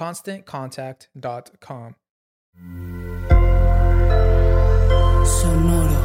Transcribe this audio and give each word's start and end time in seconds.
ConstantContact.com. 0.00 1.94
Sonoro. 5.24 5.99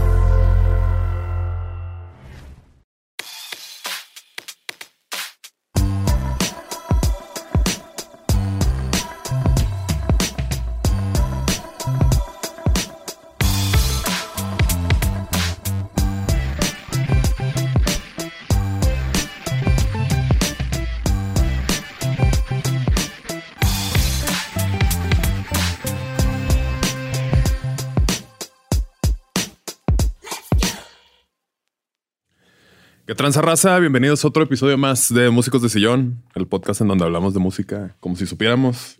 ¿Qué 33.15 33.19
tranza 33.19 33.41
raza? 33.41 33.79
Bienvenidos 33.79 34.25
a 34.25 34.27
otro 34.27 34.43
episodio 34.43 34.77
más 34.77 35.07
de 35.13 35.29
Músicos 35.29 35.61
de 35.61 35.69
Sillón, 35.69 36.21
el 36.35 36.47
podcast 36.47 36.81
en 36.81 36.89
donde 36.89 37.05
hablamos 37.05 37.33
de 37.33 37.39
música 37.39 37.95
como 38.01 38.17
si 38.17 38.25
supiéramos. 38.25 38.97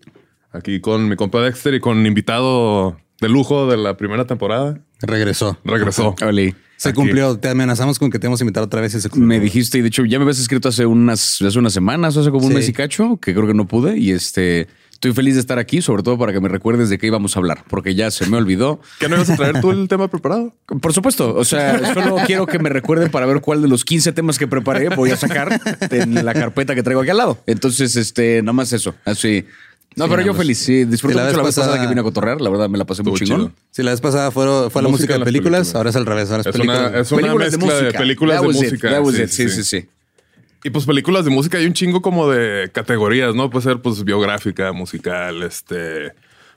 Aquí 0.53 0.79
con 0.79 1.09
mi 1.09 1.17
compa 1.17 1.41
Dexter 1.41 1.73
y 1.73 1.81
con 1.81 2.05
invitado 2.05 2.97
de 3.19 3.27
lujo 3.27 3.67
de 3.69 3.75
la 3.75 3.97
primera 3.97 4.25
temporada. 4.25 4.79
Regresó. 5.01 5.57
Regresó. 5.65 6.15
Oli. 6.25 6.55
Se 6.77 6.89
Aquí. 6.89 6.95
cumplió. 6.95 7.37
Te 7.39 7.49
amenazamos 7.49 7.99
con 7.99 8.09
que 8.09 8.17
te 8.17 8.27
íbamos 8.27 8.39
a 8.39 8.45
invitar 8.45 8.63
otra 8.63 8.79
vez 8.79 8.95
y 8.95 9.01
se 9.01 9.09
cumplió. 9.09 9.27
Me 9.27 9.41
dijiste, 9.41 9.79
y 9.79 9.81
de 9.81 9.89
hecho 9.89 10.05
ya 10.05 10.17
me 10.17 10.23
habías 10.23 10.39
escrito 10.39 10.69
hace 10.69 10.85
unas, 10.85 11.41
hace 11.41 11.59
unas 11.59 11.73
semanas, 11.73 12.15
hace 12.15 12.31
como 12.31 12.45
un 12.45 12.51
Sí. 12.53 12.55
mes 12.57 12.69
y 12.69 12.71
cacho, 12.73 13.17
que 13.17 13.33
creo 13.33 13.47
que 13.47 13.53
no 13.53 13.67
pude. 13.67 13.97
Y 13.97 14.11
este, 14.11 14.67
estoy 14.95 15.13
feliz 15.13 15.35
de 15.35 15.41
estar 15.41 15.59
aquí, 15.59 15.81
sobre 15.81 16.01
todo 16.01 16.17
para 16.17 16.33
que 16.33 16.39
me 16.39 16.49
recuerdes 16.49 16.89
de 16.89 16.97
qué 16.97 17.05
íbamos 17.07 17.35
a 17.35 17.39
hablar, 17.39 17.63
porque 17.69 17.93
ya 17.93 18.09
se 18.09 18.25
me 18.27 18.37
olvidó. 18.37 18.79
¿Qué 18.99 19.07
no 19.07 19.15
ibas 19.17 19.29
a 19.29 19.35
traer 19.35 19.61
tú 19.61 19.69
el 19.71 19.87
tema 19.89 20.07
preparado? 20.07 20.53
Por 20.81 20.93
supuesto, 20.93 21.35
o 21.35 21.45
sea, 21.45 21.93
solo 21.93 22.15
quiero 22.25 22.47
que 22.47 22.57
me 22.59 22.69
recuerden 22.69 23.11
para 23.11 23.25
ver 23.27 23.41
cuál 23.41 23.61
de 23.61 23.67
los 23.67 23.85
15 23.85 24.11
temas 24.13 24.39
que 24.39 24.47
preparé 24.47 24.89
voy 24.89 25.11
a 25.11 25.17
sacar 25.17 25.59
en 25.91 26.25
la 26.25 26.33
carpeta 26.33 26.73
que 26.73 26.81
traigo 26.81 27.01
aquí 27.01 27.11
al 27.11 27.17
lado. 27.17 27.37
Entonces, 27.45 27.95
este, 27.95 28.41
nada 28.41 28.53
más 28.53 28.73
eso. 28.73 28.95
Así. 29.05 29.45
No, 29.97 30.05
Sí, 30.05 30.11
pero 30.11 30.23
yo 30.25 30.33
feliz. 30.33 30.57
Sí, 30.57 30.83
disfruté 30.83 31.13
Sí, 31.13 31.19
la 31.19 31.25
mucho 31.27 31.37
la 31.37 31.43
vez 31.43 31.47
vez 31.47 31.55
pasada 31.55 31.67
pasada- 31.67 31.81
que 31.81 31.87
vine 31.89 32.01
a 32.01 32.03
cotorrear. 32.03 32.41
La 32.41 32.49
verdad, 32.49 32.67
me 32.67 32.77
la 32.77 32.83
pasé 32.83 33.01
muy 33.01 33.13
chingón. 33.17 33.37
chido. 33.47 33.51
Sí, 33.71 33.81
la 33.81 33.91
vez 33.91 34.01
pasada 34.01 34.29
fue, 34.29 34.69
fue 34.69 34.81
la 34.81 34.89
Música 34.89 35.13
de 35.13 35.19
las 35.19 35.25
películas, 35.25 35.59
películas. 35.69 35.75
ahora 35.75 35.89
es 35.89 35.95
al 35.95 36.05
revés. 36.05 36.29
Ahora 36.31 36.41
es, 36.41 36.47
Es 36.47 36.51
películas. 36.51 36.79
una, 36.89 36.99
es 36.99 37.11
una 37.13 37.21
Películas 37.21 37.51
de 37.51 37.57
mezcla 37.57 37.75
de, 37.75 37.81
música. 37.83 37.99
películas 37.99 38.35
That 38.35 38.41
de 38.41 38.47
was 38.47 38.55
it, 38.57 38.63
música. 38.63 38.89
that 38.91 39.01
was 39.03 39.19
it. 39.19 39.27
Sí, 39.29 39.47
sí, 39.49 39.63
sí. 39.63 39.85
Y 40.65 40.71
pues 40.71 40.87
películas 40.87 41.23
de 41.25 41.29
música 41.29 41.59
hay 41.59 41.67
un 41.67 41.73
chingo 41.73 42.01
como 42.01 42.27
de 42.27 42.71
categorías, 42.71 43.35
¿no? 43.35 43.51
Puede 43.51 43.65
ser 43.65 43.83
pues 43.83 44.03
biográfica, 44.03 44.71
musical, 44.71 45.43
este, 45.43 46.15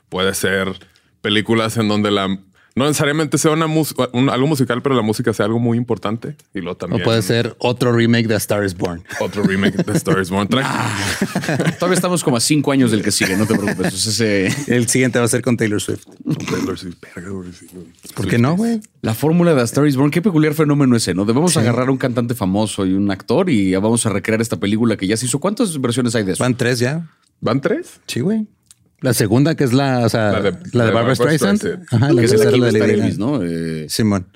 puede 0.09 0.33
ser 0.33 0.67
películas 1.21 1.77
en 1.77 1.87
donde 1.89 2.09
la 2.09 2.39
no 2.79 2.85
necesariamente 2.87 3.37
sea 3.37 3.51
una, 3.51 3.67
mus- 3.67 3.93
un- 4.13 4.29
algo 4.29 4.47
musical, 4.47 4.81
pero 4.81 4.95
la 4.95 5.01
música 5.01 5.33
sea 5.33 5.45
algo 5.45 5.59
muy 5.59 5.77
importante. 5.77 6.35
Y 6.53 6.59
luego 6.59 6.71
O 6.71 6.77
también 6.77 7.03
puede 7.03 7.21
ser 7.21 7.55
otro 7.59 7.91
remake 7.91 8.27
de 8.27 8.33
A 8.35 8.37
Star 8.37 8.63
is 8.63 8.75
Born. 8.77 9.03
otro 9.19 9.43
remake 9.43 9.75
de 9.83 9.93
Star 9.97 10.19
is 10.21 10.29
Born. 10.29 10.47
Tranqui. 10.47 10.69
Todavía 11.79 11.95
estamos 11.95 12.23
como 12.23 12.37
a 12.37 12.39
cinco 12.39 12.71
años 12.71 12.91
del 12.91 13.03
que 13.03 13.11
sigue, 13.11 13.35
no 13.37 13.45
te 13.45 13.53
preocupes. 13.55 13.85
Entonces, 13.85 14.19
eh, 14.21 14.55
El 14.67 14.87
siguiente 14.87 15.19
va 15.19 15.25
a 15.25 15.27
ser 15.27 15.41
con 15.41 15.57
Taylor 15.57 15.81
Swift. 15.81 16.05
Taylor 16.49 16.77
Swift. 16.77 16.95
¿Por 18.15 18.27
qué 18.27 18.37
no, 18.37 18.55
güey? 18.55 18.81
La 19.01 19.13
fórmula 19.13 19.53
de 19.53 19.61
A 19.61 19.63
Star 19.65 19.85
is 19.87 19.95
Born, 19.95 20.11
qué 20.11 20.21
peculiar 20.21 20.53
fenómeno 20.53 20.95
ese, 20.95 21.13
¿no? 21.13 21.25
Debemos 21.25 21.55
agarrar 21.57 21.89
a 21.89 21.91
un 21.91 21.97
cantante 21.97 22.33
famoso 22.35 22.85
y 22.85 22.93
un 22.93 23.11
actor 23.11 23.49
y 23.49 23.71
ya 23.71 23.79
vamos 23.79 24.05
a 24.05 24.09
recrear 24.09 24.41
esta 24.41 24.57
película 24.57 24.97
que 24.97 25.07
ya 25.07 25.17
se 25.17 25.25
hizo. 25.25 25.39
¿Cuántas 25.39 25.79
versiones 25.81 26.15
hay 26.15 26.23
de 26.23 26.33
eso? 26.33 26.43
Van 26.43 26.55
tres 26.55 26.79
ya. 26.79 27.07
¿Van 27.41 27.61
tres? 27.61 27.99
Sí, 28.07 28.19
güey. 28.21 28.47
La 29.01 29.13
segunda, 29.13 29.55
que 29.55 29.63
es 29.63 29.73
la, 29.73 30.05
o 30.05 30.09
sea, 30.09 30.31
La 30.31 30.41
de- 30.41 30.51
de, 30.51 30.57
la 30.73 30.85
de 30.85 30.91
Barbara 30.91 31.15
Streisand. 31.15 31.57
Streisand. 31.57 31.85
Ajá, 31.93 32.11
la 32.13 32.21
que 32.21 32.27
que 32.27 32.37
la 32.37 32.49
es 32.49 32.57
la 32.59 32.69
de 32.71 32.93
Elvis. 32.93 33.17
¿no? 33.17 33.41
Eh, 33.43 33.85
Simón. 33.89 34.27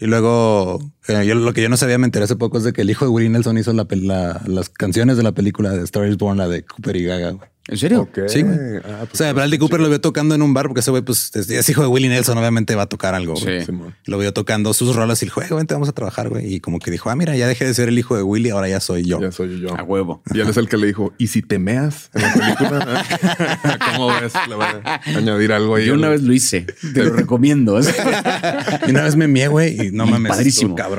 Y 0.00 0.06
luego, 0.06 0.78
eh, 1.08 1.26
yo, 1.26 1.34
lo 1.34 1.52
que 1.52 1.62
yo 1.62 1.68
no 1.68 1.76
sabía, 1.76 1.98
me 1.98 2.06
enteré 2.06 2.24
hace 2.24 2.36
poco, 2.36 2.58
es 2.58 2.64
de 2.64 2.72
que 2.72 2.82
el 2.82 2.90
hijo 2.90 3.04
de 3.04 3.10
Willie 3.10 3.28
Nelson 3.30 3.58
hizo 3.58 3.72
la, 3.72 3.84
pel- 3.86 4.06
la- 4.06 4.40
las 4.46 4.68
canciones 4.68 5.16
de 5.16 5.22
la 5.22 5.32
película 5.32 5.70
de 5.70 5.82
Star 5.84 6.06
is 6.08 6.16
Born, 6.16 6.38
la 6.38 6.48
de 6.48 6.64
Cooper 6.64 6.96
y 6.96 7.04
Gaga, 7.04 7.30
güey. 7.32 7.48
¿En 7.70 7.76
serio? 7.76 8.00
Ok. 8.00 8.20
Sí, 8.28 8.40
güey. 8.40 8.56
Ah, 8.82 9.00
pues, 9.00 9.12
o 9.12 9.16
sea, 9.18 9.30
Bradley 9.34 9.58
Cooper 9.58 9.78
lo 9.78 9.90
vio 9.90 10.00
tocando 10.00 10.34
en 10.34 10.40
un 10.40 10.54
bar 10.54 10.68
porque 10.68 10.80
ese 10.80 10.90
güey, 10.90 11.02
pues, 11.02 11.30
es, 11.36 11.68
hijo 11.68 11.82
de 11.82 11.88
Willie 11.88 12.08
Nelson, 12.08 12.38
obviamente 12.38 12.74
va 12.74 12.84
a 12.84 12.86
tocar 12.88 13.14
algo. 13.14 13.36
Sí. 13.36 13.58
Lo 14.06 14.16
vio 14.16 14.32
tocando 14.32 14.72
sus 14.72 14.96
rolas 14.96 15.20
y 15.22 15.26
dijo, 15.26 15.42
"Eh, 15.42 15.48
vente, 15.50 15.74
vamos 15.74 15.90
a 15.90 15.92
trabajar, 15.92 16.30
güey. 16.30 16.54
Y 16.54 16.60
como 16.60 16.78
que 16.78 16.90
dijo, 16.90 17.10
ah, 17.10 17.14
mira, 17.14 17.36
ya 17.36 17.46
dejé 17.46 17.66
de 17.66 17.74
ser 17.74 17.90
el 17.90 17.98
hijo 17.98 18.16
de 18.16 18.22
Willie, 18.22 18.52
ahora 18.52 18.70
ya 18.70 18.80
soy 18.80 19.04
yo. 19.04 19.20
Ya 19.20 19.30
soy 19.32 19.60
yo. 19.60 19.76
A 19.78 19.82
huevo. 19.82 20.22
Y 20.32 20.40
él 20.40 20.48
es 20.48 20.56
el 20.56 20.66
que 20.66 20.78
le 20.78 20.86
dijo, 20.86 21.12
¿y 21.18 21.26
si 21.26 21.42
te 21.42 21.58
meas 21.58 22.08
en 22.14 22.22
la 22.22 22.32
película? 22.32 23.04
¿Cómo 23.92 24.06
ves? 24.18 24.32
Le 24.48 24.54
va 24.54 24.80
a 24.82 25.00
añadir 25.18 25.52
algo 25.52 25.74
ahí. 25.74 25.84
Yo 25.84 25.92
una 25.92 26.08
vez 26.08 26.22
lo 26.22 26.32
hice. 26.32 26.62
Te 26.94 27.04
lo 27.04 27.10
recomiendo. 27.12 27.78
Y 28.86 28.90
una 28.92 29.02
vez 29.02 29.16
me 29.16 29.28
mié, 29.28 29.48
güey, 29.48 29.88
y 29.88 29.90
no 29.90 30.06
Y 30.06 30.10
mames, 30.10 30.30
padrísimo. 30.32 30.74
cabrón. 30.74 30.97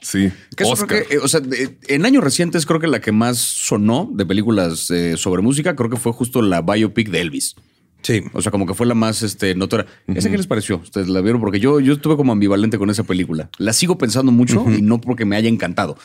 Sí. 0.00 0.30
Que 0.56 0.64
Oscar. 0.64 0.88
que, 0.88 1.14
eh, 1.14 1.18
o 1.18 1.28
sea, 1.28 1.40
en 1.88 2.06
años 2.06 2.22
recientes 2.22 2.66
creo 2.66 2.80
que 2.80 2.86
la 2.86 3.00
que 3.00 3.12
más 3.12 3.38
sonó 3.38 4.08
de 4.12 4.24
películas 4.24 4.90
eh, 4.90 5.16
sobre 5.16 5.42
música 5.42 5.74
creo 5.74 5.90
que 5.90 5.96
fue 5.96 6.12
justo 6.12 6.40
la 6.42 6.62
biopic 6.62 7.10
de 7.10 7.20
Elvis. 7.20 7.56
Sí. 8.02 8.22
O 8.32 8.40
sea, 8.40 8.52
como 8.52 8.64
que 8.64 8.74
fue 8.74 8.86
la 8.86 8.94
más 8.94 9.22
este, 9.22 9.56
notoria. 9.56 9.86
¿Esa 10.06 10.30
qué 10.30 10.36
les 10.36 10.46
pareció? 10.46 10.76
¿Ustedes 10.76 11.08
la 11.08 11.20
vieron? 11.20 11.40
Porque 11.40 11.58
yo, 11.58 11.80
yo 11.80 11.94
estuve 11.94 12.16
como 12.16 12.30
ambivalente 12.30 12.78
con 12.78 12.90
esa 12.90 13.02
película. 13.02 13.50
La 13.58 13.72
sigo 13.72 13.98
pensando 13.98 14.30
mucho 14.30 14.64
y 14.70 14.82
no 14.82 15.00
porque 15.00 15.24
me 15.24 15.34
haya 15.34 15.48
encantado. 15.48 15.98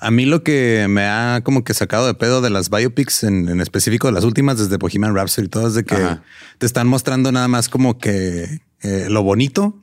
A 0.00 0.10
mí 0.10 0.26
lo 0.26 0.44
que 0.44 0.86
me 0.88 1.06
ha 1.06 1.40
como 1.42 1.64
que 1.64 1.74
sacado 1.74 2.06
de 2.06 2.14
pedo 2.14 2.40
de 2.40 2.50
las 2.50 2.70
biopics 2.70 3.24
en, 3.24 3.48
en 3.48 3.60
específico 3.60 4.06
de 4.06 4.12
las 4.12 4.24
últimas, 4.24 4.58
desde 4.58 4.76
Bohemian 4.76 5.14
Rhapsody 5.14 5.46
y 5.46 5.48
todo, 5.48 5.68
es 5.68 5.74
de 5.74 5.84
que 5.84 5.94
Ajá. 5.94 6.22
te 6.58 6.66
están 6.66 6.86
mostrando 6.86 7.32
nada 7.32 7.48
más 7.48 7.68
como 7.68 7.98
que 7.98 8.60
eh, 8.82 9.06
lo 9.08 9.22
bonito 9.22 9.74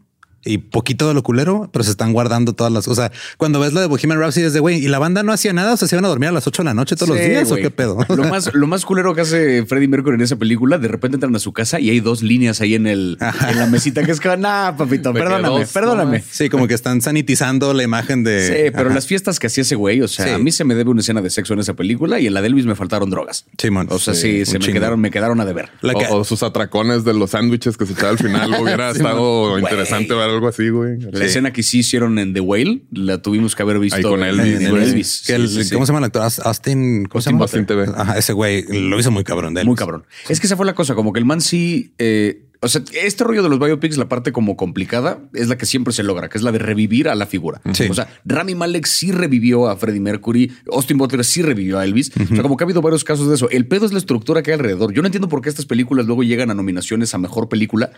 y 0.46 0.60
poquito 0.60 1.08
de 1.08 1.14
lo 1.14 1.24
culero, 1.24 1.70
pero 1.74 1.84
se 1.84 1.92
están 1.92 2.14
guardando 2.14 2.54
todas 2.54 2.72
las. 2.72 2.88
O 2.88 2.96
sea, 2.96 3.12
cuando 3.38 3.60
ves 3.60 3.74
la 3.74 3.82
de 3.82 3.88
Bohemian 3.88 4.20
Rhapsody 4.20 4.46
es 4.46 4.54
de 4.54 4.60
güey 4.60 4.78
y 4.78 4.88
la 4.88 5.00
banda 5.00 5.24
no 5.24 5.34
hacía 5.34 5.52
nada, 5.54 5.74
o 5.74 5.78
sea, 5.78 5.88
se 5.88 5.96
iban 5.96 6.06
a 6.06 6.08
dormir 6.08 6.30
a 6.30 6.32
las 6.32 6.46
8 6.48 6.62
de 6.62 6.66
la 6.66 6.74
noche 6.74 6.96
todos 6.96 7.10
los 7.10 7.18
Sí, 7.18 7.26
días 7.30 7.52
o 7.52 7.56
qué 7.56 7.72
pedo. 7.72 7.98
Lo 8.10 8.24
más, 8.26 8.50
lo 8.54 8.68
más 8.68 8.86
culero 8.86 9.14
que 9.16 9.22
hace 9.22 9.66
Freddie 9.66 9.88
Mercury 9.88 10.16
en 10.16 10.22
esa 10.22 10.36
película, 10.36 10.78
de 10.78 10.88
repente 10.88 11.16
entran 11.16 11.36
a 11.36 11.40
su 11.40 11.52
casa 11.52 11.80
y 11.80 11.90
hay 11.90 12.00
dos 12.00 12.22
líneas 12.22 12.62
ahí 12.62 12.76
en 12.76 12.88
el 12.88 13.18
en 13.50 13.60
la 13.60 13.66
mesita 13.68 14.04
que 14.04 14.12
es 14.12 14.20
que, 14.20 14.36
nah, 14.38 14.72
papito, 14.78 15.12
perdóname, 15.14 15.48
dos, 15.60 15.72
perdóname. 15.72 16.24
Sí, 16.30 16.50
como 16.50 16.68
que 16.68 16.74
están 16.76 17.02
sanitizando 17.02 17.74
la 17.74 17.84
imagen 17.84 18.24
de. 18.24 18.48
Sí, 18.48 18.72
pero 18.72 18.88
Ajá. 18.90 18.96
las 18.96 19.08
fiestas 19.08 19.40
que 19.40 19.48
hacía 19.48 19.64
ese 19.64 19.76
güey, 19.76 20.02
o 20.02 20.08
sea, 20.08 20.26
Sí. 20.26 20.32
a 20.32 20.38
mí 20.38 20.52
se 20.52 20.64
me 20.64 20.76
debe 20.76 20.92
una 20.92 21.02
escena 21.02 21.22
de 21.22 21.30
sexo 21.30 21.54
en 21.54 21.60
esa 21.60 21.74
película 21.74 22.20
y 22.20 22.28
en 22.28 22.34
la 22.34 22.42
de 22.42 22.48
Elvis 22.48 22.66
me 22.66 22.76
faltaron 22.76 23.10
drogas. 23.10 23.46
Simón. 23.58 23.88
O 23.90 24.00
sea, 24.00 24.14
sí, 24.14 24.46
Sí, 24.46 24.46
se 24.46 24.60
me 24.60 24.74
quedaron, 24.74 25.00
me 25.00 25.12
quedaron 25.12 25.40
a 25.40 25.46
deber. 25.46 25.70
La 25.82 25.94
que- 25.94 26.06
O, 26.08 26.18
o 26.18 26.24
sus 26.24 26.44
atracones 26.44 27.04
de 27.04 27.14
los 27.14 27.32
sándwiches 27.32 27.78
que 27.78 27.86
se 27.86 27.94
echaba 27.94 28.10
al 28.10 28.18
final. 28.18 28.54
Hubiera 28.62 28.92
estado 28.92 29.58
interesante 29.60 30.14
ver 30.14 30.35
algo 30.36 30.48
así, 30.48 30.70
güey. 30.70 31.00
La 31.00 31.26
escena 31.26 31.52
que 31.52 31.64
sí 31.64 31.80
hicieron 31.80 32.20
en 32.20 32.34
The 32.34 32.40
Whale 32.42 32.82
la 32.92 33.22
tuvimos 33.22 33.56
que 33.56 33.64
haber 33.64 33.80
visto 33.80 33.98
Ahí 33.98 34.04
con 34.04 34.24
Elvis, 34.24 34.62
en. 34.62 34.76
Elvis. 34.78 35.24
Que 35.26 35.36
el- 35.36 35.48
Sí, 35.50 35.56
sí, 35.56 35.64
sí. 35.66 35.74
¿Cómo 35.74 35.86
se 35.86 35.92
llama 35.92 36.00
el 36.00 36.06
actor? 36.06 36.22
Aus- 36.24 36.40
Austin. 36.46 37.06
¿Cómo 37.06 37.22
se 37.22 37.30
llama? 37.32 37.44
Austin 37.44 37.66
TV. 37.66 37.86
Ajá, 37.96 38.18
ese 38.18 38.34
güey 38.34 38.64
lo 38.70 39.00
hizo 39.00 39.12
muy 39.12 39.24
cabrón 39.24 39.54
de 39.54 39.62
él. 39.62 39.68
Muy 39.68 39.76
cabrón. 39.76 40.04
Es 40.30 40.40
que 40.40 40.48
esa 40.48 40.56
fue 40.58 40.66
la 40.66 40.76
cosa, 40.76 40.96
como 40.96 41.12
que 41.14 41.20
el 41.20 41.26
man 41.26 41.42
sí. 41.42 41.94
eh, 41.98 42.42
o 42.66 42.68
sea, 42.70 42.82
este 42.94 43.24
rollo 43.24 43.44
de 43.44 43.50
los 43.50 43.60
biopics, 43.60 43.98
la 43.98 44.10
parte 44.10 44.32
como 44.32 44.58
complicada, 44.58 45.20
es 45.34 45.48
la 45.48 45.58
que 45.58 45.66
siempre 45.66 45.94
se 45.94 46.04
logra, 46.04 46.28
que 46.30 46.38
es 46.38 46.44
la 46.44 46.52
de 46.52 46.60
revivir 46.60 47.08
a 47.08 47.16
la 47.16 47.26
figura. 47.26 47.62
Sí. 47.74 47.88
O 47.90 47.94
sea, 47.94 48.08
Rami 48.26 48.56
Malek 48.56 48.86
sí 48.86 49.12
revivió 49.12 49.70
a 49.70 49.78
Freddie 49.78 50.00
Mercury, 50.02 50.52
Austin 50.72 50.98
Butler 50.98 51.24
sí 51.24 51.42
revivió 51.42 51.80
a 51.80 51.86
Elvis. 51.86 52.12
O 52.20 52.28
sea, 52.34 52.42
como 52.42 52.58
que 52.58 52.64
ha 52.64 52.66
habido 52.66 52.82
varios 52.82 53.04
casos 53.04 53.30
de 53.30 53.36
eso. 53.36 53.50
El 53.50 53.68
pedo 53.68 53.86
es 53.86 53.94
la 53.94 54.00
estructura 54.00 54.42
que 54.44 54.52
hay 54.52 54.56
alrededor. 54.56 54.92
Yo 54.94 55.02
no 55.02 55.08
entiendo 55.08 55.30
por 55.30 55.42
qué 55.42 55.50
estas 55.50 55.66
películas 55.66 56.06
luego 56.08 56.24
llegan 56.24 56.50
a 56.52 56.54
nominaciones 56.54 57.14
a 57.14 57.18
mejor 57.18 57.48
película. 57.50 57.92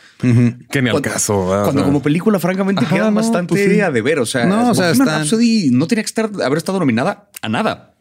Que 0.70 0.82
ni 0.82 0.90
al 0.90 1.02
caso. 1.02 1.48
¿verdad? 1.48 1.64
Cuando 1.64 1.84
como 1.84 2.02
película, 2.02 2.40
francamente, 2.40 2.84
Ajá, 2.86 2.96
quedan 2.96 3.14
no, 3.14 3.22
bastante 3.22 3.50
pues 3.56 3.70
sí. 3.72 3.80
a 3.82 3.90
deber. 3.92 4.20
O 4.20 4.26
sea, 4.26 4.46
No, 4.46 4.72
o 4.72 4.74
sea, 4.76 4.88
Bohemian 4.88 4.92
están- 5.08 5.08
Rhapsody 5.22 5.70
no 5.72 5.88
tenía 5.88 6.04
que 6.04 6.08
estar, 6.08 6.30
haber 6.44 6.58
estado 6.58 6.80
nominada 6.80 7.30
a 7.42 7.50
nada. 7.50 7.94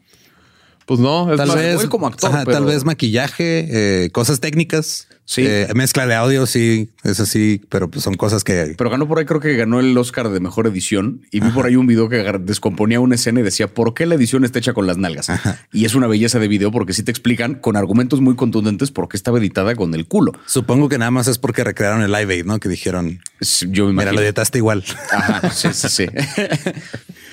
Pues 0.85 0.99
no, 1.01 1.29
es 1.31 1.37
Tal 1.37 1.47
más, 1.47 1.55
vez, 1.57 1.85
como 1.87 2.07
actor, 2.07 2.29
ajá, 2.31 2.45
pero- 2.45 2.57
tal 2.57 2.65
vez 2.65 2.85
maquillaje, 2.85 4.03
eh, 4.05 4.09
cosas 4.11 4.39
técnicas. 4.39 5.07
Sí. 5.29 5.43
Eh, 5.45 5.67
mezcla 5.75 6.07
de 6.07 6.15
audio, 6.15 6.45
sí, 6.45 6.89
es 7.03 7.19
así, 7.19 7.61
pero 7.67 7.91
pues 7.91 8.01
son 8.01 8.13
cosas 8.13 8.45
que. 8.45 8.75
Pero 8.77 8.89
ganó 8.89 9.09
por 9.09 9.19
ahí, 9.19 9.25
creo 9.25 9.41
que 9.41 9.57
ganó 9.57 9.81
el 9.81 9.95
Oscar 9.97 10.29
de 10.29 10.39
mejor 10.39 10.67
edición. 10.67 11.21
Y 11.31 11.41
vi 11.41 11.49
por 11.49 11.65
ahí 11.65 11.75
un 11.75 11.85
video 11.85 12.07
que 12.07 12.23
descomponía 12.39 13.01
una 13.01 13.15
escena 13.15 13.41
y 13.41 13.43
decía, 13.43 13.67
¿por 13.67 13.93
qué 13.93 14.05
la 14.05 14.15
edición 14.15 14.45
está 14.45 14.59
hecha 14.59 14.71
con 14.71 14.87
las 14.87 14.97
nalgas? 14.97 15.27
Y 15.73 15.83
es 15.83 15.95
una 15.95 16.07
belleza 16.07 16.39
de 16.39 16.47
video 16.47 16.71
porque 16.71 16.93
sí 16.93 17.03
te 17.03 17.11
explican 17.11 17.55
con 17.55 17.75
argumentos 17.75 18.21
muy 18.21 18.37
contundentes 18.37 18.89
por 18.91 19.09
qué 19.09 19.17
estaba 19.17 19.37
editada 19.37 19.75
con 19.75 19.93
el 19.95 20.07
culo. 20.07 20.31
Supongo 20.45 20.87
que 20.87 20.97
nada 20.97 21.11
más 21.11 21.27
es 21.27 21.37
porque 21.37 21.65
recrearon 21.65 22.01
el 22.01 22.11
Live 22.13 22.33
Aid, 22.33 22.45
¿no? 22.45 22.61
Que 22.61 22.69
dijeron, 22.69 23.19
Yo 23.67 23.87
me 23.87 23.93
mira, 23.93 24.13
lo 24.13 24.21
editaste 24.21 24.59
igual. 24.59 24.85
Ajá, 25.11 25.49
sí, 25.51 25.67
sí, 25.73 25.89
sí. 25.89 26.05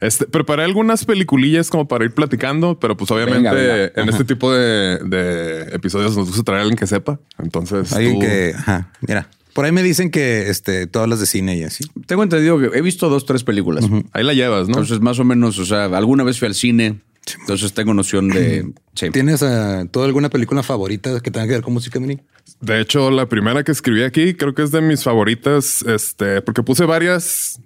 Este, 0.00 0.26
preparé 0.26 0.62
algunas 0.64 1.04
peliculillas 1.04 1.70
como 1.70 1.88
para 1.88 2.04
ir 2.04 2.12
platicando, 2.12 2.78
pero 2.78 2.96
pues 2.96 3.10
obviamente 3.10 3.38
Venga, 3.50 3.52
venga. 3.52 3.92
en 3.96 4.08
este 4.08 4.24
tipo 4.24 4.52
de, 4.52 4.98
de 5.04 5.62
episodios 5.74 6.16
nos 6.16 6.28
gusta 6.28 6.42
traer 6.44 6.58
a 6.60 6.62
alguien 6.62 6.78
que 6.78 6.86
sepa. 6.86 7.18
Entonces, 7.42 7.92
Alguien 7.92 8.14
tú- 8.14 8.20
que, 8.20 8.52
ajá, 8.56 8.92
mira, 9.00 9.28
por 9.54 9.64
ahí 9.64 9.72
me 9.72 9.82
dicen 9.82 10.10
que 10.12 10.48
este, 10.50 10.86
tú 10.86 11.00
hablas 11.00 11.18
de 11.18 11.26
cine 11.26 11.56
y 11.56 11.64
así. 11.64 11.84
Tengo 12.06 12.22
entendido 12.22 12.58
que 12.60 12.78
he 12.78 12.80
visto 12.82 13.08
dos, 13.08 13.26
tres 13.26 13.42
películas. 13.42 13.84
ahí 14.12 14.22
la 14.22 14.34
llevas, 14.34 14.68
¿no? 14.68 14.74
Entonces, 14.74 15.00
más 15.00 15.18
o 15.18 15.24
menos, 15.24 15.58
o 15.58 15.64
sea, 15.64 15.86
alguna 15.86 16.22
vez 16.22 16.38
fui 16.38 16.46
al 16.46 16.54
cine. 16.54 17.00
Entonces 17.40 17.72
tengo 17.74 17.92
noción 17.92 18.28
de... 18.28 18.72
Sí. 18.94 19.10
¿Tienes 19.10 19.42
eh, 19.42 19.86
tú 19.92 20.02
alguna 20.02 20.28
película 20.28 20.64
favorita 20.64 21.20
que 21.20 21.30
tenga 21.30 21.46
que 21.46 21.52
ver 21.52 21.62
con 21.62 21.72
música, 21.72 22.00
Mini? 22.00 22.18
De 22.60 22.80
hecho, 22.80 23.12
la 23.12 23.28
primera 23.28 23.62
que 23.62 23.70
escribí 23.70 24.02
aquí 24.02 24.34
creo 24.34 24.54
que 24.54 24.64
es 24.64 24.72
de 24.72 24.80
mis 24.80 25.04
favoritas, 25.04 25.82
este, 25.82 26.42
porque 26.42 26.64
puse 26.64 26.84
varias, 26.84 27.60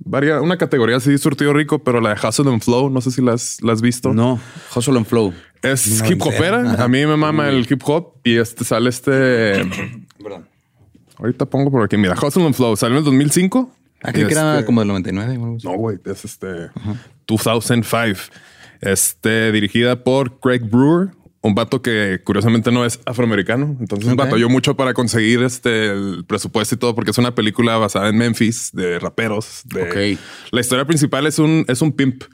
varias, 0.00 0.40
una 0.42 0.56
categoría 0.58 0.96
así 0.96 1.16
surtido 1.18 1.52
rico, 1.52 1.78
pero 1.84 2.00
la 2.00 2.14
de 2.14 2.26
Hustle 2.26 2.50
and 2.50 2.62
Flow, 2.62 2.90
no 2.90 3.00
sé 3.00 3.10
si 3.10 3.22
las, 3.22 3.62
las 3.62 3.74
has 3.74 3.82
visto. 3.82 4.12
No, 4.12 4.40
Hustle 4.74 4.96
and 4.96 5.06
Flow. 5.06 5.32
Es 5.62 6.02
No, 6.02 6.08
hip 6.10 6.22
hopera. 6.22 6.82
A 6.82 6.88
mí 6.88 7.04
me 7.06 7.16
mama 7.16 7.48
el 7.48 7.66
hip 7.70 7.82
hop 7.84 8.14
y 8.24 8.36
este 8.38 8.64
sale 8.64 8.88
este. 8.90 9.60
Ahorita 11.18 11.44
pongo 11.46 11.70
por 11.70 11.82
aquí. 11.84 11.96
Mira, 11.96 12.14
Hustle 12.14 12.46
and 12.46 12.54
Flow 12.54 12.76
salió 12.76 12.96
en 12.96 12.98
el 13.00 13.04
2005. 13.04 13.70
Ah, 14.02 14.12
creí 14.12 14.24
Y 14.24 14.26
que 14.28 14.32
era 14.32 14.54
este- 14.54 14.64
como 14.64 14.80
del 14.80 14.88
99. 14.88 15.36
o 15.36 15.44
algo 15.44 15.56
así. 15.56 15.66
No, 15.66 15.74
güey, 15.74 15.98
es 16.04 16.24
este 16.24 16.70
2005. 17.26 18.16
Este 18.80 19.52
dirigida 19.52 20.02
por 20.02 20.40
Craig 20.40 20.60
Brewer, 20.60 21.10
un 21.42 21.54
vato 21.54 21.80
que 21.80 22.20
curiosamente 22.22 22.70
no 22.70 22.84
es 22.84 23.00
afroamericano. 23.06 23.76
Entonces 23.80 24.10
Ok. 24.12 24.18
batalló 24.18 24.48
mucho 24.48 24.76
para 24.76 24.92
conseguir 24.94 25.42
este 25.42 25.86
el 25.86 26.24
presupuesto 26.26 26.74
y 26.74 26.78
todo, 26.78 26.94
porque 26.94 27.12
es 27.12 27.18
una 27.18 27.34
película 27.34 27.76
basada 27.78 28.08
en 28.08 28.16
Memphis 28.16 28.70
de 28.72 28.98
raperos. 28.98 29.62
De... 29.64 29.82
Ok. 29.82 30.20
La 30.50 30.60
historia 30.60 30.84
principal 30.84 31.26
es 31.26 31.38
un, 31.38 31.64
es 31.68 31.80
un 31.80 31.92
pimp 31.92 32.24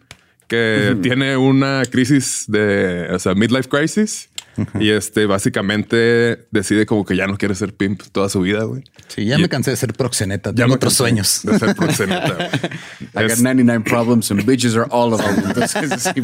que 0.49 0.97
tiene 1.03 1.37
una 1.37 1.83
crisis 1.91 2.45
de, 2.49 3.09
o 3.13 3.19
sea, 3.19 3.35
midlife 3.35 3.69
crisis. 3.69 4.29
Y 4.81 4.91
este 4.91 5.27
básicamente 5.27 6.47
decide 6.51 6.87
como 6.87 7.05
que 7.05 7.17
ya 7.17 7.27
no 7.27 7.37
quiere 7.39 7.55
ser 7.55 7.75
pimp 7.75 8.03
toda 8.13 8.29
su 8.29 8.41
vida, 8.41 8.65
güey. 8.65 8.85
Sí, 9.09 9.25
ya 9.27 9.39
Y- 9.39 9.43
me 9.43 9.49
cansé 9.49 9.71
de 9.73 9.77
ser 9.77 9.93
proxeneta. 9.95 10.51
Ya 10.51 10.55
Tengo 10.57 10.69
me 10.69 10.75
otros 10.75 10.93
cansé 10.93 10.97
sueños. 10.99 11.41
De 11.45 11.59
ser 11.59 11.75
proxeneta. 11.77 12.51
I 13.01 13.07
got 13.15 13.31
Es- 13.31 13.43
99 13.43 13.85
problems 13.89 14.31
and 14.31 14.45
bitches 14.45 14.75
are 14.77 14.87
all 14.91 15.13
of 15.13 15.23
them. 15.23 15.45
Entonces, 15.47 16.03
sí. 16.15 16.21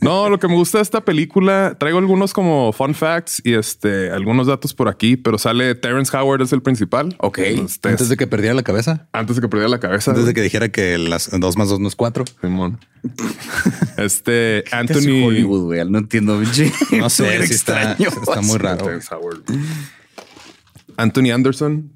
No, 0.00 0.28
lo 0.28 0.38
que 0.38 0.48
me 0.48 0.54
gusta 0.54 0.78
de 0.78 0.82
esta 0.82 1.04
película, 1.04 1.76
traigo 1.78 1.98
algunos 1.98 2.32
como 2.32 2.72
fun 2.72 2.94
facts 2.94 3.40
y 3.44 3.54
este 3.54 4.10
algunos 4.10 4.46
datos 4.48 4.74
por 4.74 4.88
aquí, 4.88 5.16
pero 5.16 5.38
sale 5.38 5.74
Terrence 5.74 6.16
Howard 6.16 6.42
es 6.42 6.52
el 6.52 6.62
principal. 6.62 7.14
Ok. 7.18 7.38
Este, 7.38 7.88
Antes 7.88 8.08
de 8.08 8.16
que 8.16 8.26
perdiera 8.26 8.54
la 8.54 8.62
cabeza. 8.62 9.06
antes 9.12 9.36
de 9.36 9.42
que 9.42 9.48
perdiera 9.48 9.68
la 9.70 9.80
cabeza. 9.80 10.10
Antes 10.10 10.26
de 10.26 10.34
que 10.34 10.42
dijera 10.42 10.68
que 10.70 10.98
las 10.98 11.30
dos 11.38 11.56
más 11.56 11.68
dos 11.68 11.78
no 11.80 11.88
es 11.88 11.96
cuatro. 11.96 12.24
Simón. 12.40 12.78
Este 13.96 14.62
¿Qué 14.64 14.70
hace 14.70 14.76
Anthony 14.76 15.24
Hollywood, 15.26 15.64
güey? 15.64 15.84
No 15.90 15.98
entiendo. 15.98 16.40
No 16.92 17.10
sé, 17.10 17.31
Súper 17.34 17.48
sí 17.48 17.54
está, 17.54 17.92
extraño. 17.92 18.10
está 18.22 18.40
muy 18.42 18.58
raro. 18.58 18.84
Anthony 20.96 21.30
Anderson, 21.32 21.90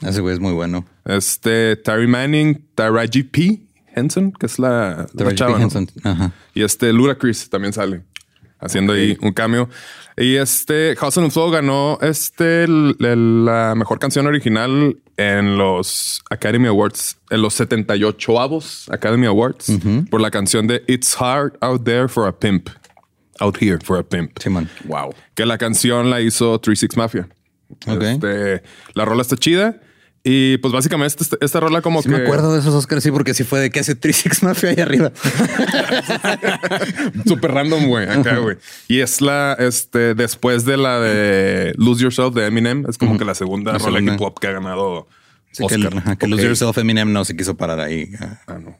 Ese 0.00 0.20
güey 0.20 0.34
es 0.34 0.40
muy 0.40 0.52
bueno. 0.52 0.84
este 1.04 1.76
Terry 1.76 2.06
Manning, 2.06 2.66
Taraji 2.74 3.22
P. 3.24 3.60
Henson, 3.96 4.32
que 4.32 4.46
es 4.46 4.58
la, 4.58 5.06
la 5.12 5.34
chava, 5.36 5.52
¿no? 5.58 5.68
Ajá. 6.02 6.32
Y 6.52 6.62
este 6.64 6.92
Ludacris 6.92 7.48
también 7.48 7.72
sale 7.72 8.02
haciendo 8.58 8.92
ahí 8.92 9.16
un 9.20 9.32
cameo. 9.32 9.68
Y 10.16 10.34
este 10.36 10.96
Hustle 11.00 11.24
and 11.24 11.32
Flow 11.32 11.50
ganó 11.50 11.98
este 12.00 12.64
el- 12.64 12.96
el- 13.00 13.44
la 13.44 13.74
mejor 13.76 13.98
canción 14.00 14.26
original 14.26 14.96
en 15.16 15.56
los 15.58 16.22
Academy 16.30 16.66
Awards, 16.66 17.18
en 17.30 17.42
los 17.42 17.54
78 17.54 18.40
avos 18.40 18.88
Academy 18.90 19.26
Awards 19.26 19.70
por 20.10 20.20
la 20.20 20.30
canción 20.32 20.66
de 20.66 20.82
It's 20.88 21.14
Hard 21.20 21.56
Out 21.60 21.84
There 21.84 22.08
for 22.08 22.26
a 22.26 22.32
Pimp. 22.36 22.68
Out 23.40 23.56
Here 23.60 23.78
for 23.82 23.98
a 23.98 24.02
Pimp. 24.02 24.38
Simón. 24.40 24.68
Wow. 24.84 25.14
Que 25.34 25.46
la 25.46 25.58
canción 25.58 26.10
la 26.10 26.20
hizo 26.20 26.58
36 26.60 26.96
Mafia. 26.96 27.28
Ok. 27.86 28.02
Este, 28.02 28.62
la 28.94 29.04
rola 29.04 29.22
está 29.22 29.36
chida. 29.36 29.80
Y 30.26 30.56
pues 30.58 30.72
básicamente 30.72 31.22
esta, 31.22 31.36
esta 31.42 31.60
rola 31.60 31.82
como 31.82 32.00
Sí 32.00 32.08
que... 32.08 32.16
me 32.16 32.22
acuerdo 32.22 32.54
de 32.54 32.60
esos 32.60 32.72
Oscars, 32.74 33.02
sí, 33.02 33.10
porque 33.10 33.34
sí 33.34 33.44
fue 33.44 33.60
de 33.60 33.70
que 33.70 33.80
hace 33.80 33.94
36 33.94 34.42
Mafia 34.42 34.70
ahí 34.70 34.80
arriba. 34.80 35.12
Súper 37.26 37.52
random, 37.52 37.86
güey. 37.88 38.08
Acá, 38.08 38.38
güey. 38.38 38.56
Y 38.88 39.00
es 39.00 39.20
la, 39.20 39.54
este, 39.58 40.14
después 40.14 40.64
de 40.64 40.76
la 40.76 41.00
de 41.00 41.74
Lose 41.76 42.02
Yourself 42.02 42.34
de 42.34 42.46
Eminem, 42.46 42.84
es 42.88 42.98
como 42.98 43.18
que 43.18 43.24
la 43.24 43.34
segunda 43.34 43.72
La 43.72 43.78
rola 43.78 43.98
segunda. 43.98 44.14
hip 44.14 44.20
hop 44.22 44.40
que 44.40 44.46
ha 44.46 44.52
ganado 44.52 45.08
Sí, 45.52 45.66
que, 45.66 45.76
Oscar. 45.76 46.18
que 46.18 46.26
Lose. 46.26 46.44
Yourself 46.44 46.76
Eminem 46.78 47.12
no 47.12 47.24
se 47.24 47.36
quiso 47.36 47.56
parar 47.56 47.80
ahí. 47.80 48.10
Ah, 48.46 48.58
no. 48.58 48.76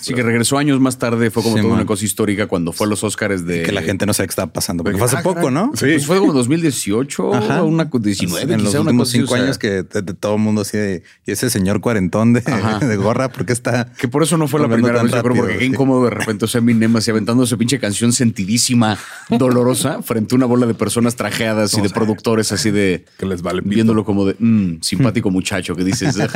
Sí, 0.00 0.14
que 0.14 0.22
regresó 0.22 0.58
años 0.58 0.78
más 0.78 0.96
tarde. 0.96 1.30
Fue 1.32 1.42
como 1.42 1.56
Sí, 1.56 1.62
toda 1.62 1.72
man. 1.72 1.80
una 1.80 1.86
cosa 1.86 2.04
histórica 2.04 2.46
cuando 2.46 2.72
fue 2.72 2.86
a 2.86 2.90
los 2.90 3.02
Oscars 3.02 3.44
de. 3.44 3.62
Que 3.64 3.72
la 3.72 3.82
gente 3.82 4.06
no 4.06 4.14
sabe 4.14 4.28
qué 4.28 4.30
está 4.30 4.46
pasando. 4.46 4.84
Porque 4.84 4.96
fue 4.96 5.06
hace 5.08 5.16
Ah, 5.16 5.22
poco. 5.24 5.50
¿no? 5.50 5.72
Sí. 5.74 5.86
Pues 5.86 6.06
fue 6.06 6.18
como 6.20 6.32
2018, 6.32 7.34
Ajá. 7.34 7.62
una 7.64 7.86
19, 7.92 8.54
en 8.54 8.62
los 8.62 8.70
una 8.74 8.80
últimos 8.82 9.08
así, 9.08 9.18
cinco 9.18 9.32
o 9.32 9.36
sea, 9.36 9.44
años 9.44 9.58
que 9.58 9.82
de, 9.82 10.02
de 10.02 10.14
todo 10.14 10.34
el 10.36 10.40
mundo 10.40 10.60
así 10.62 10.78
de, 10.78 11.02
y 11.26 11.32
ese 11.32 11.50
señor 11.50 11.80
cuarentón 11.80 12.32
de, 12.32 12.42
de 12.80 12.96
gorra, 12.96 13.30
porque 13.32 13.52
está 13.52 13.90
Que 13.98 14.06
por 14.06 14.22
eso 14.22 14.36
no 14.36 14.46
fue 14.46 14.60
la 14.60 14.68
primera 14.68 15.02
vez, 15.02 15.10
rápido, 15.10 15.34
porque 15.34 15.54
qué 15.54 15.58
sí. 15.60 15.64
incómodo 15.66 16.04
de 16.04 16.10
repente, 16.10 16.44
o 16.44 16.48
sea, 16.48 16.60
Eminem 16.60 16.94
así 16.96 17.10
aventándose 17.10 17.56
pinche 17.56 17.80
canción 17.80 18.12
sentidísima, 18.12 18.96
dolorosa, 19.30 20.00
frente 20.04 20.34
a 20.34 20.36
una 20.36 20.46
bola 20.46 20.66
de 20.66 20.74
personas 20.74 21.16
trajeadas 21.16 21.76
y 21.76 21.80
de 21.80 21.90
productores 21.90 22.52
así 22.52 22.70
de... 22.70 23.04
Que 23.18 23.26
les 23.26 23.42
vale 23.42 23.62
pito. 23.62 23.74
Viéndolo 23.74 24.04
como 24.04 24.26
de, 24.26 24.36
"Mm, 24.38 24.80
simpático 24.82 25.30
muchacho, 25.30 25.74
que 25.74 25.82
dices... 25.82 26.16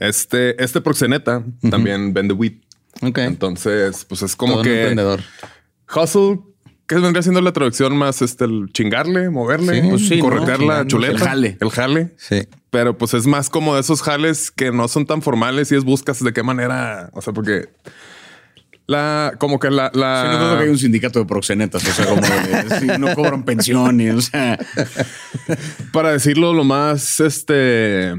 Este, 0.00 0.60
este 0.62 0.80
proxeneta 0.80 1.44
también 1.70 2.12
vende 2.12 2.34
weed. 2.34 2.54
Ok. 3.02 3.18
Entonces, 3.18 4.04
pues 4.06 4.22
es 4.22 4.34
como 4.34 4.54
Todo 4.54 4.62
un 4.62 4.66
que 4.66 4.78
emprendedor. 4.80 5.20
hustle, 5.94 6.40
que 6.88 6.96
vendría 6.96 7.22
siendo 7.22 7.40
la 7.40 7.52
traducción 7.52 7.96
más 7.96 8.20
este, 8.22 8.44
el 8.46 8.70
chingarle, 8.72 9.30
moverle, 9.30 9.80
Sí, 9.80 9.88
pues 9.88 10.08
sí, 10.08 10.16
¿no? 10.16 10.24
corretear 10.24 10.60
la 10.60 10.86
chuleta, 10.86 11.12
el 11.12 11.18
jale. 11.20 11.58
el 11.60 11.70
jale. 11.70 12.14
Sí. 12.16 12.48
Pero 12.70 12.98
pues 12.98 13.14
es 13.14 13.26
más 13.26 13.48
como 13.48 13.74
de 13.76 13.80
esos 13.82 14.02
jales 14.02 14.50
que 14.50 14.72
no 14.72 14.88
son 14.88 15.06
tan 15.06 15.22
formales 15.22 15.70
y 15.70 15.76
es 15.76 15.84
buscas 15.84 16.22
de 16.24 16.32
qué 16.32 16.42
manera, 16.42 17.10
o 17.12 17.20
sea, 17.22 17.32
porque 17.32 17.68
La, 18.86 19.34
como 19.38 19.60
que 19.60 19.70
la, 19.70 19.90
la... 19.94 20.22
Sí, 20.24 20.36
no 20.36 20.44
dudo 20.44 20.56
que 20.58 20.64
hay 20.64 20.70
un 20.70 20.78
sindicato 20.78 21.18
de 21.20 21.24
proxenetas, 21.26 21.86
o 21.86 21.92
sea, 21.92 22.06
como 22.06 22.20
de, 22.22 22.80
sí, 22.80 22.86
no 22.98 23.14
cobran 23.14 23.44
pensión 23.44 24.00
y, 24.00 24.10
o 24.10 24.20
sea, 24.20 24.58
para 25.92 26.10
decirlo 26.12 26.52
lo 26.52 26.64
más 26.64 27.20
este 27.20 28.14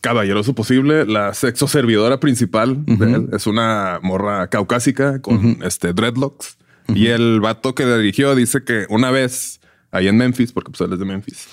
caballeroso 0.00 0.54
posible, 0.54 1.04
la 1.06 1.34
sexo 1.34 1.66
servidora 1.68 2.20
principal 2.20 2.84
de 2.86 3.12
él 3.12 3.28
es 3.32 3.46
una 3.46 3.98
morra 4.02 4.48
caucásica 4.48 5.20
con 5.20 5.58
este 5.62 5.92
dreadlocks. 5.92 6.56
Y 6.88 7.06
el 7.08 7.40
vato 7.40 7.74
que 7.74 7.86
dirigió 7.86 8.34
dice 8.34 8.64
que 8.64 8.86
una 8.88 9.10
vez 9.10 9.60
ahí 9.92 10.08
en 10.08 10.16
Memphis, 10.16 10.52
porque 10.52 10.70
pues 10.72 10.80
él 10.80 10.92
es 10.92 10.98
de 10.98 11.04
Memphis, 11.04 11.46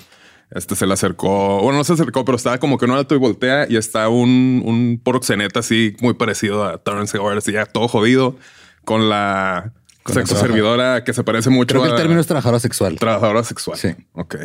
este 0.49 0.75
se 0.75 0.87
le 0.87 0.93
acercó, 0.93 1.61
bueno, 1.61 1.77
no 1.79 1.83
se 1.83 1.93
acercó, 1.93 2.23
pero 2.25 2.37
estaba 2.37 2.57
como 2.57 2.77
que 2.77 2.85
en 2.85 2.91
un 2.91 2.97
alto 2.97 3.13
y 3.13 3.17
voltea 3.19 3.67
y 3.69 3.75
está 3.75 4.07
un, 4.09 4.61
un 4.65 4.99
proxeneta 5.03 5.59
así 5.59 5.95
muy 6.01 6.13
parecido 6.13 6.63
a 6.63 6.77
Terrence 6.77 7.17
Howard, 7.17 7.37
así 7.39 7.51
ya 7.51 7.65
todo 7.65 7.87
jodido 7.87 8.37
con 8.85 9.09
la 9.09 9.73
Con 10.03 10.15
sexo 10.15 10.37
servidora 10.37 11.03
que 11.03 11.13
se 11.13 11.23
parece 11.23 11.49
mucho 11.49 11.67
Creo 11.73 11.81
que 11.83 11.89
el 11.89 11.95
a- 11.95 11.97
término 11.97 12.21
es 12.21 12.25
trabajadora 12.27 12.59
sexual. 12.59 12.97
Trabajadora 12.97 13.43
sexual. 13.43 13.77
Sí. 13.77 13.89
Ok. 14.13 14.35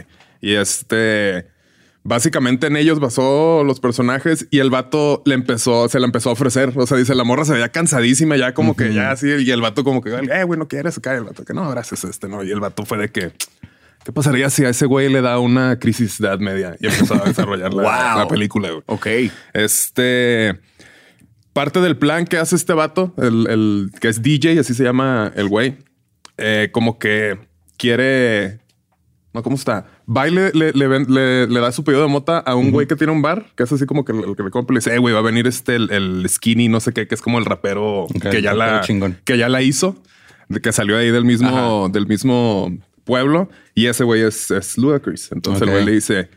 Y 0.41 0.55
este, 0.55 1.47
básicamente 2.05 2.67
en 2.67 2.77
ellos 2.77 3.01
basó 3.01 3.63
los 3.65 3.81
personajes 3.81 4.47
y 4.51 4.59
el 4.59 4.71
vato 4.71 5.23
le 5.25 5.35
empezó, 5.35 5.89
se 5.89 6.01
la 6.01 6.07
empezó 6.07 6.31
a 6.31 6.33
ofrecer. 6.33 6.73
O 6.77 6.87
sea, 6.87 6.97
dice, 6.97 7.15
la 7.15 7.25
morra 7.25 7.45
se 7.45 7.53
veía 7.53 7.69
cansadísima 7.71 8.37
ya 8.37 8.55
como 8.55 8.77
que 8.77 8.93
ya 8.93 9.11
así. 9.11 9.29
Y 9.29 9.51
el 9.51 9.61
vato 9.61 9.85
como 9.85 10.01
que, 10.03 10.11
eh, 10.15 10.45
güey, 10.45 10.59
no 10.59 10.69
quieres 10.69 10.99
acá. 10.99 11.15
El 11.15 11.25
vato 11.25 11.45
que 11.45 11.55
no, 11.55 11.69
gracias, 11.71 12.05
este, 12.05 12.29
no. 12.29 12.43
Y 12.43 12.51
el 12.51 12.61
vato 12.61 12.85
fue 12.85 12.99
de 12.99 13.09
que, 13.11 13.33
¿qué 14.05 14.13
pasaría 14.13 14.51
si 14.51 14.65
a 14.65 14.71
ese 14.71 14.87
güey 14.87 15.09
le 15.13 15.21
da 15.21 15.39
una 15.39 15.79
crisis 15.79 16.19
de 16.19 16.29
edad 16.29 16.39
media? 16.39 16.77
Y 16.81 16.87
empezó 16.87 17.15
a 17.15 17.27
desarrollar 17.27 17.73
la, 17.73 17.83
Wow. 18.13 18.19
la 18.19 18.29
película. 18.29 18.71
güey. 18.71 18.83
ok. 18.87 19.07
Este 19.55 20.59
parte 21.53 21.81
del 21.81 21.99
plan 21.99 22.25
que 22.25 22.39
hace 22.39 22.57
este 22.57 22.73
vato, 22.73 23.13
el, 23.19 23.47
el 23.49 23.91
que 24.01 24.09
es 24.09 24.23
DJ, 24.23 24.59
así 24.59 24.73
se 24.73 24.85
llama 24.85 25.31
el 25.37 25.49
güey, 25.49 25.77
eh, 26.39 26.71
como 26.73 26.99
que 26.99 27.39
quiere. 27.77 28.62
No, 29.35 29.43
¿cómo 29.43 29.57
está? 29.57 29.87
Baile 30.07 30.51
le, 30.53 30.73
le, 30.73 30.89
le- 31.07 31.47
le 31.47 31.61
da 31.61 31.73
su 31.73 31.85
pedido 31.85 32.03
de 32.03 32.09
mota 32.09 32.39
a 32.39 32.55
un 32.55 32.71
güey 32.71 32.87
que 32.87 32.97
tiene 32.97 33.13
un 33.15 33.23
bar, 33.23 33.47
que 33.57 33.63
es 33.63 33.73
así 33.73 33.87
como 33.87 34.05
que 34.05 34.13
el, 34.13 34.25
el 34.25 34.37
que 34.37 34.43
le 34.43 34.51
compra 34.51 34.75
y 34.75 34.77
le 34.77 34.79
dice, 34.81 34.95
"Eh, 34.95 34.99
güey, 34.99 35.15
va 35.15 35.21
a 35.21 35.23
venir 35.23 35.47
este, 35.47 35.75
el, 35.77 35.91
el 35.91 36.27
skinny, 36.29 36.69
no 36.69 36.81
sé 36.81 36.93
qué, 36.93 37.07
que 37.09 37.15
es 37.15 37.23
como 37.23 37.39
el 37.39 37.47
rapero 37.47 38.07
que, 38.31 38.43
ya 38.43 38.53
la, 38.53 38.83
chingón. 38.83 39.17
que 39.25 39.39
ya 39.39 39.49
la 39.49 39.63
hizo, 39.63 39.97
que 40.63 40.71
salió 40.73 40.99
ahí 40.99 41.11
del 41.11 41.25
mismo, 41.25 41.89
del 41.91 42.07
mismo 42.07 42.77
pueblo. 43.05 43.49
Y 43.75 43.87
ese 43.87 44.05
güey 44.05 44.21
es, 44.21 44.51
es 44.51 44.77
Ludacris. 44.77 45.33
Entonces 45.33 45.63
Ok. 45.63 45.69
el 45.69 45.75
güey 45.75 45.87
le 45.87 45.93
dice, 45.93 46.29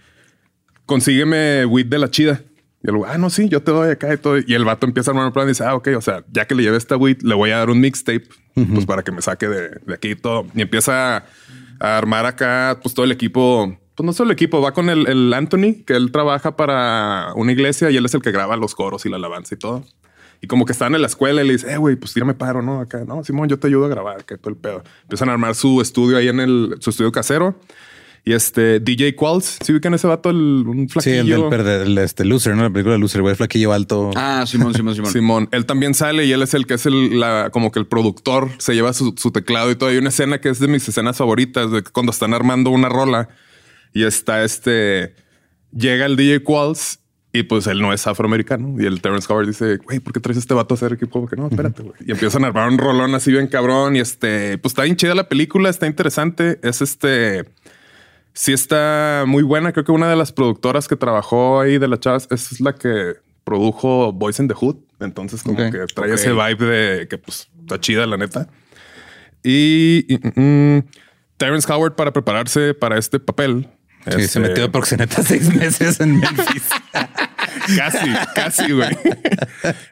consígueme 0.85 1.65
weed 1.65 1.87
de 1.87 1.99
la 1.99 2.09
chida. 2.09 2.41
Y 2.83 2.89
el 2.89 2.97
güey, 2.97 3.11
ah, 3.11 3.17
no, 3.17 3.29
sí, 3.29 3.49
yo 3.49 3.61
te 3.63 3.71
doy 3.71 3.89
acá 3.91 4.13
y 4.13 4.17
todo. 4.17 4.37
Y 4.37 4.53
el 4.53 4.63
vato 4.63 4.85
empieza 4.85 5.09
a 5.09 5.13
armar 5.13 5.25
un 5.27 5.33
plan 5.33 5.47
y 5.47 5.49
dice, 5.49 5.63
ah, 5.63 5.75
ok, 5.75 5.89
o 5.97 6.01
sea, 6.01 6.23
ya 6.31 6.45
que 6.45 6.53
le 6.55 6.63
llevé 6.63 6.77
esta 6.77 6.95
weed, 6.97 7.21
le 7.23 7.33
voy 7.33 7.49
a 7.51 7.57
dar 7.57 7.69
un 7.71 7.79
mixtape, 7.79 8.25
pues 8.53 8.85
para 8.85 9.01
que 9.03 9.11
me 9.11 9.21
saque 9.21 9.47
de, 9.47 9.69
de 9.85 9.93
aquí 9.93 10.11
y 10.11 10.15
todo. 10.15 10.45
Y 10.55 10.61
empieza 10.61 11.17
a, 11.17 11.25
a 11.79 11.97
armar 11.97 12.25
acá, 12.25 12.79
pues 12.81 12.93
todo 12.93 13.05
el 13.05 13.11
equipo. 13.11 13.77
Pues 13.95 14.05
no 14.05 14.13
solo 14.13 14.29
el 14.29 14.33
equipo, 14.33 14.61
va 14.61 14.73
con 14.73 14.89
el, 14.89 15.33
Anthony, 15.33 15.83
que 15.85 15.95
él 15.95 16.11
trabaja 16.11 16.55
para 16.55 17.31
una 17.35 17.51
iglesia 17.51 17.89
y 17.91 17.97
él 17.97 18.05
es 18.05 18.13
el 18.13 18.21
que 18.21 18.31
graba 18.31 18.57
los 18.57 18.75
coros 18.75 19.05
y 19.05 19.09
la 19.09 19.15
alabanza 19.15 19.55
y 19.55 19.57
todo. 19.57 19.83
Y 20.41 20.47
como 20.47 20.65
que 20.65 20.73
están 20.73 20.93
en 20.95 21.01
la 21.01 21.07
escuela 21.07 21.41
y 21.43 21.47
le 21.47 21.53
dice, 21.53 21.71
eh, 21.71 21.77
güey, 21.77 21.95
pues 21.95 22.13
tírame 22.13 22.33
paro, 22.33 22.61
¿no? 22.61 22.81
Acá, 22.81 23.05
no, 23.05 23.23
Simón, 23.23 23.47
yo 23.47 23.57
te 23.57 23.67
ayudo 23.67 23.85
a 23.85 23.87
grabar, 23.89 24.25
que 24.25 24.37
todo 24.37 24.49
el 24.49 24.57
pedo. 24.57 24.83
Empiezan 25.03 25.29
a 25.29 25.31
armar 25.31 25.55
su 25.55 25.79
estudio 25.79 26.17
ahí 26.17 26.27
en 26.27 26.41
el, 26.41 26.75
su 26.81 26.89
estudio 26.89 27.11
casero. 27.11 27.57
Y 28.27 28.33
este 28.33 28.79
DJ 28.79 29.15
Qualls, 29.15 29.59
¿sí 29.63 29.71
ubican 29.71 29.93
ese 29.93 30.07
vato? 30.07 30.31
El, 30.31 30.37
un 30.65 30.87
Sí, 30.89 30.93
flaquillo. 30.93 31.21
el 31.21 31.27
del 31.27 31.41
perde- 31.43 31.81
el, 31.83 31.97
este 31.99 32.25
Loser, 32.25 32.55
¿no? 32.55 32.63
La 32.63 32.71
película 32.71 32.97
Loser, 32.97 33.21
güey, 33.21 33.35
flaquillo 33.35 33.71
alto. 33.71 34.09
Ah, 34.15 34.43
Simón, 34.47 34.73
Simón, 34.73 34.95
Simón. 34.95 35.11
Simón, 35.11 35.49
él 35.51 35.67
también 35.67 35.93
sale 35.93 36.25
y 36.25 36.31
él 36.31 36.41
es 36.41 36.55
el 36.55 36.65
que 36.65 36.73
es 36.73 36.87
el, 36.87 37.19
la, 37.19 37.51
como 37.51 37.71
que 37.71 37.77
el 37.77 37.85
productor, 37.85 38.49
se 38.57 38.73
lleva 38.73 38.93
su, 38.93 39.13
su 39.15 39.29
teclado 39.31 39.69
y 39.69 39.75
todo. 39.75 39.89
Hay 39.89 39.97
una 39.97 40.09
escena 40.09 40.41
que 40.41 40.49
es 40.49 40.57
de 40.59 40.67
mis 40.67 40.89
escenas 40.89 41.17
favoritas, 41.17 41.69
de 41.71 41.83
cuando 41.83 42.11
están 42.11 42.33
armando 42.33 42.71
una 42.71 42.89
rola 42.89 43.29
y 43.93 44.05
está 44.05 44.43
este, 44.43 45.13
llega 45.71 46.07
el 46.07 46.15
DJ 46.15 46.41
Qualls 46.41 47.01
y 47.31 47.43
pues 47.43 47.67
él 47.67 47.79
no 47.79 47.93
es 47.93 48.07
afroamericano. 48.07 48.81
Y 48.81 48.87
el 48.87 49.01
Terrence 49.01 49.31
Howard 49.31 49.45
dice, 49.45 49.77
güey, 49.77 49.99
¿por 49.99 50.13
qué 50.13 50.19
traes 50.19 50.37
a 50.37 50.39
este 50.39 50.55
vato 50.55 50.73
a 50.73 50.77
hacer 50.77 50.93
equipo? 50.93 51.27
Que 51.27 51.35
no, 51.35 51.47
espérate, 51.47 51.83
güey. 51.83 51.93
Y 52.07 52.11
empiezan 52.11 52.43
a 52.43 52.47
armar 52.47 52.69
un 52.69 52.79
rolón 52.79 53.13
así 53.13 53.29
bien 53.31 53.45
cabrón 53.45 53.95
y 53.95 53.99
este, 53.99 54.57
pues 54.57 54.71
está 54.71 54.81
bien 54.81 54.95
chida 54.95 55.13
la 55.13 55.29
película, 55.29 55.69
está 55.69 55.85
interesante. 55.85 56.59
Es 56.63 56.81
este... 56.81 57.45
Sí 58.35 58.51
está 58.51 59.23
muy 59.25 59.43
buena. 59.43 59.71
Creo 59.71 59.85
que 59.85 59.93
una 59.93 60.09
de 60.09 60.17
las 60.17 60.33
productoras 60.33 60.89
que 60.89 60.97
trabajó 60.97 61.61
ahí 61.61 61.77
de 61.77 61.87
la 61.87 61.99
Chavas 61.99 62.27
es 62.29 62.59
la 62.59 62.75
que 62.75 63.13
produjo 63.45 64.11
Boys 64.11 64.39
in 64.39 64.49
the 64.49 64.53
Hood. 64.53 64.75
Entonces 64.99 65.41
como 65.41 65.55
que 65.55 65.85
trae 65.93 66.13
ese 66.13 66.33
vibe 66.33 66.65
de 66.65 67.07
que 67.07 67.17
pues 67.17 67.49
está 67.61 67.79
chida 67.79 68.05
la 68.05 68.17
neta. 68.17 68.49
Y, 69.41 70.05
y, 70.09 70.17
mm, 70.39 70.83
Terrence 71.37 71.71
Howard 71.71 71.95
para 71.95 72.11
prepararse 72.11 72.73
para 72.73 72.97
este 72.97 73.21
papel. 73.21 73.69
Sí, 74.05 74.11
se 74.11 74.21
este, 74.23 74.39
metió 74.41 74.63
de 74.63 74.69
proxeneta 74.69 75.23
seis 75.23 75.55
meses 75.55 75.99
en 76.01 76.19
Memphis. 76.19 76.63
Casi, 77.77 78.11
casi, 78.35 78.71
güey. 78.73 78.95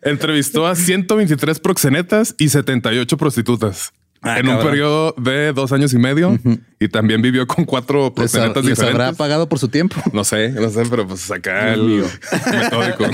Entrevistó 0.03 0.67
a 0.67 0.75
123 0.75 1.59
proxenetas 1.59 2.35
y 2.37 2.49
78 2.49 3.17
prostitutas. 3.17 3.93
Ah, 4.23 4.39
en 4.39 4.47
un 4.47 4.59
periodo 4.61 5.13
de 5.17 5.51
dos 5.51 5.73
años 5.73 5.93
y 5.93 5.97
medio 5.97 6.39
y 6.79 6.87
también 6.87 7.21
vivió 7.21 7.45
con 7.45 7.65
cuatro 7.65 8.05
¿Les, 8.05 8.11
proxenetas 8.11 8.63
diferentes. 8.63 9.01
habrá 9.01 9.13
pagado 9.13 9.49
por 9.49 9.59
su 9.59 9.67
tiempo? 9.67 9.97
No 10.13 10.23
sé, 10.23 10.49
no 10.49 10.69
sé, 10.69 10.83
pero 10.89 11.05
pues 11.05 11.29
acá 11.29 11.73
el 11.73 12.05
metódico. 12.51 13.05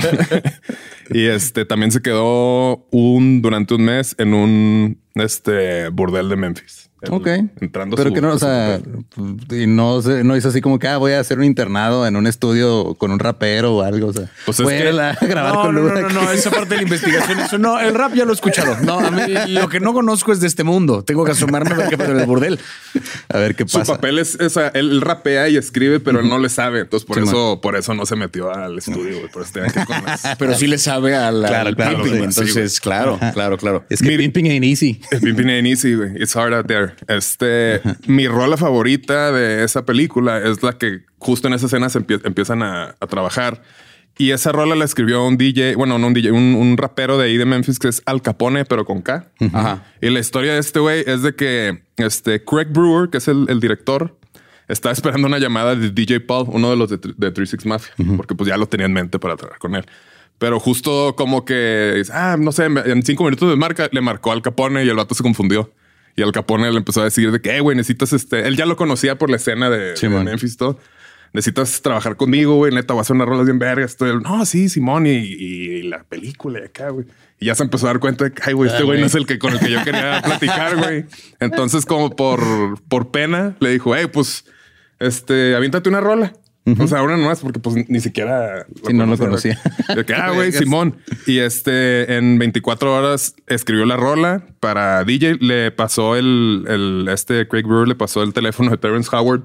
y 1.10 1.26
este 1.26 1.64
también 1.64 1.90
se 1.90 2.00
quedó 2.00 2.86
un 2.90 3.42
durante 3.42 3.74
un 3.74 3.84
mes 3.84 4.14
en 4.18 4.34
un 4.34 5.00
este 5.16 5.88
burdel 5.88 6.28
de 6.28 6.36
Memphis. 6.36 6.89
Ok. 7.08 7.26
Entrando 7.60 7.96
Pero 7.96 8.10
su- 8.10 8.14
que 8.14 8.20
no, 8.20 8.28
o 8.30 8.32
su 8.34 8.38
sea, 8.40 8.78
y 9.50 9.66
no, 9.66 10.02
se- 10.02 10.22
no 10.24 10.36
hizo 10.36 10.48
así 10.48 10.60
como 10.60 10.78
que 10.78 10.86
ah, 10.88 10.98
voy 10.98 11.12
a 11.12 11.20
hacer 11.20 11.38
un 11.38 11.44
internado 11.44 12.06
en 12.06 12.16
un 12.16 12.26
estudio 12.26 12.94
con 12.96 13.10
un 13.10 13.18
rapero 13.18 13.76
o 13.76 13.82
algo. 13.82 14.08
O 14.08 14.12
sea, 14.12 14.28
Pues 14.44 14.60
es 14.60 14.64
voy 14.64 14.74
que- 14.76 14.88
a 14.88 15.14
grabar 15.22 15.54
No, 15.54 15.62
con 15.62 15.74
no, 15.74 15.80
no, 15.82 16.00
no, 16.00 16.08
no, 16.08 16.30
esa 16.32 16.50
parte 16.50 16.70
de 16.70 16.76
la 16.76 16.82
investigación, 16.82 17.40
eso 17.40 17.58
no, 17.58 17.80
el 17.80 17.94
rap 17.94 18.12
ya 18.14 18.24
lo 18.24 18.32
he 18.32 18.34
escuchado. 18.34 18.76
No, 18.84 18.98
a 19.00 19.10
mí 19.10 19.22
lo 19.48 19.68
que 19.68 19.80
no 19.80 19.92
conozco 19.94 20.32
es 20.32 20.40
de 20.40 20.46
este 20.46 20.62
mundo. 20.64 21.02
Tengo 21.02 21.24
que 21.24 21.32
asomarme 21.32 21.72
a 21.72 21.76
ver 21.76 21.88
qué 21.88 21.96
pasa 21.98 22.10
en 22.12 22.20
el 22.20 22.26
burdel. 22.26 22.58
A 23.28 23.38
ver 23.38 23.54
qué 23.54 23.66
Su 23.66 23.78
pasa. 23.78 23.94
papel 23.94 24.18
es, 24.18 24.38
o 24.40 24.50
sea, 24.50 24.68
él, 24.74 25.00
rapea 25.00 25.48
y 25.48 25.56
escribe, 25.56 26.00
pero 26.00 26.20
él 26.20 26.28
no 26.28 26.38
le 26.38 26.48
sabe. 26.48 26.80
Entonces, 26.80 27.06
por 27.06 27.16
Sí, 27.16 27.22
eso, 27.24 27.60
por 27.62 27.76
eso 27.76 27.94
no 27.94 28.04
se 28.06 28.16
metió 28.16 28.52
al 28.54 28.78
estudio, 28.78 29.18
güey. 29.20 29.30
Por 29.32 29.42
eso 29.42 29.52
tenía 29.54 29.70
que 29.70 29.80
ir 29.80 29.86
con 29.86 30.04
las- 30.04 30.22
Pero 30.38 30.54
sí 30.54 30.66
le 30.66 30.78
sabe 30.78 31.14
a 31.14 31.30
la, 31.32 31.48
Claro, 31.48 31.68
al 31.68 31.76
claro, 31.76 32.02
pimping, 32.02 32.18
sí, 32.18 32.24
entonces, 32.24 32.80
claro, 32.80 33.18
claro, 33.32 33.56
claro. 33.56 33.84
Es 33.88 34.00
que 34.00 34.08
Mire- 34.08 34.18
pimping 34.24 34.46
ain't 34.50 34.64
easy. 34.64 35.00
El 35.10 35.20
Pimpin' 35.20 35.48
ain't 35.50 35.66
easy, 35.66 35.94
güey. 35.94 36.10
It's 36.22 36.34
hard 36.36 36.52
out 36.54 36.66
there. 36.66 36.89
Este, 37.08 37.80
mi 38.06 38.26
rola 38.28 38.56
favorita 38.56 39.32
de 39.32 39.64
esa 39.64 39.84
película 39.84 40.38
es 40.38 40.62
la 40.62 40.72
que 40.74 41.00
justo 41.18 41.48
en 41.48 41.54
esa 41.54 41.66
escena 41.66 41.88
se 41.88 42.00
empie- 42.00 42.20
empiezan 42.24 42.62
a, 42.62 42.94
a 43.00 43.06
trabajar. 43.06 43.62
Y 44.18 44.32
esa 44.32 44.52
rola 44.52 44.74
la 44.74 44.84
escribió 44.84 45.24
un 45.26 45.38
DJ, 45.38 45.76
bueno, 45.76 45.98
no 45.98 46.08
un 46.08 46.12
DJ, 46.14 46.32
un, 46.32 46.54
un 46.54 46.76
rapero 46.76 47.16
de 47.16 47.26
ahí 47.26 47.36
de 47.38 47.46
Memphis 47.46 47.78
que 47.78 47.88
es 47.88 48.02
Al 48.04 48.20
Capone, 48.20 48.64
pero 48.66 48.84
con 48.84 49.00
K. 49.00 49.30
Ajá. 49.52 49.84
Y 50.02 50.10
la 50.10 50.18
historia 50.20 50.52
de 50.54 50.58
este 50.58 50.78
güey 50.78 51.04
es 51.06 51.22
de 51.22 51.34
que 51.34 51.82
este 51.96 52.44
Craig 52.44 52.66
Brewer, 52.70 53.08
que 53.08 53.18
es 53.18 53.28
el, 53.28 53.46
el 53.48 53.60
director, 53.60 54.18
está 54.68 54.90
esperando 54.90 55.26
una 55.26 55.38
llamada 55.38 55.74
de 55.74 55.90
DJ 55.90 56.20
Paul, 56.20 56.48
uno 56.50 56.68
de 56.70 56.76
los 56.76 56.90
de, 56.90 56.98
de 56.98 57.30
36 57.30 57.64
Mafia, 57.66 57.94
porque 58.16 58.34
pues 58.34 58.48
ya 58.48 58.56
lo 58.58 58.66
tenía 58.66 58.86
en 58.86 58.92
mente 58.92 59.18
para 59.18 59.36
trabajar 59.36 59.58
con 59.58 59.74
él. 59.74 59.86
Pero 60.38 60.58
justo 60.60 61.14
como 61.16 61.44
que, 61.44 61.94
dice, 61.96 62.12
ah, 62.14 62.36
no 62.38 62.52
sé, 62.52 62.64
en 62.66 63.02
cinco 63.02 63.24
minutos 63.24 63.48
de 63.48 63.56
marca 63.56 63.88
le 63.90 64.00
marcó 64.00 64.32
al 64.32 64.42
Capone 64.42 64.84
y 64.84 64.88
el 64.88 64.96
vato 64.96 65.14
se 65.14 65.22
confundió. 65.22 65.72
Y 66.20 66.22
al 66.22 66.32
Capone 66.32 66.70
le 66.70 66.76
empezó 66.76 67.00
a 67.00 67.04
decir 67.04 67.32
de 67.32 67.40
que, 67.40 67.56
"Eh, 67.56 67.60
güey, 67.60 67.74
necesitas 67.76 68.12
este. 68.12 68.46
Él 68.46 68.56
ya 68.56 68.66
lo 68.66 68.76
conocía 68.76 69.16
por 69.16 69.30
la 69.30 69.36
escena 69.36 69.70
de, 69.70 69.96
Sí, 69.96 70.06
de 70.06 70.14
man. 70.14 70.24
Memphis, 70.26 70.56
todo. 70.58 70.78
Necesitas 71.32 71.80
trabajar 71.80 72.16
conmigo, 72.16 72.56
güey. 72.56 72.74
Neta, 72.74 72.92
voy 72.92 73.00
a 73.00 73.02
hacer 73.02 73.16
unas 73.16 73.26
rolas 73.28 73.46
bien 73.46 73.58
vergas. 73.58 73.96
Todo. 73.96 74.10
Él, 74.10 74.20
No, 74.20 74.44
sí, 74.44 74.68
Simón 74.68 75.06
y, 75.06 75.12
y 75.12 75.82
la 75.82 76.02
película 76.04 76.60
y 76.60 76.64
acá, 76.64 76.90
güey. 76.90 77.06
Y 77.38 77.46
ya 77.46 77.54
se 77.54 77.62
empezó 77.62 77.86
a 77.86 77.90
dar 77.90 78.00
cuenta 78.00 78.24
de 78.24 78.32
que, 78.32 78.42
ay, 78.44 78.52
güey, 78.52 78.68
este 78.70 78.82
güey 78.82 79.00
no 79.00 79.06
es 79.06 79.14
el 79.14 79.26
que 79.26 79.38
con 79.38 79.54
el 79.54 79.60
que 79.60 79.70
yo 79.70 79.82
quería 79.82 80.20
platicar, 80.22 80.76
güey. 80.76 81.06
Entonces, 81.40 81.86
como 81.86 82.14
por, 82.14 82.40
por 82.88 83.10
pena, 83.10 83.56
le 83.60 83.70
dijo, 83.70 83.96
hey, 83.96 84.08
pues, 84.12 84.44
este, 84.98 85.54
aviéntate 85.56 85.88
una 85.88 86.00
rola. 86.00 86.34
O 86.66 86.86
sea, 86.86 87.02
una 87.02 87.16
nomás, 87.16 87.40
porque 87.40 87.58
pues 87.58 87.88
ni 87.88 88.00
siquiera 88.00 88.66
Sí, 88.86 88.92
no 88.92 89.06
lo 89.06 89.16
conocía. 89.16 89.58
De 89.94 90.04
que, 90.04 90.14
ah, 90.14 90.30
güey. 90.34 90.52
Simón. 90.52 90.96
Y 91.26 91.38
este, 91.38 92.16
en 92.16 92.38
24 92.38 92.94
horas 92.94 93.34
escribió 93.46 93.86
la 93.86 93.96
rola 93.96 94.44
para 94.60 95.02
DJ. 95.04 95.38
Le 95.40 95.70
pasó 95.70 96.16
el, 96.16 96.64
el 96.68 97.08
este 97.10 97.48
Craig 97.48 97.64
Brewer 97.64 97.88
le 97.88 97.94
pasó 97.94 98.22
el 98.22 98.32
teléfono 98.32 98.70
de 98.70 98.76
Terrence 98.76 99.08
Howard 99.14 99.44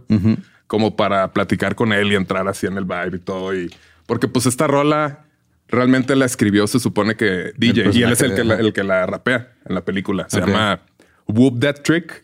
como 0.67 0.95
para 0.95 1.31
platicar 1.31 1.75
con 1.75 1.93
él 1.93 2.11
y 2.11 2.15
entrar 2.15 2.47
así 2.47 2.67
en 2.67 2.77
el 2.77 2.85
vibe 2.85 3.17
y 3.17 3.19
todo. 3.19 3.55
Y 3.55 3.73
porque 4.05 4.27
pues 4.27 4.45
esta 4.45 4.67
rola 4.67 5.25
realmente 5.67 6.15
la 6.15 6.25
escribió, 6.25 6.67
se 6.67 6.79
supone 6.79 7.15
que 7.15 7.53
DJ 7.57 7.91
y 7.93 8.03
él 8.03 8.11
es 8.11 8.21
el 8.21 8.35
que, 8.35 8.43
la, 8.43 8.55
el 8.55 8.73
que 8.73 8.83
la 8.83 9.05
rapea 9.05 9.53
en 9.65 9.75
la 9.75 9.83
película. 9.83 10.27
Se 10.29 10.41
llama 10.41 10.81
Whoop 11.27 11.59
That 11.59 11.81
Trick, 11.81 12.23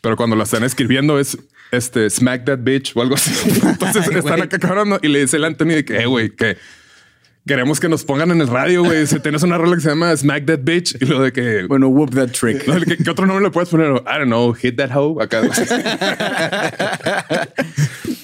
pero 0.00 0.16
cuando 0.16 0.36
la 0.36 0.44
están 0.44 0.64
escribiendo 0.64 1.18
es 1.18 1.38
este 1.72 2.08
Smack 2.08 2.44
That 2.44 2.58
Bitch 2.60 2.92
o 2.94 3.02
algo 3.02 3.16
así. 3.16 3.32
Entonces 3.66 4.06
Ay, 4.08 4.18
están 4.18 4.42
acá 4.42 4.58
cabrón 4.58 4.98
y 5.02 5.08
le 5.08 5.20
dice 5.20 5.36
el 5.38 5.44
Anthony 5.44 5.68
de 5.68 5.84
que, 5.84 5.96
eh, 6.02 6.06
güey, 6.06 6.30
que 6.30 6.56
queremos 7.46 7.80
que 7.80 7.88
nos 7.88 8.04
pongan 8.04 8.30
en 8.30 8.40
el 8.40 8.46
radio, 8.46 8.84
güey. 8.84 9.06
Si 9.06 9.18
tienes 9.18 9.42
una 9.42 9.58
rola 9.58 9.74
que 9.74 9.82
se 9.82 9.88
llama 9.88 10.16
Smack 10.16 10.46
That 10.46 10.60
Bitch 10.62 10.96
y 11.00 11.06
lo 11.06 11.20
de 11.22 11.32
que, 11.32 11.64
Bueno, 11.66 11.88
whoop 11.88 12.14
that 12.14 12.28
trick. 12.28 12.68
no, 12.68 12.80
¿qué, 12.80 12.96
qué 12.98 13.10
otro 13.10 13.26
nombre 13.26 13.44
le 13.44 13.50
puedes 13.50 13.68
poner? 13.68 13.88
I 14.06 14.18
don't 14.18 14.26
know, 14.26 14.52
hit 14.54 14.76
that 14.76 14.90
hoe 14.94 15.20
acá. 15.22 15.40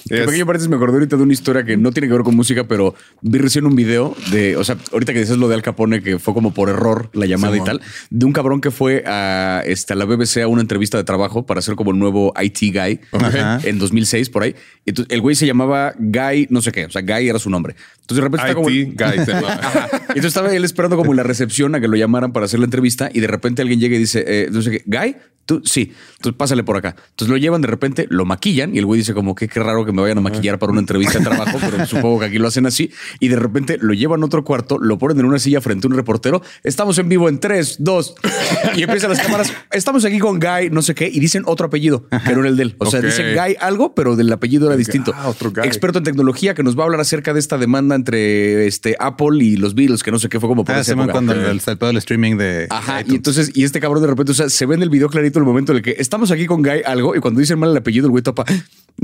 Es- 0.09 0.25
pequeño 0.25 0.45
paréntesis 0.45 0.69
me 0.69 0.75
acordé 0.75 0.93
ahorita 0.95 1.17
de 1.17 1.23
una 1.23 1.33
historia 1.33 1.63
que 1.63 1.77
no 1.77 1.91
tiene 1.91 2.07
que 2.07 2.13
ver 2.13 2.23
con 2.23 2.35
música, 2.35 2.65
pero 2.67 2.95
vi 3.21 3.39
recién 3.39 3.65
un 3.65 3.75
video 3.75 4.15
de, 4.31 4.55
o 4.57 4.63
sea, 4.63 4.77
ahorita 4.91 5.13
que 5.13 5.19
dices 5.19 5.37
lo 5.37 5.47
de 5.47 5.55
Al 5.55 5.61
Capone, 5.61 6.01
que 6.01 6.19
fue 6.19 6.33
como 6.33 6.53
por 6.53 6.69
error 6.69 7.09
la 7.13 7.25
llamada 7.25 7.57
y 7.57 7.61
tal, 7.63 7.81
de 8.09 8.25
un 8.25 8.33
cabrón 8.33 8.61
que 8.61 8.71
fue 8.71 9.03
a, 9.05 9.61
este, 9.65 9.93
a 9.93 9.95
la 9.95 10.05
BBC 10.05 10.41
a 10.43 10.47
una 10.47 10.61
entrevista 10.61 10.97
de 10.97 11.03
trabajo 11.03 11.45
para 11.45 11.61
ser 11.61 11.75
como 11.75 11.91
el 11.91 11.99
nuevo 11.99 12.33
IT 12.41 12.73
guy 12.73 12.99
Ajá. 13.11 13.59
en 13.63 13.79
2006 13.79 14.29
por 14.29 14.43
ahí. 14.43 14.55
Entonces, 14.85 15.13
el 15.13 15.21
güey 15.21 15.35
se 15.35 15.45
llamaba 15.45 15.93
Guy, 15.97 16.47
no 16.49 16.61
sé 16.61 16.71
qué, 16.71 16.85
o 16.85 16.89
sea, 16.91 17.01
Guy 17.01 17.29
era 17.29 17.39
su 17.39 17.49
nombre. 17.49 17.75
Entonces 18.01 18.15
de 18.17 18.21
repente 18.21 18.47
está 18.47 18.55
como... 18.55 18.69
Guy. 18.69 18.93
Ajá. 19.47 19.89
Entonces 19.93 20.25
estaba 20.25 20.53
él 20.53 20.63
esperando 20.65 20.97
como 20.97 21.11
en 21.11 21.17
la 21.17 21.23
recepción 21.23 21.75
a 21.75 21.79
que 21.79 21.87
lo 21.87 21.95
llamaran 21.95 22.33
para 22.33 22.45
hacer 22.45 22.59
la 22.59 22.65
entrevista 22.65 23.09
y 23.13 23.19
de 23.19 23.27
repente 23.27 23.61
alguien 23.61 23.79
llega 23.79 23.95
y 23.95 23.99
dice, 23.99 24.23
eh, 24.27 24.49
no 24.51 24.61
sé 24.61 24.71
qué, 24.71 24.83
Guy, 24.85 25.15
tú 25.45 25.61
sí, 25.63 25.93
entonces 26.17 26.37
pásale 26.37 26.63
por 26.63 26.77
acá. 26.77 26.95
Entonces 27.11 27.29
lo 27.29 27.37
llevan 27.37 27.61
de 27.61 27.67
repente, 27.67 28.07
lo 28.09 28.25
maquillan 28.25 28.75
y 28.75 28.79
el 28.79 28.85
güey 28.85 28.99
dice 28.99 29.13
como 29.13 29.35
que 29.35 29.47
qué 29.47 29.59
raro 29.59 29.85
que 29.85 29.91
me 29.91 29.98
vayan 30.01 30.17
a 30.17 30.21
maquillar 30.21 30.59
para 30.59 30.71
una 30.71 30.79
entrevista 30.81 31.19
de 31.19 31.25
trabajo, 31.25 31.57
pero 31.59 31.85
supongo 31.87 32.19
que 32.19 32.25
aquí 32.25 32.37
lo 32.37 32.47
hacen 32.47 32.65
así. 32.65 32.91
Y 33.19 33.27
de 33.27 33.35
repente 33.35 33.77
lo 33.79 33.93
llevan 33.93 34.21
a 34.23 34.25
otro 34.25 34.43
cuarto, 34.43 34.77
lo 34.79 34.97
ponen 34.97 35.19
en 35.19 35.25
una 35.25 35.39
silla 35.39 35.61
frente 35.61 35.87
a 35.87 35.89
un 35.89 35.95
reportero. 35.95 36.41
Estamos 36.63 36.97
en 36.99 37.09
vivo 37.09 37.29
en 37.29 37.39
tres, 37.39 37.77
dos 37.79 38.15
y 38.75 38.83
empiezan 38.83 39.09
las 39.11 39.19
cámaras. 39.21 39.53
Estamos 39.71 40.05
aquí 40.05 40.19
con 40.19 40.39
Guy, 40.39 40.69
no 40.71 40.81
sé 40.81 40.95
qué, 40.95 41.07
y 41.11 41.19
dicen 41.19 41.43
otro 41.45 41.67
apellido 41.67 42.07
que 42.25 42.33
no 42.33 42.39
era 42.41 42.49
el 42.49 42.57
de 42.57 42.63
él. 42.63 42.75
O 42.79 42.85
sea, 42.85 43.01
dicen 43.01 43.35
Guy 43.35 43.55
algo, 43.59 43.93
pero 43.95 44.15
del 44.15 44.31
apellido 44.31 44.67
era 44.67 44.75
distinto. 44.77 45.11
ah, 45.15 45.27
otro 45.29 45.51
Guy. 45.51 45.65
Experto 45.65 45.99
en 45.99 46.03
tecnología 46.05 46.53
que 46.53 46.63
nos 46.63 46.77
va 46.77 46.83
a 46.83 46.85
hablar 46.85 46.99
acerca 47.01 47.33
de 47.33 47.39
esta 47.39 47.57
demanda 47.57 47.95
entre 47.95 48.67
este 48.67 48.95
Apple 48.99 49.43
y 49.43 49.55
los 49.57 49.75
Beatles, 49.75 50.03
que 50.03 50.11
no 50.11 50.19
sé 50.19 50.29
qué 50.29 50.39
fue 50.39 50.49
como 50.49 50.63
por 50.65 50.75
Ah, 50.75 50.79
esa 50.81 50.93
época. 50.93 51.11
cuando 51.11 51.33
el, 51.33 51.45
el 51.45 51.97
streaming 51.97 52.37
de. 52.37 52.67
Ajá, 52.69 53.01
y 53.05 53.15
entonces, 53.15 53.51
y 53.53 53.63
este 53.63 53.79
cabrón 53.79 54.01
de 54.01 54.07
repente, 54.09 54.31
o 54.31 54.35
sea, 54.35 54.49
se 54.49 54.65
ve 54.65 54.75
en 54.75 54.81
el 54.83 54.89
video 54.89 55.09
clarito 55.09 55.39
el 55.39 55.45
momento 55.45 55.71
en 55.71 55.77
el 55.77 55.83
que 55.83 55.95
estamos 55.97 56.31
aquí 56.31 56.45
con 56.45 56.61
Guy 56.61 56.81
algo, 56.85 57.15
y 57.15 57.19
cuando 57.19 57.39
dicen 57.39 57.59
mal 57.59 57.71
el 57.71 57.77
apellido, 57.77 58.05
el 58.07 58.11
güey 58.11 58.23
topa. 58.23 58.45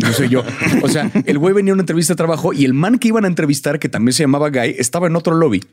No 0.01 0.11
soy 0.13 0.29
yo. 0.29 0.43
O 0.81 0.89
sea, 0.89 1.09
el 1.25 1.37
güey 1.37 1.53
venía 1.53 1.71
a 1.71 1.75
una 1.75 1.81
entrevista 1.83 2.13
de 2.13 2.17
trabajo 2.17 2.53
y 2.53 2.65
el 2.65 2.73
man 2.73 2.97
que 2.99 3.07
iban 3.09 3.25
a 3.25 3.27
entrevistar, 3.27 3.79
que 3.79 3.89
también 3.89 4.13
se 4.13 4.23
llamaba 4.23 4.49
Guy, 4.49 4.75
estaba 4.77 5.07
en 5.07 5.15
otro 5.15 5.35
lobby 5.35 5.63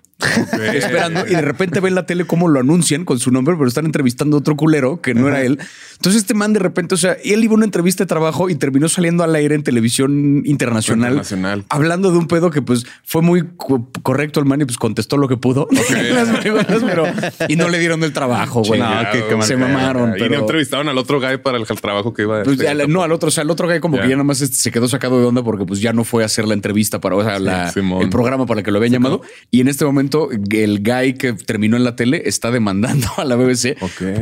esperando 0.75 1.27
y 1.27 1.31
de 1.35 1.41
repente 1.41 1.81
ve 1.81 1.89
en 1.89 1.95
la 1.97 2.07
tele 2.07 2.25
cómo 2.27 2.49
lo 2.49 2.61
anuncian 2.61 3.05
con 3.05 3.19
su 3.19 3.31
nombre, 3.31 3.55
pero 3.57 3.67
están 3.69 3.87
entrevistando 3.87 4.37
a 4.37 4.41
otro 4.41 4.57
culero 4.57 5.01
que 5.01 5.15
no 5.15 5.29
era 5.29 5.43
él. 5.43 5.59
Entonces 5.95 6.23
este 6.23 6.35
man 6.35 6.53
de 6.53 6.61
repente, 6.61 6.95
o 6.95 6.99
sea, 6.99 7.17
él 7.25 7.43
iba 7.43 7.53
a 7.53 7.57
una 7.57 7.65
entrevista 7.65 8.05
de 8.05 8.09
trabajo 8.09 8.49
y 8.49 8.55
terminó 8.55 8.89
saliendo 8.89 9.25
al 9.25 9.35
aire 9.35 9.55
en 9.55 9.63
televisión 9.63 10.43
internacional, 10.45 11.13
Internacional. 11.13 11.65
hablando 11.69 12.11
de 12.13 12.19
un 12.19 12.27
pedo 12.29 12.51
que 12.51 12.63
pues 12.63 12.87
fue 13.05 13.23
muy 13.23 13.45
co- 13.57 13.89
correcto 14.03 14.41
el 14.41 14.47
man 14.47 14.61
y 14.61 14.65
pues 14.65 14.77
contestó 14.79 15.17
lo 15.17 15.29
que 15.29 15.37
pudo 15.37 15.67
en 15.91 16.15
las 16.15 16.29
preguntas, 16.39 16.83
pero 16.85 17.05
y 17.49 17.57
no 17.57 17.69
le 17.69 17.79
dieron 17.79 18.03
el 18.05 18.13
trabajo, 18.13 18.63
güey. 18.63 18.81
No, 18.81 18.89
qué 19.13 19.35
mal 19.37 19.47
se 19.47 19.57
mamaron, 19.57 20.11
Y 20.11 20.13
no 20.13 20.19
pero 20.19 20.39
entrevistaron 20.41 20.89
al 20.89 20.99
otro 20.99 21.21
guy 21.21 21.39
para 21.39 21.59
el 21.59 21.67
trabajo 21.67 22.13
que 22.15 22.23
iba 22.23 22.41
a 22.41 22.43
pues, 22.45 22.61
al- 22.67 22.89
no, 22.91 23.03
al 23.03 23.13
otro, 23.13 23.29
o 23.29 23.31
sea, 23.33 23.43
al 23.43 23.51
otro 23.51 23.67
güey 23.67 23.81
como 23.81 23.97
Ya. 23.97 24.03
que 24.03 24.09
ya 24.13 24.17
nada 24.17 24.25
más 24.25 24.41
este, 24.41 24.57
se 24.57 24.71
quedó 24.71 24.89
sacado 24.89 25.19
de 25.21 25.27
onda 25.27 25.43
porque 25.43 25.65
pues 25.65 25.81
ya 25.81 25.93
no 25.93 26.05
fue 26.05 26.23
a 26.23 26.27
hacer 26.27 26.47
la 26.47 26.55
entrevista 26.55 27.01
para, 27.01 27.17
o 27.17 27.23
sea, 27.25 27.39
la- 27.39 27.71
Simón. 27.71 28.03
el 28.03 28.09
programa 28.11 28.47
para 28.47 28.61
el 28.61 28.65
que 28.65 28.71
lo 28.71 28.79
habían 28.79 28.93
llamado. 28.93 29.23
Y 29.51 29.61
en 29.61 29.69
este 29.69 29.85
momento 29.85 30.29
el 30.51 30.83
guy 30.83 31.15
que 31.15 31.33
terminó 31.33 31.77
en 31.77 31.85
la 31.85 31.97
tele 31.97 32.23
está 32.27 32.51
demandando 32.51 33.07
a 33.17 33.25
la 33.25 33.37
BBC 33.37 33.77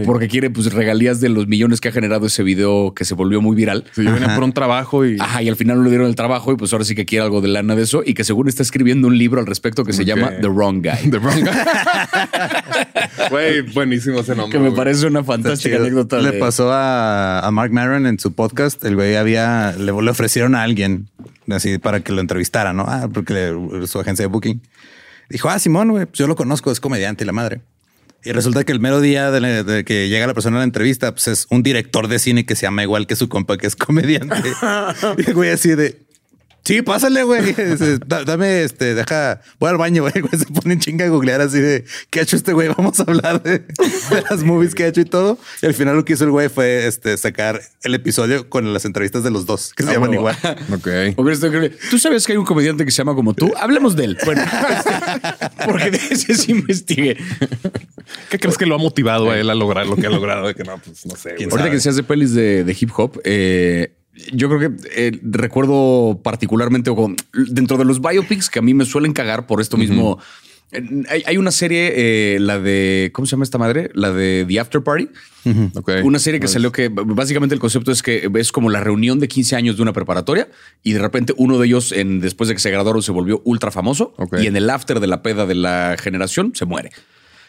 porque 0.06 0.28
quiere 0.28 0.50
pues 0.50 0.72
regalías 0.72 1.20
de 1.20 1.28
los 1.28 1.46
millones 1.48 1.80
que 1.80 1.88
ha 1.88 1.92
generado 1.92 2.26
ese 2.26 2.42
video 2.42 2.94
que 2.94 3.04
se 3.04 3.14
volvió 3.14 3.40
muy 3.40 3.56
viral. 3.56 3.84
Sí, 3.92 4.04
yo 4.04 4.12
venía 4.12 4.34
por 4.34 4.44
un 4.44 4.52
trabajo 4.52 5.04
y 5.06 5.16
Ajá, 5.20 5.42
y 5.42 5.48
al 5.48 5.56
final 5.56 5.78
no 5.78 5.84
le 5.84 5.90
dieron 5.90 6.06
el 6.08 6.14
trabajo 6.14 6.52
y 6.52 6.56
pues 6.56 6.72
ahora 6.72 6.84
sí 6.84 6.94
que 6.94 7.04
quiere 7.06 7.24
algo 7.24 7.40
de 7.40 7.48
lana 7.48 7.74
de 7.76 7.82
eso 7.82 8.02
y 8.04 8.14
que 8.14 8.24
según 8.24 8.48
está 8.48 8.62
escribiendo 8.62 9.08
un 9.08 9.18
libro 9.18 9.40
al 9.40 9.46
respecto 9.46 9.84
que 9.84 9.92
se 9.92 10.04
llama 10.04 10.30
The 10.40 10.48
Wrong 10.48 10.82
Guy. 10.82 11.10
The 11.10 11.18
Wrong 11.18 11.40
Guy. 11.40 11.50
Güey, 13.30 13.60
buenísimo 13.62 14.20
ese 14.20 14.34
nombre. 14.34 14.58
que 14.58 14.62
me 14.64 14.72
parece 14.72 15.06
una 15.06 15.22
fantástica 15.22 15.76
anécdota. 15.76 16.18
Le 16.20 16.32
de- 16.32 16.38
pasó 16.38 16.72
a, 16.72 17.40
a 17.40 17.50
Mark 17.50 17.72
Maron 17.72 18.06
en 18.06 18.18
su 18.18 18.32
podcast. 18.32 18.84
El 18.84 18.96
güey 18.96 19.16
había, 19.16 19.69
le, 19.72 19.92
le 19.92 20.10
ofrecieron 20.10 20.54
a 20.54 20.62
alguien 20.62 21.08
así 21.50 21.78
para 21.78 22.00
que 22.00 22.12
lo 22.12 22.20
entrevistara, 22.20 22.72
¿no? 22.72 22.84
Ah, 22.86 23.08
porque 23.12 23.32
le- 23.34 23.86
su 23.86 23.98
agencia 24.00 24.22
de 24.24 24.26
booking 24.28 24.60
dijo, 25.28 25.48
ah, 25.48 25.58
Simón, 25.58 25.90
güey, 25.90 26.06
pues 26.06 26.18
yo 26.18 26.26
lo 26.26 26.36
conozco, 26.36 26.70
es 26.72 26.80
comediante 26.80 27.24
y 27.24 27.26
la 27.26 27.32
madre. 27.32 27.60
Y 28.22 28.32
resulta 28.32 28.64
que 28.64 28.72
el 28.72 28.80
mero 28.80 29.00
día 29.00 29.30
de, 29.30 29.40
la- 29.40 29.62
de 29.62 29.84
que 29.84 30.08
llega 30.08 30.26
la 30.26 30.34
persona 30.34 30.56
a 30.56 30.60
la 30.60 30.64
entrevista, 30.64 31.12
pues 31.12 31.28
es 31.28 31.46
un 31.50 31.62
director 31.62 32.06
de 32.08 32.18
cine 32.18 32.44
que 32.44 32.54
se 32.56 32.62
llama 32.66 32.82
igual 32.82 33.06
que 33.06 33.16
su 33.16 33.28
compa, 33.28 33.56
que 33.56 33.66
es 33.66 33.76
comediante. 33.76 34.52
y 35.26 35.32
güey 35.32 35.50
así 35.50 35.70
de, 35.70 36.02
sí, 36.64 36.82
pásale, 36.82 37.22
güey. 37.24 37.42
Dice, 37.54 37.98
"Da- 38.06 38.24
Dame, 38.24 38.62
este, 38.62 38.94
deja, 38.94 39.40
voy 39.58 39.70
al 39.70 39.76
baño, 39.78 40.02
güey. 40.08 40.12
Se 40.36 40.46
pone 40.46 40.74
en 40.74 40.80
chinga 40.80 41.04
a 41.04 41.08
googlear 41.08 41.40
así 41.40 41.58
de, 41.60 41.84
¿qué 42.10 42.20
ha 42.20 42.22
hecho 42.22 42.36
este 42.36 42.52
güey? 42.52 42.68
Vamos 42.76 43.00
a 43.00 43.04
hablar 43.04 43.42
de, 43.42 43.58
de 43.60 44.22
las 44.30 44.42
movies 44.44 44.74
que 44.74 44.84
ha 44.84 44.86
hecho 44.88 45.00
y 45.00 45.04
todo. 45.04 45.38
Y 45.62 45.66
al 45.66 45.74
final 45.74 45.96
lo 45.96 46.04
que 46.04 46.12
hizo 46.14 46.24
el 46.24 46.30
güey 46.30 46.48
fue 46.48 46.86
este, 46.86 47.16
sacar 47.16 47.60
el 47.82 47.94
episodio 47.94 48.48
con 48.48 48.72
las 48.72 48.84
entrevistas 48.84 49.22
de 49.24 49.30
los 49.30 49.46
dos, 49.46 49.72
que 49.74 49.82
se 49.84 49.90
Ah, 49.90 49.94
llaman 49.94 50.14
igual. 50.14 50.36
Ok. 50.72 50.88
¿Tú 51.90 51.98
sabes 51.98 52.26
que 52.26 52.32
hay 52.32 52.38
un 52.38 52.44
comediante 52.44 52.84
que 52.84 52.90
se 52.90 52.98
llama 52.98 53.14
como 53.14 53.34
tú? 53.34 53.52
Hablemos 53.58 53.96
de 53.96 54.04
él. 54.04 54.18
Bueno, 54.24 54.42
porque 55.64 55.90
de 55.90 55.98
ese 56.10 56.34
sí 56.34 56.52
investigué. 56.52 57.16
¿Qué 58.28 58.38
crees 58.38 58.58
que 58.58 58.66
lo 58.66 58.74
ha 58.74 58.78
motivado 58.78 59.30
a 59.30 59.38
él 59.38 59.50
a 59.50 59.54
lograr 59.54 59.86
lo 59.86 59.96
que 59.96 60.06
ha 60.06 60.10
logrado? 60.10 60.48
De 60.48 60.54
que 60.54 60.64
no, 60.64 60.78
pues 60.78 61.06
no 61.06 61.14
sé. 61.16 61.30
Ahorita 61.30 61.64
que 61.64 61.76
decías 61.76 61.96
de 61.96 62.02
pelis 62.02 62.34
de, 62.34 62.64
de 62.64 62.76
hip 62.78 62.90
hop, 62.96 63.20
eh, 63.24 63.92
yo 64.32 64.48
creo 64.48 64.60
que 64.60 64.88
eh, 64.94 65.18
recuerdo 65.22 66.20
particularmente 66.22 66.90
dentro 67.48 67.76
de 67.78 67.84
los 67.84 68.00
biopics 68.00 68.50
que 68.50 68.58
a 68.58 68.62
mí 68.62 68.74
me 68.74 68.84
suelen 68.84 69.12
cagar 69.12 69.46
por 69.46 69.60
esto 69.60 69.76
mismo. 69.76 70.18
eh, 70.72 70.82
Hay, 71.08 71.22
hay 71.26 71.36
una 71.36 71.50
serie, 71.50 71.92
eh, 72.34 72.40
la 72.40 72.58
de, 72.58 73.10
¿cómo 73.12 73.26
se 73.26 73.32
llama 73.32 73.44
esta 73.44 73.58
madre? 73.58 73.90
La 73.94 74.12
de 74.12 74.44
The 74.48 74.60
After 74.60 74.82
Party. 74.82 75.08
Una 76.02 76.18
serie 76.18 76.38
que 76.40 76.46
salió 76.48 76.70
que 76.72 76.88
básicamente 76.88 77.54
el 77.54 77.60
concepto 77.60 77.90
es 77.92 78.02
que 78.02 78.28
es 78.34 78.52
como 78.52 78.68
la 78.68 78.80
reunión 78.80 79.20
de 79.20 79.28
15 79.28 79.56
años 79.56 79.76
de 79.76 79.82
una 79.82 79.92
preparatoria 79.92 80.48
y 80.82 80.92
de 80.92 80.98
repente 80.98 81.32
uno 81.36 81.58
de 81.58 81.66
ellos, 81.66 81.92
en, 81.92 82.20
después 82.20 82.48
de 82.48 82.54
que 82.54 82.60
se 82.60 82.70
graduaron, 82.70 83.02
se 83.02 83.12
volvió 83.12 83.40
ultra 83.44 83.70
famoso 83.70 84.14
y 84.42 84.46
en 84.48 84.56
el 84.56 84.68
after 84.70 85.00
de 85.00 85.06
la 85.06 85.22
peda 85.22 85.46
de 85.46 85.54
la 85.54 85.96
generación 85.98 86.52
se 86.54 86.66
muere. 86.66 86.90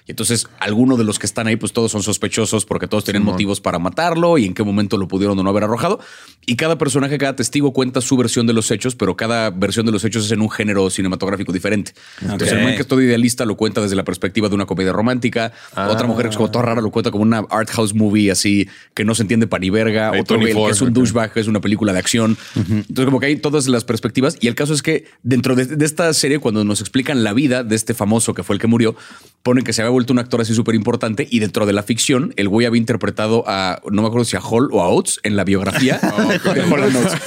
Y 0.07 0.11
entonces 0.11 0.47
algunos 0.59 0.97
de 0.97 1.03
los 1.03 1.19
que 1.19 1.25
están 1.25 1.47
ahí, 1.47 1.55
pues 1.55 1.73
todos 1.73 1.91
son 1.91 2.03
sospechosos 2.03 2.65
porque 2.65 2.87
todos 2.87 3.03
tienen 3.03 3.23
motivos 3.23 3.61
para 3.61 3.79
matarlo 3.79 4.37
y 4.37 4.45
en 4.45 4.53
qué 4.53 4.63
momento 4.63 4.97
lo 4.97 5.07
pudieron 5.07 5.37
o 5.37 5.43
no 5.43 5.49
haber 5.49 5.63
arrojado. 5.63 5.99
Y 6.45 6.55
cada 6.55 6.77
personaje, 6.77 7.17
cada 7.17 7.35
testigo 7.35 7.71
cuenta 7.71 8.01
su 8.01 8.17
versión 8.17 8.47
de 8.47 8.53
los 8.53 8.71
hechos, 8.71 8.95
pero 8.95 9.15
cada 9.15 9.51
versión 9.51 9.85
de 9.85 9.91
los 9.91 10.03
hechos 10.03 10.25
es 10.25 10.31
en 10.31 10.41
un 10.41 10.49
género 10.49 10.89
cinematográfico 10.89 11.51
diferente. 11.51 11.93
Entonces 12.21 12.51
el 12.53 12.63
man 12.63 12.75
que 12.75 12.81
es 12.81 12.87
todo 12.87 13.01
idealista 13.01 13.45
lo 13.45 13.55
cuenta 13.55 13.81
desde 13.81 13.95
la 13.95 14.03
perspectiva 14.03 14.49
de 14.49 14.55
una 14.55 14.65
comedia 14.65 14.91
romántica. 14.91 15.51
Otra 15.75 16.07
mujer 16.07 16.25
que 16.25 16.31
es 16.31 16.37
como 16.37 16.49
toda 16.49 16.65
rara 16.65 16.81
lo 16.81 16.91
cuenta 16.91 17.11
como 17.11 17.23
una 17.23 17.45
art 17.49 17.69
house 17.69 17.93
movie 17.93 18.31
así 18.31 18.67
que 18.93 19.05
no 19.05 19.15
se 19.15 19.21
entiende 19.21 19.47
pa' 19.47 19.59
ni 19.59 19.69
verga. 19.69 20.11
Ahí 20.11 20.21
Otro 20.21 20.39
que 20.39 20.45
24, 20.45 20.75
es 20.75 20.81
un 20.81 20.93
douchebag, 20.93 21.31
es 21.35 21.47
una 21.47 21.61
película 21.61 21.93
de 21.93 21.99
acción. 21.99 22.37
Entonces 22.55 23.05
como 23.05 23.19
que 23.19 23.27
hay 23.27 23.35
todas 23.35 23.67
las 23.67 23.83
perspectivas. 23.83 24.37
Y 24.39 24.47
el 24.47 24.55
caso 24.55 24.73
es 24.73 24.81
que 24.81 25.05
dentro 25.23 25.55
de, 25.55 25.65
de 25.65 25.85
esta 25.85 26.11
serie, 26.13 26.39
cuando 26.39 26.63
nos 26.63 26.81
explican 26.81 27.23
la 27.23 27.33
vida 27.33 27.63
de 27.63 27.75
este 27.75 27.93
famoso 27.93 28.33
que 28.33 28.43
fue 28.43 28.55
el 28.55 28.59
que 28.59 28.67
murió, 28.67 28.95
ponen 29.43 29.63
que 29.63 29.73
se 29.73 29.81
había 29.81 29.90
vuelto 29.91 30.13
un 30.13 30.19
actor 30.19 30.41
así 30.41 30.53
súper 30.55 30.75
importante 30.75 31.27
y 31.29 31.39
dentro 31.39 31.65
de 31.65 31.73
la 31.73 31.83
ficción, 31.83 32.33
el 32.37 32.47
güey 32.49 32.65
había 32.65 32.79
interpretado 32.79 33.43
a, 33.47 33.81
no 33.91 34.01
me 34.01 34.07
acuerdo 34.07 34.25
si 34.25 34.35
a 34.37 34.39
Hall 34.41 34.69
o 34.71 34.81
a 34.81 34.87
Oates 34.89 35.19
en 35.23 35.35
la 35.35 35.43
biografía 35.43 35.99
de 36.53 36.61
Hall 36.63 36.83
and 36.83 36.95
Oates. 36.95 37.21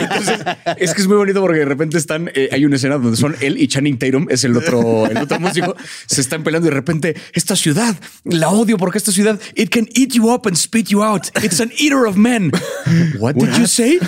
Entonces, 0.00 0.40
es 0.78 0.94
que 0.94 1.00
es 1.00 1.08
muy 1.08 1.16
bonito 1.16 1.40
porque 1.40 1.60
de 1.60 1.64
repente 1.64 1.98
están, 1.98 2.30
eh, 2.34 2.48
hay 2.52 2.64
una 2.64 2.76
escena 2.76 2.98
donde 2.98 3.16
son 3.16 3.36
él 3.40 3.56
y 3.60 3.68
Channing 3.68 3.98
Tatum, 3.98 4.26
es 4.30 4.44
el 4.44 4.56
otro, 4.56 5.06
el 5.06 5.16
otro 5.18 5.40
músico, 5.40 5.74
se 6.06 6.20
están 6.20 6.42
peleando 6.42 6.68
y 6.68 6.70
de 6.70 6.76
repente, 6.76 7.16
esta 7.32 7.56
ciudad, 7.56 7.96
la 8.24 8.48
odio 8.50 8.76
porque 8.78 8.98
esta 8.98 9.12
ciudad, 9.12 9.40
it 9.54 9.70
can 9.70 9.86
eat 9.94 10.10
you 10.12 10.30
up 10.32 10.46
and 10.46 10.56
spit 10.56 10.88
you 10.88 11.02
out. 11.02 11.26
It's 11.42 11.60
an 11.60 11.70
eater 11.78 12.06
of 12.06 12.16
men. 12.16 12.50
What 13.18 13.34
did 13.34 13.54
you 13.58 13.66
say? 13.66 13.98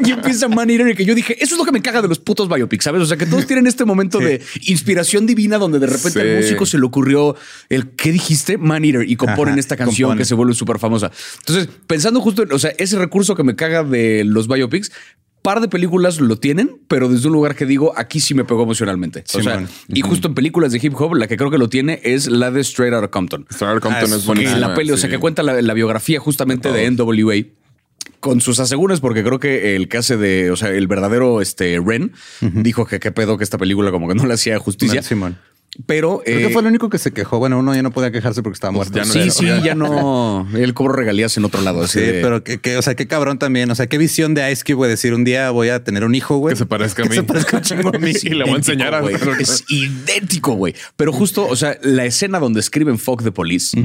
Y, 0.00 0.08
y 0.08 0.12
empieza 0.12 0.48
Man 0.48 0.70
Eater 0.70 0.88
y 0.88 0.94
que 0.94 1.04
yo 1.04 1.14
dije, 1.14 1.36
eso 1.42 1.54
es 1.54 1.58
lo 1.58 1.64
que 1.64 1.72
me 1.72 1.82
caga 1.82 2.02
de 2.02 2.08
los 2.08 2.18
putos 2.18 2.48
biopics, 2.48 2.84
¿sabes? 2.84 3.02
O 3.02 3.06
sea, 3.06 3.16
que 3.16 3.26
todos 3.26 3.46
tienen 3.46 3.66
este 3.66 3.84
momento 3.84 4.18
de 4.18 4.40
inspiración 4.66 5.26
divina 5.26 5.58
donde 5.58 5.78
de 5.78 5.86
repente 5.86 6.16
Sí. 6.16 6.42
músico 6.42 6.66
se 6.66 6.78
le 6.86 6.88
ocurrió 6.88 7.36
el, 7.68 7.90
¿qué 7.90 8.12
dijiste? 8.12 8.58
Man 8.58 8.84
Eater 8.84 9.08
y 9.08 9.16
componen 9.16 9.52
Ajá, 9.54 9.60
esta 9.60 9.76
canción 9.76 10.08
componen. 10.08 10.18
que 10.18 10.24
se 10.24 10.34
vuelve 10.34 10.54
súper 10.54 10.78
famosa. 10.78 11.10
Entonces, 11.40 11.68
pensando 11.86 12.20
justo 12.20 12.42
en, 12.44 12.52
o 12.52 12.58
sea, 12.58 12.72
ese 12.78 12.98
recurso 12.98 13.34
que 13.34 13.42
me 13.44 13.56
caga 13.56 13.82
de 13.84 14.24
los 14.24 14.48
biopics, 14.48 14.92
par 15.42 15.60
de 15.60 15.68
películas 15.68 16.20
lo 16.20 16.36
tienen, 16.38 16.80
pero 16.88 17.08
desde 17.08 17.28
un 17.28 17.32
lugar 17.34 17.54
que 17.54 17.66
digo, 17.66 17.92
aquí 17.96 18.18
sí 18.18 18.34
me 18.34 18.44
pegó 18.44 18.64
emocionalmente. 18.64 19.24
O 19.32 19.40
sea, 19.42 19.54
Simón. 19.58 19.68
y 19.88 20.00
justo 20.00 20.26
en 20.26 20.34
películas 20.34 20.72
de 20.72 20.80
hip 20.82 20.92
hop, 21.00 21.14
la 21.14 21.28
que 21.28 21.36
creo 21.36 21.50
que 21.52 21.58
lo 21.58 21.68
tiene 21.68 22.00
es 22.02 22.26
la 22.26 22.50
de 22.50 22.60
Straight 22.62 22.92
Outta 22.92 23.08
Compton. 23.08 23.46
Star 23.50 23.78
Compton 23.80 23.94
Ah, 23.94 24.06
es 24.06 24.12
es 24.12 24.26
buenísima. 24.26 24.58
la 24.58 24.74
peli, 24.74 24.90
o 24.90 24.96
sea, 24.96 25.08
sí. 25.08 25.14
que 25.14 25.20
cuenta 25.20 25.42
la, 25.44 25.60
la 25.62 25.74
biografía 25.74 26.18
justamente 26.18 26.72
de 26.72 26.90
NWA 26.90 27.34
con 28.20 28.40
sus 28.40 28.58
asegúnes, 28.58 28.98
porque 29.00 29.22
creo 29.22 29.38
que 29.38 29.76
el 29.76 29.88
que 29.88 29.98
hace 29.98 30.16
de, 30.16 30.50
o 30.50 30.56
sea, 30.56 30.70
el 30.70 30.88
verdadero 30.88 31.40
este 31.40 31.80
Ren 31.84 32.12
dijo 32.40 32.86
que 32.86 32.98
qué 32.98 33.12
pedo 33.12 33.38
que 33.38 33.44
esta 33.44 33.58
película 33.58 33.92
como 33.92 34.08
que 34.08 34.14
no 34.16 34.26
le 34.26 34.34
hacía 34.34 34.58
justicia. 34.58 35.00
Simón. 35.02 35.38
Pero 35.84 36.22
Creo 36.24 36.38
eh, 36.38 36.42
que 36.46 36.48
fue 36.50 36.62
el 36.62 36.68
único 36.68 36.88
que 36.88 36.96
se 36.96 37.12
quejó. 37.12 37.38
Bueno, 37.38 37.58
uno 37.58 37.74
ya 37.74 37.82
no 37.82 37.90
podía 37.90 38.10
quejarse 38.10 38.42
porque 38.42 38.54
estaba 38.54 38.72
Pues 38.72 38.90
muerto. 38.90 38.98
ya 38.98 39.04
no 39.04 39.12
sí, 39.32 39.44
era- 39.46 39.58
sí, 39.60 39.64
ya 39.66 39.74
no. 39.74 40.48
Él 40.56 40.72
cobró 40.72 40.94
regalías 40.94 41.36
en 41.36 41.44
otro 41.44 41.60
lado. 41.60 41.82
así 41.82 41.98
Sí, 41.98 42.06
de- 42.06 42.22
pero 42.22 42.42
que, 42.42 42.58
que, 42.58 42.78
o 42.78 42.82
sea, 42.82 42.94
qué 42.94 43.06
cabrón 43.06 43.38
también. 43.38 43.70
O 43.70 43.74
sea, 43.74 43.86
qué 43.86 43.98
visión 43.98 44.32
de 44.34 44.50
Ice 44.50 44.62
Cube, 44.64 44.74
güey. 44.76 44.90
Decir 44.90 45.12
un 45.12 45.24
día 45.24 45.50
voy 45.50 45.68
a 45.68 45.84
tener 45.84 46.04
un 46.04 46.14
hijo, 46.14 46.38
güey. 46.38 46.54
Que 46.54 46.58
se 46.60 46.66
parezca 46.66 47.02
a 47.02 47.04
mí. 47.04 47.10
Que 47.10 47.16
se 47.16 47.22
parezca 47.24 47.56
un 47.58 47.62
chingo 47.62 47.88
a 47.94 47.98
mí. 47.98 48.10
Es 48.16 48.24
Y 48.24 48.30
le 48.30 48.44
voy 48.44 48.54
a 48.54 48.56
enseñar 48.56 48.94
a. 48.94 49.00
Es 49.38 49.64
idéntico, 49.68 50.54
güey. 50.54 50.74
Pero 50.96 51.12
justo, 51.12 51.46
o 51.46 51.56
sea, 51.56 51.76
la 51.82 52.06
escena 52.06 52.38
donde 52.38 52.60
escriben 52.60 52.98
Fuck 52.98 53.22
the 53.22 53.32
Police. 53.32 53.76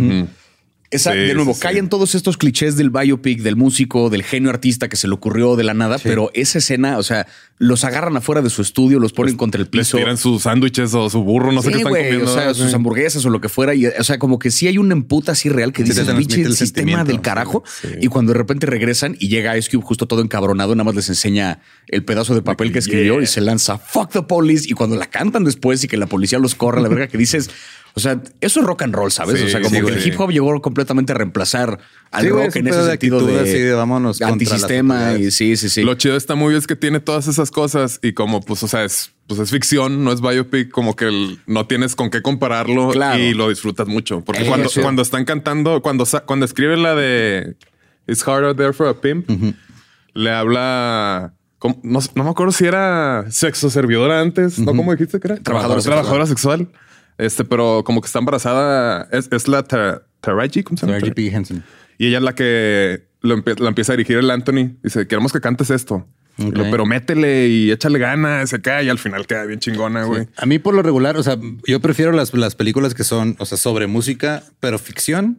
Esa, 0.92 1.14
Sí, 1.14 1.20
de 1.20 1.34
nuevo, 1.34 1.54
sí, 1.54 1.62
todos 1.90 2.16
estos 2.16 2.38
clichés 2.38 2.76
del 2.76 2.90
biopic, 2.90 3.42
del 3.42 3.56
músico, 3.56 4.10
del 4.10 4.24
genio 4.24 4.50
artista 4.50 4.90
que 4.90 4.98
se 4.98 5.08
le 5.08 5.14
ocurrió 5.14 5.56
de 5.56 5.64
la 5.64 5.74
nada, 5.74 5.98
pero 6.04 6.32
esa 6.34 6.60
escena, 6.60 6.98
o 6.98 7.04
sea, 7.04 7.28
los 7.58 7.84
agarran 7.84 8.18
afuera 8.18 8.42
de 8.42 8.50
su 8.50 8.62
estudio, 8.62 9.00
los 9.00 9.14
ponen 9.14 9.38
contra 9.38 9.62
el 9.62 9.70
Les 9.72 9.88
piso. 9.88 9.98
tiran 9.98 10.18
sus 10.18 10.44
sándwiches 10.44 10.96
o 10.96 11.10
su 11.12 11.24
burro, 11.24 11.52
no 11.52 11.62
sé 11.62 11.70
qué 11.70 11.78
están 11.78 11.94
comiendo. 11.94 12.26
O 12.26 12.34
sea, 12.34 12.54
sus 12.54 12.74
hamburguesas 12.74 13.24
o 13.24 13.30
lo 13.30 13.40
que 13.40 13.50
fuera. 13.50 13.76
Y, 13.76 13.86
o 13.86 14.04
sea, 14.04 14.18
como 14.18 14.40
que 14.40 14.50
sí 14.50 14.68
hay 14.68 14.80
una 14.80 14.94
emputa 14.94 15.34
así 15.34 15.48
real 15.48 15.72
que 15.72 15.84
transmite 15.84 16.36
pinche 16.36 16.42
el 16.42 16.56
sistema 16.56 17.04
del 17.04 17.22
carajo. 17.22 17.64
Y 18.02 18.08
cuando 18.08 18.34
de 18.34 18.40
repente 18.40 18.66
regresan 18.66 19.16
y 19.20 19.28
llega 19.28 19.56
Ice 19.58 19.70
Cube 19.70 19.84
justo 19.84 20.08
todo 20.08 20.22
encabronado, 20.22 20.74
nada 20.74 20.86
más 20.86 20.96
les 20.96 21.10
enseña 21.10 21.60
el 21.88 22.04
pedazo 22.04 22.34
de 22.34 22.42
papel 22.42 22.72
que 22.72 22.80
escribió 22.80 23.16
yeah. 23.16 23.24
y 23.24 23.28
se 23.28 23.42
lanza 23.42 23.78
fuck 23.78 24.12
the 24.12 24.24
police. 24.24 24.68
Y 24.68 24.74
cuando 24.74 24.96
la 24.96 25.06
cantan 25.06 25.44
después 25.44 25.84
y 25.84 25.88
que 25.88 25.98
la 25.98 26.08
policía 26.08 26.40
los 26.40 26.56
corre, 26.56 26.82
la 26.82 26.90
verga 26.90 27.08
que 27.08 27.18
dices, 27.20 27.52
o 27.94 28.00
sea, 28.00 28.22
eso 28.42 28.60
es 28.62 28.66
rock 28.66 28.84
and 28.84 28.96
roll, 28.96 29.12
¿sabes? 29.12 29.40
Sí, 29.40 29.46
o 29.46 29.50
sea, 29.50 29.62
como 29.62 29.76
sí, 29.76 29.82
que 29.86 29.92
el 29.94 30.08
hip 30.08 30.20
hop 30.20 30.32
llegó 30.32 30.62
completamente 30.62 31.12
a 31.12 31.16
reemplazar 31.16 31.80
al 32.12 32.24
Sí, 32.24 32.30
rock 32.30 32.56
en 32.56 32.68
ese 32.68 32.78
de 32.78 32.90
sentido 32.92 33.18
actitud 33.20 33.30
de, 33.30 33.40
así 33.42 33.60
de 33.60 33.74
vámonos 33.74 34.22
antisistema. 34.22 35.14
Y 35.14 35.32
sí, 35.32 35.58
sí, 35.58 35.70
sí. 35.70 35.84
Lo 35.84 35.96
chido 35.96 36.14
de 36.14 36.18
esta 36.18 36.36
movie 36.36 36.58
es 36.58 36.68
que 36.68 36.76
tiene 36.76 37.00
todas 37.00 37.28
esas 37.28 37.52
cosas 37.52 38.00
y 38.02 38.14
como 38.14 38.42
pues, 38.42 38.64
o 38.64 38.68
sea, 38.68 38.84
es, 38.84 39.12
pues 39.28 39.40
es 39.40 39.50
ficción, 39.52 40.04
no 40.04 40.12
es 40.12 40.22
biopic, 40.22 40.70
como 40.72 40.96
que 40.96 41.06
el- 41.06 41.40
no 41.48 41.68
tienes 41.68 41.96
con 41.96 42.10
qué 42.10 42.22
compararlo 42.22 42.90
Claro. 42.92 43.20
y 43.22 43.34
lo 43.34 43.50
disfrutas 43.50 43.88
mucho. 43.88 44.22
Porque 44.22 44.44
Eh, 44.44 44.48
cuando, 44.48 44.70
sí. 44.70 44.82
cuando 44.82 45.02
están 45.02 45.26
cantando, 45.26 45.82
cuando, 45.82 46.06
cuando 46.26 46.46
escriben 46.46 46.84
la 46.84 46.96
de 46.96 47.56
It's 48.08 48.28
Hard 48.28 48.46
Out 48.46 48.58
There 48.58 48.74
for 48.74 48.88
a 48.88 49.00
Pimp, 49.02 49.30
le 50.14 50.32
habla... 50.32 51.34
como- 51.60 51.80
No, 51.84 52.00
no 52.16 52.24
me 52.24 52.30
acuerdo 52.30 52.52
si 52.52 52.66
era 52.66 53.26
sexo 53.30 53.70
servidora 53.70 54.20
antes, 54.22 54.60
¿no? 54.60 54.74
¿Cómo 54.76 54.92
dijiste 54.92 55.20
que 55.20 55.28
era? 55.28 55.38
Trabajadora 55.38 55.80
sexual. 55.82 55.94
Trabajadora 55.96 56.26
sexual. 56.26 56.68
Este, 57.18 57.44
pero 57.46 57.84
como 57.86 58.02
que 58.02 58.08
está 58.08 58.20
embarazada, 58.20 59.08
es, 59.12 59.28
es 59.32 59.48
la 59.48 59.64
Tara- 59.64 60.04
Taraji, 60.22 60.64
¿cómo 60.64 60.78
se 60.78 60.86
llama? 60.86 61.00
Taraji 61.00 61.14
P. 61.14 61.28
Henson. 61.36 61.64
Y 61.98 62.08
ella 62.08 62.18
es 62.18 62.24
la 62.24 62.34
que 62.36 63.04
lo 63.22 63.38
empie- 63.38 63.60
la 63.60 63.68
empieza 63.70 63.94
a 63.94 63.96
dirigir 63.96 64.18
el 64.18 64.30
Anthony. 64.32 64.76
Dice, 64.84 65.08
queremos 65.08 65.32
que 65.32 65.40
cantes 65.42 65.70
esto. 65.70 66.08
Lo, 66.38 66.72
pero 66.72 66.86
métele 66.88 67.50
y 67.50 67.70
échale 67.72 68.00
ganas, 68.00 68.50
se 68.50 68.62
cae 68.62 68.86
y 68.86 68.90
al 68.90 68.98
final 68.98 69.28
queda 69.28 69.46
bien 69.46 69.60
chingona, 69.60 70.06
güey. 70.06 70.28
A 70.38 70.46
mí 70.48 70.58
por 70.58 70.74
lo 70.74 70.82
regular, 70.82 71.16
o 71.18 71.22
sea, 71.22 71.38
yo 71.68 71.80
prefiero 71.82 72.14
las, 72.14 72.34
las 72.34 72.56
películas 72.56 72.96
que 72.96 73.04
son, 73.04 73.36
o 73.38 73.46
sea, 73.46 73.60
sobre 73.60 73.86
música, 73.86 74.42
pero 74.60 74.80
ficción, 74.80 75.38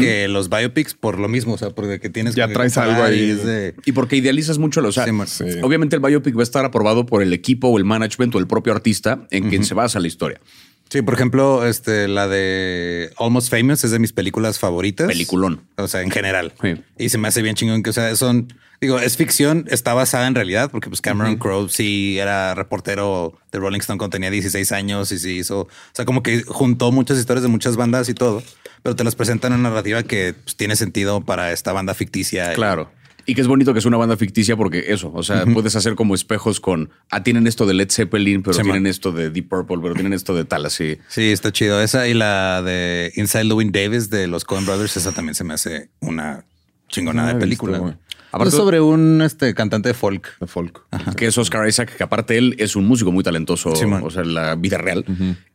que 0.00 0.26
los 0.28 0.48
biopics 0.48 0.94
por 0.94 1.18
lo 1.18 1.28
mismo, 1.28 1.54
o 1.54 1.58
sea, 1.58 1.70
porque 1.70 2.00
que 2.00 2.08
tienes 2.08 2.34
Ya 2.34 2.46
que 2.48 2.54
traes 2.54 2.78
algo 2.78 3.02
ahí. 3.02 3.20
y 3.24 3.30
es 3.30 3.44
de- 3.44 3.74
Y 3.84 3.92
porque 3.92 4.16
idealizas 4.16 4.56
mucho, 4.58 4.80
o 4.80 4.92
sea, 4.92 5.04
Sí, 5.04 5.12
man. 5.12 5.26
Sí. 5.26 5.44
obviamente 5.62 5.96
el 5.96 6.00
biopic 6.02 6.34
va 6.34 6.40
a 6.40 6.44
estar 6.44 6.64
aprobado 6.64 7.04
por 7.04 7.20
el 7.22 7.32
equipo 7.34 7.68
o 7.68 7.76
el 7.76 7.84
management 7.84 8.34
o 8.34 8.38
el 8.38 8.46
propio 8.46 8.72
artista 8.72 9.26
en 9.30 9.50
quien 9.50 9.64
se 9.64 9.74
basa 9.74 10.00
la 10.00 10.06
historia. 10.06 10.40
Sí, 10.88 11.02
por 11.02 11.14
ejemplo, 11.14 11.66
este, 11.66 12.08
la 12.08 12.28
de 12.28 13.12
Almost 13.18 13.50
Famous 13.50 13.84
es 13.84 13.90
de 13.90 13.98
mis 13.98 14.12
películas 14.12 14.58
favoritas. 14.58 15.06
Peliculón. 15.06 15.62
O 15.76 15.86
sea, 15.86 16.02
en 16.02 16.10
general. 16.10 16.54
Sí. 16.62 16.82
Y 16.98 17.08
se 17.10 17.18
me 17.18 17.28
hace 17.28 17.42
bien 17.42 17.54
chingón 17.54 17.82
que, 17.82 17.90
o 17.90 17.92
sea, 17.92 18.16
son, 18.16 18.52
digo, 18.80 18.98
es 18.98 19.16
ficción, 19.16 19.66
está 19.68 19.92
basada 19.92 20.26
en 20.26 20.34
realidad, 20.34 20.70
porque 20.70 20.88
pues 20.88 21.02
Cameron 21.02 21.36
Crowe 21.36 21.68
sí 21.68 22.18
era 22.18 22.54
reportero 22.54 23.38
de 23.52 23.58
Rolling 23.58 23.80
Stone 23.80 23.98
cuando 23.98 24.14
tenía 24.14 24.30
16 24.30 24.72
años 24.72 25.12
y 25.12 25.18
sí 25.18 25.38
hizo, 25.38 25.60
o 25.62 25.68
sea, 25.92 26.06
como 26.06 26.22
que 26.22 26.42
juntó 26.42 26.90
muchas 26.90 27.18
historias 27.18 27.42
de 27.42 27.48
muchas 27.48 27.76
bandas 27.76 28.08
y 28.08 28.14
todo, 28.14 28.42
pero 28.82 28.96
te 28.96 29.04
las 29.04 29.14
presentan 29.14 29.52
en 29.52 29.60
una 29.60 29.68
narrativa 29.70 30.02
que 30.04 30.34
pues, 30.34 30.56
tiene 30.56 30.74
sentido 30.74 31.20
para 31.20 31.52
esta 31.52 31.72
banda 31.72 31.92
ficticia. 31.92 32.54
Claro. 32.54 32.90
Y 32.90 32.97
que 33.34 33.40
es 33.40 33.46
bonito 33.46 33.72
que 33.72 33.78
es 33.78 33.84
una 33.84 33.96
banda 33.96 34.16
ficticia 34.16 34.56
porque 34.56 34.84
eso, 34.88 35.10
o 35.14 35.22
sea, 35.22 35.44
puedes 35.46 35.76
hacer 35.76 35.94
como 35.94 36.14
espejos 36.14 36.60
con, 36.60 36.90
ah, 37.10 37.22
tienen 37.22 37.46
esto 37.46 37.66
de 37.66 37.74
Led 37.74 37.90
Zeppelin, 37.90 38.42
pero 38.42 38.54
Sí, 38.54 38.62
tienen 38.62 38.82
man. 38.84 38.90
esto 38.90 39.12
de 39.12 39.30
Deep 39.30 39.48
Purple, 39.48 39.78
pero 39.82 39.94
tienen 39.94 40.12
esto 40.12 40.34
de 40.34 40.44
tal, 40.44 40.64
así. 40.66 40.98
Sí, 41.08 41.30
está 41.30 41.52
chido. 41.52 41.80
Esa 41.82 42.08
y 42.08 42.14
la 42.14 42.62
de 42.62 43.12
Inside 43.16 43.44
Llewyn 43.44 43.72
Davis 43.72 44.10
de 44.10 44.26
los 44.28 44.44
Coen 44.44 44.64
Brothers, 44.66 44.96
esa 44.96 45.12
también 45.12 45.34
se 45.34 45.44
me 45.44 45.54
hace 45.54 45.90
una 46.00 46.44
chingonada 46.88 47.30
Ah, 47.30 47.34
de 47.34 47.40
película. 47.40 47.78
visto. 47.78 47.98
Aparte- 48.30 48.48
es 48.50 48.54
sobre 48.54 48.80
un 48.80 49.22
este, 49.22 49.54
cantante 49.54 49.88
de 49.88 49.94
folk. 49.94 50.38
De 50.40 50.46
folk. 50.46 50.82
Que 51.16 51.26
es 51.26 51.38
Oscar 51.38 51.66
Isaac, 51.68 51.96
que 51.96 52.02
aparte 52.02 52.36
él 52.38 52.54
es 52.58 52.76
un 52.76 52.86
músico 52.86 53.10
muy 53.12 53.24
talentoso, 53.24 53.74
Sí, 53.74 53.84
o 53.84 54.10
sea, 54.10 54.22
en 54.22 54.34
la 54.34 54.54
vida 54.54 54.78
real. 54.78 55.04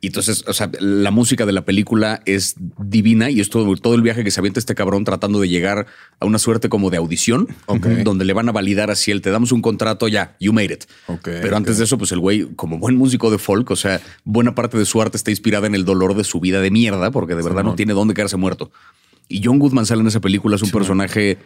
Y 0.01 0.07
entonces, 0.07 0.43
o 0.47 0.53
sea, 0.53 0.69
la 0.79 1.11
música 1.11 1.45
de 1.45 1.51
la 1.53 1.65
película 1.65 2.21
es 2.25 2.55
divina 2.77 3.29
y 3.29 3.39
es 3.39 3.49
todo, 3.49 3.75
todo 3.75 3.95
el 3.95 4.01
viaje 4.01 4.23
que 4.23 4.31
se 4.31 4.39
avienta 4.39 4.59
este 4.59 4.75
cabrón 4.75 5.03
tratando 5.03 5.39
de 5.39 5.49
llegar 5.49 5.85
a 6.19 6.25
una 6.25 6.39
suerte 6.39 6.69
como 6.69 6.89
de 6.89 6.97
audición, 6.97 7.47
donde 8.03 8.25
le 8.25 8.33
van 8.33 8.49
a 8.49 8.51
validar 8.51 8.91
así 8.91 9.11
el 9.11 9.21
te 9.21 9.29
damos 9.31 9.51
un 9.51 9.61
contrato, 9.61 10.07
ya, 10.07 10.35
you 10.39 10.53
made 10.53 10.73
it. 10.73 10.83
Pero 11.23 11.55
antes 11.55 11.77
de 11.77 11.83
eso, 11.85 11.97
pues 11.97 12.11
el 12.11 12.19
güey, 12.19 12.47
como 12.55 12.77
buen 12.79 12.95
músico 12.95 13.31
de 13.31 13.37
folk, 13.37 13.69
o 13.71 13.75
sea, 13.75 14.01
buena 14.23 14.55
parte 14.55 14.77
de 14.77 14.85
su 14.85 15.01
arte 15.01 15.17
está 15.17 15.31
inspirada 15.31 15.67
en 15.67 15.75
el 15.75 15.85
dolor 15.85 16.15
de 16.15 16.23
su 16.23 16.39
vida 16.39 16.59
de 16.61 16.71
mierda, 16.71 17.11
porque 17.11 17.35
de 17.35 17.43
verdad 17.43 17.63
no 17.63 17.75
tiene 17.75 17.93
dónde 17.93 18.13
quedarse 18.13 18.37
muerto. 18.37 18.71
Y 19.29 19.41
John 19.43 19.57
Goodman 19.59 19.85
sale 19.85 20.01
en 20.01 20.07
esa 20.07 20.19
película, 20.21 20.55
es 20.57 20.61
un 20.61 20.69
personaje 20.71 21.37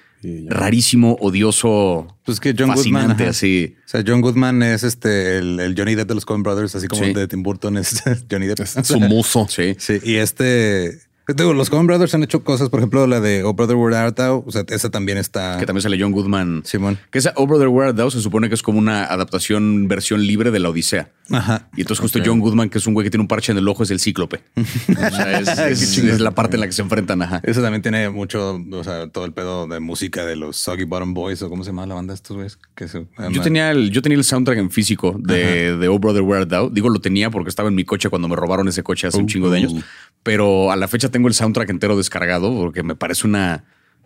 rarísimo, 0.48 1.16
odioso, 1.22 2.08
Pues 2.26 2.40
que 2.40 2.50
John 2.58 2.68
Goodman. 2.70 2.76
fascinante, 2.78 3.28
así. 3.28 3.76
O 3.86 3.88
sea, 3.88 4.04
John 4.06 4.22
Goodman 4.22 4.64
es 4.64 4.84
este 4.84 5.38
el, 5.38 5.60
el 5.60 5.76
Johnny 5.78 5.96
Depp 5.96 6.08
de 6.10 6.16
los 6.16 6.26
Coen 6.26 6.44
Brothers, 6.44 6.76
así 6.76 6.88
como 6.88 7.04
Sí. 7.04 7.10
el 7.10 7.14
de 7.16 7.28
Tim 7.28 7.44
Burton 7.44 7.78
es 7.78 8.04
Johnny 8.32 8.48
Depp. 8.48 8.60
Es 8.62 8.76
su 8.88 9.00
muso. 9.00 9.48
Sí. 9.50 9.76
Sí, 9.78 10.00
y 10.04 10.16
este. 10.16 11.00
Digo, 11.36 11.54
los 11.54 11.70
Coen 11.70 11.88
Brothers 11.88 12.14
han 12.16 12.24
hecho 12.24 12.44
cosas, 12.44 12.70
por 12.70 12.80
ejemplo, 12.80 13.06
la 13.06 13.20
de 13.20 13.44
Oh 13.44 13.54
Brother 13.54 13.76
Where 13.76 13.98
Art 13.98 14.16
Thou, 14.16 14.44
o 14.48 14.52
sea, 14.52 14.64
esa 14.70 14.90
también 14.90 15.18
está. 15.18 15.58
Que 15.60 15.66
también 15.66 15.82
sale 15.82 15.98
John 16.00 16.12
Goodman. 16.14 16.62
Simón. 16.64 16.98
Que 17.12 17.20
esa 17.20 17.34
Oh 17.36 17.46
Brother 17.46 17.68
Where 17.68 17.90
Art 17.90 17.98
Thou 17.98 18.10
se 18.10 18.22
supone 18.22 18.48
que 18.48 18.56
es 18.56 18.62
como 18.64 18.80
una 18.80 19.04
adaptación 19.04 19.88
versión 19.90 20.26
libre 20.26 20.52
de 20.52 20.60
la 20.60 20.70
Odisea. 20.70 21.12
Ajá. 21.30 21.68
Y 21.76 21.82
entonces 21.82 22.02
justo 22.02 22.20
John 22.26 22.40
Goodman, 22.40 22.70
que 22.70 22.78
es 22.78 22.88
un 22.88 22.94
güey 22.94 23.04
que 23.04 23.10
tiene 23.12 23.22
un 23.24 23.28
parche 23.28 23.52
en 23.52 23.58
el 23.58 23.68
ojo, 23.68 23.84
es 23.84 23.92
el 23.92 24.00
cíclope. 24.00 24.42
o 24.56 24.94
sea, 25.12 25.40
es, 25.40 25.48
es- 25.60 25.98
es 25.98 26.20
la 26.22 26.32
parte 26.32 26.56
en 26.56 26.62
la 26.62 26.68
que 26.68 26.72
se 26.74 26.82
enfrentan. 26.82 27.22
Ajá. 27.22 27.42
Eso 27.44 27.62
también 27.62 27.82
tiene 27.82 28.10
mucho, 28.10 28.58
o 28.72 28.84
sea, 28.86 29.10
todo 29.10 29.26
el 29.26 29.34
pedo 29.34 29.68
de 29.68 29.82
música 29.82 30.26
de 30.26 30.38
los 30.38 30.56
Soggy 30.56 30.86
Bottom 30.86 31.14
Boys 31.14 31.42
o 31.42 31.50
cómo 31.50 31.64
se 31.66 31.72
llama 31.72 31.86
la 31.86 31.96
banda 31.96 32.14
de 32.14 32.16
estos 32.16 32.38
güeyes. 32.38 32.58
Que 32.74 32.88
se- 32.88 33.06
Yo 33.32 33.42
tenía, 33.42 33.72
el, 33.72 33.92
yo 33.92 34.02
tenía 34.02 34.18
el 34.18 34.24
soundtrack 34.24 34.60
en 34.60 34.72
físico 34.72 35.16
de, 35.20 35.76
de 35.76 35.88
Oh 35.90 36.00
Brother 36.00 36.22
Where 36.22 36.42
Art 36.44 36.50
Thou. 36.50 36.70
Digo, 36.70 36.88
lo 36.88 37.02
tenía 37.02 37.30
porque 37.30 37.50
estaba 37.50 37.68
en 37.68 37.76
mi 37.76 37.84
coche 37.84 38.08
cuando 38.10 38.30
me 38.30 38.38
robaron 38.38 38.68
ese 38.70 38.82
coche 38.82 39.08
hace 39.08 39.18
un 39.18 39.28
chingo 39.28 39.50
de 39.50 39.58
años. 39.58 39.76
Pero 40.24 40.72
a 40.72 40.76
la 40.76 40.88
fecha 40.88 41.10
tengo 41.18 41.28
el 41.30 41.34
soundtrack 41.34 41.72
entero 41.72 41.98
descargado 41.98 42.54
porque 42.56 42.84
me 42.84 42.94
parece 42.96 43.26
una 43.26 43.64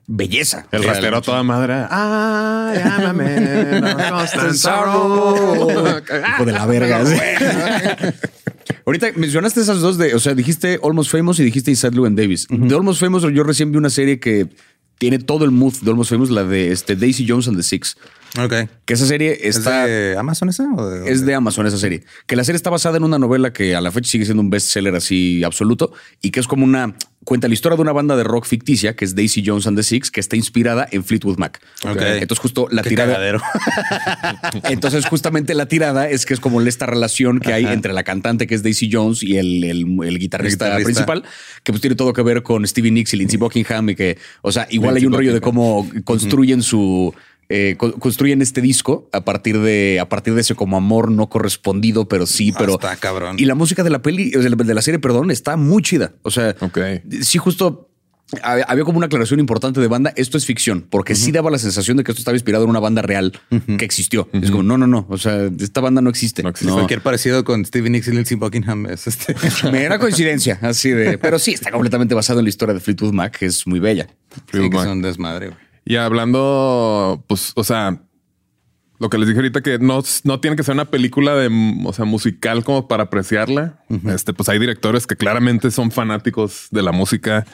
belleza. 0.08 0.66
El 0.72 0.80
O 0.80 0.84
sea, 0.84 0.94
rastero 0.94 1.18
a 1.18 1.22
toda 1.22 1.44
madre. 1.44 1.74
Ah, 1.90 2.72
llámame. 2.74 3.36
Hijo 6.30 6.46
de 6.46 6.52
la 6.54 6.66
verga. 6.66 7.04
Ahorita 8.86 9.08
mencionaste 9.18 9.60
esas 9.60 9.82
dos 9.82 9.98
de, 9.98 10.16
o 10.16 10.20
sea, 10.20 10.34
dijiste 10.36 10.80
Almost 10.82 11.12
Famous 11.12 11.38
y 11.42 11.44
dijiste 11.44 11.70
Inside 11.70 11.92
Llewyn 11.92 12.16
Davis. 12.16 12.48
De 12.50 12.74
Almost 12.74 13.02
Famous 13.02 13.24
yo 13.24 13.44
recién 13.44 13.74
vi 13.74 13.78
una 13.78 13.90
serie 13.90 14.22
que 14.22 14.48
tiene 14.98 15.20
todo 15.20 15.44
el 15.44 15.52
mood 15.52 15.74
de 15.82 15.92
Almost 15.92 16.12
Famous, 16.12 16.30
la 16.30 16.46
de 16.46 16.72
este, 16.72 16.96
Daisy 16.96 17.26
Jones 17.28 17.50
and 17.50 17.58
the 17.58 17.64
Six. 17.64 17.98
Ok. 18.40 18.54
Que 18.86 18.94
esa 18.94 19.06
serie 19.06 19.38
¿Es 19.48 19.58
está... 19.58 19.86
de 19.86 20.16
Amazon 20.18 20.50
esa? 20.50 20.64
O 20.74 20.90
de, 20.90 21.12
Es 21.12 21.26
de 21.26 21.34
Amazon 21.36 21.68
esa 21.68 21.78
serie. 21.78 22.04
Que 22.28 22.36
la 22.36 22.44
serie 22.44 22.56
está 22.58 22.70
basada 22.70 22.98
en 22.98 23.04
una 23.04 23.20
novela 23.20 23.52
que 23.54 23.76
a 23.76 23.82
la 23.82 23.92
fecha 23.92 24.10
sigue 24.12 24.26
siendo 24.26 24.42
un 24.42 24.50
bestseller 24.50 24.96
así 24.96 25.44
absoluto 25.44 25.92
y 26.22 26.32
que 26.32 26.40
es 26.40 26.48
como 26.48 26.64
una 26.64 26.96
cuenta 27.24 27.48
la 27.48 27.54
historia 27.54 27.76
de 27.76 27.84
una 27.84 27.92
banda 27.92 28.16
de 28.16 28.24
rock 28.24 28.46
ficticia 28.48 28.96
que 28.96 29.06
es 29.06 29.14
Daisy 29.14 29.44
Jones 29.46 29.68
and 29.68 29.78
the 29.78 29.84
Six 29.84 30.10
que 30.10 30.20
está 30.20 30.36
inspirada 30.38 30.88
en 30.92 31.04
Fleetwood 31.04 31.38
Mac. 31.38 31.60
Ok. 31.84 32.02
Entonces 32.02 32.40
justo 32.40 32.68
la 32.72 32.82
Qué 32.84 32.90
tirada 32.90 33.14
cagadero. 33.14 33.42
entonces, 34.64 35.06
justamente 35.06 35.54
la 35.54 35.68
tirada 35.68 36.10
es 36.10 36.26
que 36.26 36.34
es 36.34 36.40
como 36.40 36.62
esta 36.62 36.86
relación 36.86 37.40
que 37.40 37.54
hay 37.54 37.66
entre 37.66 37.94
la 37.94 38.04
cantante 38.04 38.48
que 38.48 38.56
es 38.56 38.64
Daisy 38.64 38.90
Jones 38.92 39.24
y 39.24 39.38
el, 39.38 39.64
el- 39.64 39.86
el 40.04 40.20
guitarrista, 40.20 40.66
El 40.66 40.72
guitarrista. 40.84 41.06
principal, 41.06 41.24
que 41.64 41.72
pues 41.72 41.82
tiene 41.82 41.96
todo 41.96 42.14
que 42.14 42.22
ver 42.24 42.44
con 42.44 42.66
Stevie 42.68 42.92
Nicks 42.92 43.14
y 43.14 43.18
Lindsey 43.18 43.38
Buckingham 43.38 43.90
y 43.90 43.96
que, 43.96 44.18
o 44.42 44.52
sea, 44.52 44.68
igual 44.70 44.96
hay 44.96 45.06
un 45.06 45.14
rollo 45.14 45.34
de 45.34 45.42
cómo 45.42 45.88
construyen 46.04 46.64
su 46.64 47.14
eh, 47.52 47.76
co- 47.78 47.94
construyen 47.94 48.42
este 48.42 48.62
disco 48.62 49.10
a 49.12 49.26
partir 49.26 49.60
de 49.60 50.00
a 50.00 50.08
partir 50.08 50.34
de 50.34 50.42
ese 50.42 50.56
como 50.56 50.78
amor 50.78 51.12
no 51.12 51.28
correspondido, 51.30 52.08
pero 52.08 52.26
sí, 52.26 52.52
Ah, 52.54 52.58
pero 52.60 52.74
está 52.74 52.96
cabrón. 52.96 53.36
Y 53.40 53.46
la 53.46 53.56
música 53.56 53.84
de 53.84 53.90
la 53.90 54.02
peli, 54.02 54.30
de 54.32 54.74
la 54.74 54.82
serie, 54.82 55.00
perdón, 55.00 55.32
está 55.32 55.58
muy 55.58 55.82
chida. 55.82 56.14
O 56.24 56.32
sea, 56.32 56.56
sí, 57.22 57.38
justo 57.38 57.88
había 58.44 58.86
como 58.86 58.98
una 58.98 59.08
aclaración 59.08 59.42
importante 59.42 59.82
de 59.82 59.88
banda. 59.90 60.14
Esto 60.16 60.38
es 60.38 60.46
ficción, 60.46 60.86
porque 60.90 61.16
sí 61.16 61.34
daba 61.34 61.52
la 61.52 61.58
sensación 61.58 61.98
de 61.98 62.06
que 62.06 62.12
esto 62.14 62.22
estaba 62.22 62.36
inspirado 62.38 62.64
en 62.64 62.70
una 62.70 62.80
banda 62.80 63.02
real 63.02 63.34
que 63.78 63.84
existió. 63.84 64.30
Es 64.32 64.50
como, 64.52 64.64
no, 64.64 64.78
no, 64.78 64.88
no. 64.88 65.06
O 65.10 65.18
sea, 65.18 65.50
esta 65.60 65.82
banda 65.82 66.02
no 66.02 66.10
existe. 66.10 66.42
No 66.42 66.48
existe. 66.50 66.72
Cualquier 66.72 67.02
parecido 67.02 67.44
con 67.44 67.66
Stevie 67.66 67.90
Nicks 67.90 68.08
y 68.08 68.12
Lindsey 68.12 68.38
Buckingham 68.38 68.86
es 68.86 69.08
este. 69.08 69.36
Mera 69.72 70.00
coincidencia, 70.00 70.58
así 70.62 70.92
de. 70.92 71.18
Pero 71.18 71.40
sí, 71.40 71.52
está 71.52 71.72
completamente 71.72 72.16
basado 72.16 72.40
en 72.40 72.46
la 72.46 72.50
historia 72.50 72.74
de 72.74 72.80
Fleetwood 72.80 73.12
Mac, 73.12 73.38
que 73.38 73.48
es 73.48 73.68
muy 73.68 73.80
bella. 73.80 74.08
sí, 74.50 74.70
que 74.70 74.78
son 74.78 75.02
desmadre, 75.02 75.48
güey. 75.50 75.60
Y 75.86 75.96
hablando, 75.96 77.24
pues, 77.28 77.54
o 77.56 77.64
sea, 77.64 78.02
lo 79.00 79.10
que 79.10 79.18
les 79.18 79.28
dije 79.28 79.40
ahorita 79.40 79.62
que 79.62 79.80
no, 79.80 80.04
no 80.24 80.40
tiene 80.40 80.56
que 80.56 80.64
ser 80.64 80.76
una 80.76 80.86
película 80.86 81.36
de, 81.36 81.50
o 81.84 81.92
sea, 81.92 82.06
musical 82.06 82.64
como 82.64 82.88
para 82.88 83.04
apreciarla. 83.04 83.84
Este, 84.06 84.32
pues 84.32 84.48
hay 84.48 84.60
directores 84.60 85.08
que 85.08 85.16
claramente 85.16 85.72
son 85.72 85.90
fanáticos 85.90 86.68
de 86.70 86.84
la 86.84 86.92
música 86.92 87.46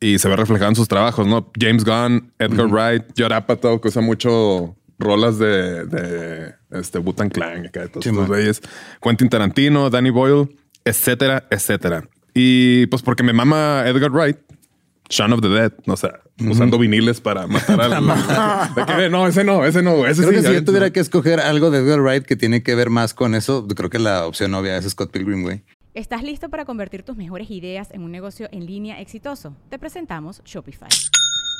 y 0.00 0.18
se 0.18 0.28
ve 0.28 0.36
reflejado 0.36 0.68
en 0.68 0.76
sus 0.76 0.88
trabajos, 0.88 1.26
¿no? 1.26 1.50
James 1.58 1.84
Gunn, 1.84 2.32
Edgar 2.38 2.66
Wright, 2.66 3.04
Judd 3.16 3.32
Apatow, 3.32 3.80
que 3.80 3.88
usa 3.88 4.02
mucho 4.02 4.76
rolas 4.98 5.38
de, 5.38 5.86
de 5.86 6.54
este 6.72 6.98
Butan 6.98 7.30
Clan, 7.30 7.66
acá 7.66 7.80
de 7.80 7.88
todos 7.88 8.04
estos 8.04 8.26
güeyes. 8.26 8.60
Quentin 9.00 9.28
Tarantino, 9.28 9.88
Danny 9.88 10.10
Boyle, 10.10 10.48
etcétera, 10.84 11.46
etcétera. 11.50 12.08
Y 12.34 12.86
pues 12.86 13.02
porque 13.02 13.22
me 13.22 13.32
mama 13.32 13.84
Edgar 13.86 14.10
Wright, 14.10 14.36
Shaun 15.12 15.32
of 15.34 15.42
the 15.42 15.48
Dead, 15.48 15.72
o 15.86 15.96
sea, 15.96 16.20
usando 16.48 16.78
viniles 16.78 17.20
para 17.20 17.46
matar 17.48 17.80
al... 17.80 18.06
de 18.74 18.86
que, 18.86 19.10
no, 19.10 19.26
ese 19.26 19.44
no, 19.44 19.64
ese 19.64 19.82
no, 19.82 20.06
ese 20.06 20.22
Creo 20.22 20.40
sí. 20.40 20.42
que 20.42 20.48
si 20.48 20.54
yo 20.54 20.64
tuviera 20.64 20.90
que 20.90 21.00
escoger 21.00 21.38
algo 21.38 21.70
de 21.70 21.80
Edgar 21.80 22.00
Wright 22.00 22.24
que 22.24 22.34
tiene 22.34 22.62
que 22.62 22.74
ver 22.74 22.88
más 22.88 23.12
con 23.12 23.34
eso, 23.34 23.68
creo 23.68 23.90
que 23.90 23.98
la 23.98 24.26
opción 24.26 24.54
obvia 24.54 24.76
es 24.78 24.88
Scott 24.88 25.12
Pilgrim, 25.12 25.42
güey. 25.42 25.62
¿Estás 25.92 26.22
listo 26.22 26.48
para 26.48 26.64
convertir 26.64 27.02
tus 27.02 27.16
mejores 27.16 27.50
ideas 27.50 27.90
en 27.90 28.02
un 28.02 28.10
negocio 28.10 28.48
en 28.50 28.64
línea 28.64 29.02
exitoso? 29.02 29.54
Te 29.68 29.78
presentamos 29.78 30.42
Shopify. 30.44 30.88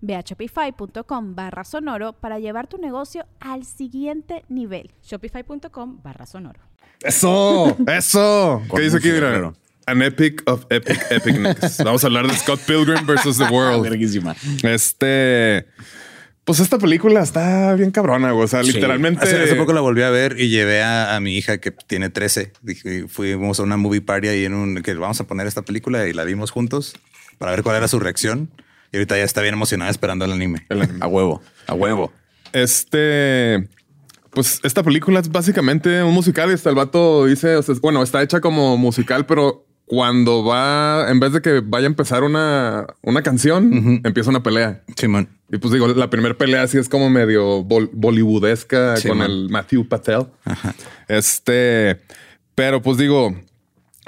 Ve 0.00 0.14
a 0.16 0.20
shopify.com 0.22 1.34
barra 1.34 1.64
sonoro 1.64 2.12
para 2.14 2.38
llevar 2.38 2.66
tu 2.66 2.78
negocio 2.78 3.26
al 3.40 3.64
siguiente 3.64 4.44
nivel. 4.48 4.90
Shopify.com 5.02 6.00
barra 6.02 6.26
sonoro. 6.26 6.60
Eso, 7.02 7.76
eso. 7.86 8.62
¿Qué 8.74 8.82
dice 8.82 8.96
aquí? 8.98 9.10
Mira. 9.10 9.52
An 9.86 10.02
epic 10.02 10.42
of 10.46 10.66
epic 10.70 11.00
epicness. 11.10 11.82
Vamos 11.82 12.04
a 12.04 12.06
hablar 12.08 12.26
de 12.28 12.36
Scott 12.36 12.60
Pilgrim 12.60 13.06
versus 13.06 13.38
The 13.38 13.44
World. 13.44 13.82
Verguísima. 13.88 14.36
Este, 14.62 15.66
pues 16.44 16.60
esta 16.60 16.78
película 16.78 17.22
está 17.22 17.74
bien 17.74 17.90
cabrona, 17.90 18.30
güey. 18.32 18.44
O 18.44 18.48
sea, 18.48 18.62
Sí. 18.62 18.72
literalmente. 18.72 19.24
Hace, 19.24 19.42
hace 19.42 19.56
poco 19.56 19.72
la 19.72 19.80
volví 19.80 20.02
a 20.02 20.10
ver 20.10 20.38
y 20.38 20.48
llevé 20.48 20.82
a, 20.82 21.16
a 21.16 21.20
mi 21.20 21.36
hija 21.36 21.58
que 21.58 21.70
tiene 21.70 22.10
13. 22.10 22.52
Dije, 22.62 23.08
fuimos 23.08 23.58
a 23.58 23.62
una 23.62 23.76
movie 23.76 24.00
party 24.02 24.28
ahí 24.28 24.44
en 24.44 24.54
un 24.54 24.82
que 24.82 24.94
vamos 24.94 25.20
a 25.20 25.24
poner 25.26 25.46
esta 25.46 25.62
película 25.62 26.06
y 26.06 26.12
la 26.12 26.24
vimos 26.24 26.50
juntos 26.50 26.94
para 27.38 27.52
ver 27.52 27.62
cuál 27.62 27.76
era 27.76 27.88
su 27.88 27.98
reacción. 27.98 28.50
Y 28.92 28.96
ahorita 28.96 29.16
ya 29.16 29.24
está 29.24 29.40
bien 29.42 29.54
emocionada 29.54 29.90
esperando 29.90 30.24
el 30.24 30.32
anime. 30.32 30.66
A 31.00 31.06
huevo, 31.06 31.40
a 31.66 31.74
huevo. 31.74 32.12
Este, 32.52 33.68
pues 34.30 34.60
esta 34.64 34.82
película 34.82 35.20
es 35.20 35.30
básicamente 35.30 36.02
un 36.02 36.12
musical 36.14 36.50
y 36.50 36.54
hasta 36.54 36.70
el 36.70 36.76
vato 36.76 37.26
dice, 37.26 37.56
o 37.56 37.62
sea, 37.62 37.74
bueno, 37.80 38.02
está 38.02 38.22
hecha 38.22 38.40
como 38.40 38.76
musical, 38.76 39.26
pero 39.26 39.66
cuando 39.86 40.44
va, 40.44 41.06
en 41.10 41.18
vez 41.20 41.32
de 41.32 41.42
que 41.42 41.60
vaya 41.64 41.86
a 41.86 41.88
empezar 41.88 42.22
una, 42.22 42.86
una 43.02 43.22
canción, 43.22 44.00
empieza 44.04 44.30
una 44.30 44.42
pelea. 44.42 44.82
Simón. 44.96 45.28
Y 45.52 45.58
pues 45.58 45.72
digo, 45.72 45.88
la 45.88 46.08
primera 46.10 46.36
pelea 46.38 46.66
sí 46.68 46.78
es 46.78 46.88
como 46.88 47.10
medio 47.10 47.64
bol- 47.64 47.90
bollywoodesca 47.92 48.96
Sí, 48.98 49.08
con 49.08 49.18
man. 49.18 49.30
el 49.30 49.48
Matthew 49.50 49.88
Patel. 49.88 50.26
Este, 51.08 52.00
pero 52.54 52.80
pues 52.82 52.98
digo, 52.98 53.34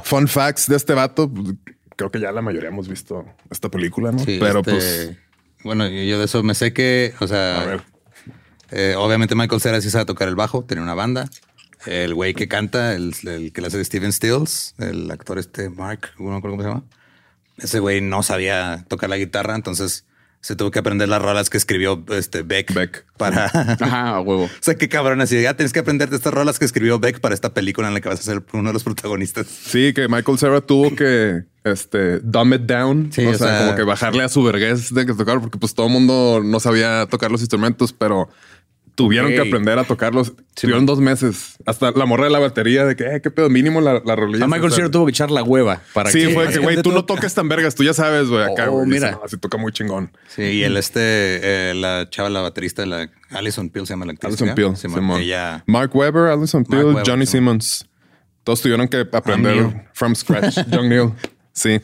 fun 0.04 0.28
facts 0.28 0.68
de 0.68 0.76
este 0.76 0.94
vato, 0.94 1.30
creo 2.02 2.10
que 2.10 2.20
ya 2.20 2.32
la 2.32 2.42
mayoría 2.42 2.68
hemos 2.68 2.88
visto 2.88 3.24
esta 3.50 3.68
película, 3.68 4.10
¿no? 4.10 4.18
Sí, 4.18 4.38
pero 4.40 4.58
este, 4.60 4.70
pues, 4.72 5.16
Bueno, 5.62 5.88
yo 5.88 6.18
de 6.18 6.24
eso 6.24 6.42
me 6.42 6.54
sé 6.54 6.72
que, 6.72 7.14
o 7.20 7.28
sea, 7.28 7.62
a 7.62 7.66
ver. 7.66 7.82
eh, 8.72 8.94
obviamente 8.96 9.36
Michael 9.36 9.60
Cera 9.60 9.80
sí 9.80 9.88
sabe 9.88 10.04
tocar 10.04 10.26
el 10.28 10.34
bajo, 10.34 10.64
tiene 10.64 10.82
una 10.82 10.94
banda. 10.94 11.30
El 11.86 12.14
güey 12.14 12.34
que 12.34 12.48
canta, 12.48 12.94
el, 12.94 13.14
el 13.24 13.52
que 13.52 13.60
le 13.60 13.66
hace 13.68 13.78
de 13.78 13.84
Steven 13.84 14.12
Stills, 14.12 14.74
el 14.78 15.10
actor 15.10 15.38
este 15.38 15.68
Mark, 15.68 16.10
no 16.18 16.30
me 16.30 16.36
acuerdo 16.36 16.56
cómo 16.56 16.62
se 16.62 16.68
llama. 16.68 16.84
Ese 17.58 17.78
güey 17.78 18.00
no 18.00 18.22
sabía 18.24 18.84
tocar 18.88 19.08
la 19.10 19.16
guitarra, 19.16 19.54
entonces 19.54 20.04
se 20.42 20.56
tuvo 20.56 20.70
que 20.70 20.78
aprender 20.80 21.08
las 21.08 21.22
rolas 21.22 21.48
que 21.48 21.56
escribió 21.56 22.04
este 22.10 22.42
Beck, 22.42 22.74
Beck. 22.74 23.06
para. 23.16 23.46
Ajá, 23.80 24.16
a 24.16 24.20
huevo. 24.20 24.44
o 24.44 24.50
sea, 24.60 24.74
qué 24.74 24.88
cabrón 24.88 25.20
así. 25.20 25.40
Ya 25.40 25.54
tienes 25.56 25.72
que 25.72 25.78
aprenderte 25.78 26.16
estas 26.16 26.34
rolas 26.34 26.58
que 26.58 26.64
escribió 26.64 26.98
Beck 26.98 27.20
para 27.20 27.34
esta 27.34 27.54
película 27.54 27.88
en 27.88 27.94
la 27.94 28.00
que 28.00 28.08
vas 28.08 28.20
a 28.20 28.22
ser 28.24 28.42
uno 28.52 28.68
de 28.68 28.72
los 28.74 28.82
protagonistas. 28.84 29.46
Sí, 29.46 29.92
que 29.94 30.08
Michael 30.08 30.38
Cera 30.38 30.60
tuvo 30.60 30.94
que 30.94 31.44
este 31.64 32.18
dumb 32.18 32.54
it 32.54 32.62
down. 32.62 33.10
Sí, 33.12 33.24
o, 33.24 33.30
o 33.30 33.34
sea, 33.34 33.46
sea- 33.48 33.58
como 33.66 33.76
que 33.76 33.84
bajarle 33.84 34.24
a 34.24 34.28
su 34.28 34.42
vergüenza 34.42 34.94
de 34.94 35.06
que 35.06 35.14
tocar, 35.14 35.40
porque 35.40 35.58
pues 35.58 35.74
todo 35.74 35.86
el 35.86 35.92
mundo 35.92 36.40
no 36.44 36.58
sabía 36.60 37.06
tocar 37.06 37.30
los 37.30 37.40
instrumentos, 37.40 37.92
pero 37.92 38.28
tuvieron 38.94 39.30
que 39.30 39.40
aprender 39.40 39.78
a 39.78 39.84
tocarlos. 39.84 40.32
Tuvieron 40.54 40.84
dos 40.86 41.00
meses. 41.00 41.56
Hasta 41.66 41.90
la 41.92 42.04
morra 42.06 42.24
de 42.24 42.30
la 42.30 42.38
batería 42.38 42.84
de 42.84 42.94
que, 42.94 43.04
eh, 43.04 43.20
qué 43.22 43.30
pedo, 43.30 43.48
mínimo 43.48 43.80
la, 43.80 44.02
la 44.04 44.16
rolilla. 44.16 44.44
A 44.44 44.48
Michael 44.48 44.72
Cera 44.72 44.90
tuvo 44.90 45.06
que 45.06 45.10
echar 45.10 45.30
la 45.30 45.42
hueva 45.42 45.80
para 45.94 46.10
Sí, 46.10 46.26
que... 46.26 46.34
fue 46.34 46.48
que, 46.52 46.58
güey, 46.58 46.76
tú 46.76 46.82
todo- 46.84 46.94
no 46.94 47.04
toques 47.04 47.32
tan 47.34 47.48
vergas, 47.48 47.74
tú 47.74 47.84
ya 47.84 47.94
sabes, 47.94 48.28
güey, 48.28 48.44
acá, 48.44 48.70
Oh, 48.70 48.84
mira. 48.84 49.12
"No, 49.12 49.22
así 49.24 49.36
toca 49.38 49.56
muy 49.58 49.72
chingón. 49.72 50.10
Sí, 50.28 50.42
y 50.42 50.62
el 50.64 50.76
este, 50.76 51.00
eh, 51.02 51.74
la 51.74 52.08
chava, 52.10 52.28
la 52.30 52.40
baterista, 52.42 52.84
la 52.86 53.10
Alison 53.30 53.70
Peel 53.70 53.86
se 53.86 53.94
llama 53.94 54.06
la 54.06 54.12
actriz. 54.12 54.28
Alison. 54.40 54.54
Peel, 54.54 54.76
Simón, 54.76 54.98
Simón. 55.00 55.20
Ella. 55.22 55.64
Mark 55.66 55.94
Webber, 55.94 56.24
Alison 56.30 56.64
Peel, 56.64 56.94
Johnny 57.06 57.26
Simón. 57.26 57.60
Simmons. 57.60 57.88
Todos 58.44 58.60
tuvieron 58.60 58.88
que 58.88 59.06
aprender 59.12 59.56
Neil. 59.56 59.82
from 59.94 60.14
scratch. 60.14 60.58
John 60.70 60.88
Neal. 60.88 61.12
Sí. 61.52 61.80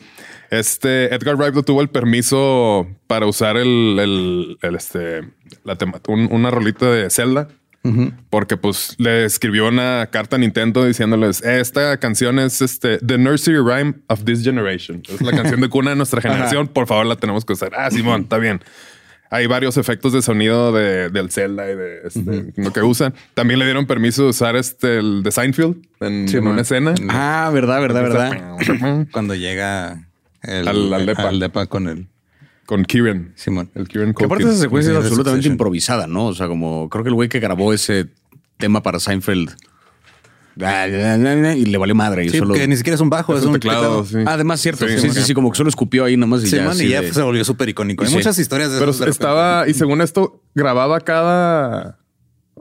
Este 0.51 1.13
Edgar 1.13 1.35
Wright 1.35 1.53
no 1.53 1.63
tuvo 1.63 1.81
el 1.81 1.89
permiso 1.89 2.87
para 3.07 3.25
usar 3.27 3.57
el, 3.57 3.97
el, 3.99 4.57
el, 4.61 4.75
este, 4.75 5.21
la 5.63 5.75
tema- 5.77 6.01
un- 6.07 6.29
una 6.31 6.51
rolita 6.51 6.89
de 6.89 7.09
Zelda. 7.09 7.47
Porque 8.29 8.55
pues 8.57 8.93
le 8.99 9.23
escribió 9.25 9.67
una 9.67 10.07
carta 10.11 10.35
a 10.35 10.39
Nintendo 10.39 10.83
diciéndoles 10.85 11.41
esta 11.43 11.97
canción 11.97 12.37
es 12.37 12.61
este 12.61 12.97
The 12.99 13.17
Nursery 13.17 13.57
Rhyme 13.57 13.95
of 14.07 14.25
this 14.25 14.43
generation. 14.43 15.01
Es 15.09 15.21
la 15.21 15.31
canción 15.31 15.59
de 15.61 15.69
cuna 15.69 15.91
de 15.91 15.95
nuestra 15.95 16.21
generación. 16.21 16.67
Por 16.67 16.85
favor, 16.87 17.05
la 17.07 17.15
tenemos 17.15 17.45
que 17.45 17.53
usar. 17.53 17.71
Ah, 17.75 17.89
Simón, 17.89 18.23
está 18.23 18.37
bien. 18.37 18.59
Hay 19.31 19.47
varios 19.47 19.77
efectos 19.77 20.11
de 20.13 20.21
sonido 20.21 20.71
de, 20.73 21.09
del 21.09 21.31
Zelda 21.31 21.71
y 21.71 21.75
de 21.75 21.99
este, 22.05 22.51
lo 22.57 22.73
que 22.73 22.81
usan. 22.81 23.13
También 23.33 23.59
le 23.59 23.65
dieron 23.65 23.87
permiso 23.87 24.23
de 24.23 24.29
usar 24.29 24.55
este 24.57 24.97
el 24.99 25.23
de 25.23 25.31
Seinfeld 25.31 25.77
en, 26.01 26.27
Sí, 26.27 26.37
en 26.37 26.43
man. 26.43 26.53
una 26.53 26.61
escena. 26.63 26.93
Ah, 27.09 27.49
verdad, 27.53 27.79
verdad, 27.79 28.01
verdad. 28.03 29.07
Cuando 29.11 29.35
llega 29.35 30.08
el, 30.43 30.67
Al- 30.67 30.93
al 30.93 31.05
depa. 31.05 31.27
al 31.29 31.39
depa 31.39 31.65
con 31.67 31.87
el 31.87 32.07
Con 32.65 32.83
Kieran. 32.85 33.33
Simón. 33.35 33.69
El 33.75 33.87
Kieran 33.87 34.13
Que 34.13 34.25
aparte 34.25 34.43
esa 34.45 34.55
secuencia 34.55 34.91
es 34.91 34.97
absolutamente 34.97 35.47
improvisada, 35.47 36.07
¿no? 36.07 36.27
O 36.27 36.35
sea, 36.35 36.47
como 36.47 36.89
creo 36.89 37.03
que 37.03 37.09
el 37.09 37.15
güey 37.15 37.29
que 37.29 37.39
grabó 37.39 37.73
ese 37.73 38.07
tema 38.57 38.83
para 38.83 38.99
Seinfeld 38.99 39.51
y 40.57 41.65
le 41.65 41.77
valió 41.77 41.95
madre. 41.95 42.25
Y 42.25 42.29
Sí, 42.29 42.37
solo... 42.37 42.53
que 42.53 42.67
ni 42.67 42.75
siquiera 42.75 42.95
es 42.95 43.01
un 43.01 43.09
bajo, 43.09 43.33
Es 43.33 43.41
es, 43.41 43.45
un 43.45 43.53
teclado, 43.53 44.03
teclado. 44.03 44.05
sí. 44.05 44.17
Ah, 44.27 44.33
además, 44.33 44.59
cierto. 44.59 44.87
Sí, 44.87 44.99
Sí, 45.09 45.21
sí, 45.21 45.33
como 45.33 45.51
que 45.51 45.57
solo 45.57 45.69
escupió 45.69 46.05
ahí 46.05 46.17
nomás 46.17 46.43
y 46.43 46.49
ya. 46.49 46.73
Y 46.75 46.89
ya 46.89 47.01
de- 47.01 47.13
se 47.13 47.21
volvió 47.21 47.43
súper 47.45 47.69
icónico. 47.69 48.03
Hay 48.03 48.09
Sí. 48.09 48.15
muchas 48.15 48.37
historias 48.39 48.71
de 48.71 48.79
Pero 48.79 48.91
esos 48.91 48.99
de 48.99 49.05
repente. 49.05 49.23
estaba, 49.23 49.67
y 49.69 49.73
según 49.73 50.01
esto, 50.01 50.43
grababa 50.55 50.99
cada. 51.01 51.97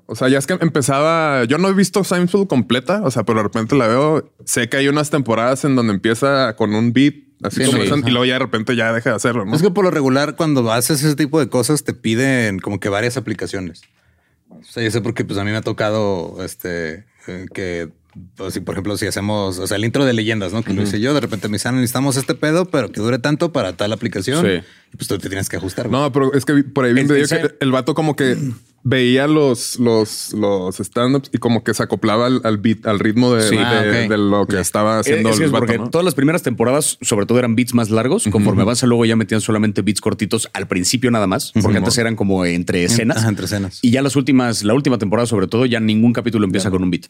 O 0.07 0.15
sea, 0.15 0.29
ya 0.29 0.39
es 0.39 0.47
que 0.47 0.57
empezaba. 0.61 1.45
Yo 1.45 1.59
no 1.59 1.69
he 1.69 1.73
visto 1.75 2.03
Seinfeld 2.05 2.47
completa, 2.47 3.03
o 3.05 3.11
sea, 3.11 3.25
pero 3.25 3.39
de 3.41 3.43
repente 3.45 3.75
la 3.77 3.89
veo. 3.89 4.33
Sé 4.45 4.69
que 4.69 4.77
hay 4.79 4.89
unas 4.89 5.11
temporadas 5.11 5.65
en 5.65 5.75
donde 5.77 5.93
empieza 5.93 6.55
con 6.57 6.75
un 6.75 6.93
beat, 6.93 7.15
así 7.43 7.65
Sí, 7.65 7.71
y 7.71 8.11
luego 8.11 8.25
ya 8.25 8.35
de 8.35 8.39
repente 8.39 8.77
ya 8.77 8.93
deja 8.93 9.11
de 9.11 9.17
hacerlo. 9.17 9.45
¿no? 9.45 9.55
Es 9.55 9.63
que 9.63 9.71
por 9.71 9.85
lo 9.85 9.91
regular, 9.91 10.37
cuando 10.37 10.71
haces 10.73 11.03
ese 11.03 11.17
tipo 11.17 11.41
de 11.41 11.49
cosas, 11.49 11.85
te 11.85 11.95
piden 11.95 12.59
como 12.59 12.81
que 12.81 12.89
varias 12.89 13.17
aplicaciones. 13.17 13.83
O 14.49 14.65
sea, 14.65 14.83
yo 14.83 14.91
sé 14.91 15.01
porque 15.01 15.25
pues 15.25 15.39
a 15.39 15.45
mí 15.45 15.51
me 15.51 15.57
ha 15.57 15.63
tocado 15.63 16.43
este 16.45 17.05
eh, 17.27 17.47
que 17.53 17.91
pues, 18.37 18.55
si, 18.55 18.61
por 18.61 18.75
ejemplo, 18.75 18.97
si 18.97 19.07
hacemos, 19.07 19.59
o 19.59 19.67
sea, 19.67 19.77
el 19.77 19.85
intro 19.85 20.05
de 20.05 20.13
leyendas, 20.13 20.53
¿no? 20.53 20.63
Que 20.63 20.73
lo 20.75 20.83
hice 20.83 21.01
yo, 21.01 21.15
de 21.15 21.21
repente 21.21 21.49
me 21.49 21.55
dicen, 21.57 21.75
necesitamos 21.77 22.17
este 22.17 22.35
pedo, 22.35 22.67
pero 22.67 22.91
que 22.91 23.01
dure 23.01 23.19
tanto 23.19 23.53
para 23.53 23.75
tal 23.77 23.93
aplicación. 23.93 24.45
Sí. 24.45 24.61
Y 24.93 24.97
pues 24.97 25.09
tú 25.09 25.19
te 25.19 25.29
tienes 25.29 25.49
que 25.49 25.57
ajustar. 25.57 25.89
güey. 25.89 26.01
No, 26.01 26.13
pero 26.13 26.33
es 26.33 26.45
que 26.45 26.63
por 26.65 26.85
ahí 26.85 26.93
vi 26.95 27.03
un 27.03 27.09
video 27.09 27.27
que 27.29 27.55
el 27.61 27.71
vato 27.73 27.95
como 27.95 28.17
que 28.17 28.37
veía 28.85 29.27
los, 29.27 29.79
los, 29.81 30.33
los 30.33 30.81
stand-ups 30.81 31.29
y 31.35 31.39
como 31.39 31.63
que 31.63 31.75
se 31.75 31.83
acoplaba 31.83 32.27
al, 32.27 32.41
al 32.45 32.57
beat, 32.57 32.87
al 32.87 32.99
ritmo 32.99 33.35
de, 33.35 33.43
Sí. 33.43 33.57
de- 33.57 33.63
Ah, 33.63 33.83
de 33.83 34.17
lo 34.17 34.47
que 34.47 34.59
estaba 34.61 35.01
haciendo 35.01 35.29
Eh, 35.29 35.33
es 35.33 35.39
que 35.39 35.45
el 35.45 35.49
es 35.49 35.53
vato, 35.53 35.67
porque 35.67 35.79
¿no? 35.79 35.91
todas 35.91 36.05
las 36.07 36.15
primeras 36.15 36.43
temporadas, 36.43 36.97
sobre 37.03 37.27
todo, 37.27 37.39
eran 37.39 37.55
beats 37.55 37.75
más 37.75 37.91
largos. 37.91 38.27
Conforme 38.31 38.63
avanza, 38.63 38.87
luego 38.87 39.05
ya 39.05 39.15
metían 39.17 39.41
solamente 39.43 39.83
beats 39.83 40.01
cortitos 40.01 40.49
al 40.55 40.69
principio 40.69 41.11
nada 41.11 41.27
más, 41.27 41.53
porque 41.61 41.77
antes 41.79 41.99
eran 41.99 42.17
como 42.17 42.47
entre 42.47 42.85
escenas. 42.85 43.19
Ajá, 43.19 43.29
entre 43.29 43.45
escenas. 43.45 43.81
Y 43.83 43.91
ya 43.91 44.01
las 44.01 44.17
últimas, 44.17 44.63
la 44.63 44.73
última 44.73 44.97
temporada, 44.97 45.27
sobre 45.27 45.49
todo, 45.49 45.67
ya 45.67 45.81
ningún 45.81 46.15
capítulo 46.15 46.47
empieza 46.47 46.71
con 46.71 46.83
un 46.83 46.91
beat. 46.91 47.07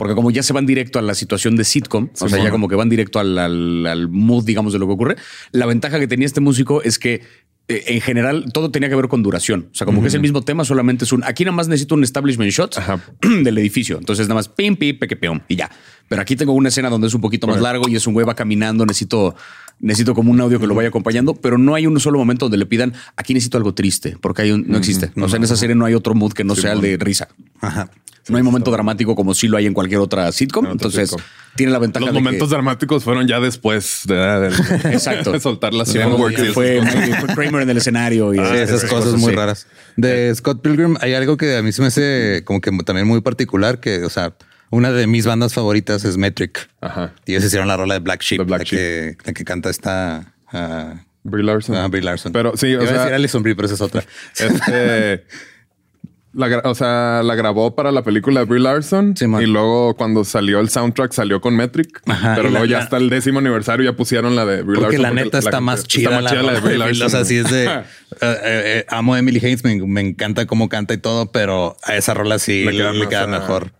Porque 0.00 0.14
como 0.14 0.30
ya 0.30 0.42
se 0.42 0.54
van 0.54 0.64
directo 0.64 0.98
a 0.98 1.02
la 1.02 1.14
situación 1.14 1.56
de 1.56 1.64
sitcom, 1.64 2.08
o 2.18 2.26
sea, 2.26 2.42
ya 2.42 2.50
como 2.50 2.68
que 2.68 2.74
van 2.74 2.88
directo 2.88 3.18
al, 3.18 3.36
al, 3.36 3.84
al 3.84 4.08
mood, 4.08 4.46
digamos, 4.46 4.72
de 4.72 4.78
lo 4.78 4.86
que 4.86 4.94
ocurre. 4.94 5.16
La 5.52 5.66
ventaja 5.66 6.00
que 6.00 6.08
tenía 6.08 6.24
este 6.24 6.40
músico 6.40 6.82
es 6.82 6.98
que 6.98 7.20
eh, 7.68 7.84
en 7.88 8.00
general 8.00 8.46
todo 8.50 8.70
tenía 8.70 8.88
que 8.88 8.94
ver 8.94 9.08
con 9.08 9.22
duración. 9.22 9.68
O 9.70 9.74
sea, 9.74 9.84
como 9.84 10.00
que 10.00 10.08
es 10.08 10.14
el 10.14 10.22
mismo 10.22 10.40
tema, 10.40 10.64
solamente 10.64 11.04
es 11.04 11.12
un. 11.12 11.22
Aquí 11.22 11.44
nada 11.44 11.54
más 11.54 11.68
necesito 11.68 11.96
un 11.96 12.02
establishment 12.02 12.50
shot 12.50 12.78
Ajá. 12.78 12.98
del 13.44 13.58
edificio. 13.58 13.98
Entonces 13.98 14.26
nada 14.26 14.36
más 14.36 14.48
pim, 14.48 14.74
pim, 14.74 14.98
peque, 14.98 15.16
peom 15.16 15.40
y 15.48 15.56
ya. 15.56 15.70
Pero 16.08 16.22
aquí 16.22 16.34
tengo 16.34 16.54
una 16.54 16.70
escena 16.70 16.88
donde 16.88 17.08
es 17.08 17.12
un 17.12 17.20
poquito 17.20 17.46
más 17.46 17.60
largo 17.60 17.86
y 17.86 17.94
es 17.94 18.06
un 18.06 18.14
güey 18.14 18.24
va 18.24 18.34
caminando. 18.34 18.86
Necesito, 18.86 19.36
necesito 19.80 20.14
como 20.14 20.30
un 20.30 20.40
audio 20.40 20.60
que 20.60 20.66
lo 20.66 20.74
vaya 20.74 20.88
acompañando, 20.88 21.34
pero 21.34 21.58
no 21.58 21.74
hay 21.74 21.86
un 21.86 21.98
solo 22.00 22.18
momento 22.18 22.46
donde 22.46 22.58
le 22.58 22.66
pidan 22.66 22.92
aquí 23.16 23.34
necesito 23.34 23.56
algo 23.58 23.74
triste, 23.74 24.16
porque 24.20 24.42
hay 24.42 24.52
un, 24.52 24.64
no 24.68 24.78
existe. 24.78 25.10
O 25.20 25.28
sea, 25.28 25.38
en 25.38 25.44
esa 25.44 25.56
serie 25.56 25.74
no 25.74 25.84
hay 25.86 25.94
otro 25.94 26.14
mood 26.14 26.32
que 26.32 26.44
no 26.44 26.54
sea 26.54 26.72
el 26.72 26.80
de 26.80 26.96
risa. 26.98 27.28
Ajá. 27.60 27.90
No 28.28 28.36
hay 28.36 28.42
momento 28.42 28.70
dramático 28.70 29.16
como 29.16 29.34
sí 29.34 29.48
lo 29.48 29.56
hay 29.56 29.66
en 29.66 29.72
cualquier 29.74 29.98
otra 29.98 30.30
sitcom. 30.30 30.66
Entonces 30.66 31.08
sitcom. 31.08 31.24
tiene 31.56 31.72
la 31.72 31.78
ventaja 31.80 32.04
Los 32.06 32.14
de 32.14 32.18
que- 32.20 32.24
momentos 32.24 32.50
dramáticos 32.50 33.02
fueron 33.02 33.26
ya 33.26 33.40
después 33.40 34.02
de, 34.06 34.14
de- 34.14 34.48
Exacto. 34.92 35.32
de 35.32 35.40
soltar 35.40 35.72
la 35.74 35.84
Kills. 35.84 36.52
fue, 36.52 36.80
fue 37.18 37.34
Kramer 37.34 37.62
en 37.62 37.70
el 37.70 37.78
escenario 37.78 38.32
y 38.34 38.36
Sí, 38.36 38.44
esas 38.54 38.84
cosas 38.84 39.14
muy 39.14 39.30
sí. 39.30 39.36
raras. 39.36 39.66
De 39.96 40.32
Scott 40.34 40.60
Pilgrim 40.62 40.96
hay 41.00 41.14
algo 41.14 41.36
que 41.38 41.56
a 41.56 41.62
mí 41.62 41.72
se 41.72 41.80
me 41.80 41.88
hace 41.88 42.42
como 42.44 42.60
que 42.60 42.70
también 42.84 43.08
muy 43.08 43.20
particular, 43.22 43.80
que, 43.80 44.04
o 44.04 44.10
sea, 44.10 44.34
una 44.70 44.90
de 44.92 45.06
mis 45.06 45.26
bandas 45.26 45.52
favoritas 45.54 46.04
es 46.04 46.16
Metric. 46.16 46.68
Ajá. 46.80 47.12
Y 47.26 47.32
ellos 47.32 47.44
hicieron 47.44 47.68
la 47.68 47.76
rola 47.76 47.94
de 47.94 48.00
Black 48.00 48.22
Sheep, 48.22 48.44
Black 48.46 48.60
la, 48.60 48.64
Que, 48.64 49.16
la 49.24 49.32
que 49.32 49.44
canta 49.44 49.68
esta 49.70 50.32
ah, 50.52 50.94
Brie 51.24 51.44
Larson. 51.44 51.76
ah, 51.76 51.88
Brie 51.88 52.02
Larson. 52.02 52.32
Pero 52.32 52.56
sí, 52.56 52.66
o 52.66 52.82
Iba 52.82 52.84
a 52.84 52.86
sea, 52.86 52.98
decir 53.00 53.14
Alison 53.14 53.42
Brie, 53.42 53.54
pero 53.56 53.66
esa 53.66 53.74
es 53.74 53.80
otra. 53.80 54.04
Este, 54.38 55.24
la, 56.32 56.58
o 56.64 56.74
sea, 56.76 57.22
la 57.24 57.34
grabó 57.34 57.74
para 57.74 57.90
la 57.90 58.02
película 58.04 58.40
de 58.40 58.46
Brie 58.46 58.60
Larson 58.62 59.16
Sí, 59.16 59.24
y 59.24 59.46
luego 59.46 59.96
cuando 59.96 60.22
salió 60.24 60.60
el 60.60 60.68
soundtrack 60.70 61.12
salió 61.12 61.40
con 61.40 61.56
Metric, 61.56 62.00
Ajá, 62.06 62.34
pero 62.36 62.50
luego 62.50 62.64
la- 62.66 62.70
ya 62.70 62.78
hasta 62.78 62.96
el 62.98 63.10
décimo 63.10 63.40
aniversario 63.40 63.90
ya 63.90 63.96
pusieron 63.96 64.36
la 64.36 64.46
de 64.46 64.62
Brie 64.62 64.80
Porque 64.80 64.98
Larson. 64.98 65.16
la 65.16 65.24
neta 65.24 65.38
está 65.38 65.50
la- 65.50 65.60
más 65.60 65.84
chida. 65.88 66.10
Está 66.10 66.22
más 66.22 66.30
chida 66.30 66.42
la 66.44 66.52
de 66.54 66.60
Brie 66.60 66.78
Larson. 66.78 67.06
O 67.06 67.10
sea, 67.10 67.24
sí 67.24 67.38
es 67.38 67.50
de... 67.50 67.64
eh, 67.66 67.82
eh, 68.22 68.86
amo 68.88 69.14
a 69.14 69.18
Emily 69.18 69.40
Haynes, 69.44 69.64
me, 69.64 69.74
me 69.84 70.00
encanta 70.00 70.46
cómo 70.46 70.68
canta 70.68 70.94
y 70.94 70.98
todo, 70.98 71.32
pero 71.32 71.76
a 71.82 71.96
esa 71.96 72.14
rola 72.14 72.38
sí 72.38 72.62
Le 72.64 72.92
le 72.92 73.08
queda 73.08 73.24
a- 73.24 73.26
mejor. 73.26 73.72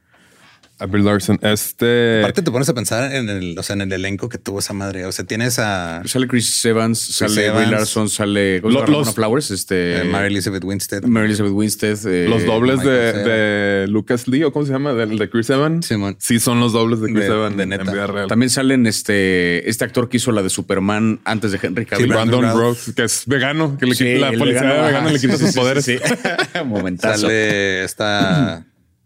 A 0.80 0.86
Brie 0.86 1.04
Larson. 1.04 1.38
Este... 1.42 2.20
Aparte 2.20 2.42
te 2.42 2.50
pones 2.50 2.68
a 2.68 2.74
pensar 2.74 3.12
en 3.14 3.28
el, 3.28 3.58
o 3.58 3.62
sea, 3.62 3.74
en 3.74 3.82
el 3.82 3.92
elenco 3.92 4.28
que 4.28 4.38
tuvo 4.38 4.58
esa 4.60 4.72
madre. 4.72 5.04
O 5.04 5.12
sea, 5.12 5.24
tienes 5.26 5.58
a 5.58 6.02
Sale 6.06 6.26
Chris 6.26 6.64
Evans, 6.64 6.98
sale 6.98 7.46
Evans. 7.46 7.66
Brie 7.66 7.70
Larson, 7.78 8.08
sale 8.08 8.60
los- 8.60 9.14
Flowers, 9.14 9.50
este 9.50 10.00
eh, 10.00 10.04
Mary 10.04 10.28
Elizabeth 10.28 10.64
Winstead. 10.64 11.02
Mary 11.04 11.26
Elizabeth 11.26 11.52
Winstead, 11.52 11.98
eh, 12.06 12.26
los 12.28 12.44
dobles 12.46 12.82
de, 12.82 13.12
de 13.12 13.86
Lucas 13.88 14.26
Lee 14.26 14.44
o 14.44 14.52
cómo 14.52 14.64
se 14.66 14.72
llama, 14.72 14.94
del 14.94 15.18
de 15.18 15.28
Chris 15.30 15.50
Evans. 15.50 15.86
Simón. 15.86 16.16
Sí, 16.18 16.40
son 16.40 16.60
los 16.60 16.72
dobles 16.72 17.00
de 17.00 17.12
Chris 17.12 17.26
De- 17.28 17.34
Evans 17.34 17.56
de 17.56 17.62
en 17.64 17.68
neta. 17.68 17.90
vida 17.92 18.06
real. 18.06 18.26
También 18.28 18.50
salen 18.50 18.86
este 18.86 19.68
este 19.68 19.84
actor 19.84 20.08
que 20.08 20.16
hizo 20.16 20.32
la 20.32 20.42
de 20.42 20.50
Superman 20.50 21.20
antes 21.24 21.52
de 21.52 21.58
Henry 21.62 21.84
Cavill. 21.86 22.06
Sí, 22.06 22.10
Brandon 22.12 22.40
Brandon 22.40 22.58
Brooks, 22.58 22.92
que 22.96 23.04
es 23.04 23.24
vegano, 23.26 23.76
que 23.78 23.86
le 23.86 23.94
Sí, 23.94 24.04
quita, 24.04 24.30
la 24.30 24.38
policía 24.38 24.62
vegano, 24.62 24.82
vegana 24.86 24.98
ajá. 25.06 25.12
le 25.12 25.18
quita 25.20 25.32
Sí, 25.34 25.38
sus 25.38 25.46
sí, 25.48 25.52
sí, 25.52 25.58
poderes. 25.58 25.84
sí. 25.84 25.98
Momentazo. 26.64 27.20
Sale 27.22 27.84
esta 27.84 28.64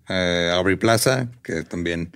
eh, 0.09 0.51
Aubrey 0.53 0.77
Plaza, 0.77 1.29
que 1.43 1.63
también 1.63 2.11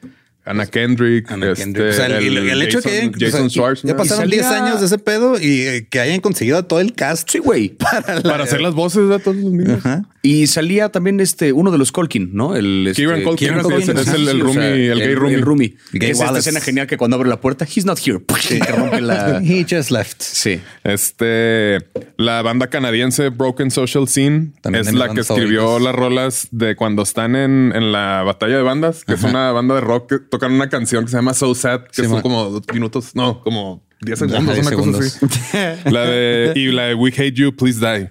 Anna 0.49 0.67
Kendrick, 0.67 1.31
Ana 1.31 1.51
este, 1.53 1.63
Kendrick. 1.65 1.91
O 1.91 1.93
sea, 1.93 2.07
el, 2.07 2.15
el- 2.37 2.49
el 2.49 2.63
hecho 2.63 2.81
de 2.81 2.83
que 2.91 2.97
hayan, 2.99 3.13
Jason, 3.13 3.17
o 3.17 3.19
sea, 3.19 3.31
Jason 3.31 3.51
Schwartz. 3.51 3.83
ya 3.83 3.97
pasaron 3.97 4.29
Y 4.29 4.33
10 4.33 4.47
salía- 4.47 4.65
años 4.65 4.81
de 4.81 4.87
ese 4.87 4.99
pedo 4.99 5.39
y 5.41 5.63
eh, 5.63 5.87
que 5.91 6.01
hayan 6.01 6.21
conseguido 6.21 6.59
a 6.59 6.63
todo 6.63 6.81
el 6.81 6.95
cast 6.95 7.29
Sí, 7.31 7.39
güey. 7.39 7.69
para, 7.79 8.17
la- 8.17 8.23
para 8.23 8.45
hacer 8.45 8.61
las 8.61 8.75
voces 8.75 9.09
de 9.09 9.19
todos 9.19 9.37
los 9.37 9.53
niños. 9.53 9.79
Ajá. 9.85 10.05
Y 10.21 10.49
salía 10.49 10.89
también 10.91 11.21
este 11.21 11.53
uno 11.53 11.71
de 11.71 11.79
los 11.79 11.93
Colkin, 11.93 12.31
¿no? 12.35 12.57
El 12.57 12.89
este, 12.89 13.03
Kieran 13.03 13.21
sí, 13.21 13.25
Culkin, 13.25 13.49
es, 13.61 13.89
el, 13.89 14.29
el 14.29 14.35
Sí, 14.37 14.41
o 14.41 14.45
roomie, 14.45 14.55
sea, 14.55 14.93
el 14.93 14.99
gay 14.99 15.15
roomie. 15.15 15.35
El 15.37 15.43
roomie. 15.43 15.77
Gay 15.93 16.11
es 16.11 16.21
esta 16.21 16.39
escena 16.39 16.61
genial 16.61 16.87
que 16.89 16.97
cuando 16.97 17.17
abre 17.17 17.29
la 17.29 17.41
puerta, 17.41 17.65
he's 17.65 17.85
not 17.87 17.99
here. 18.05 18.19
Que 18.49 18.59
rompe 18.73 19.01
la. 19.01 19.41
He 19.43 19.65
just 19.69 19.91
left. 19.91 20.21
Sí. 20.21 20.61
Este, 20.85 21.79
la 22.17 22.43
banda 22.43 22.67
canadiense 22.69 23.29
Broken 23.31 23.71
Social 23.71 24.09
Scene 24.09 24.51
También 24.61 24.87
es 24.87 24.93
la 24.93 25.09
que 25.15 25.21
escribió 25.21 25.79
las 25.79 25.95
rolas 25.95 26.49
de 26.51 26.75
cuando 26.77 27.03
están 27.03 27.37
en, 27.37 27.73
en 27.75 27.93
la 27.93 28.23
batalla 28.25 28.57
de 28.57 28.63
bandas, 28.63 29.05
que 29.05 29.15
es 29.15 29.23
una 29.23 29.53
banda 29.53 29.77
de 29.77 29.81
rock 29.81 30.09
que 30.09 30.19
tocan 30.39 30.53
una 30.53 30.69
canción 30.69 31.05
que 31.05 31.11
se 31.11 31.17
llama 31.17 31.35
So 31.35 31.55
Sad, 31.55 31.83
que 31.83 31.89
Sí, 31.95 32.03
son 32.03 32.13
man. 32.13 32.23
como 32.23 32.45
dos 32.51 32.63
minutos, 32.73 33.15
no, 33.15 33.41
como 33.43 33.83
10 34.03 34.23
Ajá, 34.23 34.29
segundos, 34.31 34.55
10 34.55 34.67
una 34.67 34.77
cosa 34.77 34.93
segundos. 35.03 35.19
así. 35.23 35.81
La 35.91 36.03
de, 36.07 36.53
y 36.55 36.67
la 36.67 36.83
de 36.85 36.95
We 36.95 37.11
Hate 37.11 37.33
You, 37.33 37.55
Please 37.57 37.81
Die. 37.81 38.11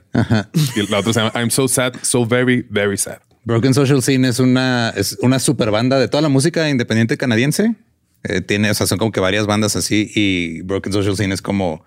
Y 0.75 0.87
la 0.91 0.99
otra 0.99 1.13
se 1.13 1.19
llama 1.21 1.31
I'm 1.35 1.49
So 1.49 1.67
Sad, 1.67 1.93
So 2.01 2.25
Very, 2.25 2.65
Very 2.69 2.97
Sad. 2.97 3.19
Broken 3.45 3.73
Social 3.73 4.01
Scene 4.01 4.27
es 4.27 4.39
una, 4.39 4.89
es 4.95 5.17
una 5.21 5.39
super 5.39 5.71
banda 5.71 5.97
de 5.97 6.09
toda 6.09 6.21
la 6.21 6.27
música 6.29 6.69
independiente 6.69 7.15
canadiense. 7.17 7.75
Eh, 8.23 8.41
tiene, 8.41 8.69
o 8.69 8.73
sea, 8.73 8.87
son 8.87 8.97
como 8.97 9.11
que 9.13 9.21
varias 9.21 9.45
bandas 9.45 9.77
así 9.77 10.11
y 10.13 10.61
Broken 10.63 10.91
Social 10.91 11.15
Scene 11.15 11.33
es 11.33 11.41
como 11.41 11.85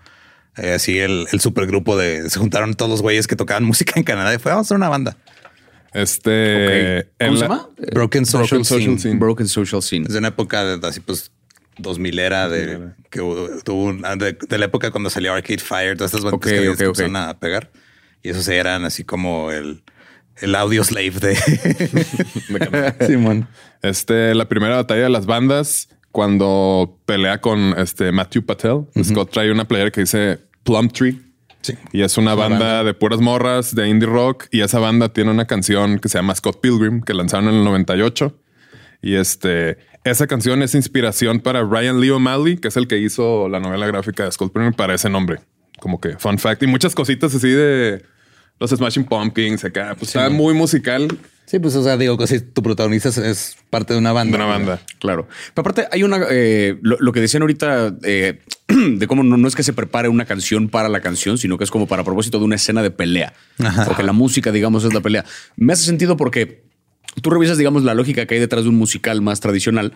eh, 0.57 0.73
así 0.73 0.99
el, 0.99 1.27
el 1.33 1.41
supergrupo 1.41 1.99
de 1.99 2.31
se 2.31 2.39
juntaron 2.39 2.73
todos 2.75 2.91
los 2.91 3.03
güeyes 3.03 3.27
que 3.27 3.37
tocaban 3.37 3.65
música 3.73 3.93
en 3.97 4.05
Canadá 4.05 4.33
y 4.35 4.39
fue 4.39 4.53
vamos 4.53 4.65
a 4.65 4.69
hacer 4.69 4.77
una 4.79 4.89
banda. 4.89 5.19
Este, 5.93 7.01
Ok. 7.01 7.07
en 7.19 7.27
¿Cómo 7.29 7.37
se 7.39 7.43
la- 7.43 7.49
llama? 7.49 7.69
Broken 7.93 8.27
Social, 8.27 8.47
Broken 8.61 8.65
Social 8.65 8.83
Scene. 8.85 8.99
Scene. 8.99 9.19
Broken 9.19 9.49
Social 9.49 9.83
Scene. 9.83 10.07
Es 10.07 10.13
de 10.13 10.19
una 10.19 10.29
época 10.29 10.65
de 10.65 10.87
así 10.87 11.01
pues 11.01 11.33
2000 11.79 12.19
era 12.19 12.49
de 12.49 12.91
que 13.11 13.21
tuvo 13.65 13.85
una- 13.85 14.15
de, 14.17 14.37
de 14.49 14.59
la 14.59 14.67
época 14.67 14.91
cuando 14.91 15.11
salió 15.11 15.33
Arcade 15.35 15.59
Fire, 15.59 15.97
todas 15.97 16.11
estas 16.13 16.25
bandas 16.25 16.37
Ok, 16.39 16.47
que 16.47 16.69
ok. 16.69 16.81
empezaron 16.81 17.17
a 17.17 17.39
pegar 17.39 17.71
y 18.23 18.29
esos 18.31 18.47
eran 18.49 18.85
así 18.85 19.05
como 19.05 19.51
el 19.51 19.83
el 20.41 20.55
audio 20.55 20.83
slave 20.85 21.11
de 21.21 21.37
Simón. 23.07 23.47
Este, 23.83 24.35
la 24.35 24.49
primera 24.49 24.77
batalla 24.77 25.03
de 25.03 25.11
las 25.11 25.27
bandas, 25.27 25.89
cuando 26.13 26.99
pelea 27.07 27.41
con 27.41 27.75
este 27.79 28.11
Matthew 28.13 28.45
Patel, 28.47 28.87
Scott 29.03 29.31
trae 29.33 29.51
una 29.53 29.67
playera 29.67 29.91
que 29.91 30.01
dice 30.03 30.39
Plum 30.63 30.89
Tree. 30.89 31.19
Sí. 31.63 31.75
Y 31.93 32.03
es 32.03 32.17
una 32.17 32.35
banda, 32.35 32.85
de 32.85 32.95
puras 32.95 33.21
morras 33.21 33.75
de 33.75 33.89
indie 33.89 34.09
rock. 34.09 34.47
Y 34.51 34.63
esa 34.63 34.79
banda 34.79 35.13
tiene 35.13 35.31
una 35.31 35.47
canción 35.47 35.99
que 35.99 36.09
se 36.09 36.19
llama 36.19 36.35
Scott 36.35 36.61
Pilgrim, 36.61 37.03
que 37.03 37.15
lanzaron 37.15 37.49
en 37.49 37.57
el 37.57 37.65
98. 37.65 38.35
Y 39.03 39.15
este, 39.15 39.79
esa 40.05 40.27
canción 40.27 40.63
es 40.63 40.75
inspiración 40.75 41.41
para 41.41 41.63
Ryan 41.63 42.01
Lee 42.01 42.11
O'Malley, 42.11 42.57
que 42.57 42.69
es 42.69 42.77
el 42.77 42.89
que 42.89 42.99
hizo 42.99 43.49
la 43.49 43.61
novela 43.61 43.87
gráfica 43.87 44.25
de 44.25 44.33
Scott 44.33 44.53
Pilgrim, 44.53 44.73
para 44.73 44.95
ese 44.95 45.11
nombre. 45.11 45.41
Como 45.79 46.01
que 46.01 46.19
fun 46.19 46.39
fact. 46.39 46.63
Y 46.63 46.67
muchas 46.67 46.95
cositas 46.95 47.35
así 47.35 47.49
de 47.49 48.03
los 48.59 48.71
Smashing 48.71 49.05
Pumpkins 49.05 49.65
acá. 49.65 49.95
Pues 49.99 50.15
está 50.15 50.29
muy 50.29 50.55
musical 50.55 51.09
Sí, 51.51 51.59
pues, 51.59 51.75
o 51.75 51.83
sea, 51.83 51.97
digo 51.97 52.17
que 52.17 52.29
si 52.29 52.41
tu 52.41 52.63
protagonista 52.63 53.09
es, 53.09 53.57
parte 53.71 53.93
de 53.93 53.99
una 53.99 54.11
de 54.11 54.15
banda. 54.15 54.37
una 54.37 54.47
banda. 54.47 54.81
Claro. 55.01 55.27
Pero 55.53 55.63
aparte, 55.63 55.89
hay 55.91 56.05
una. 56.05 56.21
eh, 56.31 56.79
lo, 56.81 56.97
lo 57.01 57.11
que 57.11 57.21
decían 57.21 57.43
ahorita 57.43 57.93
eh, 58.05 58.39
de 58.97 59.07
cómo 59.07 59.23
no, 59.23 59.37
no 59.37 59.49
es 59.49 59.55
que 59.55 59.63
se 59.63 59.73
prepare 59.73 60.09
una 60.09 60.25
canción 60.25 60.69
para 60.69 60.89
la 60.89 61.01
canción, 61.01 61.39
sino 61.39 61.59
que 61.59 61.65
es 61.65 61.71
como 61.71 61.87
para 61.87 62.05
propósito 62.05 62.39
de 62.39 62.45
una 62.45 62.57
escena 62.57 62.83
de 62.83 62.91
pelea. 62.91 63.33
Porque 63.87 64.03
la 64.03 64.13
música, 64.13 64.53
digamos, 64.53 64.85
es 64.85 64.95
la 64.95 65.01
pelea. 65.01 65.25
Me 65.57 65.73
hace 65.73 65.85
sentido 65.85 66.17
porque 66.17 66.65
tú 67.23 67.31
revisas, 67.31 67.59
digamos, 67.59 67.85
la 67.85 67.95
lógica 67.95 68.27
que 68.27 68.35
hay 68.35 68.41
detrás 68.41 68.65
de 68.65 68.71
un 68.71 68.77
musical 68.77 69.21
más 69.21 69.41
tradicional. 69.41 69.93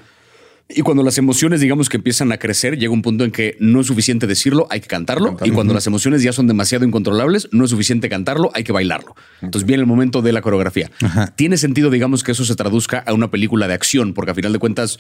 Y 0.67 0.81
cuando 0.81 1.03
las 1.03 1.19
emociones, 1.19 1.61
digamos, 1.61 1.91
que 1.91 1.99
empiezan 1.99 2.33
a 2.33 2.39
crecer, 2.39 2.79
llega 2.79 2.91
un 2.91 3.03
punto 3.03 3.25
en 3.25 3.31
que 3.31 3.55
no 3.61 3.83
es 3.83 3.87
suficiente 3.87 4.27
decirlo, 4.27 4.67
hay 4.71 4.81
que 4.81 4.87
cantarlo. 4.87 5.37
Y 5.45 5.51
cuando 5.51 5.75
las 5.75 5.87
emociones 5.87 6.23
ya 6.23 6.33
son 6.33 6.47
demasiado 6.47 6.87
incontrolables, 6.87 7.49
no 7.53 7.65
es 7.65 7.71
suficiente 7.71 8.09
cantarlo, 8.09 8.51
hay 8.55 8.65
que 8.65 8.73
bailarlo. 8.73 9.15
Entonces 9.43 9.67
viene 9.67 9.83
el 9.83 9.87
momento 9.87 10.23
de 10.23 10.33
la 10.33 10.41
coreografía. 10.41 10.91
Tiene 11.37 11.59
sentido, 11.59 11.91
digamos, 11.91 12.25
que 12.25 12.33
eso 12.33 12.47
se 12.47 12.55
traduzca 12.55 13.05
a 13.07 13.13
una 13.13 13.31
película 13.31 13.69
de 13.69 13.75
acción, 13.75 14.15
porque 14.15 14.31
a 14.31 14.35
final 14.35 14.55
de 14.55 14.59
cuentas 14.59 14.99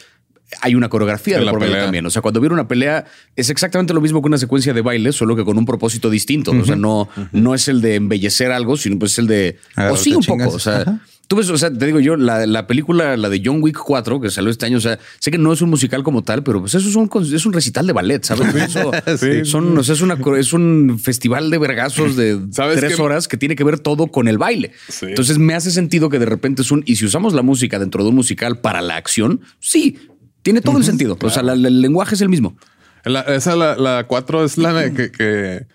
hay 0.60 0.74
una 0.74 0.88
coreografía 0.88 1.38
de 1.38 1.44
la 1.44 1.50
por 1.52 1.60
medio 1.60 1.72
pelea. 1.72 1.84
también. 1.86 2.06
O 2.06 2.10
sea, 2.10 2.22
cuando 2.22 2.40
viene 2.40 2.54
una 2.54 2.68
pelea 2.68 3.04
es 3.36 3.50
exactamente 3.50 3.92
lo 3.94 4.00
mismo 4.00 4.20
que 4.22 4.26
una 4.28 4.38
secuencia 4.38 4.72
de 4.72 4.80
baile, 4.80 5.12
solo 5.12 5.36
que 5.36 5.44
con 5.44 5.58
un 5.58 5.66
propósito 5.66 6.10
distinto. 6.10 6.52
O 6.52 6.64
sea, 6.64 6.76
no, 6.76 7.08
no 7.32 7.54
es 7.54 7.68
el 7.68 7.80
de 7.80 7.96
embellecer 7.96 8.52
algo, 8.52 8.76
sino 8.76 8.98
pues 8.98 9.12
es 9.12 9.18
el 9.20 9.26
de... 9.26 9.58
O 9.90 9.96
sí, 9.96 10.14
un 10.14 10.22
chingas. 10.22 10.46
poco. 10.46 10.56
O 10.56 10.60
sea, 10.60 10.82
Ajá. 10.82 11.00
Tú 11.26 11.36
ves, 11.36 11.48
o 11.48 11.56
sea, 11.56 11.72
te 11.72 11.86
digo 11.86 12.00
yo, 12.00 12.16
la, 12.16 12.44
la 12.44 12.66
película, 12.66 13.16
la 13.16 13.30
de 13.30 13.40
John 13.42 13.62
Wick 13.62 13.78
4, 13.78 14.20
que 14.20 14.30
salió 14.30 14.50
este 14.50 14.66
año, 14.66 14.76
o 14.76 14.80
sea, 14.80 14.98
sé 15.20 15.30
que 15.30 15.38
no 15.38 15.54
es 15.54 15.62
un 15.62 15.70
musical 15.70 16.02
como 16.02 16.22
tal, 16.22 16.42
pero 16.42 16.60
pues 16.60 16.74
eso 16.74 16.86
es 16.86 16.94
un, 16.96 17.08
es 17.34 17.46
un 17.46 17.54
recital 17.54 17.86
de 17.86 17.94
ballet, 17.94 18.22
¿sabes? 18.22 18.54
Eso, 18.54 18.90
Sí. 19.16 19.46
son, 19.46 19.76
o 19.78 19.82
sea, 19.82 19.94
es, 19.94 20.02
una, 20.02 20.18
es 20.38 20.52
un 20.52 20.98
festival 21.02 21.48
de 21.48 21.56
vergazos 21.56 22.14
de 22.16 22.38
¿Sabes 22.52 22.78
tres 22.78 23.00
horas 23.00 23.26
que 23.26 23.38
tiene 23.38 23.56
que 23.56 23.64
ver 23.64 23.78
todo 23.78 24.08
con 24.08 24.28
el 24.28 24.36
baile. 24.36 24.72
Sí. 24.90 25.06
Entonces 25.08 25.38
me 25.38 25.54
hace 25.54 25.70
sentido 25.70 26.10
que 26.10 26.18
de 26.18 26.26
repente 26.26 26.60
es 26.60 26.70
un, 26.70 26.82
y 26.84 26.96
si 26.96 27.06
usamos 27.06 27.32
la 27.32 27.40
música 27.40 27.78
dentro 27.78 28.02
de 28.02 28.10
un 28.10 28.16
musical 28.16 28.58
para 28.58 28.82
la 28.82 28.96
acción, 28.96 29.40
sí, 29.60 29.96
Tiene 30.44 30.60
todo 30.60 30.78
el 30.78 30.84
sentido. 30.84 31.18
O 31.20 31.30
sea, 31.30 31.42
la- 31.42 31.56
la- 31.56 31.66
el 31.68 31.80
lenguaje 31.80 32.14
es 32.14 32.20
el 32.20 32.28
mismo. 32.28 32.56
La- 33.04 33.22
esa, 33.22 33.56
la, 33.56 33.74
la 33.76 34.04
cuatro 34.06 34.44
es 34.44 34.56
la 34.56 34.90
que, 34.92 35.10
que 35.10 35.66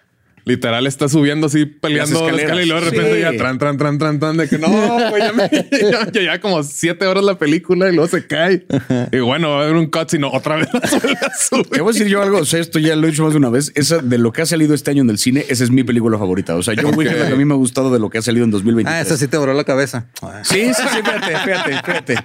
literal 0.45 0.87
está 0.87 1.07
subiendo 1.07 1.45
así, 1.45 1.65
peleando 1.67 2.21
la 2.31 2.37
escalera 2.37 2.63
y 2.63 2.65
luego 2.67 2.83
de 2.85 2.89
repente 2.89 3.15
Sí. 3.17 3.21
ya 3.21 3.37
tran, 3.37 3.59
tran, 3.59 3.77
tran, 3.77 3.97
tran, 3.99 4.19
tran, 4.19 4.35
de 4.37 4.47
que 4.49 4.57
no, 4.57 4.67
güey, 4.67 5.21
ya, 5.21 5.31
me, 5.33 5.47
ya, 5.91 6.11
ya- 6.11 6.21
ya 6.23 6.41
como 6.41 6.63
siete 6.63 7.05
horas 7.05 7.23
la 7.23 7.37
película 7.37 7.87
y 7.89 7.93
luego 7.95 8.09
se 8.09 8.25
cae. 8.25 8.65
Y 9.11 9.19
bueno, 9.19 9.49
va 9.51 9.59
a 9.59 9.63
haber 9.65 9.75
un 9.75 9.87
cut, 9.91 10.09
sino 10.09 10.31
otra 10.31 10.55
vez 10.55 10.67
la 10.73 11.31
sube. 11.39 11.65
Te 11.69 11.81
voy 11.81 11.91
a 11.91 11.93
decir 11.93 12.07
yo 12.07 12.23
algo, 12.23 12.39
o 12.39 12.45
sea, 12.45 12.59
esto 12.59 12.79
ya 12.79 12.95
lo 12.95 13.05
he 13.07 13.11
dicho 13.11 13.21
más 13.23 13.33
de 13.33 13.37
una 13.37 13.49
vez. 13.49 13.71
Esa 13.75 13.99
de 13.99 14.17
lo 14.17 14.31
que 14.31 14.41
ha 14.41 14.45
salido 14.47 14.73
este 14.73 14.89
año 14.89 15.03
en 15.03 15.11
el 15.11 15.19
cine, 15.19 15.45
esa 15.49 15.63
es 15.63 15.69
mi 15.69 15.83
película 15.83 16.17
favorita. 16.17 16.55
O 16.55 16.63
sea, 16.63 16.73
yo 16.73 16.89
la 16.89 16.97
que 17.27 17.33
a 17.33 17.35
mí 17.35 17.45
me 17.45 17.53
ha 17.53 17.57
gustado 17.57 17.91
de 17.91 17.99
lo 17.99 18.09
que 18.09 18.17
ha 18.17 18.21
salido 18.23 18.43
en 18.45 18.49
2023. 18.51 18.91
Ah, 18.95 19.01
esa 19.01 19.17
sí 19.17 19.27
te 19.27 19.37
voló 19.37 19.53
la 19.53 19.65
cabeza. 19.65 20.07
Sí, 20.43 20.73
sí, 20.73 20.81
sí, 20.91 20.97
fíjate, 21.03 21.37
fíjate, 21.45 21.73
fíjate. 21.83 22.15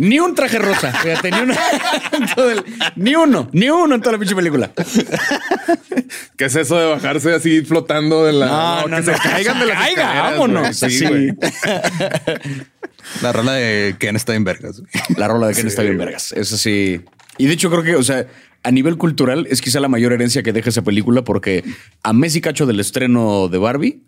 Ni 0.00 0.18
un 0.18 0.34
traje 0.34 0.58
rosa, 0.58 0.92
fíjate, 1.02 1.30
ni 1.30 1.38
todo 2.34 2.50
el- 2.50 2.64
ni 2.96 3.14
uno, 3.14 3.48
ni 3.52 3.68
uno 3.68 3.94
en 3.94 4.00
toda 4.00 4.12
la 4.12 4.18
pinche 4.18 4.34
película. 4.34 4.70
¿Qué 6.36 6.46
es 6.46 6.56
eso 6.56 6.76
de 6.78 6.86
bajarse 6.86 7.34
así 7.34 7.62
flotando 7.62 8.24
de 8.24 8.32
la. 8.32 8.46
No, 8.46 8.88
no, 8.88 8.96
que 8.96 9.02
no, 9.02 9.14
se 9.16 9.22
caigan 9.28 9.60
de 9.60 9.66
las 9.66 9.78
caiga, 9.78 10.12
vámonos. 10.22 10.76
Sí, 10.76 11.06
güey. 11.06 11.32
La 13.22 13.32
rola 13.32 13.52
de 13.54 13.96
Ken 13.98 14.16
está 14.16 14.34
en 14.34 14.44
vergas. 14.44 14.82
La 15.16 15.28
rola 15.28 15.48
de 15.48 15.54
Ken 15.54 15.66
está 15.66 15.82
bien 15.82 15.98
vergas. 15.98 16.32
Eso 16.32 16.56
sí. 16.56 17.00
Y 17.38 17.46
de 17.46 17.52
hecho 17.54 17.70
creo 17.70 17.82
que, 17.82 17.96
o 17.96 18.02
sea, 18.02 18.26
a 18.62 18.70
nivel 18.70 18.96
cultural 18.96 19.46
es 19.50 19.60
quizá 19.60 19.80
la 19.80 19.88
mayor 19.88 20.12
herencia 20.12 20.42
que 20.42 20.52
deja 20.52 20.68
esa 20.70 20.82
película 20.82 21.22
porque 21.24 21.64
a 22.02 22.12
Messi 22.12 22.40
cacho 22.40 22.66
del 22.66 22.80
estreno 22.80 23.48
de 23.48 23.58
Barbie, 23.58 24.02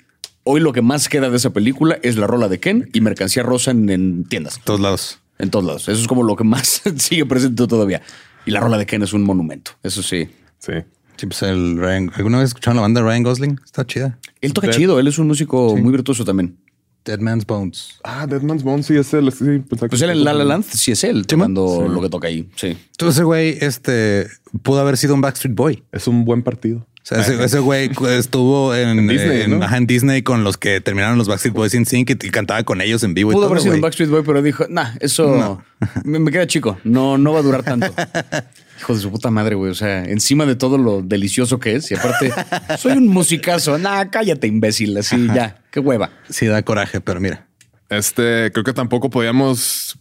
hoy 0.44 0.60
lo 0.60 0.72
que 0.72 0.82
más 0.82 1.08
queda 1.08 1.30
de 1.30 1.36
esa 1.36 1.50
película 1.50 1.98
es 2.02 2.16
la 2.16 2.26
rola 2.26 2.48
de 2.48 2.60
Ken 2.60 2.90
y 2.92 3.00
mercancía 3.00 3.42
rosa 3.42 3.70
en, 3.70 3.88
en 3.90 4.24
tiendas, 4.24 4.60
Todos 4.64 4.80
lados. 4.80 5.18
En 5.42 5.50
todos 5.50 5.64
lados. 5.66 5.88
Eso 5.88 6.00
es 6.00 6.06
como 6.08 6.22
lo 6.22 6.34
que 6.36 6.44
más 6.44 6.80
sigue 6.96 7.26
presente 7.26 7.66
todavía. 7.66 8.00
Y 8.46 8.50
la 8.52 8.60
rola 8.60 8.78
de 8.78 8.86
Ken 8.86 9.02
es 9.02 9.12
un 9.12 9.22
monumento. 9.24 9.72
Eso 9.82 10.02
sí. 10.02 10.28
Sí. 10.58 10.72
Sí, 11.16 11.26
pues 11.26 11.42
el 11.42 11.76
Ryan. 11.76 12.10
¿Alguna 12.14 12.38
vez 12.38 12.48
escucharon 12.48 12.76
la 12.76 12.82
banda 12.82 13.00
de 13.02 13.06
Ryan 13.06 13.22
Gosling? 13.22 13.60
Está 13.64 13.86
chida. 13.86 14.18
Él 14.40 14.54
toca 14.54 14.68
Dead- 14.68 14.76
chido, 14.76 14.98
él 14.98 15.06
es 15.06 15.18
un 15.18 15.26
músico 15.28 15.76
muy 15.76 15.92
virtuoso 15.92 16.24
también. 16.24 16.56
Dead 17.04 17.18
Man's 17.18 17.44
Bones. 17.46 17.98
Ah, 18.04 18.26
Dead 18.28 18.40
Man's 18.42 18.62
Bone, 18.62 18.82
sí, 18.84 18.94
es 18.96 19.12
él. 19.12 19.30
Sí, 19.32 19.44
que- 19.68 19.88
Pues 19.88 20.00
él 20.02 20.10
en 20.10 20.24
La 20.24 20.32
La 20.32 20.44
Land 20.44 20.64
sí 20.64 20.92
es 20.92 21.02
él 21.04 21.26
Sí, 21.28 21.36
man. 21.36 21.52
tocando 21.54 21.88
lo 21.88 22.00
que 22.00 22.08
toca 22.08 22.28
ahí. 22.28 22.48
Sí. 22.56 22.68
Entonces 22.92 23.16
ese 23.16 23.24
güey, 23.24 23.58
este, 23.60 24.28
pudo 24.62 24.80
haber 24.80 24.96
sido 24.96 25.14
un 25.14 25.20
Backstreet 25.20 25.54
Boy. 25.54 25.82
Es 25.92 26.06
un 26.06 26.24
buen 26.24 26.42
partido. 26.42 26.86
O 27.02 27.04
sea, 27.04 27.20
ese, 27.20 27.42
ese 27.42 27.58
güey 27.58 27.90
estuvo 28.10 28.74
en, 28.76 28.98
En 29.00 29.08
Disney, 29.08 29.42
en- 29.42 29.58
¿no? 29.58 29.64
ajá, 29.64 29.76
en 29.76 29.86
Disney 29.88 30.22
con 30.22 30.44
los 30.44 30.56
que 30.56 30.80
terminaron 30.80 31.18
los 31.18 31.26
Backstreet 31.26 31.52
Boys 31.54 31.74
in 31.74 31.84
Sync 31.84 32.10
y, 32.10 32.12
y 32.12 32.30
cantaba 32.30 32.62
con 32.62 32.80
ellos 32.80 33.02
en 33.02 33.12
vivo. 33.12 33.32
y 33.32 33.34
Pudo 33.34 33.42
todo, 33.46 33.50
haber 33.52 33.62
sido 33.62 33.74
un. 33.74 33.80
Backstreet 33.80 34.08
Boy, 34.10 34.22
pero 34.24 34.40
dijo, 34.40 34.66
nah, 34.68 34.90
eso 35.00 35.62
me, 36.04 36.20
me 36.20 36.30
queda 36.30 36.46
chico. 36.46 36.78
No, 36.84 37.18
no 37.18 37.32
va 37.32 37.40
a 37.40 37.42
durar 37.42 37.64
tanto. 37.64 37.92
Hijo 38.80 38.94
de 38.94 39.00
su 39.00 39.10
puta 39.10 39.30
madre, 39.30 39.54
güey. 39.56 39.70
O 39.72 39.74
sea, 39.74 40.04
encima 40.04 40.46
de 40.46 40.54
todo 40.56 40.78
lo 40.78 41.02
delicioso 41.02 41.58
que 41.60 41.74
es. 41.76 41.90
Y 41.90 41.94
aparte, 41.94 42.32
soy 42.78 42.92
un 42.92 43.08
musicazo. 43.08 43.78
Nah, 43.78 44.04
cállate, 44.10 44.46
imbécil. 44.46 44.96
Así 44.96 45.26
ya. 45.34 45.62
Qué 45.70 45.80
hueva. 45.80 46.10
Sí, 46.28 46.46
da 46.46 46.62
coraje, 46.62 47.00
pero 47.00 47.20
mira. 47.20 47.46
Este, 47.88 48.50
creo 48.52 48.64
que 48.64 48.72
tampoco 48.72 49.10
podíamos 49.10 49.98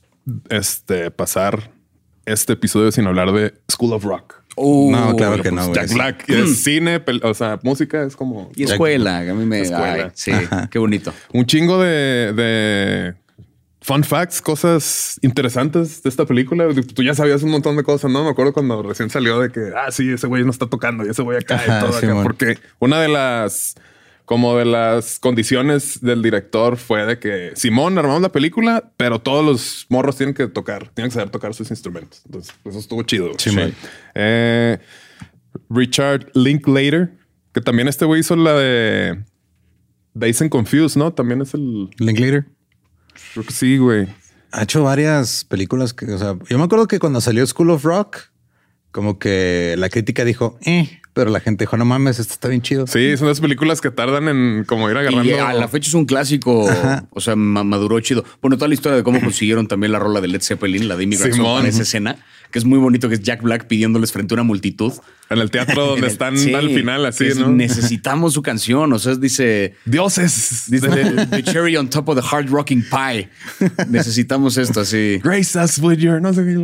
este, 0.49 1.12
pasar 1.12 1.72
este 2.26 2.54
episodio 2.54 2.91
sin 2.91 3.06
hablar 3.08 3.32
de 3.34 3.54
School 3.72 3.93
of 3.93 4.04
Rock. 4.04 4.41
No, 4.58 5.16
claro 5.16 5.41
que 5.41 5.52
no, 5.52 5.58
pues, 5.58 5.68
güey. 5.68 5.76
Jack 5.76 5.88
sí. 5.88 5.95
Black 5.95 6.30
es 6.30 6.64
cine, 6.64 7.02
o 7.24 7.34
sea, 7.34 7.60
música 7.64 8.04
es 8.04 8.16
como 8.16 8.52
Y 8.56 8.64
escuela. 8.64 9.20
A 9.20 9.34
mí 9.34 9.45
me... 9.45 9.62
Escuela. 9.62 9.93
ay, 10.06 10.12
sí, 10.14 10.32
qué 10.70 10.80
bonito. 10.80 11.14
un 11.34 11.45
chingo 11.45 11.82
de, 11.82 12.34
de 12.34 13.14
fun 13.82 14.04
facts, 14.04 14.41
cosas 14.41 15.20
interesantes 15.22 16.04
de 16.04 16.10
esta 16.10 16.26
película. 16.26 16.68
Tú 16.93 17.04
ya 17.04 17.16
sabías 17.16 17.43
un 17.43 17.49
montón 17.49 17.76
de 17.76 17.84
cosas, 17.84 18.12
¿no? 18.12 18.24
Me 18.24 18.30
acuerdo 18.30 18.54
cuando 18.54 18.84
recién 18.84 19.10
salió 19.10 19.39
de 19.39 19.52
que, 19.52 19.72
ah, 19.76 19.91
sí, 19.91 20.12
ese 20.12 20.28
güey 20.28 20.43
no 20.43 20.52
está 20.52 20.68
tocando 20.68 21.06
y 21.06 21.10
ese 21.10 21.22
güey 21.24 21.38
acá 21.38 21.56
Ajá, 21.56 21.78
y 21.78 21.82
todo 21.82 21.97
acá. 21.97 22.24
Porque 22.24 22.58
una 22.80 23.02
de 23.02 23.08
las, 23.08 23.76
como 24.32 24.56
de 24.56 24.64
las 24.64 25.20
condiciones 25.20 26.00
del 26.00 26.22
director 26.22 26.78
fue 26.78 27.06
de 27.06 27.20
que 27.20 27.52
Simón 27.54 27.98
armamos 27.98 28.22
la 28.22 28.32
película, 28.32 28.90
pero 28.96 29.20
todos 29.20 29.46
los 29.46 29.86
morros 29.90 30.16
tienen 30.16 30.34
que 30.34 30.48
tocar, 30.48 30.88
tienen 30.94 31.10
que 31.10 31.16
saber 31.16 31.30
tocar 31.32 31.54
sus 31.54 31.70
instrumentos. 31.70 32.22
Entonces, 32.28 32.56
eso 32.64 32.80
estuvo 32.80 33.04
chido. 33.04 33.26
güey. 33.26 33.36
Simón. 33.40 33.76
Eh, 34.16 34.80
Richard 35.70 36.32
Linklater, 36.34 37.12
que 37.54 37.60
también 37.60 37.90
este 37.90 38.06
güey 38.06 38.22
hizo 38.22 38.38
la 38.38 38.54
de 38.54 39.22
Days 40.14 40.42
and 40.42 40.50
Confused, 40.50 40.98
¿no? 40.98 41.12
También 41.12 41.42
es 41.42 41.54
el. 41.54 41.90
Linklater 41.98 42.46
Creo 43.34 43.46
que 43.46 43.52
sí, 43.52 43.80
güey. 43.80 44.08
ha 44.54 44.64
hecho 44.64 44.82
varias 44.82 45.44
películas 45.44 45.94
que, 45.94 46.06
o 46.06 46.18
sea, 46.18 46.38
yo 46.50 46.58
me 46.58 46.64
acuerdo 46.64 46.88
que 46.88 47.00
cuando 47.00 47.20
salió 47.20 47.46
School 47.46 47.72
of 47.72 47.84
Rock, 47.84 48.20
como 48.92 49.20
que 49.20 49.76
la 49.78 49.90
crítica 49.90 50.24
dijo, 50.24 50.58
eh, 50.64 51.01
pero 51.14 51.30
la 51.30 51.39
gente 51.39 51.64
dijo, 51.64 51.76
no 51.78 51.86
mames, 51.86 52.20
esto 52.20 52.34
está 52.34 52.47
bien 52.47 52.62
chido. 52.62 52.88
Sí, 52.88 53.18
son 53.18 53.28
las 53.28 53.39
películas 53.39 53.82
que 53.82 53.91
tardan 53.91 54.28
en 54.28 54.64
como 54.66 54.89
ir 54.89 54.97
agarrando. 54.97 55.24
Y 55.26 55.34
a 55.34 55.53
la 55.53 55.68
fecha 55.68 55.89
es 55.89 55.93
un 55.93 56.05
clásico, 56.05 56.68
o 57.12 57.22
sea, 57.22 57.36
ma- 57.36 57.64
maduró 57.64 57.99
chido. 57.99 58.24
Bueno, 58.41 58.57
toda 58.57 58.68
la 58.68 58.74
historia 58.74 58.95
de 58.97 59.03
cómo 59.03 59.20
consiguieron 59.22 59.68
también 59.68 59.91
la 59.91 59.99
rola 59.99 60.22
de 60.22 60.28
Led 60.30 60.41
Zeppelin, 60.41 60.88
la 60.88 60.95
de 60.95 61.03
Simón. 61.16 61.57
para 61.59 61.68
esa 61.70 61.82
escena, 61.82 62.18
que 62.51 62.59
es 62.59 62.66
muy 62.66 62.80
bonito, 62.80 63.07
que 63.09 63.16
es 63.16 63.22
Jack 63.22 63.41
Black 63.41 63.68
pidiéndoles 63.68 64.12
frente 64.12 64.34
a 64.34 64.36
una 64.36 64.43
multitud. 64.43 64.93
En 65.30 65.39
el 65.39 65.49
teatro 65.51 65.86
donde 65.86 66.07
el- 66.07 66.12
están 66.12 66.38
sí, 66.38 66.53
al 66.53 66.70
final, 66.70 67.05
así, 67.05 67.26
es, 67.28 67.38
¿no? 67.38 67.47
Necesitamos 67.49 68.34
su 68.34 68.41
canción. 68.41 68.91
O 68.93 68.99
sea, 68.99 69.16
dice. 69.16 69.76
Dioses. 69.86 70.66
Dice 70.68 70.88
the, 70.89 71.26
the 71.28 71.43
cherry 71.43 71.78
on 71.78 71.89
top 71.89 72.09
of 72.09 72.16
the 72.20 72.24
hard 72.30 72.49
rocking 72.49 72.84
pie. 72.89 73.30
Necesitamos 73.89 74.57
esto 74.57 74.82
así. 74.82 75.20
Grace 75.24 75.57
us 75.57 75.78
with 75.80 75.97
your 75.99 76.22
no 76.22 76.34
sé 76.34 76.43
qué. 76.43 76.55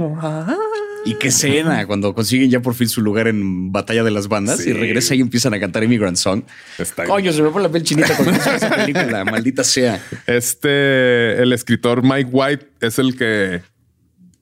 Y 1.08 1.16
qué 1.16 1.30
escena 1.30 1.86
cuando 1.88 2.14
consiguen 2.14 2.49
ya 2.49 2.62
por 2.62 2.74
fin 2.76 2.88
su 2.89 3.01
lugar 3.01 3.28
en 3.28 3.72
Batalla 3.72 4.03
de 4.03 4.12
las 4.12 4.28
Bandas 4.28 4.60
Sí. 4.62 4.70
y 4.72 4.74
regresa 4.74 5.16
y 5.16 5.22
empiezan 5.22 5.53
a 5.53 5.60
cantar 5.60 5.84
Immigrant 5.84 6.18
Song. 6.18 6.43
Está 6.78 7.03
bien. 7.03 7.14
Coño, 7.16 7.32
se 7.32 7.41
me 7.41 7.49
pone 7.49 7.64
la 7.64 7.72
piel 7.72 7.84
chinita 7.84 8.16
con 8.18 8.28
esa 8.36 8.70
película, 8.70 9.24
maldita 9.26 9.64
sea. 9.64 10.03
Este, 10.26 11.41
el 11.41 11.53
escritor 11.53 12.03
Mike 12.03 12.30
White 12.32 12.68
es 12.82 12.99
el 12.99 13.16
que 13.16 13.62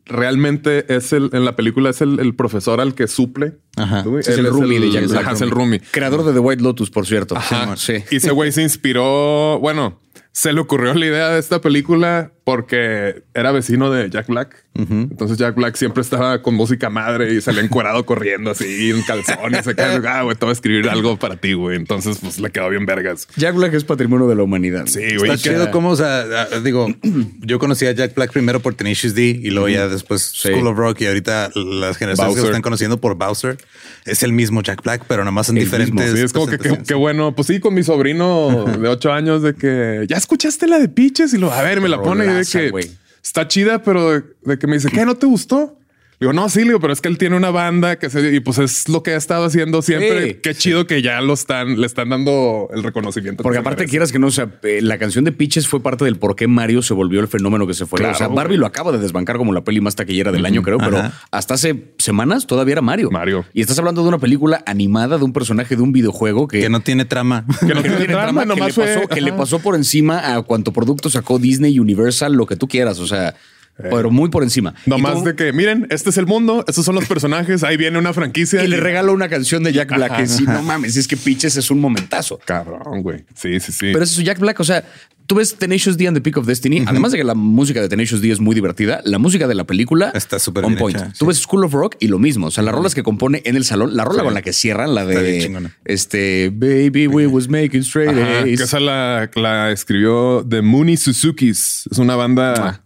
realmente 0.06 0.86
es 0.94 1.14
el, 1.14 1.30
en 1.34 1.46
la 1.46 1.56
película 1.56 1.90
es 1.90 2.02
el, 2.02 2.20
el 2.20 2.36
profesor 2.36 2.80
al 2.80 2.96
que 2.96 3.08
suple. 3.08 3.54
Ajá. 3.76 4.04
Es 4.20 4.28
el 4.28 4.46
roomie 4.48 4.80
de 4.80 4.92
Jack 4.92 5.32
es 5.34 5.42
el 5.42 5.52
roomie. 5.52 5.82
Creador 5.92 6.24
de 6.26 6.34
The 6.34 6.40
White 6.40 6.64
Lotus, 6.64 6.90
por 6.92 7.06
cierto. 7.08 7.36
Ajá. 7.36 7.76
Sí. 7.78 8.04
Y 8.12 8.18
ese 8.18 8.32
güey 8.32 8.52
se 8.52 8.62
inspiró, 8.62 9.60
bueno, 9.60 10.00
se 10.32 10.54
le 10.54 10.60
ocurrió 10.62 10.94
la 10.94 11.06
idea 11.06 11.30
de 11.30 11.40
esta 11.40 11.62
película 11.62 12.32
porque 12.46 13.24
era 13.34 13.52
vecino 13.52 13.92
de 13.92 14.10
Jack 14.10 14.28
Black. 14.28 14.64
Entonces 14.76 15.38
Jack 15.38 15.56
Black 15.56 15.76
siempre 15.78 16.02
estaba 16.02 16.42
con 16.42 16.54
música 16.54 16.90
madre 16.90 17.34
y 17.34 17.40
salía 17.40 17.62
encuerado 17.62 18.06
corriendo 18.06 18.52
así 18.52 18.92
en 18.92 19.02
calzones. 19.04 19.64
Se 19.64 19.74
cae, 19.74 20.00
ah, 20.08 20.22
güey, 20.24 20.36
te 20.36 20.46
voy 20.46 20.50
a 20.50 20.54
escribir 20.54 20.90
algo 20.90 21.18
para 21.18 21.38
ti, 21.38 21.54
güey. 21.54 21.78
Entonces, 21.78 22.18
pues 22.22 22.40
le 22.40 22.52
quedó 22.52 22.70
bien 22.70 22.86
vergas. 22.86 23.28
Jack 23.38 23.56
Black 23.56 23.74
es 23.74 23.84
patrimonio 23.86 24.28
de 24.28 24.36
la 24.36 24.44
humanidad. 24.44 24.86
Sí, 24.86 25.16
güey. 25.18 25.32
Está 25.32 25.38
chido 25.38 25.72
como, 25.72 25.90
o 25.90 25.96
sea, 25.96 26.46
digo, 26.60 26.88
yo 27.40 27.58
conocí 27.58 27.86
a 27.88 27.94
Jack 27.94 28.14
Black 28.16 28.32
primero 28.32 28.60
por 28.60 28.76
Tenacious 28.76 29.16
D 29.16 29.24
y 29.24 29.50
luego 29.50 29.70
ya 29.70 29.88
después 29.88 30.22
Sí. 30.36 30.50
School 30.50 30.68
of 30.68 30.78
Rock 30.78 31.02
y 31.02 31.08
ahorita 31.08 31.50
las 31.56 31.98
generaciones 31.98 32.18
que 32.18 32.26
Bowser. 32.26 32.44
lo 32.44 32.50
están 32.50 32.62
conociendo 32.62 33.00
por 33.02 33.16
Bowser. 33.16 33.58
Es 34.06 34.22
el 34.24 34.34
mismo 34.34 34.62
Jack 34.62 34.84
Black, 34.84 35.06
pero 35.08 35.24
nada 35.24 35.32
más 35.32 35.50
en 35.50 35.58
El 35.58 35.64
diferentes. 35.64 36.12
Sí, 36.12 36.20
es 36.22 36.34
como 36.34 36.46
que 36.46 36.52
qué 36.52 36.58
presentaciones. 36.58 36.88
qué 36.88 36.94
bueno. 36.94 37.34
Pues 37.34 37.48
sí, 37.48 37.60
con 37.60 37.74
mi 37.74 37.82
sobrino 37.84 38.66
de 38.66 38.88
ocho 38.90 39.12
años 39.14 39.42
de 39.42 39.56
que 39.56 40.06
ya 40.08 40.18
escuchaste 40.18 40.68
la 40.68 40.78
de 40.80 40.90
Piches 40.90 41.34
y 41.34 41.38
lo 41.38 41.52
a 41.52 41.62
ver, 41.64 41.80
me 41.82 41.88
la 41.90 42.02
pone 42.02 42.35
de 42.36 42.46
que 42.46 42.92
está 43.24 43.48
chida, 43.48 43.82
pero 43.84 44.12
de, 44.12 44.24
de 44.44 44.60
que 44.60 44.68
me 44.68 44.76
dice, 44.76 44.90
¿qué 44.90 45.06
no 45.06 45.16
te 45.16 45.26
gustó? 45.26 45.78
Digo, 46.20 46.32
no, 46.34 46.48
sí, 46.50 46.64
digo, 46.64 46.80
pero 46.80 46.94
es 46.94 47.02
que 47.02 47.10
él 47.10 47.18
tiene 47.18 47.36
una 47.36 47.50
banda 47.50 47.98
que 47.98 48.10
se, 48.10 48.34
y 48.36 48.40
pues 48.40 48.58
es 48.58 48.88
lo 48.88 49.04
que 49.04 49.12
ha 49.12 49.18
estado 49.18 49.46
haciendo 49.46 49.82
siempre. 49.82 50.28
Sí, 50.28 50.34
Qué 50.42 50.56
chido 50.56 50.88
que 50.88 51.02
ya 51.02 51.20
lo 51.22 51.34
están, 51.34 51.80
le 51.80 51.86
están 51.86 52.10
dando 52.10 52.70
el 52.74 52.84
reconocimiento. 52.84 53.44
Porque 53.44 53.58
aparte 53.60 53.82
merece. 53.82 53.92
quieras 53.92 54.12
que 54.12 54.20
no, 54.20 54.28
o 54.28 54.32
sea, 54.32 54.50
eh, 54.64 54.80
la 54.82 54.98
canción 54.98 55.26
de 55.26 55.32
Pitches 55.34 55.68
fue 55.68 55.82
parte 55.84 56.06
del 56.06 56.18
por 56.18 56.36
qué 56.36 56.48
Mario 56.48 56.82
se 56.82 56.94
volvió 56.94 57.20
el 57.20 57.28
fenómeno 57.28 57.68
que 57.68 57.74
se 57.74 57.86
fue. 57.86 57.98
Claro, 58.00 58.14
o 58.14 58.18
sea, 58.18 58.28
Barbie 58.30 58.52
güey. 58.54 58.60
lo 58.60 58.66
acaba 58.66 58.92
de 58.94 59.00
desbancar 59.00 59.38
como 59.38 59.52
la 59.54 59.64
peli 59.66 59.82
más 59.82 59.96
taquillera 59.96 60.32
del 60.32 60.46
año, 60.46 60.62
creo, 60.64 60.78
pero 60.78 60.98
Ajá. 61.00 61.22
hasta 61.32 61.56
hace 61.56 61.94
semanas 61.98 62.48
todavía 62.48 62.74
era 62.74 62.82
Mario. 62.82 63.10
Mario. 63.12 63.46
Y 63.54 63.62
estás 63.62 63.78
hablando 63.80 64.02
de 64.02 64.08
una 64.08 64.18
película 64.20 64.64
animada 64.66 65.18
de 65.18 65.24
un 65.26 65.34
personaje 65.34 65.76
de 65.76 65.82
un 65.82 65.92
videojuego 65.92 66.48
que, 66.48 66.62
Que 66.62 66.70
no 66.70 66.80
tiene 66.80 67.06
trama. 67.06 67.46
Que 67.60 67.74
no 67.74 67.82
que 67.84 67.90
no 67.90 67.98
tiene 67.98 68.14
trama, 68.14 68.44
que, 68.46 68.56
le 68.56 68.72
fue- 68.74 68.86
pasó, 68.86 69.08
que 69.10 69.22
le 69.22 69.34
pasó 69.34 69.60
por 69.60 69.76
encima 69.76 70.36
a 70.36 70.42
cuanto 70.44 70.72
producto 70.72 71.10
sacó 71.10 71.40
Disney, 71.40 71.78
Universal, 71.80 72.34
lo 72.34 72.46
que 72.46 72.56
tú 72.56 72.68
quieras. 72.70 73.00
O 73.00 73.08
sea, 73.08 73.36
pero 73.78 74.10
muy 74.12 74.30
por 74.30 74.44
encima. 74.44 74.74
Nomás 74.86 75.24
de 75.24 75.36
que 75.36 75.52
miren, 75.54 75.88
este 75.90 76.10
es 76.10 76.18
el 76.18 76.26
mundo, 76.26 76.64
estos 76.68 76.86
son 76.86 76.96
los 76.96 77.06
personajes, 77.06 77.64
ahí 77.64 77.78
viene 77.78 77.98
una 78.00 78.14
franquicia. 78.14 78.64
y 78.64 78.68
le 78.68 78.80
regalo 78.80 79.14
una 79.14 79.30
canción 79.30 79.64
de 79.64 79.74
Jack 79.74 79.96
Black. 79.96 80.12
Ajá. 80.12 80.22
que 80.22 80.28
sí, 80.28 80.44
no 80.46 80.62
mames, 80.64 80.96
es 80.98 81.08
que 81.08 81.18
Pitches 81.18 81.58
es 81.58 81.70
un 81.72 81.80
momentazo. 81.80 82.40
Cabrón, 82.46 83.02
güey. 83.02 83.26
Sí, 83.36 83.60
sí, 83.60 83.72
sí. 83.72 83.88
Pero 83.92 84.04
es 84.04 84.12
eso, 84.12 84.22
Jack 84.22 84.40
Black, 84.40 84.60
o 84.60 84.64
sea, 84.64 84.84
tú 85.28 85.36
ves 85.36 85.56
Tenacious 85.56 85.98
D 85.98 86.08
and 86.08 86.16
the 86.16 86.22
Peak 86.22 86.38
of 86.38 86.46
Destiny, 86.46 86.84
además 86.88 87.12
de 87.12 87.18
que 87.18 87.24
la 87.24 87.34
música 87.34 87.82
de 87.82 87.90
Tenacious 87.90 88.22
D 88.22 88.32
es 88.32 88.40
muy 88.40 88.54
divertida, 88.56 89.02
la 89.06 89.18
música 89.18 89.48
de 89.48 89.56
la 89.56 89.64
película 89.66 90.12
Está 90.14 90.38
súper 90.40 90.64
on 90.66 90.72
bien 90.72 90.80
point. 90.80 90.98
hecha, 90.98 91.08
Tú 91.10 91.26
sí. 91.26 91.26
ves 91.26 91.38
School 91.40 91.64
of 91.66 91.74
Rock 91.74 91.96
y 92.00 92.08
lo 92.08 92.20
mismo, 92.20 92.48
o 92.48 92.52
sea, 92.52 92.64
las 92.64 92.74
rolas 92.76 92.94
que 92.96 93.04
compone 93.04 93.42
en 93.46 93.56
el 93.56 93.66
salón, 93.66 93.96
la 93.98 94.06
rola 94.06 94.24
con 94.24 94.34
la 94.36 94.42
que 94.42 94.54
cierran, 94.54 94.94
la 94.96 95.06
de 95.06 95.70
este 95.86 96.50
Baby 96.54 97.08
We 97.08 97.28
Was 97.28 97.50
Making 97.50 97.82
Straight 97.82 98.10
Ajá, 98.12 98.44
que 98.44 98.54
A's. 98.54 98.62
esa 98.62 98.80
la, 98.80 99.30
la 99.36 99.72
escribió 99.72 100.46
The 100.48 100.62
Mooney 100.62 100.96
Suzukis. 100.98 101.88
Es 101.92 101.98
una 101.98 102.16
banda. 102.16 102.54
Ah. 102.58 102.82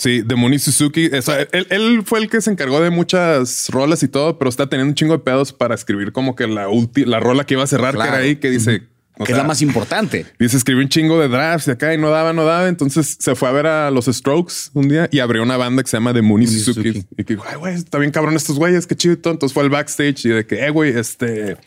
Sí, 0.00 0.22
de 0.22 0.34
Muni 0.34 0.58
Suzuki. 0.58 1.08
O 1.08 1.20
sea, 1.20 1.46
él, 1.52 1.66
él 1.68 2.02
fue 2.06 2.20
el 2.20 2.30
que 2.30 2.40
se 2.40 2.50
encargó 2.50 2.80
de 2.80 2.88
muchas 2.88 3.68
rolas 3.68 4.02
y 4.02 4.08
todo, 4.08 4.38
pero 4.38 4.48
está 4.48 4.66
teniendo 4.66 4.90
un 4.90 4.94
chingo 4.94 5.12
de 5.12 5.18
pedos 5.18 5.52
para 5.52 5.74
escribir 5.74 6.10
como 6.12 6.34
que 6.34 6.46
la 6.46 6.68
ulti- 6.68 7.04
la 7.04 7.20
rola 7.20 7.44
que 7.44 7.52
iba 7.54 7.64
a 7.64 7.66
cerrar, 7.66 7.94
Claro. 7.94 8.10
que 8.10 8.16
era 8.16 8.24
ahí, 8.26 8.36
que 8.36 8.50
dice. 8.50 8.84
o 9.18 9.24
que 9.24 9.32
es 9.32 9.36
la 9.38 9.44
más 9.44 9.60
importante. 9.60 10.24
Dice, 10.38 10.56
escribí 10.56 10.80
un 10.82 10.88
chingo 10.88 11.20
de 11.20 11.28
drafts 11.28 11.66
de 11.66 11.72
acá 11.72 11.92
y 11.92 11.98
no 11.98 12.08
daba, 12.08 12.32
no 12.32 12.46
daba. 12.46 12.68
Entonces 12.68 13.18
se 13.20 13.34
fue 13.34 13.50
a 13.50 13.52
ver 13.52 13.66
a 13.66 13.90
los 13.90 14.06
Strokes 14.06 14.54
un 14.72 14.88
día 14.88 15.10
y 15.12 15.18
abrió 15.18 15.42
una 15.42 15.58
banda 15.58 15.82
que 15.82 15.90
se 15.90 15.98
llama 15.98 16.14
The 16.14 16.22
Mooney 16.22 16.46
Suzuki. 16.46 17.04
Y 17.18 17.24
que 17.24 17.34
dijo, 17.34 17.44
ay, 17.46 17.56
güey, 17.56 17.74
está 17.74 17.98
bien 17.98 18.10
cabrón 18.12 18.34
estos 18.34 18.56
güeyes, 18.56 18.86
qué 18.86 18.96
chido. 18.96 19.12
Entonces 19.16 19.52
fue 19.52 19.62
al 19.64 19.68
backstage 19.68 20.24
y 20.24 20.28
de 20.30 20.46
que, 20.46 20.64
eh, 20.64 20.70
güey, 20.70 20.96
este, 20.98 21.58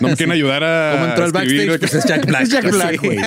no 0.00 0.08
me 0.08 0.16
quieren 0.16 0.32
ayudar 0.32 0.64
a. 0.64 0.92
¿Cómo 0.92 1.04
entró 1.06 1.24
al 1.24 1.32
backstage? 1.32 1.58
de 1.66 1.72
que- 1.72 1.78
Pues 1.78 1.94
es 1.94 2.04
Jack 2.04 2.26
Black. 2.26 2.42
Es 2.42 2.48
Jack 2.50 2.70
Black, 2.70 3.00
Sí. 3.00 3.06
güey. 3.06 3.18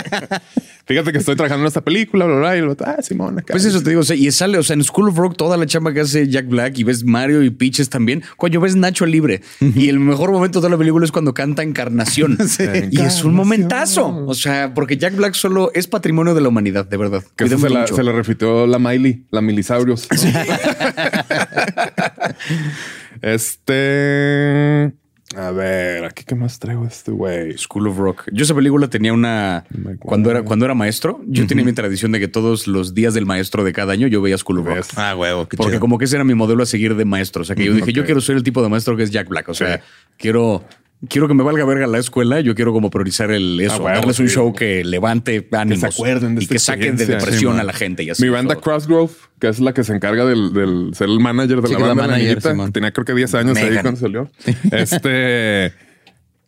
Fíjate 0.83 1.11
que 1.13 1.19
estoy 1.19 1.35
trabajando 1.35 1.63
en 1.63 1.67
esta 1.67 1.81
película, 1.81 2.25
bla, 2.25 2.35
bla, 2.35 2.49
bla. 2.49 2.57
Y 2.57 2.61
vato, 2.61 2.83
ah, 2.85 2.97
Simón, 3.01 3.37
acá. 3.39 3.53
Pues 3.53 3.63
eso 3.65 3.81
te 3.81 3.91
digo, 3.91 4.01
o 4.01 4.03
sea, 4.03 4.15
y 4.15 4.29
sale, 4.31 4.57
o 4.57 4.63
sea, 4.63 4.73
en 4.73 4.83
School 4.83 5.09
of 5.09 5.17
Rock 5.17 5.37
toda 5.37 5.55
la 5.55 5.65
chamba 5.65 5.93
que 5.93 6.01
hace 6.01 6.27
Jack 6.27 6.47
Black 6.47 6.77
y 6.79 6.83
ves 6.83 7.05
Mario 7.05 7.43
y 7.43 7.49
Peaches 7.51 7.89
también. 7.89 8.23
Coño, 8.35 8.59
ves 8.59 8.75
Nacho 8.75 9.05
libre. 9.05 9.41
Y 9.59 9.87
el 9.89 9.99
mejor 9.99 10.31
momento 10.31 10.59
de 10.59 10.69
la 10.69 10.77
película 10.77 11.05
es 11.05 11.11
cuando 11.11 11.33
canta 11.33 11.63
Encarnación. 11.63 12.37
Y 12.91 12.99
es 12.99 13.23
un 13.23 13.33
momentazo. 13.35 14.25
O 14.25 14.33
sea, 14.33 14.73
porque 14.73 14.97
Jack 14.97 15.15
Black 15.15 15.35
solo 15.35 15.71
es 15.73 15.87
patrimonio 15.87 16.33
de 16.33 16.41
la 16.41 16.49
humanidad, 16.49 16.85
de 16.85 16.97
verdad. 16.97 17.23
Que 17.37 17.47
se 17.47 17.69
la, 17.69 17.87
se 17.87 18.03
la 18.03 18.11
refitió 18.11 18.65
la 18.67 18.79
Miley, 18.79 19.27
la 19.31 19.41
Milisaurios. 19.41 20.07
¿no? 20.11 20.17
este. 23.21 24.93
A 25.36 25.51
ver, 25.51 26.03
aquí 26.05 26.23
qué 26.25 26.36
más 26.36 26.59
traigo 26.59 26.86
este 26.86 27.11
güey. 27.11 27.57
School 27.57 27.88
of 27.88 27.97
Rock. 27.97 28.23
Yo 28.34 28.43
esa 28.43 28.53
película 28.53 28.89
tenía 28.89 29.13
una 29.13 29.63
cuando 29.99 30.29
era 30.29 30.43
cuando 30.43 30.65
era 30.65 30.73
maestro, 30.73 31.21
yo 31.25 31.47
tenía 31.47 31.63
mi 31.63 31.73
tradición 31.73 32.11
de 32.11 32.19
que 32.19 32.27
todos 32.27 32.67
los 32.67 32.93
días 32.93 33.13
del 33.13 33.25
maestro 33.25 33.63
de 33.63 33.71
cada 33.71 33.93
año 33.93 34.07
yo 34.07 34.21
veía 34.21 34.38
School 34.38 34.59
of 34.59 34.65
Rock. 34.65 34.75
¿Ves? 34.77 34.89
Ah, 34.97 35.15
huevo. 35.15 35.47
Qué 35.47 35.55
Porque 35.57 35.71
chido. 35.73 35.79
como 35.79 35.97
que 35.97 36.05
ese 36.05 36.15
era 36.17 36.25
mi 36.25 36.34
modelo 36.36 36.63
a 36.63 36.65
seguir 36.65 36.95
de 36.95 37.05
maestro. 37.05 37.43
O 37.43 37.45
sea, 37.45 37.55
que 37.55 37.63
yo 37.65 37.73
dije, 37.73 37.93
yo 37.93 38.03
quiero 38.05 38.19
ser 38.19 38.36
el 38.36 38.43
tipo 38.43 38.61
de 38.61 38.69
maestro 38.69 38.97
que 38.97 39.03
es 39.03 39.11
Jack 39.11 39.29
Black. 39.29 39.47
O 39.49 39.53
sea, 39.53 39.77
Sí. 39.77 39.84
quiero, 40.17 40.63
quiero 41.09 41.27
que 41.27 41.33
me 41.33 41.43
valga 41.43 41.65
verga 41.65 41.87
la 41.87 41.97
escuela. 41.99 42.39
Yo 42.41 42.55
quiero 42.55 42.73
como 42.73 42.89
priorizar 42.89 43.31
el 43.31 43.59
eso, 43.59 43.87
Ah, 43.87 43.93
darles 43.93 44.19
un 44.19 44.27
sí. 44.27 44.35
show 44.35 44.53
que 44.53 44.83
levante 44.83 45.47
ánimos. 45.51 45.83
acuerden 45.83 46.35
de 46.35 46.43
y 46.43 46.47
que 46.47 46.59
saquen 46.59 46.95
de 46.97 47.05
depresión 47.05 47.55
Sí, 47.55 47.59
a 47.59 47.63
la 47.63 47.73
gente. 47.73 48.03
Y 48.03 48.09
así, 48.09 48.23
Mi 48.23 48.29
banda 48.29 48.53
todo. 48.55 48.63
Crossgrove, 48.63 49.11
que 49.39 49.47
es 49.49 49.59
la 49.59 49.73
que 49.73 49.83
se 49.83 49.93
encarga 49.93 50.25
del, 50.25 50.53
del 50.53 50.91
ser 50.93 51.09
el 51.09 51.19
manager 51.19 51.61
de 51.61 51.67
Sí, 51.67 51.73
la 51.73 51.79
banda, 51.79 51.95
la 51.95 52.07
manager, 52.07 52.27
niñita, 52.29 52.51
Simón. 52.51 52.71
tenía 52.71 52.91
creo 52.91 53.05
que 53.05 53.13
10 53.15 53.33
años 53.35 53.57
ahí 53.57 53.65
Megan. 53.69 53.81
cuando 53.83 53.99
salió. 53.99 54.29
Este, 54.71 55.73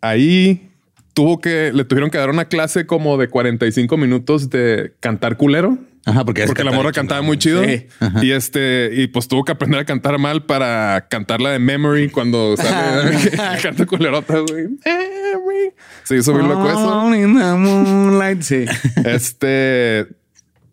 ahí 0.02 0.70
tuvo 1.14 1.40
que, 1.40 1.72
le 1.74 1.86
tuvieron 1.86 2.10
que 2.10 2.18
dar 2.18 2.30
una 2.30 2.46
clase 2.46 2.86
como 2.86 3.18
de 3.18 3.28
45 3.28 3.98
minutos 3.98 4.50
de 4.50 4.94
cantar 5.00 5.38
culero. 5.38 5.78
Ajá, 6.06 6.26
porque, 6.26 6.46
Porque 6.46 6.64
la 6.66 6.72
morra 6.74 6.92
cantaba 6.92 7.22
muy 7.22 7.38
chido. 7.38 7.64
Sí. 7.64 7.88
Y 8.22 8.32
este, 8.32 8.90
y 8.94 9.08
pues 9.08 9.28
tuvo 9.28 9.46
que 9.46 9.54
aprender 9.54 9.80
a 9.80 9.86
cantar 9.86 10.18
mal 10.20 10.46
para 10.46 11.08
cantarla 11.10 11.52
de 11.52 11.60
memory 11.60 12.10
cuando 12.10 12.58
sale 12.58 13.32
canta 13.64 13.86
culerota, 13.86 14.40
güey. 14.40 14.68
Se 16.04 16.18
hizo 16.18 16.34
bien 16.34 16.50
loco 16.50 16.68
eso. 16.70 17.10
Sí. 18.42 18.66
Este, 19.06 20.08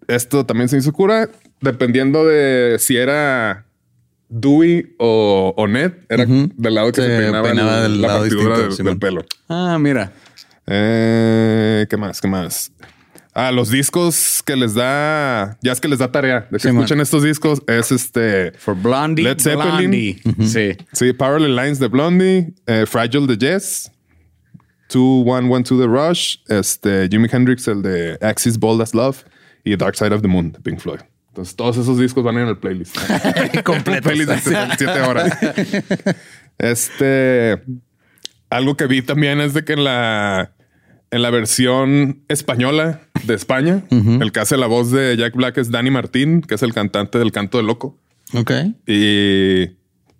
esto 0.09 0.45
también 0.47 0.69
se 0.69 0.79
hizo 0.79 0.93
cura, 0.93 1.29
dependiendo 1.61 2.27
de 2.27 2.77
si 2.81 2.97
era 2.97 3.67
Dewey 4.29 4.95
o, 4.99 5.55
o 5.57 5.67
Ned, 5.69 5.93
era 6.09 6.25
del 6.27 6.75
lado 6.75 6.91
que 6.93 7.03
Sí, 7.03 7.07
se 7.07 7.17
peinaba, 7.19 7.43
peinaba 7.47 7.77
el- 7.79 7.83
del 7.93 8.03
la 8.03 8.09
lado 8.09 8.21
partidura 8.21 8.57
distinto, 8.67 8.83
del, 8.83 8.85
del 8.87 8.99
pelo. 8.99 9.25
Ah, 9.49 9.79
mira. 9.81 10.13
Eh, 10.67 11.87
¿Qué 11.89 11.97
más? 11.97 12.21
¿Qué 12.21 12.29
más? 12.29 12.73
Ah, 13.33 13.53
los 13.53 13.71
discos 13.71 14.43
que 14.45 14.57
les 14.57 14.75
da, 14.75 15.57
ya 15.63 15.73
es 15.73 15.81
que 15.81 15.87
les 15.87 16.01
da 16.01 16.11
tarea 16.11 16.49
de 16.51 16.59
que 16.59 16.69
escuchen 16.69 17.01
estos 17.01 17.23
discos, 17.23 17.63
es 17.69 17.93
este, 17.93 18.53
For 18.59 18.75
Blondie. 18.75 19.23
Led 19.23 19.39
Zeppelin. 19.39 19.77
Blondie. 19.79 20.23
Sí. 20.47 20.77
sí, 20.93 21.13
Parallel 21.13 21.55
Lines 21.55 21.79
de 21.79 21.87
Blondie, 21.87 22.53
eh, 22.67 22.87
Fragile 22.87 23.29
de 23.29 23.37
Jess, 23.37 23.93
2112 24.93 25.75
de 25.77 25.87
Rush, 25.87 26.37
este, 26.49 27.09
Jimi 27.09 27.29
Hendrix, 27.31 27.69
el 27.69 27.83
de 27.83 28.19
Axis 28.21 28.59
Bold 28.59 28.83
as 28.83 28.95
Love 28.95 29.25
y 29.65 29.77
Dark 29.77 29.97
Side 29.97 30.13
of 30.13 30.23
the 30.23 30.29
Moon 30.29 30.51
de 30.51 30.61
Pink 30.61 30.81
Floyd. 30.81 31.01
Entonces, 31.29 31.55
todos 31.55 31.77
esos 31.77 31.99
discos 31.99 32.25
van 32.25 32.37
en 32.39 32.49
el 32.49 32.59
playlist. 32.59 32.97
Completos. 33.65 34.03
playlist 34.03 34.31
de 34.31 34.77
7 34.77 35.01
horas. 35.03 35.33
Este, 36.59 37.63
algo 38.51 38.77
que 38.77 38.87
vi 38.87 39.03
también 39.03 39.41
es 39.41 39.55
de 39.55 39.65
que 39.65 39.75
en 39.75 39.85
la, 39.85 40.53
en 41.11 41.23
la 41.23 41.31
versión 41.31 42.23
española 42.29 43.01
de 43.25 43.35
España, 43.35 43.85
el 43.91 44.33
que 44.33 44.41
hace 44.41 44.57
la 44.57 44.67
voz 44.67 44.91
de 44.91 45.17
Jack 45.17 45.35
Black 45.35 45.59
es 45.59 45.71
Danny 45.71 45.91
Martín, 45.91 46.41
que 46.43 46.55
es 46.55 46.63
el 46.63 46.73
cantante 46.73 47.19
del 47.19 47.33
Canto 47.33 47.59
de 47.59 47.65
Loco. 47.65 47.99
Ok. 48.35 48.53
Y 48.87 49.67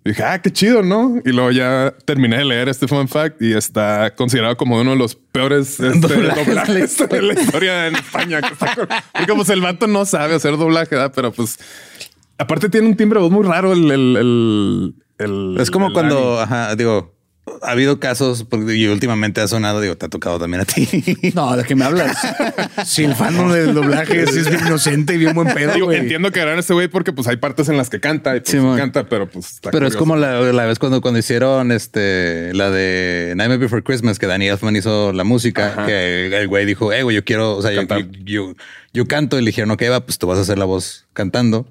dije, 0.03 0.23
ah, 0.23 0.41
qué 0.41 0.51
chido, 0.51 0.81
¿no? 0.83 1.21
Y 1.23 1.31
luego 1.31 1.51
ya 1.51 1.93
terminé 2.05 2.37
de 2.39 2.45
leer 2.45 2.67
este 2.69 2.87
fun 2.87 3.07
fact 3.07 3.41
y 3.41 3.53
está 3.53 4.13
considerado 4.15 4.57
como 4.57 4.79
uno 4.79 4.91
de 4.91 4.97
los 4.97 5.15
peores 5.15 5.79
este, 5.79 5.99
Doblajes 6.07 6.45
doblajes 6.47 6.97
de 6.97 7.05
la 7.07 7.15
de 7.15 7.21
la 7.21 7.33
historia 7.41 7.87
en 7.87 7.95
España. 7.95 8.41
que 8.41 8.53
está 8.53 8.75
con- 8.75 8.87
Porque 9.13 9.33
pues 9.33 9.49
el 9.49 9.61
vato 9.61 9.87
no 9.87 10.05
sabe 10.05 10.35
hacer 10.35 10.57
doblaje, 10.57 10.95
¿verdad? 10.95 11.13
pero 11.15 11.31
pues 11.31 11.57
aparte 12.37 12.67
tiene 12.69 12.87
un 12.87 12.95
timbre 12.97 13.19
de 13.19 13.23
voz 13.23 13.31
muy 13.31 13.45
raro. 13.45 13.71
El, 13.73 13.89
el, 13.91 14.17
el- 14.17 14.95
el- 15.19 15.57
Es 15.59 15.69
como 15.71 15.93
cuando, 15.93 16.39
ajá, 16.41 16.75
digo, 16.75 17.13
ha 17.61 17.71
habido 17.71 17.99
casos 17.99 18.45
porque- 18.49 18.75
y 18.75 18.87
últimamente 18.87 19.41
ha 19.41 19.47
sonado, 19.47 19.81
digo, 19.81 19.95
te 19.97 20.05
ha 20.05 20.09
tocado 20.09 20.39
también 20.39 20.61
a 20.61 20.65
ti. 20.65 20.87
No, 21.35 21.55
¿de 21.55 21.63
qué 21.63 21.75
me 21.75 21.85
hablas? 21.85 22.17
si 22.85 23.03
el 23.03 23.15
fandom 23.15 23.51
del 23.51 23.73
doblaje 23.73 24.25
sí 24.27 24.39
es 24.39 24.49
bien 24.49 24.65
inocente 24.67 25.13
y 25.15 25.17
bien 25.17 25.33
buen 25.33 25.53
pedo, 25.53 25.73
Digo, 25.73 25.91
entiendo 25.91 26.31
que 26.31 26.41
harán 26.41 26.59
este 26.59 26.73
güey 26.73 26.87
porque 26.87 27.13
pues 27.13 27.27
hay 27.27 27.37
partes 27.37 27.69
en 27.69 27.77
las 27.77 27.89
que 27.89 27.99
canta 27.99 28.35
y 28.35 28.41
pues, 28.41 28.77
canta, 28.77 29.07
pero 29.07 29.29
pues 29.29 29.53
está 29.53 29.71
Pero 29.71 29.87
es 29.87 29.95
como 29.95 30.15
la, 30.15 30.41
la 30.41 30.65
vez 30.65 30.79
cuando, 30.79 31.01
cuando 31.01 31.19
hicieron 31.19 31.71
este 31.71 32.53
la 32.53 32.69
de 32.69 33.33
Nightmare 33.35 33.59
Before 33.59 33.83
Christmas, 33.83 34.19
que 34.19 34.27
Danny 34.27 34.47
Elfman 34.47 34.75
hizo 34.75 35.13
la 35.13 35.23
música, 35.23 35.67
Ajá. 35.67 35.85
que 35.85 36.27
el, 36.35 36.47
güey 36.47 36.65
dijo, 36.65 36.91
eh, 36.93 37.03
güey, 37.03 37.15
yo 37.15 37.23
quiero, 37.23 37.55
o 37.57 37.61
sea, 37.61 37.71
yo, 37.71 37.79
Cantar. 37.79 38.09
yo, 38.11 38.19
yo, 38.25 38.53
yo 38.93 39.07
canto 39.07 39.37
y 39.37 39.41
le 39.41 39.47
dijeron, 39.47 39.71
ok, 39.71 39.83
va, 39.91 40.05
pues 40.05 40.17
tú 40.17 40.27
vas 40.27 40.37
a 40.37 40.41
hacer 40.41 40.57
la 40.57 40.65
voz 40.65 41.05
cantando. 41.13 41.67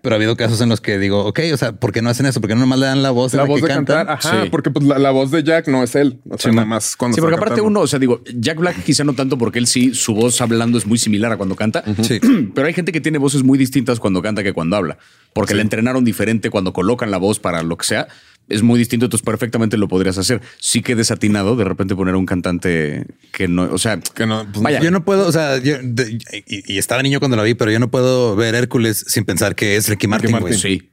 Pero 0.00 0.14
ha 0.14 0.16
habido 0.16 0.36
casos 0.36 0.60
en 0.60 0.68
los 0.68 0.80
que 0.80 0.96
digo, 0.98 1.24
ok, 1.26 1.40
o 1.52 1.56
sea, 1.56 1.72
¿por 1.72 1.90
qué 1.92 2.02
no 2.02 2.08
hacen 2.10 2.24
eso? 2.26 2.40
¿Por 2.40 2.48
qué 2.48 2.54
no 2.54 2.60
nomás 2.60 2.78
le 2.78 2.86
dan 2.86 3.02
la 3.02 3.10
voz 3.10 3.34
en 3.34 3.38
la 3.38 3.42
la 3.42 3.48
voz 3.48 3.60
que 3.60 3.66
de 3.66 3.74
cantan? 3.74 4.06
cantar. 4.06 4.16
Ajá, 4.32 4.44
Sí. 4.44 4.48
porque 4.50 4.70
pues 4.70 4.86
la, 4.86 4.96
la 4.98 5.10
voz 5.10 5.30
de 5.32 5.42
Jack 5.42 5.66
no 5.66 5.82
es 5.82 5.94
él. 5.96 6.20
O 6.30 6.38
sea, 6.38 6.50
Sí, 6.50 6.54
nada 6.56 6.66
más 6.68 6.94
cuando 6.96 7.14
Sí, 7.16 7.18
está 7.18 7.22
porque 7.26 7.34
aparte 7.34 7.50
cantando. 7.56 7.68
uno, 7.68 7.80
o 7.80 7.86
sea, 7.88 7.98
digo, 7.98 8.22
Jack 8.32 8.58
Black 8.58 8.84
quizá 8.84 9.02
no 9.02 9.14
tanto 9.14 9.36
porque 9.38 9.58
él 9.58 9.66
sí, 9.66 9.94
su 9.94 10.14
voz 10.14 10.40
hablando 10.40 10.78
es 10.78 10.86
muy 10.86 10.98
similar 10.98 11.32
a 11.32 11.36
cuando 11.36 11.56
canta. 11.56 11.82
Sí. 12.02 12.20
Pero 12.54 12.66
hay 12.68 12.74
gente 12.74 12.92
que 12.92 13.00
tiene 13.00 13.18
voces 13.18 13.42
muy 13.42 13.58
distintas 13.58 13.98
cuando 13.98 14.22
canta 14.22 14.44
que 14.44 14.52
cuando 14.52 14.76
habla. 14.76 14.98
Porque 15.32 15.54
la 15.54 15.62
entrenaron 15.62 16.04
diferente 16.04 16.48
cuando 16.50 16.72
colocan 16.72 17.10
la 17.10 17.18
voz 17.18 17.40
para 17.40 17.62
lo 17.64 17.76
que 17.76 17.84
sea. 17.86 18.06
Es 18.48 18.62
muy 18.62 18.78
distinto, 18.78 19.06
entonces 19.06 19.24
perfectamente 19.24 19.76
lo 19.76 19.88
podrías 19.88 20.16
hacer. 20.18 20.40
Sí 20.58 20.80
que 20.82 20.94
desatinado 20.94 21.54
de 21.56 21.64
repente 21.64 21.94
poner 21.94 22.14
a 22.14 22.18
un 22.18 22.26
cantante 22.26 23.04
que 23.32 23.46
no, 23.48 23.64
o 23.64 23.78
sea, 23.78 23.98
Que 24.00 24.26
no, 24.26 24.46
pues, 24.50 24.62
Vaya. 24.62 24.80
Yo 24.80 24.90
no 24.90 25.04
puedo, 25.04 25.26
o 25.26 25.32
sea, 25.32 25.58
yo, 25.58 25.76
de- 25.82 26.18
y, 26.46 26.74
y 26.74 26.78
estaba 26.78 27.02
niño 27.02 27.18
cuando 27.18 27.36
la 27.36 27.42
vi, 27.42 27.54
pero 27.54 27.70
yo 27.70 27.78
no 27.78 27.90
puedo 27.90 28.36
ver 28.36 28.54
Hércules 28.54 29.04
sin 29.06 29.24
pensar 29.24 29.54
que 29.54 29.76
es 29.76 29.88
Ricky 29.88 30.06
Martin. 30.06 30.32
Martin. 30.32 30.54
sí. 30.54 30.90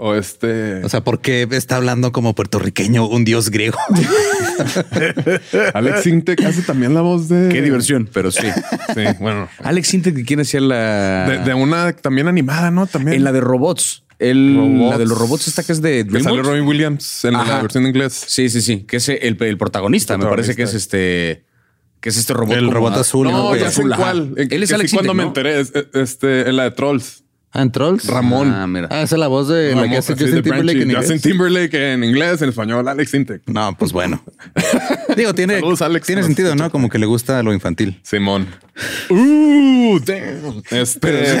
O 0.00 0.14
este. 0.14 0.84
O 0.84 0.88
sea, 0.88 1.02
¿por 1.02 1.20
qué 1.20 1.48
está 1.50 1.74
hablando 1.74 2.12
como 2.12 2.32
puertorriqueño 2.36 3.08
un 3.08 3.24
dios 3.24 3.50
griego? 3.50 3.76
Alex 5.74 6.02
Sintek 6.02 6.40
hace 6.44 6.62
también 6.62 6.94
la 6.94 7.00
voz 7.00 7.28
de. 7.28 7.48
Qué 7.50 7.62
diversión, 7.62 8.08
pero 8.12 8.30
sí. 8.30 8.46
Sí, 8.94 9.02
bueno. 9.20 9.48
Alex 9.62 9.88
Sintek, 9.88 10.24
¿quién 10.24 10.40
hacía 10.40 10.60
la. 10.60 11.26
De, 11.28 11.38
de 11.38 11.54
una 11.54 11.92
también 11.92 12.28
animada, 12.28 12.70
¿no? 12.70 12.86
También. 12.86 13.16
en 13.16 13.24
la 13.24 13.32
de 13.32 13.40
robots. 13.40 14.04
El. 14.18 14.88
La 14.90 14.98
de 14.98 15.06
los 15.06 15.16
robots, 15.18 15.46
esta 15.48 15.62
que 15.62 15.72
es 15.72 15.80
de 15.80 16.06
que 16.06 16.20
sale. 16.20 16.42
Robin 16.42 16.64
Williams 16.66 17.24
en 17.24 17.34
la 17.34 17.60
versión 17.62 17.84
en 17.84 17.90
inglés. 17.90 18.24
Sí, 18.26 18.48
sí, 18.48 18.60
sí. 18.60 18.80
Que 18.80 18.96
es 18.98 19.08
el, 19.08 19.36
el 19.40 19.58
protagonista. 19.58 20.14
El 20.14 20.20
Me 20.20 20.26
parece 20.26 20.56
que 20.56 20.64
es 20.64 20.74
este. 20.74 21.44
Que 22.00 22.08
es 22.10 22.16
este 22.16 22.32
robot. 22.32 22.56
El 22.56 22.64
como 22.66 22.74
robot 22.74 22.94
a- 22.94 23.00
azul, 23.00 23.28
No, 23.28 23.56
ya 23.56 23.70
sé 23.70 23.82
cuál. 23.96 24.34
En- 24.36 24.52
Él 24.52 24.62
es 24.62 24.72
Alex 24.72 24.92
cuando 24.92 25.14
me 25.14 25.24
enteré, 25.24 25.60
es- 25.60 25.72
es- 25.74 25.86
este, 25.94 26.48
en 26.48 26.56
la 26.56 26.64
de 26.64 26.70
Trolls. 26.72 27.24
Ah, 27.50 27.62
en 27.62 27.72
Trolls. 27.72 28.06
Ramón. 28.06 28.52
Ah, 28.52 28.66
mira. 28.66 28.88
Ah, 28.90 29.00
esa 29.02 29.16
es 29.16 29.18
la 29.18 29.26
voz 29.26 29.48
de 29.48 29.68
la 29.70 29.74
Ramón, 29.76 29.90
que 29.90 29.96
hace 29.96 30.12
Justin 30.12 30.42
Timberlake 30.42 30.76
en 30.82 30.90
inglés. 30.90 31.10
Justin 31.10 31.20
Timberlake 31.32 31.92
en 31.94 32.04
inglés, 32.04 32.42
en 32.42 32.50
español, 32.50 32.86
Alex 32.86 33.10
Sintek. 33.10 33.42
No, 33.46 33.74
pues 33.78 33.90
bueno. 33.92 34.22
Digo, 35.16 35.34
tiene, 35.34 35.54
Saludos, 35.54 35.80
Alex, 35.82 36.06
tiene 36.06 36.22
sentido, 36.22 36.48
escucha. 36.48 36.64
¿no? 36.66 36.70
Como 36.70 36.88
que 36.90 36.98
le 36.98 37.06
gusta 37.06 37.42
lo 37.42 37.52
infantil. 37.54 37.98
Simón. 38.02 38.46
Uh, 39.10 39.98
damn. 40.04 40.62
Este, 40.70 41.40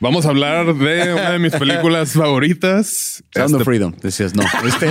vamos 0.00 0.26
a 0.26 0.30
hablar 0.30 0.74
de 0.74 1.12
una 1.14 1.30
de 1.32 1.38
mis 1.38 1.52
películas 1.54 2.12
favoritas. 2.12 3.22
Sound 3.34 3.46
Este, 3.50 3.56
of 3.56 3.64
Freedom. 3.64 3.94
Decías, 4.02 4.34
no. 4.34 4.42
Este. 4.66 4.90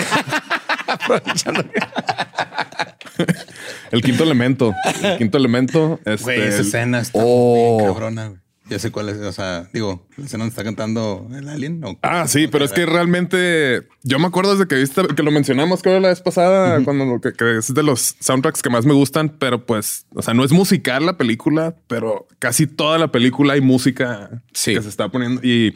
El 3.92 4.02
quinto 4.02 4.24
elemento. 4.24 4.74
El 5.04 5.18
quinto 5.18 5.38
elemento. 5.38 6.00
Este, 6.06 6.24
Güey, 6.24 6.42
esa 6.42 6.58
el- 6.60 6.66
escena 6.66 7.00
está 7.00 7.20
Oh. 7.22 7.84
cabrona, 7.94 8.28
güey. 8.28 8.40
Ya 8.70 8.80
sé 8.80 8.92
cuál 8.92 9.10
es. 9.10 9.18
O 9.18 9.32
sea, 9.34 9.68
digo, 9.74 10.08
la 10.16 10.26
escena 10.26 10.44
donde 10.44 10.52
está 10.54 10.64
cantando 10.64 11.28
el 11.36 11.50
alien. 11.50 11.84
¿o? 11.84 11.98
Ah, 12.02 12.28
sí, 12.28 12.48
pero 12.48 12.64
es 12.64 12.72
que 12.72 12.86
realmente 12.86 13.84
yo 14.04 14.20
me 14.20 14.28
acuerdo 14.28 14.54
desde 14.56 14.68
que 14.68 14.76
viste 14.76 15.06
que 15.16 15.24
lo 15.24 15.32
mencionamos, 15.32 15.82
creo, 15.82 16.00
la 16.00 16.08
vez 16.10 16.22
pasada, 16.22 16.82
cuando 16.84 17.20
que, 17.20 17.34
que 17.34 17.58
es 17.58 17.74
de 17.74 17.84
los 17.84 18.16
soundtracks 18.20 18.62
que 18.62 18.70
más 18.70 18.86
me 18.86 18.94
gustan, 18.94 19.30
pero 19.38 19.66
pues, 19.66 20.06
o 20.16 20.22
sea, 20.22 20.34
no 20.34 20.44
es 20.46 20.52
musical 20.52 21.06
la 21.06 21.18
película, 21.18 21.76
pero 21.88 22.28
casi 22.40 22.66
toda 22.66 22.98
la 22.98 23.12
película 23.12 23.54
hay 23.54 23.62
música 23.62 24.42
Sí. 24.54 24.74
que 24.74 24.82
se 24.82 24.90
está 24.90 25.10
poniendo. 25.10 25.42
Y 25.44 25.74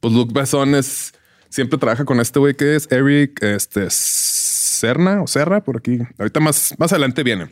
pues 0.00 0.14
Luke 0.14 0.32
Besson 0.32 0.74
es 0.76 1.12
siempre 1.50 1.78
trabaja 1.78 2.04
con 2.04 2.20
este 2.20 2.38
güey 2.38 2.54
que 2.54 2.76
es 2.76 2.86
Eric 2.92 3.42
este, 3.42 3.86
Serna 3.90 5.22
o 5.22 5.26
Serra 5.26 5.62
por 5.62 5.76
aquí. 5.78 5.98
Ahorita 6.18 6.40
más, 6.40 6.74
más 6.78 6.92
adelante 6.92 7.22
viene. 7.22 7.48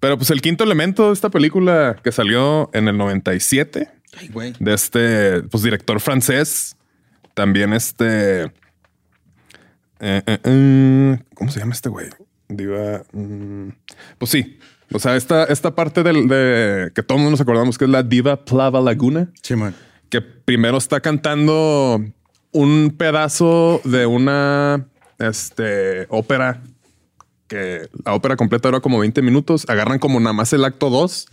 Pero 0.00 0.16
pues 0.16 0.30
el 0.30 0.40
quinto 0.42 0.64
elemento 0.64 1.08
de 1.08 1.12
esta 1.14 1.30
película 1.30 1.96
que 2.04 2.12
salió 2.12 2.70
en 2.72 2.88
el 2.88 2.96
97 2.96 3.90
Ay, 4.16 4.28
güey. 4.28 4.54
de 4.58 4.74
este 4.74 5.42
pues, 5.42 5.62
director 5.62 6.00
francés. 6.00 6.76
También 7.34 7.72
este. 7.72 8.42
eh, 8.44 8.50
eh, 10.00 10.38
eh, 10.44 11.18
¿Cómo 11.34 11.50
se 11.50 11.60
llama 11.60 11.72
este 11.74 11.88
güey? 11.88 12.08
Diva. 12.48 13.02
mm, 13.12 13.68
pues 14.18 14.30
sí. 14.30 14.58
O 14.92 14.98
sea, 14.98 15.16
esta, 15.16 15.44
esta 15.44 15.74
parte 15.74 16.02
del, 16.02 16.28
de 16.28 16.90
que 16.94 17.02
todo 17.02 17.18
el 17.18 17.22
mundo 17.24 17.32
nos 17.32 17.40
acordamos 17.42 17.76
que 17.76 17.84
es 17.84 17.90
la 17.90 18.02
Diva 18.02 18.44
Plava 18.44 18.80
Laguna, 18.80 19.28
Sí, 19.42 19.54
man. 19.54 19.74
que 20.08 20.22
primero 20.22 20.78
está 20.78 21.00
cantando 21.00 22.02
un 22.52 22.94
pedazo 22.96 23.82
de 23.84 24.06
una 24.06 24.86
este, 25.18 26.06
ópera 26.08 26.62
que 27.48 27.88
la 28.04 28.14
ópera 28.14 28.36
completa 28.36 28.68
dura 28.68 28.80
como 28.80 28.98
20 28.98 29.22
minutos, 29.22 29.64
agarran 29.68 29.98
como 29.98 30.20
nada 30.20 30.32
más 30.34 30.52
el 30.52 30.64
acto 30.64 30.90
2 30.90 31.28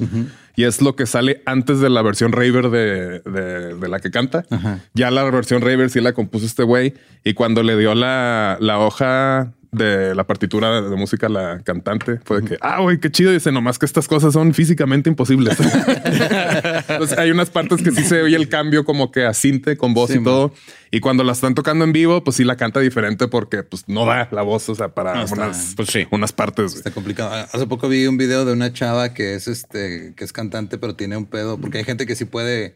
y 0.55 0.63
es 0.63 0.81
lo 0.81 0.95
que 0.95 1.05
sale 1.05 1.41
antes 1.45 1.79
de 1.81 1.89
la 1.89 2.01
versión 2.01 2.31
raver 2.31 2.69
de, 2.69 3.19
de- 3.19 3.75
de 3.75 3.87
la 3.89 3.99
que 3.99 4.09
canta. 4.11 4.45
Ya 4.93 5.11
la 5.11 5.23
versión 5.25 5.61
raver 5.61 5.89
sí 5.89 5.99
la 6.01 6.13
compuso 6.13 6.45
este 6.45 6.63
güey 6.63 6.93
y 7.23 7.33
cuando 7.33 7.61
le 7.63 7.77
dio 7.77 7.93
la, 7.95 8.57
la 8.61 8.79
hoja 8.79 9.51
de 9.75 10.15
la 10.15 10.25
partitura 10.25 10.81
de 10.81 10.95
música 10.95 11.27
a 11.27 11.29
la 11.29 11.61
cantante 11.63 12.19
fue 12.23 12.41
de 12.41 12.47
que, 12.47 12.57
ah, 12.61 12.81
güey, 12.81 12.99
qué 12.99 13.11
chido. 13.11 13.31
Dice, 13.31 13.51
nomás 13.51 13.77
que 13.79 13.85
estas 13.85 14.07
cosas 14.07 14.33
son 14.33 14.53
físicamente 14.53 15.09
imposibles. 15.09 15.57
Entonces 16.89 17.17
hay 17.17 17.31
unas 17.31 17.49
partes 17.49 17.81
que 17.81 17.91
sí 17.91 18.03
se 18.03 18.21
oye 18.21 18.35
el 18.35 18.49
cambio 18.49 18.85
como 18.85 19.11
que 19.11 19.25
asinte 19.25 19.77
con 19.77 19.93
voz 19.93 20.09
Sí, 20.11 20.17
y 20.19 20.23
todo. 20.23 20.53
Y 20.91 20.99
cuando 20.99 21.23
la 21.23 21.33
están 21.33 21.55
tocando 21.55 21.83
en 21.83 21.91
vivo, 21.91 22.23
pues 22.23 22.37
sí 22.37 22.43
la 22.43 22.55
canta 22.55 22.79
diferente 22.79 23.27
porque 23.27 23.63
pues 23.63 23.83
no 23.87 24.05
da 24.05 24.29
la 24.31 24.41
voz, 24.43 24.69
o 24.69 24.75
sea, 24.75 24.89
para 24.89 25.15
No, 25.15 25.25
unas, 25.33 25.73
pues 25.75 25.89
sí. 25.89 26.07
unas 26.11 26.31
partes. 26.31 26.75
Está 26.75 26.91
complicado. 26.91 27.31
Ah, 27.33 27.47
Hace 27.51 27.67
poco 27.67 27.89
vi 27.89 28.07
un 28.07 28.17
video 28.17 28.45
de 28.45 28.53
una 28.53 28.71
chava 28.71 29.13
que 29.13 29.35
es 29.35 29.47
este, 29.47 30.13
que 30.15 30.23
es 30.23 30.31
cantante, 30.31 30.77
pero 30.77 30.95
tiene 30.95 31.17
un 31.17 31.25
pedo, 31.25 31.59
porque 31.59 31.79
hay 31.79 31.83
gente 31.83 32.05
que 32.05 32.15
sí 32.15 32.25
puede 32.25 32.75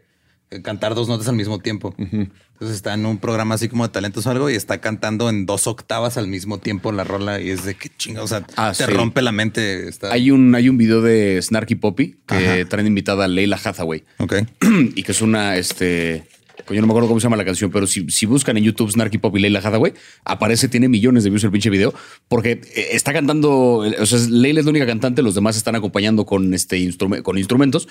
cantar 0.64 0.96
dos 0.96 1.08
notas 1.08 1.28
al 1.28 1.36
mismo 1.36 1.60
tiempo. 1.60 1.94
Entonces 1.98 2.76
está 2.76 2.94
en 2.94 3.06
un 3.06 3.18
programa 3.20 3.56
así 3.56 3.70
como 3.70 3.84
de 3.88 3.94
talentos 3.94 4.26
o 4.26 4.32
algo 4.32 4.50
y 4.50 4.56
está 4.56 4.82
cantando 4.82 5.30
en 5.30 5.46
dos 5.46 5.68
octavas 5.68 6.18
al 6.18 6.28
mismo 6.28 6.58
tiempo 6.58 6.92
la 6.92 7.04
rola 7.04 7.40
y 7.40 7.50
es 7.52 7.64
de 7.66 7.76
qué 7.76 7.90
chinga, 7.98 8.22
o 8.24 8.28
sea, 8.28 8.46
Ah, 8.58 8.74
te 8.76 8.86
sí. 8.86 8.92
rompe 8.92 9.22
la 9.22 9.32
mente. 9.32 9.88
Está... 9.88 10.12
Hay 10.12 10.32
un, 10.32 10.54
hay 10.56 10.68
un 10.70 10.78
video 10.78 11.02
de 11.02 11.40
Snarky 11.42 11.76
Poppy 11.76 12.18
que 12.28 12.36
Ajá. 12.62 12.66
traen 12.70 12.88
invitada 12.88 13.26
a 13.26 13.28
Leila 13.28 13.60
Hathaway 13.64 14.04
Ok. 14.18 14.34
y 14.96 15.04
que 15.04 15.12
es 15.12 15.22
una, 15.22 15.56
este, 15.56 16.24
yo 16.70 16.82
no 16.82 16.88
me 16.88 16.92
acuerdo 16.92 17.08
cómo 17.08 17.20
se 17.20 17.24
llama 17.24 17.38
la 17.38 17.46
canción, 17.46 17.72
pero 17.72 17.88
si, 17.88 18.10
si 18.10 18.26
buscan 18.26 18.58
en 18.58 18.64
YouTube 18.66 18.92
Snarky 18.92 19.18
Pop 19.20 19.36
y 19.38 19.40
Leila 19.40 19.60
Hathaway, 19.60 19.94
aparece, 20.26 20.68
tiene 20.68 20.90
millones 20.90 21.24
de 21.24 21.30
views 21.30 21.44
el 21.46 21.52
pinche 21.52 21.70
video, 21.70 21.94
porque 22.28 22.60
eh, 22.76 22.90
está 22.92 23.14
cantando, 23.14 23.78
o 24.00 24.06
sea, 24.06 24.20
Leila 24.30 24.60
es 24.60 24.66
la 24.66 24.72
única 24.72 24.86
cantante, 24.86 25.22
los 25.22 25.34
demás 25.36 25.56
están 25.56 25.76
acompañando 25.76 26.26
con, 26.26 26.54
este 26.54 26.78
instrume- 26.78 27.22
con 27.24 27.38
instrumentos. 27.38 27.88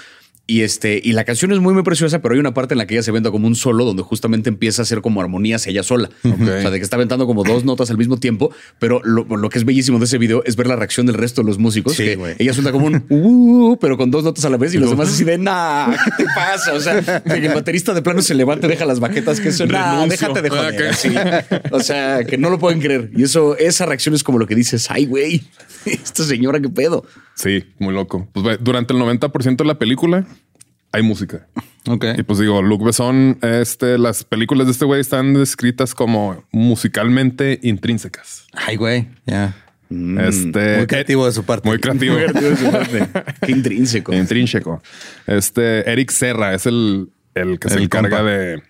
Y, 0.51 0.63
este, 0.63 0.99
y 1.05 1.13
la 1.13 1.25
canción 1.25 1.53
es 1.53 1.59
muy, 1.59 1.75
muy 1.75 1.83
preciosa, 1.83 2.23
pero 2.23 2.33
hay 2.33 2.41
una 2.41 2.55
parte 2.55 2.73
en 2.73 2.79
la 2.79 2.87
que 2.87 2.95
ella 2.95 3.03
se 3.03 3.13
venta 3.13 3.31
como 3.31 3.47
un 3.47 3.55
solo, 3.55 3.85
donde 3.85 4.03
justamente 4.03 4.49
empieza 4.49 4.81
a 4.81 4.85
hacer 4.85 5.03
como 5.03 5.21
armonías 5.21 5.67
ella 5.67 5.83
sola. 5.83 6.09
O 6.25 6.37
sea, 6.39 6.71
de 6.71 6.79
que 6.79 6.83
está 6.83 6.97
aventando 6.97 7.27
como 7.27 7.45
dos 7.45 7.65
notas 7.65 7.91
al 7.91 7.99
mismo 7.99 8.17
tiempo, 8.17 8.51
pero 8.79 9.03
lo, 9.05 9.25
lo 9.25 9.51
que 9.51 9.59
es 9.59 9.67
bellísimo 9.67 9.99
de 9.99 10.07
ese 10.07 10.17
video 10.17 10.43
es 10.47 10.57
ver 10.57 10.67
la 10.67 10.77
reacción 10.77 11.05
del 11.05 11.17
resto 11.17 11.43
de 11.43 11.49
los 11.49 11.59
músicos. 11.59 11.93
Sí, 11.97 12.05
que 12.05 12.37
ella 12.39 12.55
suelta 12.55 12.73
como 12.73 12.87
un 12.87 13.05
uh, 13.11 13.77
pero 13.79 13.99
con 13.99 14.11
dos 14.11 14.25
notas 14.25 14.43
a 14.47 14.49
la 14.49 14.57
vez 14.57 14.73
y 14.73 14.79
los 14.79 14.89
demás 14.89 15.11
así 15.11 15.23
de 15.23 15.37
nah, 15.37 15.93
¿qué 15.93 16.25
te 16.25 16.25
pasa? 16.35 16.73
O 16.73 16.81
sea, 16.81 17.03
que 17.03 17.47
el 17.47 17.53
baterista 17.53 17.93
de 17.93 18.01
plano 18.01 18.23
se 18.23 18.35
levanta 18.35 18.69
y 18.69 18.71
deja 18.71 18.87
las 18.87 19.01
baquetas 19.01 19.41
que 19.41 19.51
eso, 19.51 19.67
nah, 19.67 20.07
déjate 20.07 20.41
de 20.41 20.49
joder. 20.49 20.75
ok. 20.75 20.81
así. 20.91 21.15
O 21.73 21.81
sea, 21.81 22.25
que 22.25 22.39
no 22.39 22.49
lo 22.49 22.59
pueden 22.59 22.81
creer. 22.81 23.11
Y 23.15 23.25
eso, 23.25 23.55
esa 23.59 23.85
reacción 23.85 24.15
es 24.15 24.25
como 24.25 24.39
lo 24.39 24.47
que 24.47 24.55
dices, 24.55 24.91
ay, 24.91 25.05
güey, 25.05 25.43
esta 25.85 26.25
señora, 26.25 26.59
qué 26.59 26.71
pedo. 26.71 27.05
Sí, 27.35 27.65
muy 27.79 27.95
loco. 27.95 28.27
Pues 28.33 28.59
durante 28.61 28.95
el 28.95 29.01
90% 29.01 29.57
de 29.57 29.65
la 29.65 29.79
película 29.79 30.27
hay 30.93 31.03
música. 31.03 31.47
Ok. 31.87 32.05
Y 32.19 32.23
pues 32.23 32.39
digo, 32.39 32.61
Luc 32.63 32.85
Besson, 32.85 33.39
este, 33.43 33.99
las 33.99 34.25
películas 34.25 34.67
de 34.67 34.73
este 34.73 34.85
güey 34.85 35.01
están 35.01 35.35
descritas 35.35 35.95
como 35.95 36.45
musicalmente 36.53 37.59
intrínsecas. 37.63 38.47
Ay, 38.53 38.77
güey. 38.77 39.09
Ya. 39.27 39.55
Este, 39.91 40.77
Muy 40.79 40.87
creativo 40.87 41.25
de 41.27 41.33
su 41.33 41.45
parte. 41.45 41.69
Muy 41.69 41.79
creativo. 41.79 42.15
Muy 42.15 42.25
creativo 42.25 42.51
de 42.51 42.57
su 42.57 42.71
parte. 42.71 43.09
Qué 43.47 43.53
intrínseco. 43.53 44.13
Intrínseco. 44.15 44.83
Este, 45.27 45.91
Eric 45.91 46.11
Serra 46.11 46.55
es 46.55 46.67
el, 46.67 47.09
el 47.35 47.59
que 47.59 47.69
se 47.71 47.77
El 47.77 47.85
encarga 47.85 48.19
compa. 48.19 48.31
de. 48.31 48.63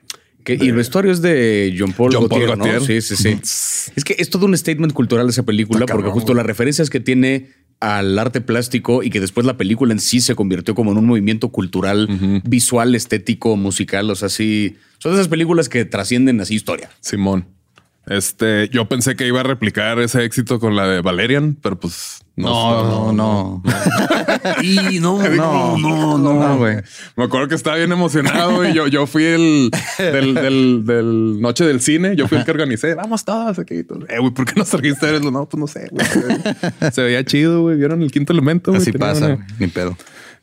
Que- 0.44 0.54
y 0.60 0.68
el 0.68 0.74
vestuario 0.74 1.10
es 1.12 1.20
de 1.20 1.74
John 1.78 1.92
Paul, 1.92 2.14
John 2.14 2.28
Paul. 2.28 2.46
Gaultier. 2.46 2.80
Sí, 2.80 3.00
sí, 3.02 3.16
sí. 3.16 3.90
es 3.96 4.04
que 4.04 4.14
es 4.18 4.30
todo 4.30 4.46
un 4.46 4.56
statement 4.56 4.92
cultural 4.92 5.28
esa 5.28 5.42
película, 5.42 5.80
Está 5.80 5.92
porque 5.92 6.04
cabrón, 6.04 6.14
justo 6.14 6.32
güey. 6.32 6.36
las 6.38 6.46
referencias 6.46 6.88
que 6.88 7.00
tiene 7.00 7.50
al 7.80 8.18
arte 8.18 8.40
plástico 8.40 9.02
y 9.02 9.10
que 9.10 9.20
después 9.20 9.46
la 9.46 9.56
película 9.56 9.92
en 9.92 10.00
sí 10.00 10.20
se 10.20 10.34
convirtió 10.34 10.74
como 10.74 10.92
en 10.92 10.98
un 10.98 11.06
movimiento 11.06 11.50
cultural, 11.50 12.08
visual, 12.44 12.94
estético, 12.94 13.56
musical. 13.56 14.10
O 14.10 14.14
sea, 14.14 14.28
sí, 14.28 14.76
son 14.98 15.14
esas 15.14 15.28
películas 15.28 15.68
que 15.68 15.84
trascienden 15.84 16.40
así 16.40 16.54
historia. 16.54 16.90
Simón. 17.00 17.46
Este, 18.06 18.68
yo 18.70 18.88
pensé 18.88 19.16
que 19.16 19.26
iba 19.26 19.40
a 19.40 19.44
replicar 19.44 19.98
ese 20.00 20.24
éxito 20.24 20.58
con 20.58 20.74
la 20.74 20.88
de 20.88 21.02
Valerian, 21.02 21.56
pero 21.60 21.78
pues 21.78 22.24
No, 22.38 23.12
no, 23.12 23.12
no. 23.12 23.62
Y 24.62 25.00
no, 25.00 25.18
No, 25.36 25.76
no, 25.78 26.18
no, 26.18 26.58
güey. 26.58 26.76
Me 27.16 27.24
acuerdo 27.24 27.48
que 27.48 27.54
estaba 27.54 27.76
bien 27.76 27.92
emocionado 27.92 28.68
y 28.68 28.72
yo, 28.72 28.86
yo 28.86 29.06
fui 29.06 29.24
el 29.24 29.70
del, 29.98 30.34
del, 30.34 30.82
del 30.86 31.40
noche 31.40 31.64
del 31.64 31.80
cine. 31.80 32.16
Yo 32.16 32.28
fui 32.28 32.38
el 32.38 32.44
que 32.44 32.50
organicé. 32.50 32.94
Vamos 32.94 33.24
todos 33.24 33.58
aquí. 33.58 33.74
Eh, 33.74 34.18
güey, 34.20 34.30
¿por 34.32 34.44
qué 34.44 34.54
no 34.56 34.64
trajiste 34.64 35.06
a 35.06 35.10
él? 35.10 35.32
No, 35.32 35.48
pues 35.48 35.60
no 35.60 35.66
sé. 35.66 35.88
güey. 35.90 36.06
Se 36.92 37.02
veía 37.02 37.24
chido, 37.24 37.62
güey. 37.62 37.76
¿Vieron 37.76 38.02
el 38.02 38.10
quinto 38.10 38.32
elemento? 38.32 38.72
Así 38.74 38.92
pasa, 38.92 39.38
ni 39.58 39.66
pedo. 39.66 39.96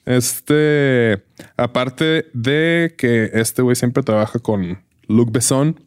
Este, 0.06 1.24
aparte 1.58 2.28
de 2.34 2.94
que 2.98 3.32
este 3.34 3.62
güey 3.62 3.76
siempre 3.76 4.04
trabaja 4.04 4.38
con 4.40 4.80
Luc 5.08 5.32
Besson, 5.32 5.80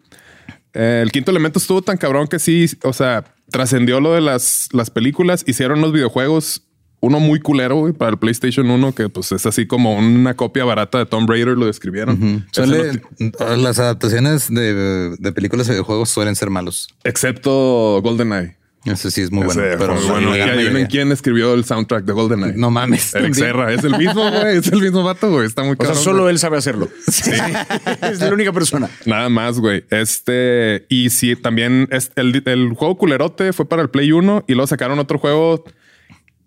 eh, 0.75 1.01
el 1.03 1.13
quinto 1.13 1.31
elemento 1.31 1.59
estuvo 1.59 1.83
tan 1.83 1.97
cabrón 1.97 2.27
que 2.27 2.39
sí, 2.39 2.67
o 2.83 2.93
sea, 2.93 3.25
trascendió 3.51 4.01
lo 4.01 4.13
de 4.13 4.21
las, 4.21 4.69
las 4.73 4.91
películas, 4.91 5.45
hicieron 5.47 5.81
los 5.81 5.93
videojuegos. 5.93 6.63
Uno 7.01 7.21
muy 7.21 7.39
culero 7.39 7.77
güey, 7.77 7.93
para 7.93 8.11
el 8.11 8.19
PlayStation 8.19 8.69
1, 8.69 8.93
que 8.93 9.09
pues 9.09 9.31
es 9.31 9.47
así 9.47 9.69
como 9.69 9.97
una 9.97 10.35
copia 10.35 10.65
barata 10.65 10.99
de 10.99 11.07
Tomb 11.07 11.31
Raider, 11.31 11.57
lo 11.57 11.67
describieron. 11.67 12.45
Ese 12.53 12.63
Suele- 12.67 13.03
no- 13.21 13.57
las 13.57 13.79
adaptaciones 13.79 14.53
de, 14.53 15.15
de 15.17 15.33
películas 15.33 15.69
y 15.69 15.71
videojuegos 15.71 16.11
suelen 16.11 16.35
ser 16.35 16.51
malos. 16.51 16.89
excepto 17.05 18.01
GoldenEye. 18.03 18.58
Ese 18.93 19.11
sí 19.11 19.23
es 19.23 19.31
muy 19.31 19.45
bueno. 19.45 19.63
Ese 19.63 19.77
pero 19.79 19.95
bueno. 19.95 20.37
Y 20.37 20.41
adivinen 20.41 20.87
quién 20.87 21.13
escribió 21.13 21.55
el 21.55 21.65
soundtrack 21.65 22.05
de 22.05 22.13
GoldenEye. 22.13 22.55
No 22.57 22.71
mames. 22.71 23.15
Eric. 23.15 23.35
Serra. 23.35 23.73
Es 23.73 23.85
el 23.85 23.97
mismo, 23.97 24.31
güey. 24.31 24.57
Es 24.59 24.67
el 24.69 24.81
mismo 24.81 25.03
vato, 25.03 25.31
güey. 25.31 25.47
Está 25.47 25.63
muy 25.63 25.77
O 25.79 25.85
sea, 25.85 25.95
solo 25.95 26.23
güey. 26.23 26.33
él 26.33 26.39
sabe 26.39 26.59
hacerlo. 26.59 26.89
es 27.07 28.21
la 28.21 28.33
única 28.33 28.53
persona. 28.53 28.91
Nada 29.07 29.29
más, 29.29 29.59
güey. 29.59 29.85
Este, 29.91 30.87
y 30.89 31.11
sí, 31.11 31.37
también 31.37 31.89
es 31.91 32.11
el, 32.17 32.43
el 32.47 32.73
juego 32.75 32.97
culerote 32.99 33.53
fue 33.53 33.69
para 33.69 33.83
el 33.83 33.91
Play 33.91 34.13
1 34.13 34.45
y 34.47 34.55
luego 34.55 34.67
sacaron 34.67 34.99
otro 34.99 35.19
juego 35.19 35.65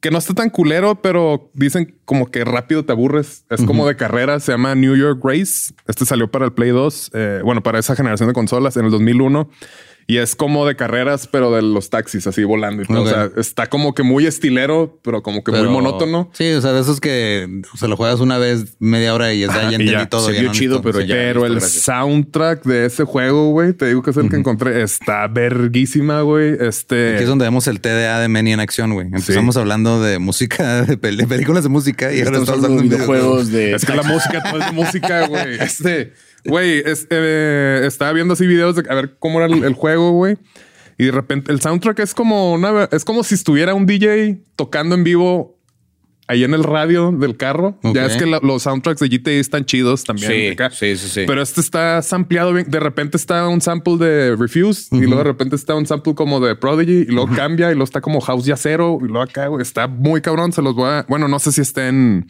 que 0.01 0.09
no 0.09 0.17
está 0.17 0.33
tan 0.33 0.49
culero, 0.49 0.95
pero 0.95 1.51
dicen 1.53 1.95
como 2.05 2.31
que 2.31 2.43
rápido 2.43 2.83
te 2.83 2.91
aburres. 2.91 3.45
Es 3.51 3.63
como 3.63 3.87
de 3.87 3.95
carrera, 3.95 4.39
se 4.39 4.51
llama 4.51 4.73
New 4.73 4.95
York 4.95 5.21
Race. 5.23 5.73
Este 5.87 6.05
salió 6.05 6.29
para 6.29 6.45
el 6.45 6.53
Play 6.53 6.71
2, 6.71 7.11
eh, 7.13 7.41
bueno, 7.43 7.61
para 7.61 7.77
esa 7.77 7.95
generación 7.95 8.27
de 8.27 8.33
consolas 8.33 8.75
en 8.77 8.85
el 8.85 8.91
2001. 8.91 9.47
Y 10.07 10.17
es 10.17 10.35
como 10.35 10.65
de 10.65 10.75
carreras, 10.75 11.27
pero 11.27 11.51
de 11.51 11.61
los 11.61 11.89
taxis 11.89 12.27
así 12.27 12.43
volando 12.43 12.83
y. 12.83 12.93
O 12.93 13.07
sea, 13.07 13.29
está 13.37 13.67
como 13.67 13.93
que 13.93 14.03
muy 14.03 14.25
estilero, 14.25 14.99
pero 15.03 15.23
como 15.23 15.43
que 15.43 15.51
Pero- 15.51 15.63
muy 15.65 15.73
monótono. 15.73 16.29
Sí, 16.33 16.51
o 16.51 16.61
sea, 16.61 16.73
de 16.73 16.81
esos 16.81 16.99
que 16.99 17.61
se 17.79 17.87
lo 17.87 17.95
juegas 17.95 18.19
una 18.19 18.37
vez 18.37 18.75
media 18.79 19.13
hora 19.13 19.33
y 19.33 19.41
ya, 19.41 19.47
Ajá, 19.49 19.61
ya 19.63 19.71
y 19.71 19.75
entendí 19.75 19.91
ya, 19.93 20.09
todo. 20.09 20.25
se 20.25 20.33
vio 20.33 20.43
no 20.43 20.51
chido, 20.51 20.81
pero 20.81 20.99
sí. 21.01 21.07
ya. 21.07 21.15
Pero 21.15 21.45
el 21.45 21.55
gracias. 21.59 21.83
soundtrack 21.83 22.63
de 22.65 22.85
ese 22.87 23.03
juego, 23.05 23.51
güey, 23.51 23.73
te 23.73 23.87
digo 23.87 24.01
que 24.01 24.11
es 24.11 24.17
el 24.17 24.29
que 24.29 24.35
encontré. 24.35 24.81
Está 24.81 25.27
verguísima, 25.27 26.21
güey. 26.21 26.55
Este. 26.59 27.13
Aquí 27.15 27.23
es 27.23 27.29
donde 27.29 27.45
vemos 27.45 27.67
el 27.67 27.79
TDA 27.79 28.19
de 28.19 28.27
Manny 28.27 28.53
en 28.53 28.59
acción, 28.59 28.93
güey. 28.93 29.07
Empezamos 29.07 29.55
hablando 29.57 30.01
de 30.01 30.19
música, 30.19 30.81
de, 30.85 30.99
pel- 30.99 31.17
de 31.17 31.27
películas 31.27 31.63
de 31.63 31.69
música 31.69 32.11
y 32.13 32.19
ahora 32.19 32.39
Estamos 32.39 32.49
hablando 32.49 32.67
de 32.67 32.73
hablando 32.73 32.83
de 32.83 32.95
videojuegos 32.97 33.51
de. 33.51 33.73
Es 33.75 33.85
que 33.85 33.93
la 33.95 34.03
música, 34.03 34.43
todo 34.43 34.59
es 34.59 34.65
de 34.65 34.71
música, 34.71 35.27
güey. 35.27 35.41
Este, 35.61 36.13
güey, 36.45 36.79
es- 36.85 37.07
eh, 37.09 37.81
estaba 37.85 38.13
viendo 38.13 38.33
así 38.33 38.47
videos 38.47 38.75
de 38.75 38.83
a 38.89 38.95
ver 38.95 39.15
cómo 39.19 39.41
era 39.41 39.53
el, 39.53 39.63
el 39.63 39.73
juego, 39.73 40.11
güey. 40.11 40.37
Y 40.97 41.05
de 41.05 41.11
repente 41.11 41.51
el 41.51 41.59
soundtrack 41.61 41.99
es 41.99 42.13
como 42.13 42.53
una, 42.53 42.87
es 42.91 43.03
como 43.05 43.23
si 43.23 43.35
estuviera 43.35 43.73
un 43.73 43.85
DJ 43.85 44.41
tocando 44.55 44.93
en 44.95 45.03
vivo 45.03 45.57
ahí 46.27 46.43
en 46.45 46.53
el 46.53 46.63
radio 46.63 47.11
del 47.11 47.35
carro. 47.37 47.77
Ok. 47.83 47.95
Ya 47.95 48.05
es 48.05 48.15
que 48.17 48.25
la- 48.25 48.39
los 48.41 48.63
soundtracks 48.63 48.99
de 49.01 49.09
GTA 49.09 49.31
están 49.31 49.65
chidos 49.65 50.03
también. 50.03 50.31
Sí, 50.31 50.47
acá. 50.49 50.69
sí, 50.69 50.95
sí, 50.95 51.07
sí. 51.09 51.23
Pero 51.27 51.41
este 51.41 51.59
está 51.59 52.01
sampleado 52.03 52.53
bien. 52.53 52.69
De 52.69 52.79
repente 52.79 53.17
está 53.17 53.47
un 53.49 53.59
sample 53.61 53.97
de 53.97 54.35
Refuse 54.37 54.95
y 54.95 54.99
luego 55.01 55.17
de 55.17 55.23
repente 55.25 55.55
está 55.55 55.75
un 55.75 55.85
sample 55.87 56.13
como 56.15 56.39
de 56.39 56.55
Prodigy 56.55 56.99
y 57.01 57.05
luego 57.11 57.33
cambia 57.35 57.67
y 57.69 57.73
luego 57.73 57.85
está 57.85 57.99
como 57.99 58.21
House 58.21 58.45
ya 58.45 58.55
cero 58.55 58.97
y 59.01 59.05
luego 59.07 59.21
acá 59.23 59.47
güey, 59.47 59.61
está 59.61 59.87
muy 59.87 60.21
cabrón. 60.21 60.53
Se 60.53 60.61
los 60.61 60.75
voy 60.75 60.87
a, 60.89 61.05
bueno, 61.09 61.27
no 61.27 61.39
sé 61.39 61.51
si 61.51 61.59
esté 61.61 61.87
en, 61.89 62.27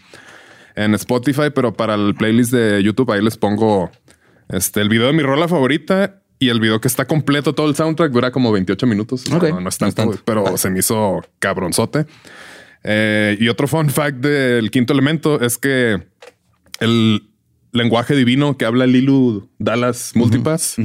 en 0.76 0.96
Spotify, 0.96 1.52
pero 1.54 1.74
para 1.74 1.94
el 1.96 2.16
playlist 2.16 2.54
de 2.54 2.82
YouTube 2.82 3.12
ahí 3.12 3.22
les 3.22 3.38
pongo 3.38 3.92
este, 4.52 4.82
el 4.82 4.90
video 4.90 5.08
de 5.08 5.14
mi 5.14 5.24
rola 5.24 5.48
favorita 5.48 6.22
y 6.40 6.50
el 6.50 6.60
video 6.60 6.82
que 6.82 6.88
está 6.88 7.06
completo, 7.06 7.54
todo 7.54 7.70
el 7.70 7.76
soundtrack 7.76 8.12
dura 8.12 8.32
como 8.32 8.52
28 8.52 8.88
minutos. 8.88 9.26
Ok, 9.32 9.44
No, 9.50 9.62
no 9.62 9.70
es 9.70 9.80
no 9.82 9.88
es 9.88 9.96
tanto, 9.96 10.20
pero 10.26 10.44
Vale. 10.44 10.58
se 10.58 10.70
me 10.70 10.80
hizo 10.80 11.22
cabronzote. 11.40 12.06
Eh, 12.84 13.38
y 13.40 13.48
otro 13.48 13.68
fun 13.68 13.90
fact 13.92 14.18
del 14.18 14.72
quinto 14.72 14.92
elemento 14.94 15.40
es 15.40 15.58
que 15.60 16.02
el 16.80 17.30
lenguaje 17.72 18.16
divino 18.16 18.58
que 18.58 18.66
habla 18.66 18.88
Lilu 18.88 19.50
Dallas 19.60 20.14
Multipass 20.16 20.76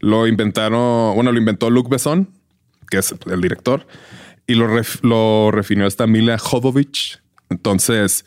lo 0.00 0.26
inventaron, 0.26 1.14
bueno, 1.14 1.32
lo 1.32 1.38
inventó 1.38 1.70
Luke 1.70 1.88
Besson, 1.90 2.28
que 2.90 2.98
es 2.98 3.14
el 3.30 3.40
director, 3.40 3.86
y 4.46 4.54
lo, 4.54 4.68
ref- 4.68 5.00
lo 5.02 5.50
refinió 5.50 5.86
esta 5.86 6.06
Mila 6.06 6.38
Jovovich. 6.38 7.20
Entonces, 7.50 8.24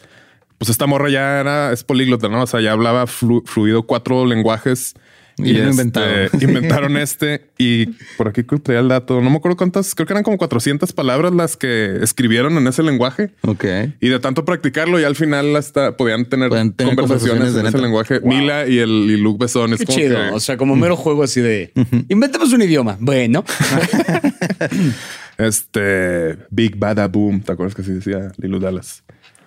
pues 0.62 0.70
esta 0.70 0.86
morra 0.86 1.09
ya 1.09 1.39
era, 1.39 1.72
es 1.74 1.84
políglota, 1.84 2.30
¿no? 2.30 2.43
O 2.43 2.45
sea, 2.45 2.62
ya 2.62 2.72
hablaba 2.74 3.07
flu- 3.07 3.41
fluido 3.47 3.82
cuatro 3.88 4.28
lenguajes. 4.28 4.93
Y 5.38 5.53
lo 5.53 5.70
inventaron. 5.72 6.30
inventaron 6.39 6.97
este 6.97 7.49
y 7.57 7.88
por 8.16 8.28
aquí 8.28 8.43
creo 8.43 8.59
que 8.59 8.66
traía 8.66 8.82
el 8.82 8.89
dato. 8.89 9.22
No 9.22 9.32
me 9.32 9.38
acuerdo 9.38 9.57
cuántas, 9.57 9.95
creo 9.95 10.05
que 10.05 10.14
eran 10.14 10.22
como 10.24 10.38
400 10.38 10.93
palabras 10.93 11.34
las 11.34 11.57
que 11.57 11.97
escribieron 12.03 12.55
en 12.59 12.68
ese 12.68 12.84
lenguaje. 12.84 13.32
Ok. 13.41 13.66
Y 14.01 14.09
de 14.09 14.20
tanto 14.20 14.45
practicarlo, 14.45 14.99
y 14.99 15.03
al 15.03 15.16
final 15.16 15.55
hasta 15.55 15.97
podían 15.97 16.26
tener, 16.26 16.51
tener 16.76 16.95
conversaciones, 16.95 17.55
en 17.55 17.66
ese 17.66 17.80
lenguaje. 17.80 18.20
Mila 18.20 18.68
y 18.68 18.78
el 18.78 18.89
y 19.09 19.18
Luke 19.18 19.38
Besson 19.43 19.74
es 19.74 19.80
Qué 19.80 19.86
como 19.88 19.97
chido. 19.97 20.16
que- 20.18 20.30
O 20.36 20.39
sea, 20.39 20.57
como 20.57 20.76
mero 20.76 20.95
juego 20.95 21.24
así 21.24 21.41
de 21.41 21.72
inventemos 22.07 22.53
un 22.53 22.62
idioma. 22.62 22.97
Bueno, 22.99 23.43
Este 25.39 26.38
Big 26.51 26.76
Bada 26.78 27.07
Boom, 27.07 27.41
¿te 27.41 27.51
acuerdas 27.53 27.74
que 27.74 27.82
así 27.82 27.93
decía 27.93 28.32
Lilu 28.38 28.59
Dallas? 28.59 29.03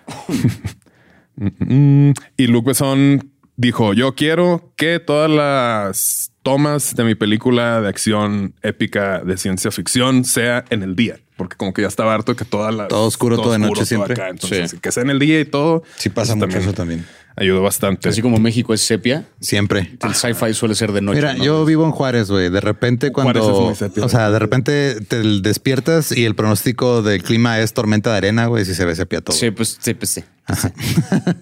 Mm, 1.37 2.11
y 2.37 2.47
Luke 2.47 2.67
Besson 2.69 3.31
dijo: 3.57 3.93
Yo 3.93 4.15
quiero 4.15 4.73
que 4.77 4.99
todas 4.99 5.29
las 5.29 6.31
tomas 6.43 6.95
de 6.95 7.03
mi 7.03 7.15
película 7.15 7.81
de 7.81 7.89
acción 7.89 8.53
épica 8.61 9.19
de 9.23 9.37
ciencia 9.37 9.71
ficción 9.71 10.23
sea 10.25 10.63
en 10.69 10.83
el 10.83 10.95
día, 10.95 11.19
porque 11.37 11.57
como 11.57 11.73
que 11.73 11.81
ya 11.81 11.87
estaba 11.87 12.13
harto 12.13 12.33
de 12.33 12.37
que 12.37 12.45
toda 12.45 12.71
la 12.71 12.87
Todo 12.87 13.05
oscuro, 13.07 13.37
todo 13.37 13.51
de 13.51 13.59
noche 13.59 13.85
siempre. 13.85 14.15
Entonces, 14.29 14.71
Sí. 14.71 14.77
que 14.79 14.91
sea 14.91 15.03
en 15.03 15.09
el 15.09 15.19
día 15.19 15.39
y 15.39 15.45
todo. 15.45 15.83
Sí 15.97 16.09
pasa 16.09 16.35
mucho 16.35 16.57
eso 16.57 16.73
también. 16.73 17.05
Ayudó 17.37 17.61
bastante. 17.61 18.07
así 18.07 18.21
como 18.21 18.37
México 18.37 18.73
es 18.73 18.81
sepia, 18.81 19.25
Siempre. 19.41 19.97
el 20.01 20.15
sci-fi 20.15 20.53
suele 20.53 20.73
ser 20.75 20.91
de 20.93 21.01
noche. 21.01 21.17
Mira, 21.19 21.33
¿no? 21.33 21.43
yo 21.43 21.65
vivo 21.65 21.83
en 21.85 21.91
Juárez, 21.91 22.29
güey. 22.31 22.49
De 22.49 22.61
repente 22.61 23.11
Juárez 23.13 23.41
es 23.43 23.49
cuando, 23.49 23.65
muy 23.65 23.75
sepia, 23.75 24.05
o 24.05 24.09
sea, 24.09 24.31
de 24.31 24.39
repente 24.39 25.01
te 25.01 25.21
despiertas 25.41 26.11
y 26.15 26.23
el 26.25 26.35
pronóstico 26.35 27.01
del 27.01 27.23
clima 27.23 27.59
es 27.59 27.73
tormenta 27.73 28.11
de 28.11 28.17
arena, 28.17 28.45
güey. 28.47 28.63
Si 28.63 28.73
se 28.73 28.85
ve 28.85 28.95
sepia 28.95 29.19
todo. 29.21 29.35
Sí, 29.35 29.51
pues 29.51 29.77
sí, 29.81 29.93
pues 29.93 30.09
sí. 30.11 30.23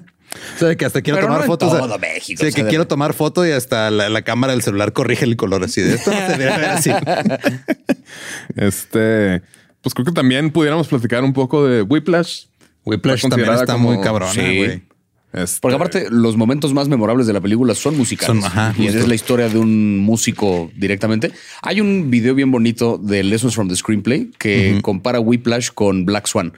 O 0.55 0.59
sea, 0.59 0.75
que 0.75 0.83
hasta 0.83 1.03
quiero 1.03 1.17
Pero 1.17 1.27
tomar 1.27 1.41
no 1.41 1.45
fotos. 1.45 1.69
o 1.71 1.71
sea, 1.77 1.81
todo 1.85 1.99
México, 1.99 2.41
Sí, 2.41 2.47
o 2.47 2.49
sea, 2.49 2.51
que 2.55 2.63
de- 2.63 2.69
quiero 2.69 2.87
tomar 2.87 3.13
foto 3.13 3.45
y 3.45 3.51
hasta 3.51 3.91
la, 3.91 4.09
la 4.09 4.23
cámara 4.23 4.53
del 4.53 4.63
celular 4.63 4.91
corrige 4.91 5.25
el 5.25 5.35
color 5.37 5.63
así 5.63 5.79
de 5.81 5.93
esto. 5.93 6.09
No 6.09 6.17
se 6.17 6.23
debería 6.37 6.57
ver 6.57 6.69
así. 6.71 6.89
Este, 8.55 9.41
pues 9.81 9.93
creo 9.93 10.05
que 10.05 10.11
también 10.11 10.51
pudiéramos 10.51 10.87
platicar 10.87 11.23
un 11.23 11.33
poco 11.33 11.65
de 11.67 11.81
Whiplash. 11.83 12.45
Whiplash 12.85 13.17
Está 13.17 13.29
también 13.29 13.53
está 13.53 13.73
como- 13.73 13.91
muy 13.93 14.03
cabrona, 14.03 14.31
sí. 14.33 14.83
Este, 15.34 15.59
Porque 15.61 15.75
aparte, 15.75 16.07
los 16.11 16.38
momentos 16.38 16.73
más 16.73 16.88
memorables 16.88 17.25
de 17.25 17.34
la 17.34 17.41
película 17.41 17.73
son 17.73 17.97
musicales. 17.97 18.41
Son- 18.41 18.45
ajá, 18.45 18.73
y 18.77 18.84
justo. 18.84 18.99
es 18.99 19.07
la 19.07 19.15
historia 19.15 19.49
de 19.49 19.57
un 19.57 19.97
músico 19.99 20.71
directamente. 20.75 21.31
Hay 21.63 21.81
un 21.81 22.11
video 22.11 22.36
bien 22.36 22.51
bonito 22.51 22.99
de 22.99 23.23
Lessons 23.23 23.55
from 23.55 23.67
the 23.67 23.75
Screenplay 23.75 24.29
que 24.38 24.79
compara 24.84 25.19
Whiplash 25.19 25.69
con 25.73 26.05
Black 26.05 26.27
Swan. 26.27 26.53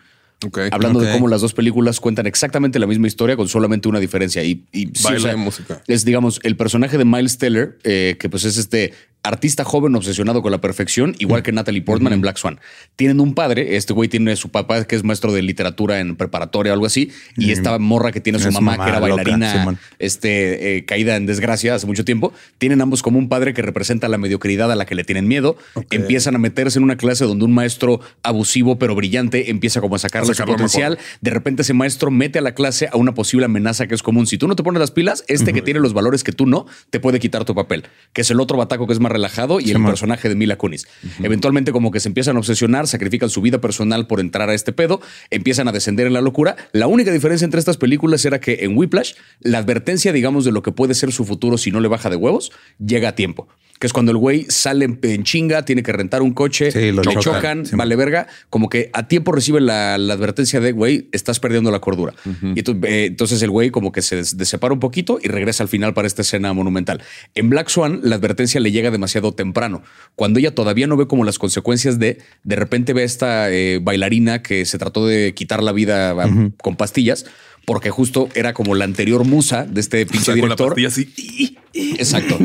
Hablando 0.72 1.00
de 1.00 1.12
cómo 1.14 1.28
las 1.28 1.42
dos 1.42 1.54
películas 1.54 2.00
cuentan 2.00 2.28
exactamente 2.28 2.78
la 2.78 2.88
misma 2.88 3.08
historia 3.08 3.36
con 3.38 3.48
solamente 3.48 3.88
una 3.88 4.00
diferencia. 4.00 4.44
Y, 4.44 4.66
y 4.72 4.88
sí, 4.88 5.04
Baile 5.04 5.18
o 5.18 5.22
sea, 5.22 5.34
y 5.34 5.38
música. 5.38 5.82
Es, 5.88 6.06
digamos, 6.06 6.40
el 6.44 6.58
personaje 6.58 6.98
de 6.98 7.06
Miles 7.06 7.38
Teller, 7.38 7.80
eh, 7.84 8.18
que 8.20 8.30
pues 8.30 8.44
es 8.44 8.58
este 8.58 8.94
artista 9.26 9.64
joven 9.64 9.96
obsesionado 9.96 10.42
con 10.42 10.52
la 10.52 10.62
perfección, 10.62 11.16
igual 11.20 11.44
que 11.44 11.52
Natalie 11.52 11.82
Portman 11.82 12.14
en 12.14 12.22
Black 12.22 12.38
Swan. 12.38 12.60
Tienen 12.96 13.20
un 13.20 13.34
padre, 13.34 13.76
este 13.76 13.94
güey 13.94 14.08
tiene 14.08 14.36
su 14.36 14.50
papá 14.50 14.86
que 14.86 14.96
es 14.96 15.04
maestro 15.04 15.34
de 15.34 15.42
literatura 15.42 16.00
en 16.00 16.16
preparatoria 16.16 16.72
o 16.72 16.76
algo 16.76 16.86
así, 16.86 17.12
y 17.36 17.52
esta 17.52 17.78
morra 17.80 18.12
que 18.12 18.22
tiene 18.22 18.40
su 18.40 18.52
mamá, 18.52 18.72
mamá 18.72 18.86
que 18.86 18.90
era 18.92 19.00
loca, 19.00 19.16
bailarina, 19.16 19.80
este, 20.00 20.78
eh, 20.78 20.86
caída 20.86 21.16
en 21.16 21.26
desgracia 21.26 21.76
hace 21.76 21.88
mucho 21.88 22.06
tiempo. 22.06 22.34
Tienen 22.58 22.82
ambos 22.82 23.02
como 23.02 23.18
un 23.18 23.30
padre 23.30 23.54
que 23.54 23.62
representa 23.62 24.08
la 24.08 24.18
mediocridad 24.18 24.72
a 24.72 24.76
la 24.76 24.86
que 24.86 24.96
le 24.96 25.04
tienen 25.04 25.28
miedo. 25.28 25.58
Empiezan 25.90 26.36
a 26.36 26.38
meterse 26.38 26.80
en 26.80 26.84
una 26.84 26.98
clase 26.98 27.26
donde 27.26 27.46
un 27.46 27.54
maestro 27.54 28.00
abusivo 28.24 28.78
pero 28.78 28.96
brillante 28.96 29.50
empieza 29.50 29.82
como 29.82 29.96
a 29.96 30.00
sacarle 30.00 30.32
A 30.32 30.36
su 30.36 30.44
potencial. 30.44 31.00
De 31.22 31.32
repente 31.32 31.64
ese 31.64 31.74
maestro 31.74 32.12
mete 32.12 32.40
a 32.40 32.42
la 32.42 32.54
clase 32.54 32.88
a 32.92 32.98
una 32.98 33.14
posible 33.14 33.46
amenaza 33.46 33.88
que 33.88 33.96
es 33.96 34.04
común. 34.04 34.28
Si 34.28 34.38
tú 34.38 34.48
no 34.48 34.56
te 34.56 34.64
pones 34.64 34.80
las 34.80 34.92
pilas, 34.92 35.24
este 35.28 35.54
que 35.54 35.62
tiene 35.62 35.80
los 35.80 35.94
valores 35.94 36.24
que 36.24 36.32
tú 36.32 36.46
no, 36.46 36.66
te 36.90 37.00
puede 37.00 37.20
quitar 37.20 37.46
tu 37.46 37.56
papel, 37.56 37.86
que 38.14 38.22
es 38.22 38.32
el 38.32 38.40
otro 38.40 38.58
bataco 38.58 38.88
que 38.88 38.94
es 38.94 39.00
más 39.00 39.12
relajado 39.16 39.60
y 39.60 39.72
el 39.72 39.84
personaje 39.84 40.30
de 40.30 40.36
Mila 40.36 40.58
Kunis. 40.58 40.88
Eventualmente 41.24 41.72
como 41.72 41.92
que 41.92 42.00
se 42.00 42.10
empiezan 42.10 42.36
a 42.36 42.40
obsesionar, 42.40 42.88
sacrifican 42.88 43.30
su 43.30 43.42
vida 43.42 43.60
personal 43.62 44.08
por 44.08 44.20
entrar 44.20 44.50
a 44.50 44.54
este 44.54 44.74
pedo, 44.74 45.02
empiezan 45.30 45.68
a 45.68 45.72
descender 45.72 46.08
en 46.08 46.14
la 46.14 46.22
locura. 46.22 46.56
La 46.72 46.88
única 46.88 47.12
diferencia 47.12 47.46
entre 47.46 47.60
estas 47.60 47.78
películas 47.78 48.24
era 48.26 48.40
que 48.40 48.60
en 48.62 48.78
Whiplash 48.78 49.14
la 49.40 49.60
advertencia, 49.60 50.12
digamos, 50.12 50.46
de 50.46 50.52
lo 50.52 50.62
que 50.62 50.72
puede 50.72 50.94
ser 50.94 51.12
su 51.12 51.26
futuro 51.26 51.58
si 51.58 51.72
no 51.72 51.80
le 51.80 51.88
baja 51.88 52.10
de 52.10 52.16
huevos, 52.16 52.52
llega 52.78 53.10
a 53.10 53.16
tiempo. 53.16 53.48
Que 53.78 53.88
es 53.88 53.94
cuando 53.94 54.14
el 54.14 54.18
güey 54.18 54.46
sale 54.48 54.86
en, 54.86 55.24
chinga, 55.24 55.66
tiene 55.66 55.84
que 55.84 55.92
rentar 55.92 56.22
un 56.22 56.34
coche, 56.34 56.72
Sí, 56.72 56.94
lo 56.94 57.02
le 57.02 57.12
chocan. 57.16 57.22
chocan, 57.22 57.66
Sí, 57.66 57.76
vale 57.76 57.98
verga, 57.98 58.26
como 58.50 58.70
que 58.70 58.90
a 58.94 59.10
tiempo 59.10 59.34
recibe 59.34 59.60
la, 59.60 59.98
la 59.98 60.14
advertencia 60.14 60.62
de, 60.62 60.72
güey, 60.72 61.10
estás 61.12 61.42
perdiendo 61.42 61.72
la 61.72 61.80
cordura. 61.80 62.14
Y 62.42 62.60
entonces, 62.60 62.90
eh, 62.90 63.06
entonces 63.08 63.42
el 63.42 63.50
güey 63.50 63.72
como 63.72 63.92
que 63.92 64.02
se 64.02 64.24
separa 64.24 64.74
un 64.74 64.80
poquito 64.80 65.20
y 65.22 65.28
regresa 65.28 65.62
al 65.62 65.68
final 65.68 65.94
para 65.94 66.08
esta 66.08 66.22
escena 66.22 66.54
monumental. 66.54 67.04
En 67.34 67.50
Black 67.50 67.68
Swan, 67.68 68.00
la 68.04 68.16
advertencia 68.16 68.62
le 68.62 68.72
llega 68.72 68.92
demasiado 68.92 69.05
temprano. 69.34 69.82
Cuando 70.16 70.40
ella 70.40 70.54
todavía 70.56 70.88
no 70.88 70.98
ve 70.98 71.08
como 71.08 71.24
las 71.24 71.40
consecuencias 71.40 72.00
de, 72.00 72.20
de 72.44 72.56
repente 72.56 72.94
ve 72.94 73.02
a 73.02 73.06
esta 73.06 73.52
eh, 73.52 73.80
bailarina 73.82 74.42
que 74.42 74.66
se 74.66 74.78
trató 74.78 75.06
de 75.08 75.34
quitar 75.34 75.62
la 75.64 75.72
vida 75.72 76.12
a- 76.12 76.52
con 76.62 76.76
pastillas, 76.76 77.26
porque 77.66 77.90
justo 77.90 78.30
era 78.36 78.54
como 78.54 78.76
la 78.76 78.86
anterior 78.86 79.24
musa 79.26 79.66
de 79.66 79.82
este 79.82 80.04
O 80.04 80.08
pinche 80.08 80.26
sea, 80.26 80.34
con 80.34 80.50
la 80.50 80.56
director. 80.56 80.68
pastilla 80.70 80.88
así. 80.90 81.58
Exacto. 81.76 82.38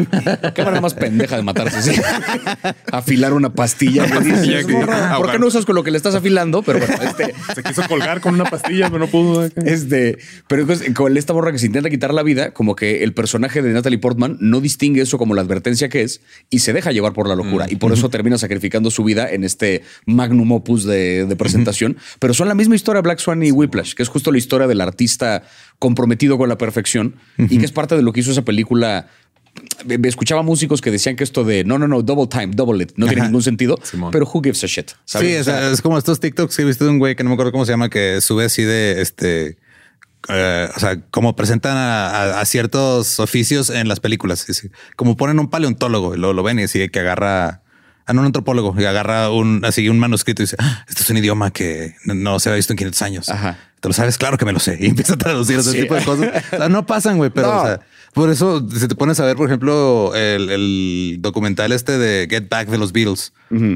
Qué 0.54 0.62
manera 0.64 0.80
más 0.80 0.94
pendeja 0.94 1.36
de 1.36 1.42
matarse. 1.42 1.82
¿sí? 1.94 2.00
Afilar 2.92 3.32
una 3.32 3.52
pastilla. 3.52 4.04
que- 4.06 4.72
"Morra, 4.72 5.16
¿Por 5.16 5.30
qué 5.30 5.38
no 5.38 5.46
usas 5.46 5.64
con 5.64 5.74
lo 5.76 5.84
que 5.84 5.90
le 5.90 5.96
estás 5.96 6.14
afilando? 6.14 6.62
Pero 6.62 6.80
bueno, 6.80 6.94
este, 7.02 7.34
Se 7.54 7.62
quiso 7.62 7.82
colgar 7.88 8.20
con 8.20 8.34
una 8.34 8.44
pastilla, 8.44 8.86
pero 8.86 8.98
no 8.98 9.06
pudo. 9.06 9.44
este, 9.44 10.18
pero 10.48 10.62
entonces, 10.62 10.92
con 10.94 11.16
esta 11.16 11.32
borra 11.32 11.52
que 11.52 11.58
se 11.58 11.66
intenta 11.66 11.90
quitar 11.90 12.12
la 12.12 12.22
vida, 12.22 12.52
como 12.52 12.74
que 12.74 13.04
el 13.04 13.12
personaje 13.14 13.62
de 13.62 13.72
Natalie 13.72 13.98
Portman 13.98 14.36
no 14.40 14.60
distingue 14.60 15.02
eso 15.02 15.18
como 15.18 15.34
la 15.34 15.42
advertencia 15.42 15.88
que 15.88 16.02
es 16.02 16.20
y 16.50 16.60
se 16.60 16.72
deja 16.72 16.90
llevar 16.92 17.12
por 17.12 17.28
la 17.28 17.36
locura. 17.36 17.66
Y 17.68 17.76
por 17.76 17.92
eso 17.92 18.08
termina 18.10 18.36
sacrificando 18.38 18.90
su 18.90 19.04
vida 19.04 19.30
en 19.30 19.44
este 19.44 19.82
magnum 20.06 20.50
opus 20.52 20.84
de, 20.84 21.24
de 21.26 21.36
presentación. 21.36 21.96
Pero 22.18 22.34
son 22.34 22.48
la 22.48 22.54
misma 22.54 22.74
historia 22.74 23.00
Black 23.02 23.18
Swan 23.20 23.42
y 23.42 23.52
Whiplash, 23.52 23.94
que 23.94 24.02
es 24.02 24.08
justo 24.08 24.32
la 24.32 24.38
historia 24.38 24.66
del 24.66 24.80
artista 24.80 25.42
comprometido 25.78 26.36
con 26.36 26.48
la 26.48 26.58
perfección 26.58 27.14
y 27.38 27.58
que 27.58 27.64
es 27.64 27.72
parte 27.72 27.96
de 27.96 28.02
lo 28.02 28.12
que 28.12 28.20
hizo 28.20 28.32
esa 28.32 28.42
película. 28.42 29.08
Escuchaba 30.04 30.42
músicos 30.42 30.80
que 30.80 30.90
decían 30.90 31.16
que 31.16 31.24
esto 31.24 31.42
de 31.44 31.64
no, 31.64 31.78
no, 31.78 31.88
no, 31.88 32.02
double 32.02 32.26
time, 32.26 32.48
double 32.54 32.82
it, 32.84 32.92
no 32.96 33.06
tiene 33.06 33.22
ningún 33.22 33.42
sentido, 33.42 33.78
Simón. 33.82 34.10
pero 34.10 34.26
who 34.26 34.42
gives 34.42 34.62
a 34.62 34.66
shit? 34.66 34.90
¿sabes? 35.04 35.38
Sí, 35.38 35.44
sea, 35.44 35.70
es 35.70 35.80
como 35.82 35.96
estos 35.98 36.20
TikToks 36.20 36.54
que 36.56 36.62
he 36.62 36.64
visto 36.64 36.84
de 36.84 36.90
un 36.90 36.98
güey 36.98 37.16
que 37.16 37.24
no 37.24 37.30
me 37.30 37.34
acuerdo 37.34 37.50
cómo 37.52 37.64
se 37.64 37.72
llama, 37.72 37.88
que 37.88 38.20
sube 38.20 38.44
así 38.44 38.62
de 38.62 39.00
este. 39.00 39.56
eh, 40.28 40.68
o 40.76 40.78
sea, 40.80 41.00
como 41.10 41.34
presentan 41.34 41.76
a, 41.78 42.08
a- 42.08 42.40
a 42.40 42.44
ciertos 42.44 43.18
oficios 43.20 43.70
en 43.70 43.88
las 43.88 44.00
películas. 44.00 44.44
Como 44.96 45.16
ponen 45.16 45.38
un 45.40 45.48
paleontólogo 45.48 46.14
y 46.14 46.18
luego 46.18 46.34
lo 46.34 46.42
ven 46.42 46.58
y 46.58 46.68
sigue 46.68 46.90
que 46.90 47.00
agarra 47.00 47.62
a 48.06 48.12
un 48.12 48.18
antropólogo 48.24 48.74
y 48.78 48.84
agarra 48.84 49.30
un 49.30 49.64
así 49.64 49.88
un 49.88 49.98
manuscrito 49.98 50.42
y 50.42 50.44
dice: 50.44 50.56
"Ah, 50.58 50.84
Este 50.88 51.02
es 51.02 51.10
un 51.10 51.16
idioma 51.16 51.50
que 51.52 51.94
no- 52.04 52.14
no 52.14 52.38
se 52.38 52.50
ha 52.50 52.54
visto 52.54 52.72
en 52.74 52.76
500 52.76 53.02
años. 53.02 53.28
Ajá. 53.30 53.58
Te 53.80 53.88
lo 53.88 53.94
sabes, 53.94 54.18
claro 54.18 54.36
que 54.36 54.44
me 54.44 54.52
lo 54.52 54.58
sé. 54.60 54.76
Y 54.78 54.86
empieza 54.90 55.14
a 55.14 55.18
traducir 55.18 55.58
ese 55.58 55.72
Sí. 55.72 55.80
tipo 55.80 55.94
de 55.94 56.04
cosas. 56.04 56.28
O 56.52 56.56
sea, 56.58 56.68
no 56.68 56.84
pasan, 56.86 57.16
güey, 57.16 57.30
pero 57.30 57.46
No. 57.54 57.62
o 57.62 57.66
sea, 57.66 57.80
por 58.12 58.28
eso 58.30 58.66
si 58.68 58.88
te 58.88 58.94
pones 58.94 59.20
a 59.20 59.24
ver, 59.24 59.36
por 59.36 59.46
ejemplo, 59.46 60.12
el, 60.14 60.50
el 60.50 61.16
documental 61.20 61.70
este 61.72 61.96
de 61.96 62.26
Get 62.28 62.48
Back 62.48 62.68
de 62.68 62.78
los 62.78 62.92
Beatles. 62.92 63.32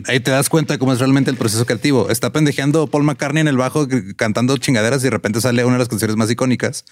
Ahí 0.07 0.21
te 0.21 0.31
das 0.31 0.49
cuenta 0.49 0.79
cómo 0.79 0.93
es 0.93 0.99
realmente 0.99 1.31
el 1.31 1.37
proceso 1.37 1.67
creativo. 1.67 2.11
Está 2.11 2.33
pendejeando 2.33 2.87
Paul 2.87 3.05
McCartney 3.05 3.43
en 3.43 3.49
el 3.49 3.57
bajo 3.57 3.87
cantando 4.17 4.57
chingaderas 4.57 5.03
y 5.03 5.05
de 5.05 5.11
repente 5.11 5.41
sale 5.41 5.65
una 5.65 5.75
de 5.75 5.81
las 5.81 5.89
canciones 5.89 6.17
más 6.17 6.31
icónicas. 6.31 6.85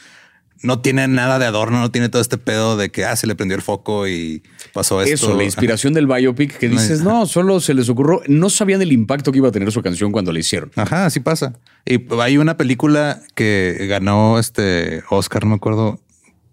no 0.62 0.80
tiene 0.80 1.08
nada 1.08 1.40
de 1.40 1.46
adorno, 1.46 1.80
no 1.80 1.90
tiene 1.90 2.08
todo 2.08 2.22
este 2.22 2.38
pedo 2.38 2.76
de 2.76 2.90
que 2.90 3.04
ah, 3.04 3.16
se 3.16 3.26
le 3.26 3.34
prendió 3.34 3.56
el 3.56 3.62
foco 3.62 4.06
y 4.06 4.42
pasó 4.72 5.02
esto. 5.02 5.14
Eso, 5.14 5.36
la 5.36 5.44
inspiración 5.44 5.92
del 5.92 6.06
biopic 6.06 6.56
que 6.58 6.68
dices, 6.68 7.02
no, 7.02 7.26
solo 7.26 7.60
se 7.60 7.74
les 7.74 7.88
ocurrió, 7.88 8.22
no 8.28 8.50
sabían 8.50 8.80
el 8.82 8.92
impacto 8.92 9.32
que 9.32 9.38
iba 9.38 9.48
a 9.48 9.52
tener 9.52 9.72
su 9.72 9.82
canción 9.82 10.12
cuando 10.12 10.32
la 10.32 10.38
hicieron. 10.38 10.70
Ajá, 10.76 11.06
así 11.06 11.18
pasa. 11.18 11.54
Y 11.84 12.00
hay 12.20 12.38
una 12.38 12.56
película 12.56 13.20
que 13.34 13.86
ganó 13.88 14.38
este 14.38 15.02
Oscar, 15.10 15.42
no 15.42 15.50
me 15.50 15.56
acuerdo 15.56 15.98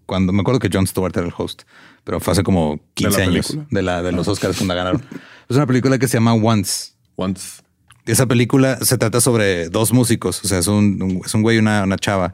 cuando, 0.09 0.33
me 0.33 0.41
acuerdo 0.41 0.59
que 0.59 0.69
Jon 0.71 0.85
Stewart 0.85 1.15
era 1.15 1.27
el 1.27 1.33
host, 1.35 1.61
pero 2.03 2.19
fue 2.19 2.33
hace 2.33 2.43
como 2.43 2.81
15 2.95 3.23
años 3.23 3.57
de, 3.69 3.81
la, 3.81 4.03
de 4.03 4.11
los 4.11 4.27
Oscars 4.27 4.57
cuando 4.57 4.75
ganaron. 4.75 5.01
Es 5.47 5.55
una 5.55 5.65
película 5.65 5.97
que 5.97 6.07
se 6.07 6.17
llama 6.17 6.33
Once. 6.33 6.91
Once. 7.15 7.61
Esa 8.05 8.25
película 8.25 8.77
se 8.83 8.97
trata 8.97 9.21
sobre 9.21 9.69
dos 9.69 9.93
músicos, 9.93 10.43
o 10.43 10.47
sea, 10.47 10.59
es 10.59 10.67
un, 10.67 11.21
es 11.25 11.33
un 11.33 11.43
güey 11.43 11.57
y 11.57 11.59
una, 11.59 11.83
una 11.83 11.97
chava 11.97 12.33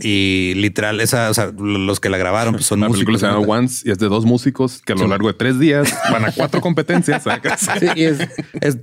y 0.00 0.54
literal, 0.54 1.00
esa, 1.00 1.28
o 1.28 1.34
sea, 1.34 1.52
los 1.58 1.98
que 1.98 2.08
la 2.08 2.18
grabaron 2.18 2.54
pues 2.54 2.66
son 2.66 2.80
la 2.80 2.88
película 2.88 3.18
se 3.18 3.26
llama 3.26 3.40
Once 3.40 3.82
y 3.84 3.90
es 3.90 3.98
de 3.98 4.06
dos 4.08 4.24
músicos 4.24 4.80
que 4.84 4.92
a 4.92 4.96
lo 4.96 5.08
largo 5.08 5.26
de 5.26 5.34
tres 5.34 5.58
días 5.58 5.92
van 6.12 6.24
a 6.24 6.30
cuatro 6.30 6.60
competencias. 6.60 7.24
sí, 7.80 7.86
y 7.96 8.04
es, 8.04 8.20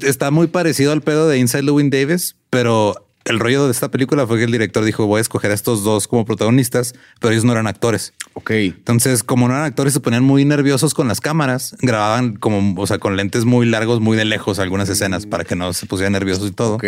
está 0.01 0.30
muy 0.30 0.47
parecido 0.47 0.91
al 0.91 1.01
pedo 1.01 1.30
de 1.30 1.38
Inside 1.38 1.63
Llewyn 1.63 1.89
Davis, 1.89 2.36
pero 2.49 3.05
el 3.26 3.39
rollo 3.39 3.65
de 3.65 3.71
esta 3.71 3.91
película 3.91 4.26
fue 4.26 4.38
que 4.38 4.45
el 4.45 4.51
director 4.51 4.84
dijo 4.84 5.05
voy 5.07 5.19
a 5.19 5.21
escoger 5.21 5.51
a 5.51 5.53
estos 5.53 5.84
dos 5.84 6.07
como 6.07 6.26
protagonistas, 6.26 6.93
pero 7.19 7.32
ellos 7.32 7.43
no 7.43 7.51
eran 7.51 7.67
actores. 7.67 8.13
Ok. 8.34 8.51
Entonces, 8.51 9.23
como 9.23 9.47
no 9.47 9.53
eran 9.53 9.65
actores, 9.65 9.93
se 9.93 9.99
ponían 9.99 10.23
muy 10.23 10.45
nerviosos 10.45 10.93
con 10.93 11.07
las 11.07 11.21
cámaras, 11.21 11.76
grababan 11.82 12.36
como, 12.36 12.80
o 12.80 12.88
sea, 12.88 12.99
con 12.99 13.17
lentes 13.17 13.45
muy 13.45 13.65
largos, 13.65 13.99
muy 13.99 14.15
de 14.15 14.26
lejos 14.26 14.59
algunas 14.59 14.89
escenas 14.89 15.26
para 15.26 15.43
que 15.43 15.55
no 15.55 15.73
se 15.73 15.86
pusieran 15.86 16.13
nerviosos 16.13 16.49
y 16.49 16.51
todo. 16.51 16.76
Ok 16.76 16.86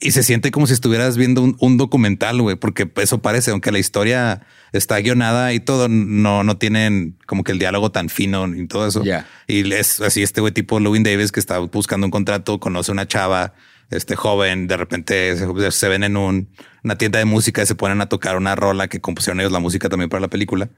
y 0.00 0.12
se 0.12 0.22
siente 0.22 0.50
como 0.50 0.66
si 0.66 0.72
estuvieras 0.72 1.18
viendo 1.18 1.54
un, 1.58 1.76
documental, 1.76 2.40
güey, 2.40 2.56
porque 2.56 2.90
eso 2.96 3.20
parece, 3.20 3.50
aunque 3.50 3.70
la 3.70 3.78
historia 3.78 4.40
está 4.72 4.98
guionada 4.98 5.52
y 5.52 5.60
todo, 5.60 5.88
no, 5.88 6.42
no 6.42 6.56
tienen 6.56 7.16
como 7.26 7.44
que 7.44 7.52
el 7.52 7.58
diálogo 7.58 7.92
tan 7.92 8.08
fino 8.08 8.48
y 8.48 8.66
todo 8.66 8.88
eso. 8.88 9.04
Ya. 9.04 9.28
Y 9.46 9.70
es 9.74 10.00
así 10.00 10.22
este 10.22 10.40
güey 10.40 10.54
tipo 10.54 10.80
Lewin 10.80 11.02
Davis 11.02 11.32
que 11.32 11.40
está 11.40 11.58
buscando 11.58 12.06
un 12.06 12.10
contrato, 12.10 12.58
conoce 12.58 12.90
una 12.90 13.06
chava, 13.06 13.52
este 13.90 14.16
joven, 14.16 14.66
de 14.66 14.76
repente 14.76 15.36
se, 15.70 15.88
ven 15.88 16.04
en 16.04 16.16
un, 16.16 16.48
una 16.84 16.96
tienda 16.96 17.18
de 17.18 17.24
música 17.24 17.62
y 17.62 17.66
se 17.66 17.74
ponen 17.74 18.00
a 18.00 18.08
tocar 18.08 18.36
una 18.36 18.54
rola 18.54 18.88
que 18.88 19.00
compusieron 19.00 19.40
ellos 19.40 19.52
la 19.52 19.58
música 19.58 19.88
también 19.88 20.08
para 20.08 20.20
la 20.20 20.28
película. 20.28 20.70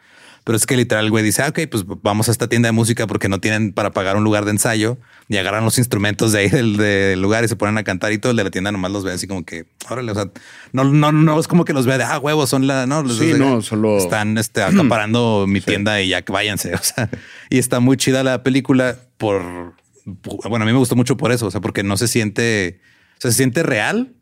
Pero 0.44 0.56
es 0.56 0.66
que 0.66 0.76
literal, 0.76 1.08
güey 1.08 1.22
dice, 1.22 1.42
ah, 1.42 1.48
ok, 1.50 1.60
pues 1.70 1.84
vamos 2.02 2.28
a 2.28 2.32
esta 2.32 2.48
tienda 2.48 2.66
de 2.66 2.72
música 2.72 3.06
porque 3.06 3.28
no 3.28 3.38
tienen 3.38 3.72
para 3.72 3.92
pagar 3.92 4.16
un 4.16 4.24
lugar 4.24 4.44
de 4.44 4.50
ensayo 4.50 4.98
y 5.28 5.36
agarran 5.36 5.64
los 5.64 5.78
instrumentos 5.78 6.32
de 6.32 6.40
ahí 6.40 6.48
del, 6.48 7.20
lugar 7.20 7.44
y 7.44 7.48
se 7.48 7.54
ponen 7.54 7.78
a 7.78 7.84
cantar 7.84 8.12
y 8.12 8.18
todo 8.18 8.32
el 8.32 8.36
de 8.36 8.44
la 8.44 8.50
tienda 8.50 8.72
nomás 8.72 8.90
los 8.90 9.04
ve 9.04 9.12
así 9.12 9.28
como 9.28 9.44
que, 9.44 9.66
órale, 9.88 10.10
o 10.10 10.14
sea, 10.16 10.30
no, 10.72 10.82
no, 10.82 11.12
no 11.12 11.38
es 11.38 11.46
como 11.46 11.64
que 11.64 11.72
los 11.72 11.86
ve 11.86 11.96
de, 11.96 12.04
ah, 12.04 12.18
huevos, 12.18 12.50
son 12.50 12.66
la, 12.66 12.86
no, 12.86 13.08
sí, 13.08 13.34
no, 13.36 13.62
solo 13.62 13.98
están 13.98 14.36
este, 14.36 14.62
acaparando 14.64 15.46
mi 15.46 15.60
tienda 15.60 16.02
y 16.02 16.08
ya 16.08 16.22
que 16.22 16.32
váyanse. 16.32 16.72
O 16.82 16.84
sea, 16.84 17.08
y 17.48 17.58
está 17.58 17.78
muy 17.78 17.96
chida 17.96 18.24
la 18.24 18.42
película 18.42 18.96
por, 19.18 19.74
bueno, 20.04 20.64
a 20.64 20.66
mí 20.66 20.72
me 20.72 20.78
gustó 20.78 20.96
mucho 20.96 21.16
por 21.16 21.30
eso, 21.30 21.46
o 21.46 21.50
sea, 21.52 21.60
porque 21.60 21.84
no 21.84 21.96
se 21.96 22.08
siente, 22.08 22.80
se 23.30 23.36
siente 23.36 23.62
real 23.62 24.12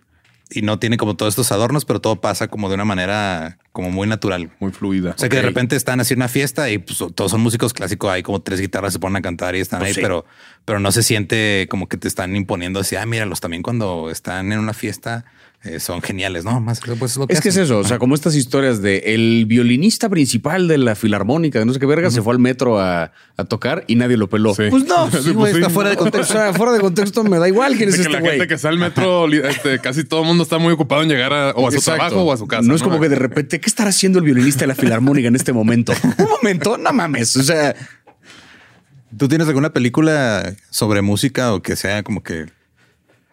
y 0.50 0.62
no 0.62 0.78
tiene 0.78 0.96
como 0.96 1.16
todos 1.16 1.32
estos 1.32 1.52
adornos, 1.52 1.84
pero 1.84 2.00
todo 2.00 2.20
pasa 2.20 2.48
como 2.48 2.68
de 2.68 2.74
una 2.74 2.84
manera 2.84 3.56
como 3.72 3.90
muy 3.90 4.06
natural, 4.06 4.50
muy 4.58 4.72
fluida. 4.72 5.12
O 5.16 5.18
sea 5.18 5.28
que 5.28 5.36
de 5.36 5.42
repente 5.42 5.76
están 5.76 6.00
haciendo 6.00 6.24
una 6.24 6.28
fiesta 6.28 6.68
y 6.68 6.78
pues, 6.78 6.98
todos 7.14 7.30
son 7.30 7.40
músicos 7.40 7.72
clásicos. 7.72 8.10
Hay 8.10 8.22
como 8.22 8.42
tres 8.42 8.60
guitarras, 8.60 8.92
se 8.92 8.98
ponen 8.98 9.16
a 9.16 9.22
cantar 9.22 9.54
y 9.54 9.60
están 9.60 9.78
pues 9.78 9.96
ahí, 9.96 10.02
pero, 10.02 10.26
pero 10.64 10.80
no 10.80 10.92
se 10.92 11.02
siente 11.02 11.66
como 11.70 11.88
que 11.88 11.96
te 11.96 12.08
están 12.08 12.36
imponiendo 12.36 12.80
así. 12.80 12.96
Ah, 12.96 13.06
míralos 13.06 13.40
también 13.40 13.62
cuando 13.62 14.10
están 14.10 14.52
en 14.52 14.58
una 14.58 14.74
fiesta 14.74 15.24
eh, 15.62 15.78
son 15.78 16.00
geniales, 16.00 16.42
¿no? 16.42 16.58
Más 16.58 16.80
pues, 16.80 17.12
es 17.12 17.16
lo 17.18 17.26
que 17.26 17.34
es 17.34 17.40
que 17.42 17.50
es 17.50 17.56
eso, 17.58 17.80
o 17.80 17.84
sea, 17.84 17.98
como 17.98 18.14
estas 18.14 18.34
historias 18.34 18.80
de 18.80 19.02
el 19.14 19.44
violinista 19.44 20.08
principal 20.08 20.68
de 20.68 20.78
la 20.78 20.94
filarmónica, 20.94 21.58
de 21.58 21.66
no 21.66 21.74
sé 21.74 21.78
qué 21.78 21.84
verga, 21.84 22.10
se 22.10 22.22
fue 22.22 22.32
al 22.32 22.38
metro 22.38 22.80
a, 22.80 23.12
tocar 23.46 23.84
y 23.86 23.96
nadie 23.96 24.16
lo 24.16 24.28
peló. 24.28 24.54
Pues 24.54 24.84
no, 24.84 25.10
pues 25.10 25.26
está 25.26 25.68
fuera 25.68 25.90
de 25.90 25.96
contexto. 25.96 26.32
O 26.32 26.36
sea, 26.36 26.54
fuera 26.54 26.72
de 26.72 26.80
contexto 26.80 27.24
me 27.24 27.38
da 27.38 27.46
igual 27.46 27.76
quién 27.76 27.90
es 27.90 27.96
que 27.96 28.02
este 28.02 28.12
la 28.12 28.20
gente 28.22 28.48
que 28.48 28.56
sale 28.56 28.74
al 28.74 28.80
metro, 28.80 29.30
este, 29.30 29.78
casi 29.80 30.04
todo 30.04 30.20
el 30.20 30.26
mundo 30.28 30.44
está 30.44 30.58
muy 30.58 30.72
ocupado 30.72 31.02
en 31.02 31.10
llegar 31.10 31.34
a, 31.34 31.50
o 31.50 31.68
a 31.68 31.70
su 31.70 31.80
trabajo 31.82 32.22
o 32.22 32.32
a 32.32 32.38
su 32.38 32.46
casa. 32.46 32.62
No 32.62 32.74
es 32.74 32.82
como 32.82 32.98
que 32.98 33.10
de 33.10 33.16
repente, 33.16 33.60
¿qué 33.60 33.68
estará 33.68 33.90
haciendo 33.90 34.18
el 34.18 34.24
violinista 34.24 34.60
de 34.60 34.68
la 34.68 34.74
filarmónica 34.74 35.28
en 35.28 35.36
este 35.36 35.52
momento? 35.52 35.92
Un 36.18 36.30
momento, 36.42 36.78
no 36.78 36.90
mames. 36.90 37.36
O 37.36 37.42
sea, 37.42 37.74
¿tú 39.14 39.28
tienes 39.28 39.46
alguna 39.46 39.74
película 39.74 40.54
sobre 40.70 41.02
música 41.02 41.52
o 41.52 41.60
que 41.60 41.76
sea 41.76 42.02
como 42.02 42.22
que 42.22 42.46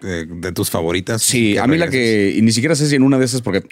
de, 0.01 0.51
tus 0.51 0.69
favoritas. 0.69 1.21
Sí, 1.21 1.57
a 1.57 1.67
mí 1.67 1.77
la 1.77 1.89
que 1.89 2.33
y 2.35 2.41
ni 2.41 2.51
siquiera 2.51 2.75
sé 2.75 2.87
si 2.87 2.95
en 2.95 3.03
una 3.03 3.17
de 3.17 3.25
esas, 3.25 3.41
porque 3.41 3.63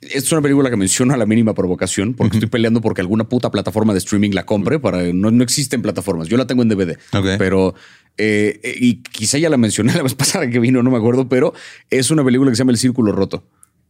es 0.00 0.30
una 0.32 0.42
película 0.42 0.70
que 0.70 0.76
menciona 0.76 1.16
la 1.16 1.26
mínima 1.26 1.54
provocación, 1.54 2.14
porque 2.14 2.36
estoy 2.36 2.48
peleando 2.48 2.80
porque 2.80 3.00
alguna 3.00 3.24
puta 3.24 3.50
plataforma 3.50 3.92
de 3.92 3.98
streaming 3.98 4.30
la 4.30 4.46
compre. 4.46 4.78
Para 4.78 5.02
no, 5.12 5.30
no 5.30 5.42
existen 5.42 5.82
plataformas. 5.82 6.28
Yo 6.28 6.36
la 6.36 6.46
tengo 6.46 6.62
en 6.62 6.68
DVD, 6.68 6.98
pero 7.38 7.74
eh, 8.16 8.60
y 8.80 9.02
quizá 9.02 9.38
ya 9.38 9.50
la 9.50 9.56
mencioné 9.56 9.94
la 9.94 10.02
vez 10.02 10.14
pasada 10.16 10.48
que 10.48 10.58
vino, 10.58 10.82
no 10.82 10.90
me 10.90 10.98
acuerdo, 10.98 11.28
pero 11.28 11.54
es 11.90 12.10
una 12.10 12.24
película 12.24 12.50
que 12.50 12.56
se 12.56 12.60
llama 12.60 12.72
El 12.72 12.78
Círculo 12.78 13.12
Roto, 13.12 13.44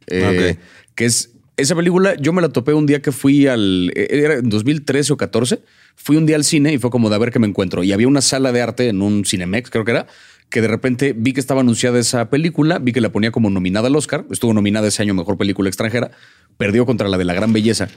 eh, 0.06 0.56
que 0.94 1.04
es 1.04 1.30
esa 1.56 1.74
película. 1.74 2.14
Yo 2.16 2.32
me 2.32 2.42
la 2.42 2.48
topé 2.48 2.74
un 2.74 2.86
día 2.86 3.02
que 3.02 3.12
fui 3.12 3.46
al 3.46 3.92
era 3.94 4.34
en 4.34 4.48
2013 4.48 5.12
o 5.12 5.16
14. 5.16 5.60
Fui 5.96 6.16
un 6.16 6.26
día 6.26 6.34
al 6.36 6.44
cine 6.44 6.72
y 6.72 6.78
fue 6.78 6.90
como 6.90 7.08
de 7.08 7.14
a 7.14 7.18
ver 7.18 7.30
qué 7.30 7.38
me 7.38 7.46
encuentro. 7.46 7.84
Y 7.84 7.92
había 7.92 8.08
una 8.08 8.20
sala 8.20 8.50
de 8.50 8.60
arte 8.60 8.88
en 8.88 9.00
un 9.00 9.24
Cinemex, 9.24 9.70
creo 9.70 9.84
que 9.84 9.92
era 9.92 10.06
que 10.54 10.60
de 10.60 10.68
repente 10.68 11.14
vi 11.16 11.32
que 11.32 11.40
estaba 11.40 11.62
anunciada 11.62 11.98
esa 11.98 12.30
película, 12.30 12.78
vi 12.78 12.92
que 12.92 13.00
la 13.00 13.10
ponía 13.10 13.32
como 13.32 13.50
nominada 13.50 13.88
al 13.88 13.96
Oscar, 13.96 14.24
estuvo 14.30 14.54
nominada 14.54 14.86
ese 14.86 15.02
año 15.02 15.12
Mejor 15.12 15.36
Película 15.36 15.68
Extranjera, 15.68 16.12
perdió 16.56 16.86
contra 16.86 17.08
la 17.08 17.18
de 17.18 17.24
La 17.24 17.34
Gran 17.34 17.52
Belleza, 17.52 17.88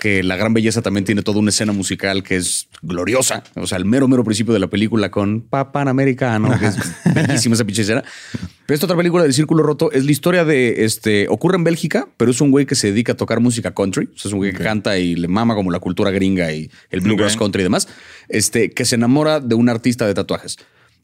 que 0.00 0.22
La 0.22 0.36
Gran 0.36 0.54
Belleza 0.54 0.80
también 0.80 1.04
tiene 1.04 1.20
toda 1.20 1.40
una 1.40 1.50
escena 1.50 1.74
musical 1.74 2.22
que 2.22 2.36
es 2.36 2.68
gloriosa, 2.80 3.44
o 3.56 3.66
sea, 3.66 3.76
el 3.76 3.84
mero, 3.84 4.08
mero 4.08 4.24
principio 4.24 4.54
de 4.54 4.60
la 4.60 4.68
película 4.68 5.10
con 5.10 5.42
Papan 5.42 5.88
Americano, 5.88 6.58
que 6.58 6.68
es 6.68 6.78
bellísima 7.14 7.54
esa 7.54 7.66
pinche 7.66 7.82
escena. 7.82 8.02
Pero 8.64 8.74
esta 8.76 8.86
otra 8.86 8.96
película 8.96 9.24
del 9.24 9.34
Círculo 9.34 9.62
Roto 9.62 9.92
es 9.92 10.06
la 10.06 10.10
historia 10.10 10.46
de, 10.46 10.86
este, 10.86 11.28
ocurre 11.28 11.56
en 11.56 11.64
Bélgica, 11.64 12.08
pero 12.16 12.30
es 12.30 12.40
un 12.40 12.50
güey 12.50 12.64
que 12.64 12.76
se 12.76 12.92
dedica 12.92 13.12
a 13.12 13.16
tocar 13.18 13.40
música 13.40 13.74
country, 13.74 14.06
o 14.06 14.18
sea, 14.18 14.30
es 14.30 14.32
un 14.32 14.38
güey 14.38 14.52
que 14.52 14.64
canta 14.64 14.96
y 14.96 15.16
le 15.16 15.28
mama 15.28 15.54
como 15.54 15.70
la 15.70 15.80
cultura 15.80 16.10
gringa 16.10 16.50
y 16.50 16.70
el 16.88 17.02
bluegrass 17.02 17.36
country 17.36 17.60
y 17.60 17.64
demás, 17.64 17.88
este, 18.30 18.70
que 18.70 18.86
se 18.86 18.94
enamora 18.94 19.40
de 19.40 19.54
un 19.54 19.68
artista 19.68 20.06
de 20.06 20.14
tatuajes 20.14 20.56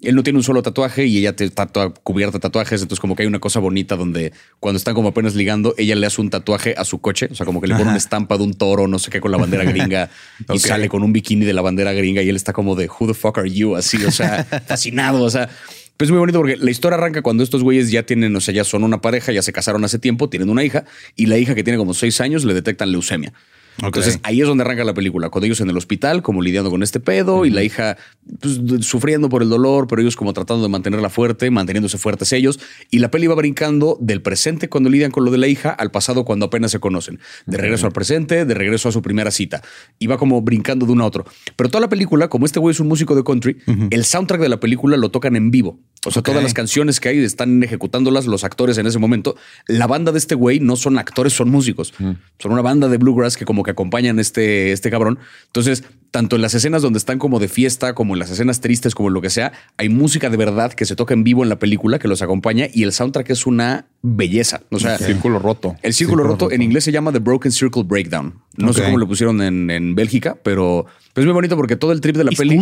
él 0.02 0.14
no 0.14 0.22
tiene 0.22 0.38
un 0.38 0.42
solo 0.42 0.62
tatuaje 0.62 1.06
y 1.06 1.18
ella 1.18 1.34
está 1.38 1.66
toda 1.66 1.90
cubierta 1.90 2.38
de 2.38 2.40
tatuajes. 2.40 2.82
Entonces, 2.82 3.00
como 3.00 3.16
que 3.16 3.22
hay 3.22 3.26
una 3.26 3.38
cosa 3.38 3.60
bonita 3.60 3.96
donde 3.96 4.32
cuando 4.58 4.78
están 4.78 4.94
como 4.94 5.08
apenas 5.08 5.34
ligando, 5.34 5.74
ella 5.76 5.94
le 5.94 6.06
hace 6.06 6.20
un 6.20 6.30
tatuaje 6.30 6.74
a 6.76 6.84
su 6.84 7.00
coche. 7.00 7.28
O 7.30 7.34
sea, 7.34 7.46
como 7.46 7.60
que 7.60 7.66
le 7.66 7.74
pone 7.74 7.88
una 7.88 7.96
estampa 7.96 8.38
de 8.38 8.44
un 8.44 8.54
toro, 8.54 8.88
no 8.88 8.98
sé 8.98 9.10
qué, 9.10 9.20
con 9.20 9.30
la 9.30 9.38
bandera 9.38 9.64
gringa 9.64 10.10
y 10.52 10.58
sale 10.58 10.88
con 10.88 11.02
un 11.02 11.12
bikini 11.12 11.44
de 11.44 11.52
la 11.52 11.62
bandera 11.62 11.92
gringa 11.92 12.22
y 12.22 12.28
él 12.28 12.36
está 12.36 12.52
como 12.52 12.74
de 12.74 12.88
who 12.88 13.06
the 13.06 13.14
fuck 13.14 13.38
are 13.38 13.50
you? 13.50 13.76
Así, 13.76 14.02
o 14.04 14.10
sea, 14.10 14.44
fascinado. 14.66 15.22
O 15.22 15.30
sea, 15.30 15.48
pues 15.96 16.08
es 16.08 16.12
muy 16.12 16.20
bonito 16.20 16.38
porque 16.38 16.56
la 16.56 16.70
historia 16.70 16.96
arranca 16.96 17.20
cuando 17.20 17.42
estos 17.42 17.62
güeyes 17.62 17.90
ya 17.90 18.04
tienen, 18.04 18.34
o 18.34 18.40
sea, 18.40 18.54
ya 18.54 18.64
son 18.64 18.84
una 18.84 19.02
pareja, 19.02 19.32
ya 19.32 19.42
se 19.42 19.52
casaron 19.52 19.84
hace 19.84 19.98
tiempo, 19.98 20.30
tienen 20.30 20.48
una 20.48 20.64
hija 20.64 20.84
y 21.14 21.26
la 21.26 21.36
hija 21.36 21.54
que 21.54 21.62
tiene 21.62 21.78
como 21.78 21.92
seis 21.92 22.22
años 22.22 22.44
le 22.44 22.54
detectan 22.54 22.90
leucemia. 22.90 23.34
Entonces 23.82 24.20
ahí 24.22 24.40
es 24.40 24.46
donde 24.46 24.64
arranca 24.64 24.84
la 24.84 24.94
película, 24.94 25.30
con 25.30 25.44
ellos 25.44 25.60
en 25.60 25.70
el 25.70 25.76
hospital, 25.76 26.22
como 26.22 26.42
lidiando 26.42 26.70
con 26.70 26.82
este 26.82 27.00
pedo 27.00 27.44
y 27.44 27.50
la 27.50 27.62
hija 27.62 27.96
pues, 28.40 28.60
sufriendo 28.86 29.28
por 29.28 29.42
el 29.42 29.48
dolor, 29.48 29.86
pero 29.86 30.02
ellos 30.02 30.16
como 30.16 30.32
tratando 30.32 30.62
de 30.62 30.68
mantenerla 30.68 31.10
fuerte, 31.10 31.50
manteniéndose 31.50 31.98
fuertes 31.98 32.32
ellos. 32.32 32.60
Y 32.90 32.98
la 32.98 33.10
peli 33.10 33.26
va 33.26 33.34
brincando 33.34 33.96
del 34.00 34.22
presente 34.22 34.68
cuando 34.68 34.90
lidian 34.90 35.10
con 35.10 35.24
lo 35.24 35.30
de 35.30 35.38
la 35.38 35.46
hija 35.46 35.70
al 35.70 35.90
pasado 35.90 36.24
cuando 36.24 36.46
apenas 36.46 36.70
se 36.70 36.78
conocen. 36.78 37.18
De 37.46 37.56
regreso 37.56 37.86
al 37.86 37.92
presente, 37.92 38.44
de 38.44 38.54
regreso 38.54 38.88
a 38.88 38.92
su 38.92 39.02
primera 39.02 39.30
cita. 39.30 39.62
Y 39.98 40.06
va 40.06 40.18
como 40.18 40.42
brincando 40.42 40.86
de 40.86 40.92
uno 40.92 41.04
a 41.04 41.06
otro. 41.06 41.24
Pero 41.56 41.70
toda 41.70 41.80
la 41.80 41.88
película, 41.88 42.28
como 42.28 42.46
este 42.46 42.60
güey 42.60 42.72
es 42.72 42.80
un 42.80 42.88
músico 42.88 43.14
de 43.14 43.24
country, 43.24 43.58
el 43.90 44.04
soundtrack 44.04 44.40
de 44.40 44.48
la 44.48 44.60
película 44.60 44.96
lo 44.96 45.10
tocan 45.10 45.36
en 45.36 45.50
vivo. 45.50 45.78
O 46.06 46.10
sea, 46.10 46.22
todas 46.22 46.42
las 46.42 46.54
canciones 46.54 46.98
que 46.98 47.10
hay 47.10 47.18
están 47.18 47.62
ejecutándolas 47.62 48.26
los 48.26 48.42
actores 48.42 48.78
en 48.78 48.86
ese 48.86 48.98
momento. 48.98 49.36
La 49.66 49.86
banda 49.86 50.12
de 50.12 50.18
este 50.18 50.34
güey 50.34 50.58
no 50.58 50.76
son 50.76 50.98
actores, 50.98 51.34
son 51.34 51.50
músicos. 51.50 51.92
Son 52.38 52.52
una 52.52 52.62
banda 52.62 52.88
de 52.88 52.96
bluegrass 52.96 53.36
que 53.36 53.44
como 53.44 53.62
que 53.62 53.72
acompañan 53.72 54.18
este, 54.18 54.72
este 54.72 54.90
cabrón. 54.90 55.18
Entonces, 55.46 55.84
tanto 56.10 56.36
en 56.36 56.42
las 56.42 56.54
escenas 56.54 56.82
donde 56.82 56.98
están 56.98 57.18
como 57.18 57.38
de 57.38 57.48
fiesta, 57.48 57.94
como 57.94 58.14
en 58.14 58.18
las 58.18 58.30
escenas 58.30 58.60
tristes, 58.60 58.94
como 58.94 59.08
en 59.08 59.14
lo 59.14 59.20
que 59.20 59.30
sea, 59.30 59.52
hay 59.76 59.88
música 59.88 60.28
de 60.28 60.36
verdad 60.36 60.72
que 60.72 60.84
se 60.84 60.96
toca 60.96 61.14
en 61.14 61.24
vivo 61.24 61.42
en 61.42 61.48
la 61.48 61.58
película 61.58 61.98
que 61.98 62.08
los 62.08 62.22
acompaña 62.22 62.66
y 62.72 62.82
el 62.82 62.92
soundtrack 62.92 63.30
es 63.30 63.46
una 63.46 63.86
belleza. 64.02 64.62
O 64.70 64.78
sea, 64.78 64.98
círculo 64.98 65.38
roto. 65.38 65.76
El 65.82 65.94
círculo, 65.94 66.24
roto, 66.24 66.50
en 66.50 66.62
inglés 66.62 66.84
se 66.84 66.92
llama 66.92 67.12
The 67.12 67.18
Broken 67.18 67.52
Circle 67.52 67.84
Breakdown. 67.84 68.34
No 68.56 68.72
sé 68.72 68.82
cómo 68.82 68.98
lo 68.98 69.06
pusieron 69.06 69.40
en, 69.42 69.70
en 69.70 69.94
Bélgica, 69.94 70.36
pero 70.42 70.86
es 71.14 71.24
muy 71.24 71.32
bonito 71.32 71.56
porque 71.56 71.76
todo 71.76 71.92
el 71.92 72.00
trip 72.00 72.16
de 72.16 72.24
la 72.24 72.30
peli. 72.30 72.56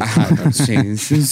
Ajá, 0.00 0.52
sí, 0.52 0.74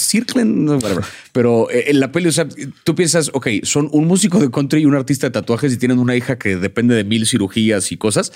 Pero 1.32 1.70
eh, 1.70 1.84
en 1.88 2.00
la 2.00 2.12
peli, 2.12 2.28
o 2.28 2.32
sea, 2.32 2.46
tú 2.84 2.94
piensas, 2.94 3.30
ok, 3.32 3.48
son 3.62 3.88
un 3.92 4.06
músico 4.06 4.38
de 4.38 4.50
country 4.50 4.82
y 4.82 4.84
un 4.86 4.94
artista 4.94 5.26
de 5.26 5.32
tatuajes 5.32 5.72
y 5.72 5.76
tienen 5.76 5.98
una 5.98 6.16
hija 6.16 6.38
que 6.38 6.56
depende 6.56 6.94
de 6.94 7.04
mil 7.04 7.26
cirugías 7.26 7.92
y 7.92 7.96
cosas 7.96 8.32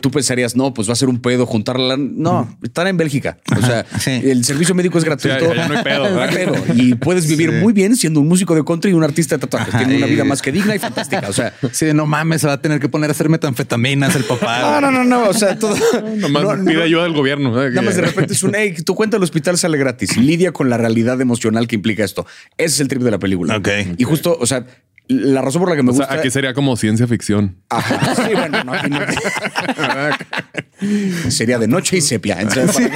tú 0.00 0.10
pensarías, 0.10 0.56
no, 0.56 0.72
pues 0.72 0.88
va 0.88 0.94
a 0.94 0.96
ser 0.96 1.08
un 1.08 1.20
pedo 1.20 1.44
juntarla. 1.46 1.96
No, 1.98 2.56
están 2.62 2.86
en 2.86 2.96
Bélgica. 2.96 3.38
O 3.56 3.60
sea, 3.64 3.84
Sí. 3.98 4.10
el 4.24 4.44
servicio 4.44 4.74
médico 4.74 4.98
es 4.98 5.04
gratuito. 5.04 5.50
Sí, 5.52 5.58
no 5.68 5.76
hay 5.76 5.82
pedo, 5.84 6.10
No 6.10 6.20
hay 6.20 6.34
¿verdad? 6.34 6.62
pedo. 6.64 6.74
Y 6.74 6.94
puedes 6.94 7.26
vivir 7.28 7.52
muy 7.52 7.72
bien 7.72 7.94
siendo 7.96 8.20
un 8.20 8.28
músico 8.28 8.54
de 8.54 8.64
country 8.64 8.90
y 8.90 8.94
un 8.94 9.04
artista 9.04 9.36
de 9.36 9.40
tatuajes. 9.40 9.76
Tiene 9.76 9.96
una 9.98 10.06
vida 10.06 10.24
más 10.24 10.40
que 10.42 10.50
digna 10.52 10.74
y 10.74 10.78
fantástica. 10.78 11.28
O 11.28 11.32
sea, 11.32 11.52
Sí, 11.72 11.86
no 11.92 12.06
mames, 12.06 12.40
se 12.40 12.46
va 12.46 12.54
a 12.54 12.60
tener 12.62 12.80
que 12.80 12.88
poner 12.88 13.10
a 13.10 13.12
hacer 13.12 13.28
metanfetaminas 13.28 14.16
el 14.16 14.24
papá. 14.24 14.80
no, 14.80 14.80
no, 14.80 14.90
no, 14.90 15.04
no. 15.04 15.28
O 15.28 15.34
sea, 15.34 15.58
todo. 15.58 15.76
Nomás 16.16 16.42
no, 16.42 16.56
no, 16.56 16.64
pide 16.70 16.82
ayuda 16.82 17.04
del 17.04 17.12
gobierno. 17.12 17.50
¿eh? 17.62 17.70
Nada 17.70 17.82
más 17.82 17.96
de 17.96 18.02
repente 18.02 18.32
es 18.34 18.42
un, 18.42 18.52
hey, 18.54 18.74
tu 18.84 18.94
cuenta 18.94 19.16
del 19.16 19.24
hospital 19.24 19.58
sale 19.58 19.76
gratis. 19.78 20.16
Lidia 20.16 20.52
con 20.52 20.70
la 20.70 20.76
realidad 20.78 21.20
emocional 21.20 21.66
que 21.68 21.74
implica 21.76 22.04
esto. 22.04 22.26
Ese 22.56 22.74
es 22.76 22.80
el 22.80 22.88
trip 22.88 23.02
de 23.02 23.10
la 23.10 23.18
película. 23.18 23.56
Ok. 23.56 23.68
Y 23.98 24.04
justo, 24.04 24.36
o 24.40 24.46
sea, 24.46 24.64
la 25.10 25.42
razón 25.42 25.60
por 25.60 25.70
la 25.70 25.76
que 25.76 25.82
me 25.82 25.90
O 25.90 25.94
sea, 25.94 26.06
gusta. 26.06 26.20
aquí 26.20 26.30
sería 26.30 26.54
como 26.54 26.76
ciencia 26.76 27.06
ficción. 27.06 27.56
Ajá. 27.68 28.14
Sí, 28.14 28.32
bueno, 28.32 28.64
no, 28.64 28.72
no. 28.88 29.00
Sería 31.30 31.58
de 31.58 31.68
noche 31.68 31.98
y 31.98 32.00
sepia. 32.00 32.40
Entonces. 32.40 32.90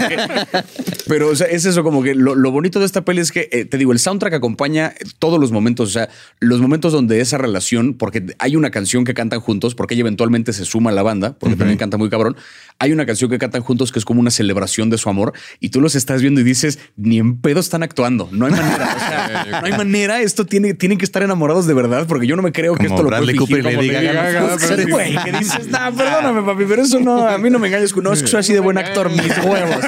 Pero 1.07 1.29
o 1.29 1.37
sea, 1.37 1.49
es 1.49 1.67
eso, 1.67 1.83
como 1.83 2.03
que 2.03 2.15
lo, 2.15 2.35
lo 2.35 2.51
bonito 2.51 2.81
de 2.81 2.87
esta 2.87 3.05
peli 3.05 3.21
es 3.21 3.31
que, 3.31 3.49
eh, 3.53 3.65
te 3.67 3.77
digo, 3.77 3.93
el 3.93 3.99
soundtrack 3.99 4.35
acompaña 4.35 4.95
todos 5.19 5.39
los 5.39 5.53
momentos, 5.53 5.91
o 5.91 5.93
sea, 5.93 6.09
los 6.41 6.61
momentos 6.61 6.93
donde 6.93 7.21
esa 7.21 7.37
relación, 7.37 7.95
porque 7.95 8.25
hay 8.39 8.57
una 8.57 8.71
canción 8.71 9.05
que 9.05 9.13
cantan 9.13 9.41
juntos, 9.41 9.75
porque 9.75 9.95
ella 9.95 10.01
eventualmente 10.03 10.53
se 10.55 10.65
suma 10.65 10.91
a 10.91 10.93
la 10.95 11.03
banda, 11.03 11.37
porque 11.39 11.57
también 11.57 11.79
canta 11.79 11.99
muy 11.99 12.09
cabrón, 12.09 12.37
hay 12.79 12.93
una 12.93 13.07
canción 13.07 13.31
que 13.31 13.39
cantan 13.39 13.63
juntos 13.63 13.93
que 13.93 13.99
es 13.99 14.05
como 14.05 14.21
una 14.21 14.31
celebración 14.31 14.91
de 14.91 14.99
su 14.99 15.09
amor 15.09 15.33
y 15.61 15.71
tú 15.71 15.81
los 15.81 15.95
estás 15.95 16.21
viendo 16.21 16.41
y 16.41 16.45
dices, 16.45 16.79
ni 16.97 17.19
en 17.19 17.41
pedo 17.41 17.61
están 17.61 17.83
actuando, 17.83 18.29
no 18.33 18.47
hay 18.47 18.53
manera, 18.53 18.95
o 18.95 18.99
sea, 18.99 19.61
no 19.61 19.67
hay 19.67 19.73
manera, 19.73 20.21
esto 20.21 20.45
tiene, 20.45 20.75
tienen 20.75 20.99
que 20.99 21.05
estar 21.05 21.23
enamorados 21.23 21.67
de 21.67 21.75
verdad, 21.75 22.07
porque 22.07 22.27
yo 22.27 22.37
no 22.37 22.43
me 22.43 22.53
creo 22.53 22.75
que 22.75 22.87
esto 22.87 23.03
lo 23.03 23.09
puede 23.09 23.33
fingir 23.33 23.39
Cooper 23.39 23.63
como 23.63 23.87
Gaga. 23.87 24.57
Güey, 24.91 25.17
que 25.25 25.33
dices, 25.39 25.69
nah, 25.69 25.91
perdóname, 25.91 26.43
papi, 26.43 26.65
pero 26.69 26.83
eso 26.83 27.01
no, 27.01 27.27
a 27.27 27.39
mí 27.39 27.51
no 27.51 27.59
me 27.59 27.69
engañes. 27.69 27.97
No 27.97 28.13
es 28.13 28.23
que 28.23 28.29
soy 28.29 28.41
así 28.41 28.53
de 28.53 28.61
buen 28.61 28.77
actor, 28.79 29.11
mis 29.11 29.39
huevos. 29.39 29.85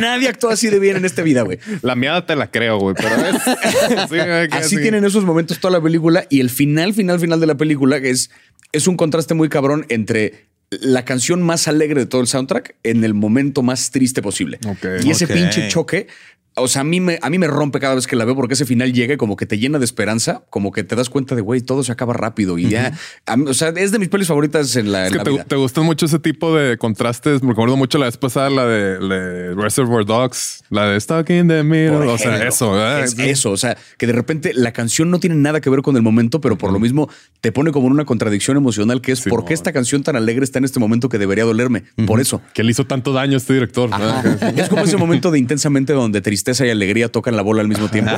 Nadie 0.00 0.28
actúa 0.28 0.54
así 0.54 0.68
de 0.68 0.78
bien 0.78 0.96
en 0.96 1.04
esta 1.04 1.22
vida, 1.22 1.42
güey. 1.42 1.58
La 1.82 1.94
miada 1.94 2.24
te 2.26 2.36
la 2.36 2.50
creo, 2.50 2.78
güey, 2.78 2.94
pero 2.94 3.14
es. 3.16 3.34
Sí, 4.14 4.18
Así 4.52 4.76
sí. 4.76 4.82
tienen 4.82 5.04
esos 5.04 5.24
momentos 5.24 5.58
toda 5.58 5.72
la 5.72 5.82
película 5.82 6.26
y 6.28 6.40
el 6.40 6.50
final, 6.50 6.94
final, 6.94 7.18
final 7.18 7.40
de 7.40 7.46
la 7.46 7.56
película 7.56 7.96
es, 7.96 8.30
es 8.72 8.86
un 8.86 8.96
contraste 8.96 9.34
muy 9.34 9.48
cabrón 9.48 9.86
entre 9.88 10.46
la 10.80 11.04
canción 11.04 11.42
más 11.42 11.68
alegre 11.68 12.00
de 12.00 12.06
todo 12.06 12.20
el 12.20 12.26
soundtrack 12.26 12.76
en 12.82 13.04
el 13.04 13.14
momento 13.14 13.62
más 13.62 13.90
triste 13.90 14.22
posible. 14.22 14.58
Y 15.02 15.10
ese 15.10 15.26
pinche 15.26 15.68
choque. 15.68 16.06
O 16.56 16.68
sea, 16.68 16.82
a 16.82 16.84
mí, 16.84 17.00
me, 17.00 17.18
a 17.20 17.30
mí 17.30 17.38
me 17.38 17.46
rompe 17.48 17.80
cada 17.80 17.94
vez 17.96 18.06
que 18.06 18.14
la 18.14 18.24
veo 18.24 18.36
porque 18.36 18.54
ese 18.54 18.64
final 18.64 18.92
llega 18.92 19.14
y 19.14 19.16
como 19.16 19.34
que 19.36 19.44
te 19.44 19.58
llena 19.58 19.78
de 19.80 19.84
esperanza, 19.84 20.44
como 20.50 20.70
que 20.70 20.84
te 20.84 20.94
das 20.94 21.10
cuenta 21.10 21.34
de, 21.34 21.40
güey, 21.40 21.60
todo 21.62 21.82
se 21.82 21.90
acaba 21.90 22.12
rápido 22.14 22.58
y 22.58 22.68
ya. 22.68 22.92
a 23.26 23.36
mí- 23.36 23.46
o 23.50 23.54
sea, 23.54 23.70
es 23.70 23.90
de 23.90 23.98
mis 23.98 24.08
pelis 24.08 24.28
favoritas 24.28 24.76
en 24.76 24.92
la, 24.92 25.06
Es 25.06 25.08
en 25.08 25.12
que 25.12 25.18
la 25.18 25.24
te, 25.24 25.30
vida. 25.30 25.44
te 25.44 25.56
gustan 25.56 25.84
mucho 25.84 26.06
ese 26.06 26.20
tipo 26.20 26.54
de 26.56 26.78
contrastes. 26.78 27.42
Me 27.42 27.50
acuerdo 27.52 27.76
mucho 27.76 27.98
la 27.98 28.06
vez 28.06 28.16
pasada, 28.16 28.50
la 28.50 28.66
de, 28.66 29.00
la 29.00 29.14
de 29.16 29.54
Reservoir 29.54 30.04
Dogs, 30.04 30.62
la 30.70 30.86
de 30.90 31.00
Stuck 31.00 31.28
in 31.30 31.48
the 31.48 31.64
Middle. 31.64 31.90
Por 31.98 32.06
O 32.06 32.18
sea, 32.18 32.46
eso. 32.46 32.78
Es 32.98 33.18
eso, 33.18 33.50
o 33.50 33.56
sea, 33.56 33.76
que 33.98 34.06
de 34.06 34.12
repente 34.12 34.52
la 34.54 34.72
canción 34.72 35.10
no 35.10 35.18
tiene 35.18 35.34
nada 35.34 35.60
que 35.60 35.70
ver 35.70 35.82
con 35.82 35.96
el 35.96 36.02
momento, 36.02 36.40
pero 36.40 36.56
por 36.56 36.72
lo 36.72 36.78
mismo 36.78 37.08
te 37.40 37.50
pone 37.50 37.72
como 37.72 37.88
en 37.88 37.92
una 37.94 38.04
contradicción 38.04 38.56
emocional 38.56 39.00
que 39.00 39.10
es 39.12 39.18
Sí, 39.18 39.28
por 39.30 39.44
qué 39.44 39.54
esta 39.54 39.72
canción 39.72 40.02
tan 40.04 40.14
alegre 40.14 40.44
está 40.44 40.60
en 40.60 40.66
este 40.66 40.78
momento 40.78 41.08
que 41.08 41.18
debería 41.18 41.44
dolerme. 41.44 41.82
Por 42.06 42.20
eso. 42.20 42.40
Que 42.54 42.62
le 42.62 42.70
hizo 42.70 42.86
tanto 42.86 43.12
daño 43.12 43.34
a 43.34 43.38
este 43.38 43.54
director. 43.54 43.90
Es 44.56 44.68
como 44.68 44.82
ese 44.84 44.96
momento 44.96 45.32
de 45.32 45.38
intensamente 45.40 45.92
donde 45.94 46.20
tristeza 46.20 46.43
y 46.64 46.70
alegría 46.70 47.08
tocan 47.10 47.36
la 47.36 47.42
bola 47.42 47.60
al 47.62 47.68
mismo 47.68 47.88
tiempo. 47.88 48.12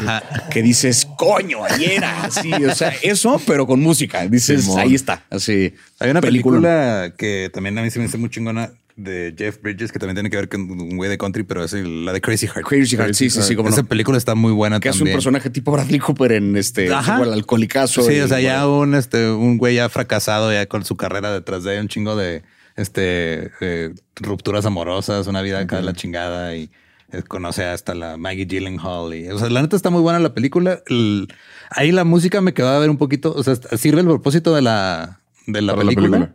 Que 0.50 0.62
dices, 0.62 1.06
coño, 1.16 1.64
ayer 1.64 2.04
así. 2.04 2.52
O 2.64 2.74
sea, 2.74 2.92
eso, 3.02 3.40
pero 3.46 3.66
con 3.66 3.80
música. 3.80 4.26
Dices, 4.26 4.64
Simón. 4.64 4.80
ahí 4.80 4.94
está. 4.94 5.24
Así. 5.30 5.74
Hay 5.98 6.10
una 6.10 6.20
Película. 6.20 6.56
película 6.60 7.14
que 7.16 7.50
también 7.52 7.78
a 7.78 7.82
mí 7.82 7.90
se 7.90 7.98
me 7.98 8.06
hace 8.06 8.18
muy 8.18 8.28
chingona 8.30 8.70
de 8.96 9.34
Jeff 9.36 9.60
Bridges 9.60 9.92
que 9.92 9.98
también 9.98 10.16
tiene 10.16 10.30
que 10.30 10.36
ver 10.36 10.48
con 10.48 10.62
un 10.62 10.96
güey 10.96 11.10
de 11.10 11.18
country, 11.18 11.42
pero 11.42 11.62
es 11.62 11.74
el- 11.74 12.06
la 12.06 12.14
de 12.14 12.20
Crazy 12.22 12.46
Heart. 12.46 12.66
Crazy 12.66 12.96
Heart, 12.96 13.12
sí, 13.12 13.28
sí, 13.28 13.42
sí, 13.42 13.54
como 13.54 13.68
Esa 13.68 13.82
no. 13.82 13.88
película 13.88 14.16
está 14.16 14.34
muy 14.34 14.52
buena 14.52 14.80
Que 14.80 14.88
es 14.88 14.94
un 14.94 15.00
también. 15.00 15.16
personaje 15.18 15.50
tipo 15.50 15.70
Bradley 15.72 15.98
Cooper 15.98 16.32
en 16.32 16.56
este 16.56 16.90
Ajá. 16.92 17.16
igual 17.16 17.34
alcoholicazo. 17.34 18.02
Sí, 18.02 18.14
y, 18.14 18.20
o 18.20 18.28
sea, 18.28 18.40
ya 18.40 18.66
un, 18.66 18.94
este, 18.94 19.28
un 19.30 19.58
güey 19.58 19.74
ya 19.76 19.90
fracasado, 19.90 20.50
ya 20.50 20.64
con 20.64 20.84
su 20.86 20.96
carrera 20.96 21.30
detrás 21.30 21.62
de 21.62 21.74
él, 21.76 21.82
un 21.82 21.88
chingo 21.88 22.16
de 22.16 22.42
este, 22.76 23.50
eh, 23.60 23.90
rupturas 24.16 24.64
amorosas, 24.64 25.26
una 25.26 25.42
vida 25.42 25.60
acá 25.60 25.76
de 25.76 25.82
la 25.82 25.92
chingada 25.92 26.56
y 26.56 26.70
conoce 27.28 27.64
hasta 27.64 27.94
la 27.94 28.16
Maggie 28.16 28.46
Gyllenhaal. 28.46 29.14
Y, 29.14 29.28
o 29.28 29.38
sea, 29.38 29.48
la 29.50 29.62
neta 29.62 29.76
está 29.76 29.90
muy 29.90 30.02
buena 30.02 30.18
la 30.18 30.34
película. 30.34 30.80
El- 30.86 31.28
ahí 31.70 31.92
la 31.92 32.04
música 32.04 32.40
me 32.40 32.54
quedó 32.54 32.68
a 32.68 32.78
ver 32.78 32.90
un 32.90 32.98
poquito, 32.98 33.32
o 33.34 33.42
sea, 33.42 33.54
sirve 33.76 34.00
el 34.00 34.06
propósito 34.06 34.54
de 34.54 34.62
la, 34.62 35.20
de 35.46 35.62
la, 35.62 35.76
película, 35.76 36.08
película. 36.10 36.34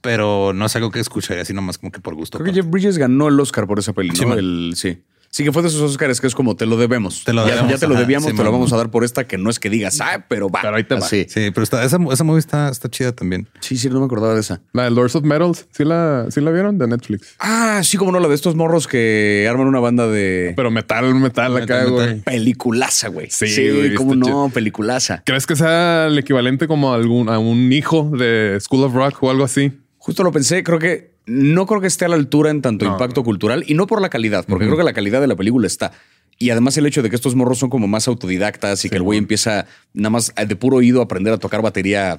pero 0.00 0.52
no 0.54 0.66
es 0.66 0.76
algo 0.76 0.90
que 0.90 1.00
escucharía 1.00 1.42
así 1.42 1.52
nomás 1.52 1.78
como 1.78 1.90
que 1.92 2.00
por 2.00 2.14
gusto. 2.14 2.38
Creo 2.38 2.52
que 2.52 2.60
Jeff 2.62 2.70
Bridges 2.70 2.98
ganó 2.98 3.28
el 3.28 3.38
Oscar 3.40 3.66
por 3.66 3.78
esa. 3.78 3.92
El- 3.96 4.74
sí. 4.76 5.02
Sí, 5.34 5.42
que 5.42 5.50
fue 5.50 5.62
de 5.62 5.68
esos 5.68 5.80
Oscars 5.80 6.20
que 6.20 6.28
es 6.28 6.34
como 6.36 6.54
te 6.54 6.64
lo 6.64 6.76
debemos. 6.76 7.24
Te 7.24 7.32
lo 7.32 7.42
ya, 7.42 7.56
debemos, 7.56 7.72
ya 7.72 7.78
te 7.78 7.88
lo 7.88 7.94
ajá, 7.94 8.02
debíamos, 8.02 8.30
sí, 8.30 8.36
te 8.36 8.44
lo 8.44 8.52
vamos 8.52 8.72
a 8.72 8.76
dar 8.76 8.92
por 8.92 9.02
esta 9.02 9.26
que 9.26 9.36
no 9.36 9.50
es 9.50 9.58
que 9.58 9.68
digas, 9.68 10.00
ah, 10.00 10.24
pero 10.28 10.48
va. 10.48 10.60
Pero 10.62 10.76
ahí 10.76 10.84
te 10.84 10.94
va. 10.94 11.04
Así. 11.04 11.26
Sí, 11.28 11.50
pero 11.50 11.64
está, 11.64 11.82
esa, 11.82 11.98
esa 12.12 12.22
movie 12.22 12.38
está, 12.38 12.68
está 12.68 12.88
chida 12.88 13.10
también. 13.10 13.48
Sí, 13.58 13.76
sí, 13.76 13.90
no 13.90 13.98
me 13.98 14.06
acordaba 14.06 14.34
de 14.34 14.40
esa. 14.40 14.60
La 14.72 14.84
de 14.84 14.92
Lords 14.92 15.16
of 15.16 15.24
Metals, 15.24 15.66
¿sí 15.72 15.82
la, 15.82 16.26
¿sí 16.30 16.40
la 16.40 16.52
vieron? 16.52 16.78
De 16.78 16.86
Netflix. 16.86 17.34
Ah, 17.40 17.80
sí, 17.82 17.96
como 17.96 18.12
no, 18.12 18.20
la 18.20 18.28
de 18.28 18.34
estos 18.36 18.54
morros 18.54 18.86
que 18.86 19.48
arman 19.50 19.66
una 19.66 19.80
banda 19.80 20.06
de 20.06 20.52
Pero 20.54 20.70
metal, 20.70 21.12
metal 21.16 21.56
acá, 21.56 21.78
Metal, 21.78 21.90
güey. 21.90 22.20
peliculaza, 22.20 23.08
güey. 23.08 23.28
Sí, 23.28 23.48
Sí, 23.48 23.70
güey, 23.70 23.94
cómo 23.96 24.14
no, 24.14 24.50
peliculaza. 24.54 25.24
¿Crees 25.26 25.48
que 25.48 25.56
sea 25.56 26.06
el 26.06 26.16
equivalente 26.16 26.68
como 26.68 26.92
a, 26.92 26.94
algún, 26.94 27.28
a 27.28 27.40
un 27.40 27.72
hijo 27.72 28.08
de 28.16 28.56
School 28.60 28.84
of 28.84 28.94
Rock 28.94 29.20
o 29.20 29.32
algo 29.32 29.42
así? 29.42 29.72
Justo 29.98 30.22
lo 30.22 30.30
pensé, 30.30 30.62
creo 30.62 30.78
que 30.78 31.13
no 31.26 31.66
creo 31.66 31.80
que 31.80 31.86
esté 31.86 32.04
a 32.04 32.08
la 32.08 32.16
altura 32.16 32.50
en 32.50 32.60
tanto 32.62 32.84
No. 32.84 32.92
impacto 32.92 33.22
cultural 33.24 33.64
y 33.66 33.74
no 33.74 33.86
por 33.86 34.00
la 34.00 34.08
calidad, 34.10 34.44
porque 34.46 34.66
creo 34.66 34.76
que 34.76 34.84
la 34.84 34.92
calidad 34.92 35.20
de 35.20 35.26
la 35.26 35.36
película 35.36 35.66
está. 35.66 35.92
Y 36.38 36.50
además 36.50 36.76
el 36.76 36.86
hecho 36.86 37.02
de 37.02 37.10
que 37.10 37.16
estos 37.16 37.34
morros 37.36 37.58
son 37.58 37.70
como 37.70 37.86
más 37.86 38.08
autodidactas 38.08 38.84
y 38.84 38.90
que 38.90 38.96
el 38.96 39.02
güey 39.02 39.18
empieza 39.18 39.66
nada 39.92 40.10
más 40.10 40.32
eh, 40.36 40.46
de 40.46 40.56
puro 40.56 40.78
oído 40.78 41.00
a 41.00 41.04
aprender 41.04 41.32
a 41.32 41.38
tocar 41.38 41.62
batería, 41.62 42.18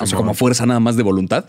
o 0.00 0.06
sea, 0.06 0.16
como 0.16 0.34
fuerza 0.34 0.66
nada 0.66 0.80
más 0.80 0.96
de 0.96 1.02
voluntad. 1.02 1.46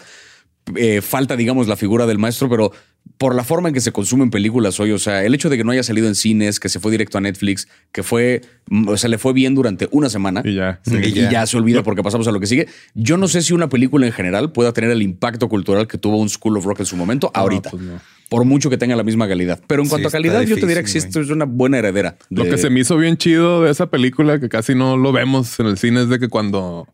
Eh, 0.76 1.02
falta, 1.02 1.36
digamos, 1.36 1.68
la 1.68 1.76
figura 1.76 2.06
del 2.06 2.18
maestro, 2.20 2.48
pero 2.50 2.72
por 3.18 3.36
la 3.36 3.44
forma 3.44 3.68
en 3.70 3.74
que 3.74 3.82
se 3.82 3.92
consumen 3.92 4.30
películas 4.30 4.80
hoy, 4.80 4.92
o 4.92 5.00
sea, 5.00 5.24
el 5.26 5.34
hecho 5.34 5.50
de 5.50 5.58
que 5.58 5.64
no 5.64 5.72
haya 5.72 5.84
salido 5.84 6.08
en 6.08 6.16
cines, 6.16 6.60
que 6.60 6.70
se 6.70 6.80
fue 6.80 6.92
directo 6.92 7.18
a 7.18 7.22
Netflix, 7.22 7.68
que 7.92 8.02
fue, 8.04 8.42
mm, 8.70 8.88
o 8.88 8.98
sea, 8.98 9.10
le 9.10 9.18
fue 9.18 9.34
bien 9.34 9.56
durante 9.56 9.90
una 9.92 10.10
semana 10.10 10.42
Y 10.46 10.56
ya. 10.56 10.80
y, 10.86 10.96
Y 11.08 11.12
ya. 11.14 11.30
ya. 11.32 11.46
se 11.46 11.58
olvida 11.58 11.84
porque 11.84 12.02
pasamos 12.04 12.28
a 12.28 12.32
lo 12.32 12.40
que 12.40 12.48
sigue. 12.48 12.68
Yo 12.94 13.18
no 13.18 13.28
sé 13.28 13.42
si 13.42 13.54
una 13.54 13.68
película 13.68 14.06
en 14.06 14.14
general 14.14 14.52
pueda 14.52 14.72
tener 14.72 14.90
el 14.92 15.02
impacto 15.02 15.50
cultural 15.50 15.88
que 15.88 15.98
tuvo 15.98 16.18
un 16.18 16.30
School 16.30 16.58
of 16.58 16.66
Rock 16.66 16.82
en 16.82 16.86
su 16.86 16.96
momento 16.96 17.32
ahorita. 17.34 17.72
pues 17.72 17.82
no. 17.84 18.00
Por 18.30 18.46
mucho 18.46 18.70
que 18.70 18.78
tenga 18.78 18.96
la 18.96 19.04
misma 19.04 19.28
calidad. 19.28 19.60
Pero 19.66 19.82
en 19.82 19.88
Sí, 19.88 19.90
cuanto 19.90 20.08
a 20.08 20.12
calidad, 20.12 20.42
yo 20.44 20.56
te 20.56 20.68
diría 20.68 20.84
que 20.84 20.88
sí, 20.88 21.00
esto 21.00 21.20
es 21.20 21.30
una 21.32 21.46
buena 21.46 21.80
heredera. 21.80 22.16
Lo 22.30 22.44
que 22.44 22.60
se 22.60 22.70
me 22.70 22.80
hizo 22.82 22.96
bien 22.96 23.18
chido 23.18 23.64
de 23.64 23.72
esa 23.72 23.88
película, 23.88 24.40
que 24.40 24.50
casi 24.50 24.76
no 24.76 24.98
lo 24.98 25.12
vemos 25.12 25.60
en 25.60 25.66
el 25.66 25.80
cine, 25.80 26.04
es 26.04 26.10
de 26.10 26.20
que 26.20 26.28
cuando 26.28 26.88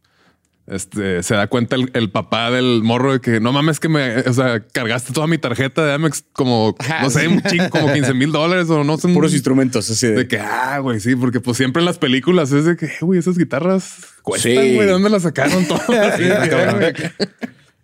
este, 0.67 1.21
se 1.23 1.35
da 1.35 1.47
cuenta 1.47 1.75
el, 1.75 1.91
el 1.93 2.09
papá 2.09 2.49
del 2.51 2.81
morro 2.83 3.13
de 3.13 3.19
que 3.21 3.39
no 3.39 3.51
mames 3.53 3.79
que 3.79 3.87
me, 3.89 4.17
o 4.21 4.33
sea, 4.33 4.61
cargaste 4.71 5.13
toda 5.13 5.27
mi 5.27 5.37
tarjeta 5.37 5.85
de 5.85 5.93
Amex 5.93 6.23
como, 6.33 6.75
Ajá, 6.79 7.03
no 7.03 7.09
sé, 7.09 7.21
sí. 7.21 7.27
un 7.27 7.41
chingo, 7.43 7.69
como 7.69 7.93
15 7.93 8.13
mil 8.15 8.31
dólares 8.31 8.69
o 8.69 8.83
no 8.83 8.97
sé. 8.97 9.07
Puros 9.09 9.33
instrumentos 9.33 9.89
así 9.89 10.07
de... 10.07 10.13
De 10.13 10.27
que, 10.27 10.39
ah, 10.39 10.79
güey, 10.79 10.99
sí, 10.99 11.15
porque 11.15 11.39
pues 11.39 11.57
siempre 11.57 11.81
en 11.81 11.85
las 11.85 11.97
películas 11.99 12.51
es 12.51 12.65
de 12.65 12.75
que, 12.75 12.85
"Eh, 12.87 12.97
güey, 13.01 13.19
esas 13.19 13.37
guitarras 13.37 13.95
cuestan, 14.23 14.51
Sí. 14.53 14.57
güey, 14.75 14.85
¿de 14.87 14.91
dónde 14.93 15.09
las 15.09 15.23
sacaron 15.23 15.65
todas? 15.67 15.85
Sí. 16.17 16.23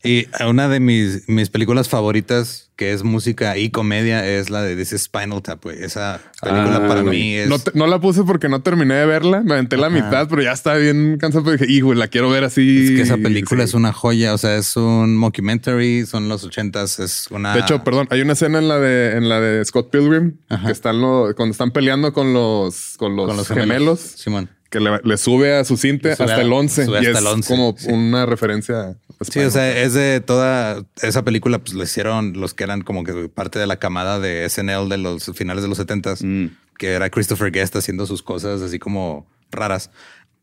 Y 0.03 0.25
una 0.47 0.67
de 0.67 0.79
mis, 0.79 1.29
mis 1.29 1.49
películas 1.49 1.87
favoritas, 1.87 2.71
que 2.75 2.91
es 2.91 3.03
música 3.03 3.55
y 3.57 3.69
comedia, 3.69 4.27
es 4.27 4.49
la 4.49 4.63
de 4.63 4.75
This 4.75 4.93
is 4.93 5.03
Spinal 5.03 5.43
Tap, 5.43 5.63
güey. 5.63 5.83
Esa 5.83 6.19
película 6.41 6.77
Ah, 6.83 6.87
para 6.87 7.03
mí 7.03 7.35
es... 7.35 7.47
No, 7.47 7.59
te- 7.59 7.69
no 7.75 7.85
la 7.85 7.99
puse 8.01 8.23
porque 8.23 8.49
no 8.49 8.63
terminé 8.63 8.95
de 8.95 9.05
verla, 9.05 9.41
me 9.41 9.53
aventé 9.53 9.77
la 9.77 9.91
mitad, 9.91 10.27
pero 10.27 10.41
ya 10.41 10.53
estaba 10.53 10.77
bien 10.77 11.17
cansado. 11.19 11.43
Pero 11.45 11.57
dije, 11.57 11.71
hijo, 11.71 11.93
la 11.93 12.07
quiero 12.07 12.31
ver 12.31 12.43
así. 12.43 12.85
Es 12.85 12.91
que 12.91 13.01
esa 13.01 13.17
película 13.17 13.61
Sí. 13.63 13.69
es 13.69 13.73
una 13.75 13.93
joya, 13.93 14.33
o 14.33 14.37
sea, 14.39 14.55
es 14.57 14.75
un 14.75 15.15
mockumentary, 15.17 16.07
son 16.07 16.27
los 16.29 16.43
ochentas, 16.43 16.99
es 16.99 17.27
una... 17.29 17.53
De 17.53 17.59
hecho, 17.59 17.83
perdón, 17.83 18.07
hay 18.09 18.21
una 18.21 18.33
escena 18.33 18.57
en 18.57 18.67
la 18.67 18.79
de 18.79 19.17
en 19.17 19.29
la 19.29 19.39
de 19.39 19.63
Scott 19.65 19.91
Pilgrim 19.91 20.37
Ajá. 20.49 20.65
que 20.65 20.71
están 20.71 20.99
lo- 20.99 21.33
cuando 21.35 21.51
están 21.51 21.69
peleando 21.71 22.11
con 22.13 22.33
los 22.33 22.95
con 22.97 23.15
los, 23.15 23.27
con 23.27 23.37
los 23.37 23.47
gemelos, 23.47 23.99
Simón. 23.99 24.49
Que 24.71 24.79
le, 24.79 24.99
le 25.03 25.17
sube 25.17 25.55
a 25.55 25.63
su 25.65 25.77
sube 25.77 26.23
hasta 26.23 26.35
a- 26.37 26.41
el 26.41 26.51
11 26.51 26.85
sube 26.85 26.95
y 27.03 27.05
hasta 27.05 27.11
es 27.11 27.17
el 27.19 27.27
11, 27.27 27.47
como 27.53 27.75
sí. 27.77 27.87
una 27.91 28.25
referencia. 28.25 28.81
a 28.81 28.95
Sí, 29.23 29.39
o 29.41 29.51
sea, 29.51 29.77
es 29.79 29.93
de 29.93 30.19
toda 30.21 30.83
esa 31.03 31.23
película, 31.23 31.59
pues 31.59 31.73
lo 31.75 31.83
hicieron 31.83 32.33
los 32.39 32.55
que 32.55 32.63
eran 32.63 32.81
como 32.81 33.03
que 33.03 33.29
parte 33.29 33.59
de 33.59 33.67
la 33.67 33.75
camada 33.77 34.19
de 34.19 34.49
SNL 34.49 34.89
de 34.89 34.97
los 34.97 35.25
finales 35.35 35.61
de 35.61 35.69
los 35.69 35.77
setentas, 35.77 36.23
Mm. 36.23 36.47
que 36.79 36.93
era 36.93 37.11
Christopher 37.11 37.51
Guest 37.51 37.75
haciendo 37.75 38.07
sus 38.07 38.23
cosas 38.23 38.61
así 38.61 38.79
como 38.79 39.27
raras. 39.51 39.91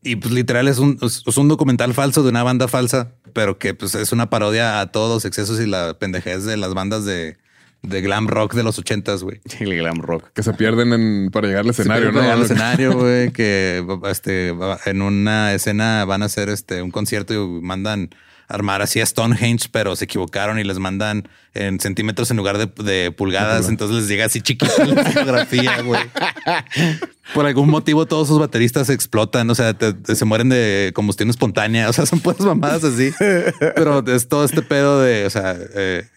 Y 0.01 0.15
pues 0.15 0.33
literal 0.33 0.69
es 0.69 0.77
un, 0.79 0.97
es 1.01 1.23
es 1.27 1.37
un 1.37 1.49
documental 1.49 1.93
falso 1.93 2.23
de 2.23 2.29
una 2.29 2.43
banda 2.43 2.69
falsa, 2.69 3.11
pero 3.33 3.57
que 3.57 3.73
pues 3.73 3.95
es 3.95 4.13
una 4.13 4.29
parodia 4.29 4.79
a 4.79 4.91
todos 4.91 5.11
los 5.13 5.25
excesos 5.25 5.59
y 5.59 5.65
la 5.65 5.97
pendejez 5.99 6.45
de 6.45 6.55
las 6.55 6.73
bandas 6.73 7.03
de, 7.03 7.35
de 7.81 8.01
glam 8.01 8.27
rock 8.27 8.53
de 8.53 8.63
los 8.63 8.77
ochentas, 8.77 9.23
güey. 9.23 9.41
El 9.59 9.75
glam 9.75 10.01
rock. 10.01 10.31
que 10.33 10.43
se 10.43 10.53
pierden 10.53 10.93
en, 10.93 11.29
para 11.31 11.47
llegar 11.47 11.63
al 11.63 11.69
escenario, 11.69 12.11
¿no? 12.11 12.21
Al 12.21 12.41
escenario, 12.43 12.93
güey, 12.93 13.31
que 13.31 13.85
este, 14.05 14.53
en 14.85 15.01
una 15.01 15.53
escena 15.53 16.05
van 16.05 16.23
a 16.23 16.25
hacer 16.25 16.49
este, 16.49 16.81
un 16.81 16.91
concierto 16.91 17.33
y 17.33 17.61
mandan 17.61 18.09
armar 18.49 18.81
así 18.81 18.99
a 18.99 19.05
Stonehenge, 19.05 19.69
pero 19.71 19.95
se 19.95 20.05
equivocaron 20.05 20.57
y 20.59 20.63
les 20.63 20.79
mandan 20.79 21.29
en 21.53 21.79
centímetros 21.79 22.31
en 22.31 22.37
lugar 22.37 22.57
de, 22.57 23.11
pulgadas. 23.11 23.69
Entonces 23.69 23.97
les 23.97 24.07
llega 24.07 24.25
así 24.25 24.41
chiquita 24.41 24.85
la 24.85 25.05
fotografía, 25.05 25.81
güey. 25.83 26.01
Por 27.35 27.45
algún 27.45 27.69
motivo 27.69 28.07
todos 28.07 28.27
sus 28.27 28.39
bateristas 28.39 28.89
explotan, 28.89 29.47
o 29.51 29.55
sea, 29.55 29.77
se 30.03 30.25
mueren 30.25 30.49
de 30.49 30.91
combustión 30.95 31.29
espontánea, 31.29 31.87
o 31.89 31.93
sea, 31.93 32.07
son 32.07 32.21
puras 32.21 32.41
mamadas 32.41 32.83
así. 32.83 33.13
Pero 33.75 34.03
es 34.07 34.27
todo 34.27 34.45
este 34.45 34.63
pedo 34.63 34.99
de, 34.99 35.27
o 35.27 35.29
sea, 35.29 35.55
eh, 35.75 36.07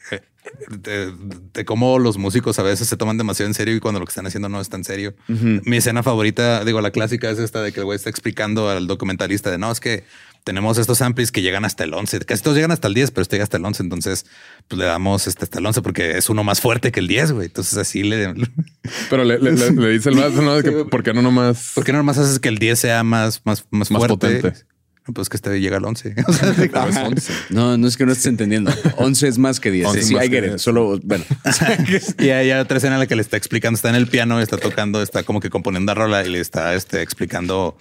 de, 0.68 1.64
cómo 1.64 1.98
los 1.98 2.18
músicos 2.18 2.58
a 2.58 2.62
veces 2.62 2.88
se 2.88 2.96
toman 2.96 3.18
demasiado 3.18 3.48
en 3.48 3.54
serio 3.54 3.76
y 3.76 3.80
cuando 3.80 4.00
lo 4.00 4.06
que 4.06 4.10
están 4.10 4.26
haciendo 4.26 4.48
no 4.48 4.60
es 4.60 4.68
tan 4.68 4.84
serio. 4.84 5.14
Mi 5.28 5.76
escena 5.76 6.02
favorita, 6.02 6.64
digo, 6.64 6.80
la 6.80 6.90
clásica 6.90 7.30
es 7.30 7.38
esta 7.38 7.62
de 7.62 7.72
que 7.72 7.80
el 7.80 7.86
güey 7.86 7.96
está 7.96 8.10
explicando 8.10 8.68
al 8.68 8.86
documentalista 8.86 9.50
de 9.50 9.58
no, 9.58 9.70
es 9.70 9.80
que 9.80 10.04
tenemos 10.44 10.76
estos 10.78 11.00
amplis 11.02 11.30
que 11.30 11.40
llegan 11.40 11.64
hasta 11.64 11.84
el 11.84 11.94
11. 11.94 12.20
Casi 12.20 12.42
todos 12.42 12.56
llegan 12.56 12.72
hasta 12.72 12.88
el 12.88 12.94
10, 12.94 13.12
pero 13.12 13.22
este 13.22 13.36
llega 13.36 13.44
hasta 13.44 13.58
el 13.58 13.64
11. 13.64 13.82
Entonces, 13.82 14.26
pues 14.68 14.78
le 14.78 14.84
damos 14.84 15.26
este 15.26 15.44
hasta 15.44 15.58
el 15.60 15.66
11 15.66 15.82
porque 15.82 16.18
es 16.18 16.28
uno 16.30 16.42
más 16.42 16.60
fuerte 16.60 16.90
que 16.90 17.00
el 17.00 17.08
10, 17.08 17.32
güey. 17.32 17.46
Entonces 17.46 17.78
así 17.78 18.02
le... 18.02 18.34
Pero 19.10 19.24
le, 19.24 19.38
dice 19.38 20.08
el 20.08 20.16
más, 20.16 20.32
¿no? 20.32 20.60
Que, 20.62 20.84
¿Por 20.84 21.04
qué 21.04 21.14
no 21.14 21.22
nomás? 21.22 21.72
¿Por 21.74 21.84
qué 21.84 21.92
no 21.92 21.98
nomás 21.98 22.18
haces 22.18 22.40
que 22.40 22.48
el 22.48 22.58
10 22.58 22.78
sea 22.78 23.04
más, 23.04 23.42
más, 23.44 23.64
más, 23.70 23.88
fuerte? 23.88 24.40
Potente. 24.40 24.71
Pues 25.14 25.28
que 25.28 25.36
este 25.36 25.60
llega 25.60 25.78
al 25.78 25.84
11. 25.84 26.14
No, 27.50 27.76
no 27.76 27.88
es 27.88 27.96
que 27.96 28.06
no 28.06 28.12
estés 28.12 28.26
entendiendo. 28.26 28.72
11 28.96 29.28
es 29.28 29.38
más 29.38 29.58
que 29.58 29.70
10. 29.70 30.06
sí, 30.06 30.16
hay 30.16 30.30
que 30.30 30.58
Solo, 30.58 31.00
bueno. 31.02 31.24
y 32.18 32.28
hay 32.28 32.52
otra 32.52 32.76
escena 32.76 32.94
en 32.94 33.00
la 33.00 33.06
que 33.06 33.16
le 33.16 33.22
está 33.22 33.36
explicando, 33.36 33.74
está 33.74 33.88
en 33.88 33.96
el 33.96 34.06
piano, 34.06 34.40
está 34.40 34.58
tocando, 34.58 35.02
está 35.02 35.24
como 35.24 35.40
que 35.40 35.50
componiendo 35.50 35.92
a 35.92 35.94
rola 35.94 36.24
y 36.24 36.30
le 36.30 36.40
está 36.40 36.74
este, 36.74 37.02
explicando 37.02 37.76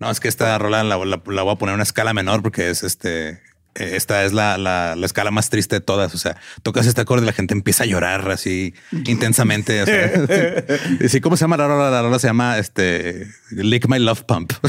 no, 0.00 0.10
es 0.10 0.20
que 0.20 0.28
esta 0.28 0.58
rola 0.58 0.82
la, 0.84 0.96
voy 0.96 1.12
a 1.14 1.54
poner 1.56 1.72
en 1.72 1.74
una 1.74 1.82
escala 1.82 2.12
menor 2.12 2.42
porque 2.42 2.70
es 2.70 2.82
este. 2.82 3.40
Eh, 3.74 3.96
esta 3.96 4.24
es 4.24 4.32
la, 4.32 4.56
la, 4.56 4.94
escala 5.04 5.30
más 5.30 5.50
triste 5.50 5.76
de 5.76 5.80
todas. 5.80 6.14
O 6.14 6.18
sea, 6.18 6.36
tocas 6.62 6.86
este 6.86 7.00
acorde 7.00 7.24
y 7.24 7.26
la 7.26 7.32
gente 7.32 7.54
empieza 7.54 7.84
a 7.84 7.86
llorar 7.86 8.30
así 8.30 8.74
intensamente. 9.06 9.82
O 9.82 9.86
sea, 9.86 11.20
¿cómo 11.22 11.36
se 11.36 11.42
llama 11.42 11.56
la 11.56 11.68
rola? 11.68 11.90
La 11.90 12.02
rola 12.02 12.18
se 12.18 12.26
llama 12.26 12.58
este 12.58 13.26
Lick 13.50 13.88
My 13.88 13.98
Love 13.98 14.22
Pump. 14.22 14.52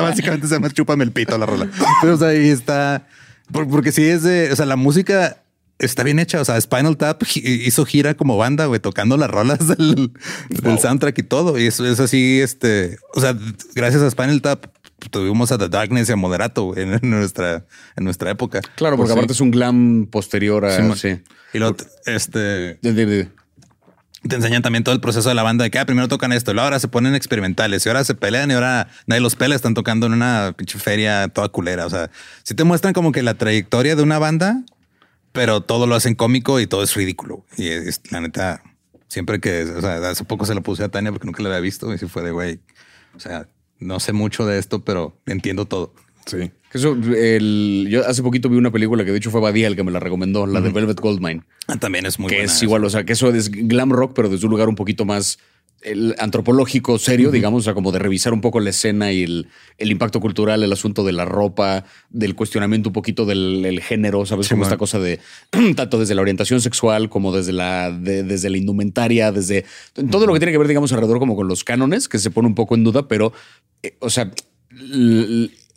básicamente 0.00 0.48
se 0.48 0.54
llama 0.54 0.70
Chúpame 0.70 1.04
el 1.04 1.12
pito 1.12 1.38
la 1.38 1.46
rola. 1.46 1.68
Pero 2.00 2.14
o 2.14 2.16
sea, 2.16 2.28
ahí 2.28 2.48
está. 2.48 3.06
Porque 3.52 3.92
si 3.92 4.04
es 4.04 4.22
de, 4.22 4.50
o 4.50 4.56
sea, 4.56 4.66
la 4.66 4.76
música 4.76 5.36
está 5.78 6.02
bien 6.02 6.18
hecha. 6.18 6.40
O 6.40 6.44
sea, 6.44 6.60
Spinal 6.60 6.96
Tap 6.96 7.22
hizo 7.34 7.84
gira 7.84 8.14
como 8.14 8.36
banda, 8.36 8.66
güey, 8.66 8.80
tocando 8.80 9.16
las 9.16 9.30
rolas 9.30 9.68
del, 9.68 10.12
soundtrack 10.80 11.18
y 11.18 11.22
todo. 11.22 11.58
Y 11.58 11.66
eso 11.66 11.86
es 11.86 12.00
así, 12.00 12.40
este, 12.40 12.98
o 13.14 13.20
sea, 13.20 13.36
gracias 13.74 14.02
a 14.02 14.10
Spinal 14.10 14.40
Tap 14.40 14.66
tuvimos 15.10 15.52
a 15.52 15.58
The 15.58 15.68
Darkness 15.68 16.08
y 16.08 16.12
a 16.12 16.16
Moderato 16.16 16.76
en 16.76 16.98
nuestra, 17.02 17.64
en 17.96 18.04
nuestra 18.04 18.30
época. 18.30 18.60
Claro, 18.76 18.96
porque 18.96 19.08
pues 19.08 19.18
aparte 19.18 19.32
es 19.32 19.40
un 19.40 19.50
glam 19.50 20.06
posterior 20.10 20.64
a... 20.64 20.94
Sí, 20.94 21.20
Y 21.52 21.58
lo, 21.58 21.76
este... 22.06 22.78
te 22.80 24.36
enseñan 24.36 24.62
también 24.62 24.84
todo 24.84 24.94
el 24.94 25.00
proceso 25.00 25.28
de 25.28 25.34
la 25.34 25.42
banda 25.42 25.64
de 25.64 25.70
que 25.70 25.78
ah, 25.78 25.86
primero 25.86 26.08
tocan 26.08 26.32
esto, 26.32 26.52
y 26.54 26.58
ahora 26.58 26.78
se 26.78 26.88
ponen 26.88 27.14
experimentales 27.14 27.84
y 27.84 27.88
ahora 27.88 28.04
se 28.04 28.14
pelean 28.14 28.50
y 28.50 28.54
ahora 28.54 28.88
nadie 29.06 29.20
los 29.20 29.36
pelea, 29.36 29.56
están 29.56 29.74
tocando 29.74 30.06
en 30.06 30.12
una 30.12 30.54
pinche 30.56 30.78
feria 30.78 31.28
toda 31.28 31.48
culera. 31.48 31.86
O 31.86 31.90
sea, 31.90 32.10
si 32.42 32.54
te 32.54 32.64
muestran 32.64 32.92
como 32.92 33.12
que 33.12 33.22
la 33.22 33.34
trayectoria 33.34 33.96
de 33.96 34.02
una 34.02 34.18
banda 34.18 34.64
pero 35.32 35.62
todo 35.62 35.86
lo 35.86 35.94
hacen 35.94 36.14
cómico 36.14 36.60
y 36.60 36.66
todo 36.66 36.82
es 36.82 36.94
ridículo. 36.94 37.44
Y 37.56 37.68
es, 37.68 38.00
la 38.10 38.20
neta, 38.20 38.62
siempre 39.08 39.40
que, 39.40 39.62
o 39.64 39.80
sea, 39.80 39.96
hace 40.10 40.24
poco 40.24 40.46
se 40.46 40.54
lo 40.54 40.62
puse 40.62 40.84
a 40.84 40.90
Tania 40.90 41.10
porque 41.10 41.26
nunca 41.26 41.42
la 41.42 41.48
había 41.48 41.60
visto 41.60 41.92
y 41.92 41.98
si 41.98 42.06
fue 42.06 42.22
de 42.22 42.30
güey. 42.30 42.60
O 43.16 43.20
sea, 43.20 43.48
no 43.82 44.00
sé 44.00 44.12
mucho 44.12 44.46
de 44.46 44.58
esto, 44.58 44.80
pero 44.80 45.16
entiendo 45.26 45.66
todo. 45.66 45.92
Sí. 46.26 46.50
Eso, 46.72 46.94
el, 46.94 47.88
yo 47.90 48.06
hace 48.06 48.22
poquito 48.22 48.48
vi 48.48 48.56
una 48.56 48.70
película 48.70 49.04
que 49.04 49.10
de 49.10 49.18
hecho 49.18 49.30
fue 49.30 49.40
Badía 49.40 49.66
el 49.66 49.76
que 49.76 49.82
me 49.82 49.90
la 49.90 50.00
recomendó, 50.00 50.46
la 50.46 50.60
de 50.60 50.70
Velvet 50.70 50.98
Goldmine. 50.98 51.42
Ah, 51.66 51.76
también 51.76 52.06
es 52.06 52.18
muy 52.18 52.30
que 52.30 52.42
es 52.42 52.62
igual, 52.62 52.84
o 52.84 52.90
sea, 52.90 53.04
que 53.04 53.12
eso 53.12 53.28
es 53.28 53.50
glam 53.50 53.90
rock, 53.90 54.12
pero 54.14 54.30
desde 54.30 54.46
un 54.46 54.52
lugar 54.52 54.68
un 54.68 54.74
poquito 54.74 55.04
más 55.04 55.38
el 55.82 56.14
antropológico 56.18 56.98
serio, 56.98 57.30
digamos, 57.30 57.60
o 57.60 57.64
sea, 57.64 57.74
como 57.74 57.92
de 57.92 57.98
revisar 57.98 58.32
un 58.32 58.40
poco 58.40 58.60
la 58.60 58.70
escena 58.70 59.12
y 59.12 59.22
el, 59.22 59.46
impacto 59.78 60.20
cultural, 60.20 60.62
el 60.62 60.72
asunto 60.72 61.04
de 61.04 61.12
la 61.12 61.24
ropa, 61.24 61.84
del 62.10 62.34
cuestionamiento 62.34 62.90
un 62.90 62.92
poquito 62.92 63.26
del 63.26 63.80
género, 63.82 64.24
¿sabes? 64.26 64.48
como 64.48 64.62
esta 64.64 64.76
cosa 64.76 64.98
de 64.98 65.20
tanto 65.76 65.98
desde 65.98 66.14
la 66.14 66.22
orientación 66.22 66.60
sexual 66.60 67.08
como 67.08 67.32
desde 67.32 67.52
la, 67.52 67.90
desde 67.90 68.50
la 68.50 68.58
indumentaria, 68.58 69.32
desde 69.32 69.64
todo 70.10 70.26
lo 70.26 70.32
que 70.32 70.40
tiene 70.40 70.52
que 70.52 70.58
ver, 70.58 70.68
digamos, 70.68 70.92
alrededor 70.92 71.18
como 71.18 71.36
con 71.36 71.48
los 71.48 71.64
cánones, 71.64 72.08
que 72.08 72.18
se 72.18 72.30
pone 72.30 72.48
un 72.48 72.54
poco 72.54 72.74
en 72.74 72.84
duda, 72.84 73.08
pero, 73.08 73.32
eh, 73.82 73.96
o 74.00 74.10
sea, 74.10 74.30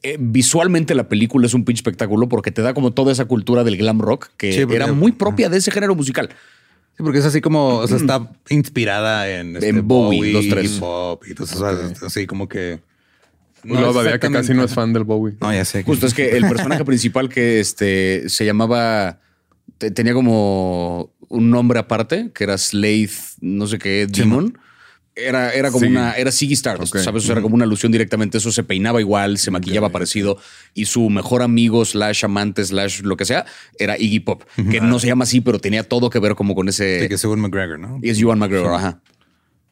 eh, 0.04 0.18
visualmente 0.20 0.94
la 0.94 1.10
película 1.10 1.48
es 1.48 1.54
un 1.54 1.66
pinche 1.66 1.80
espectáculo 1.80 2.30
porque 2.30 2.52
te 2.52 2.62
da 2.62 2.74
como 2.74 2.94
toda 2.94 3.12
esa 3.12 3.26
cultura 3.26 3.64
del 3.64 3.78
glam 3.78 4.00
rock 4.00 4.30
que 4.38 4.62
era 4.70 4.94
muy 4.94 5.12
propia 5.12 5.50
de 5.50 5.58
ese 5.58 5.72
género 5.72 5.96
musical. 5.96 6.30
Sí, 6.98 7.04
porque 7.04 7.20
es 7.20 7.26
así 7.26 7.42
como, 7.42 7.78
o 7.78 7.88
sea, 7.88 7.98
está 7.98 8.32
inspirada 8.50 9.30
en, 9.30 9.58
este, 9.58 9.74
Bowie, 9.82 10.32
los 10.32 10.48
tres. 10.48 10.72
Pop, 10.80 11.24
y 11.28 11.32
entonces, 11.32 11.62
así 12.02 12.26
como 12.26 12.48
que... 12.48 12.80
No, 13.64 13.82
todavía 13.82 14.20
que 14.20 14.30
casi 14.30 14.54
no 14.54 14.64
es 14.64 14.74
fan 14.74 14.94
del 14.94 15.04
Bowie. 15.04 15.36
No, 15.42 15.52
ya 15.52 15.66
sé. 15.66 15.84
Justo 15.84 16.06
es 16.06 16.14
que 16.14 16.38
el 16.38 16.48
personaje 16.48 16.86
principal 16.86 17.30
que 17.30 17.60
este, 17.60 18.30
se 18.30 18.46
llamaba, 18.46 19.20
tenía 19.78 20.14
como 20.14 21.12
un 21.28 21.50
nombre 21.50 21.80
aparte, 21.80 22.32
que 22.34 22.44
era 22.44 22.58
Slade, 22.58 23.10
no 23.42 23.68
sé 23.68 23.78
qué, 23.78 24.08
Demon. 24.08 24.58
Era, 25.18 25.52
era 25.54 25.72
como 25.72 25.88
una, 25.88 26.14
era 26.14 26.30
Ziggy 26.30 26.54
Stardust, 26.56 26.98
¿sabes? 26.98 27.30
era 27.30 27.42
como 27.42 27.56
una 27.56 27.64
alusión 27.64 27.92
directamente. 27.92 28.38
Eso 28.38 28.52
se 28.52 28.64
peinaba 28.64 29.00
igual, 29.00 29.38
se 29.38 29.50
maquillaba 29.50 29.90
parecido. 29.90 30.38
Y 30.74 30.86
su 30.86 31.10
mejor 31.10 31.42
amigo, 31.42 31.86
slash 31.86 32.26
amante, 32.26 32.66
slash 32.66 33.02
lo 33.02 33.16
que 33.16 33.24
sea, 33.24 33.46
era 33.80 33.98
Iggy 33.98 34.20
Pop, 34.20 34.44
que 34.70 34.82
no 34.82 35.00
se 35.00 35.08
llama 35.08 35.24
así, 35.24 35.40
pero 35.40 35.60
tenía 35.60 35.84
todo 35.84 36.10
que 36.10 36.20
ver 36.20 36.36
como 36.36 36.54
con 36.54 36.68
ese. 36.68 37.02
Sí, 37.02 37.08
que 37.08 37.14
es 37.16 37.24
Ewan 37.24 37.40
McGregor, 37.40 37.80
¿no? 37.80 38.00
Y 38.02 38.10
es 38.10 38.20
Ewan 38.20 38.40
McGregor, 38.40 38.74
ajá. 38.74 39.02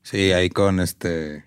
Sí, 0.02 0.32
ahí 0.32 0.50
con 0.50 0.80
este 0.80 1.44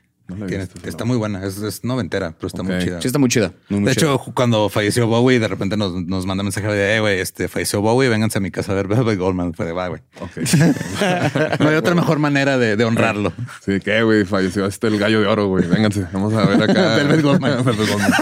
está 0.84 1.04
muy 1.04 1.16
buena, 1.16 1.44
es, 1.44 1.84
noventera, 1.84 2.34
pero 2.36 2.48
está 2.48 2.62
muy 2.62 2.78
chida. 2.78 3.00
Sí, 3.00 3.06
está 3.06 3.18
muy 3.18 3.28
chida. 3.28 3.52
de 3.68 3.92
hecho, 3.92 4.18
cuando 4.34 4.68
falleció 4.68 5.06
Bowie, 5.06 5.38
de 5.38 5.46
repente 5.46 5.76
nos, 5.76 5.92
nos 5.92 6.26
manda 6.26 6.42
mensaje 6.42 6.66
de, 6.66 6.96
eh, 6.96 7.00
güey, 7.00 7.20
este, 7.20 7.46
falleció 7.48 7.80
Bowie, 7.80 8.08
vénganse 8.08 8.38
a 8.38 8.40
mi 8.40 8.50
casa 8.50 8.72
a 8.72 8.74
ver 8.74 8.88
Velvet 8.88 9.18
Goldman. 9.18 9.54
Fue 9.54 9.66
de, 9.66 9.72
va, 9.72 9.88
güey. 9.88 10.02
no 11.60 11.68
hay 11.68 11.76
otra 11.76 11.94
mejor 11.94 12.18
manera 12.18 12.58
de, 12.58 12.84
honrarlo. 12.84 13.32
Sí, 13.64 13.78
que, 13.80 14.02
güey, 14.02 14.24
falleció 14.24 14.66
este 14.66 14.88
el 14.88 14.98
gallo 14.98 15.20
de 15.20 15.26
oro, 15.26 15.46
güey. 15.46 15.66
Vénganse, 15.66 16.06
vamos 16.12 16.34
a 16.34 16.44
ver 16.44 16.70
acá. 16.70 16.96
Velvet 16.96 17.22
Goldman. 17.22 17.64
Goldman. 17.64 18.12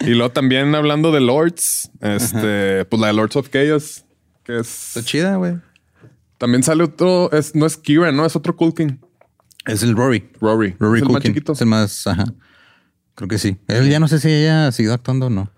y 0.00 0.10
luego 0.10 0.32
también 0.32 0.74
hablando 0.74 1.12
de 1.12 1.20
Lords, 1.20 1.90
este, 2.00 2.84
pues 2.86 3.00
la 3.00 3.06
de 3.08 3.12
Lords 3.12 3.36
of 3.36 3.48
Chaos, 3.50 4.04
que 4.42 4.58
es... 4.58 4.96
Está 4.96 5.02
chida, 5.04 5.36
güey. 5.36 5.58
También 6.38 6.62
sale 6.62 6.82
otro, 6.82 7.30
es, 7.32 7.54
no 7.54 7.66
es 7.66 7.76
Kieran, 7.76 8.16
¿no? 8.16 8.24
Es 8.24 8.34
otro 8.34 8.56
Culkin. 8.56 8.98
Es 9.66 9.82
el 9.82 9.96
Rory. 9.96 10.28
Rory. 10.40 10.74
Rory 10.78 11.00
es 11.00 11.06
el 11.06 11.12
más 11.12 11.22
chiquito. 11.22 11.52
Es 11.52 11.60
el 11.60 11.66
más, 11.66 12.06
ajá. 12.06 12.24
Creo 13.14 13.28
que 13.28 13.38
sí. 13.38 13.56
Él 13.68 13.88
ya 13.90 14.00
no 14.00 14.08
sé 14.08 14.18
si 14.18 14.28
ella 14.28 14.68
ha 14.68 14.72
seguido 14.72 14.94
actuando 14.94 15.26
o 15.26 15.30
no. 15.30 15.50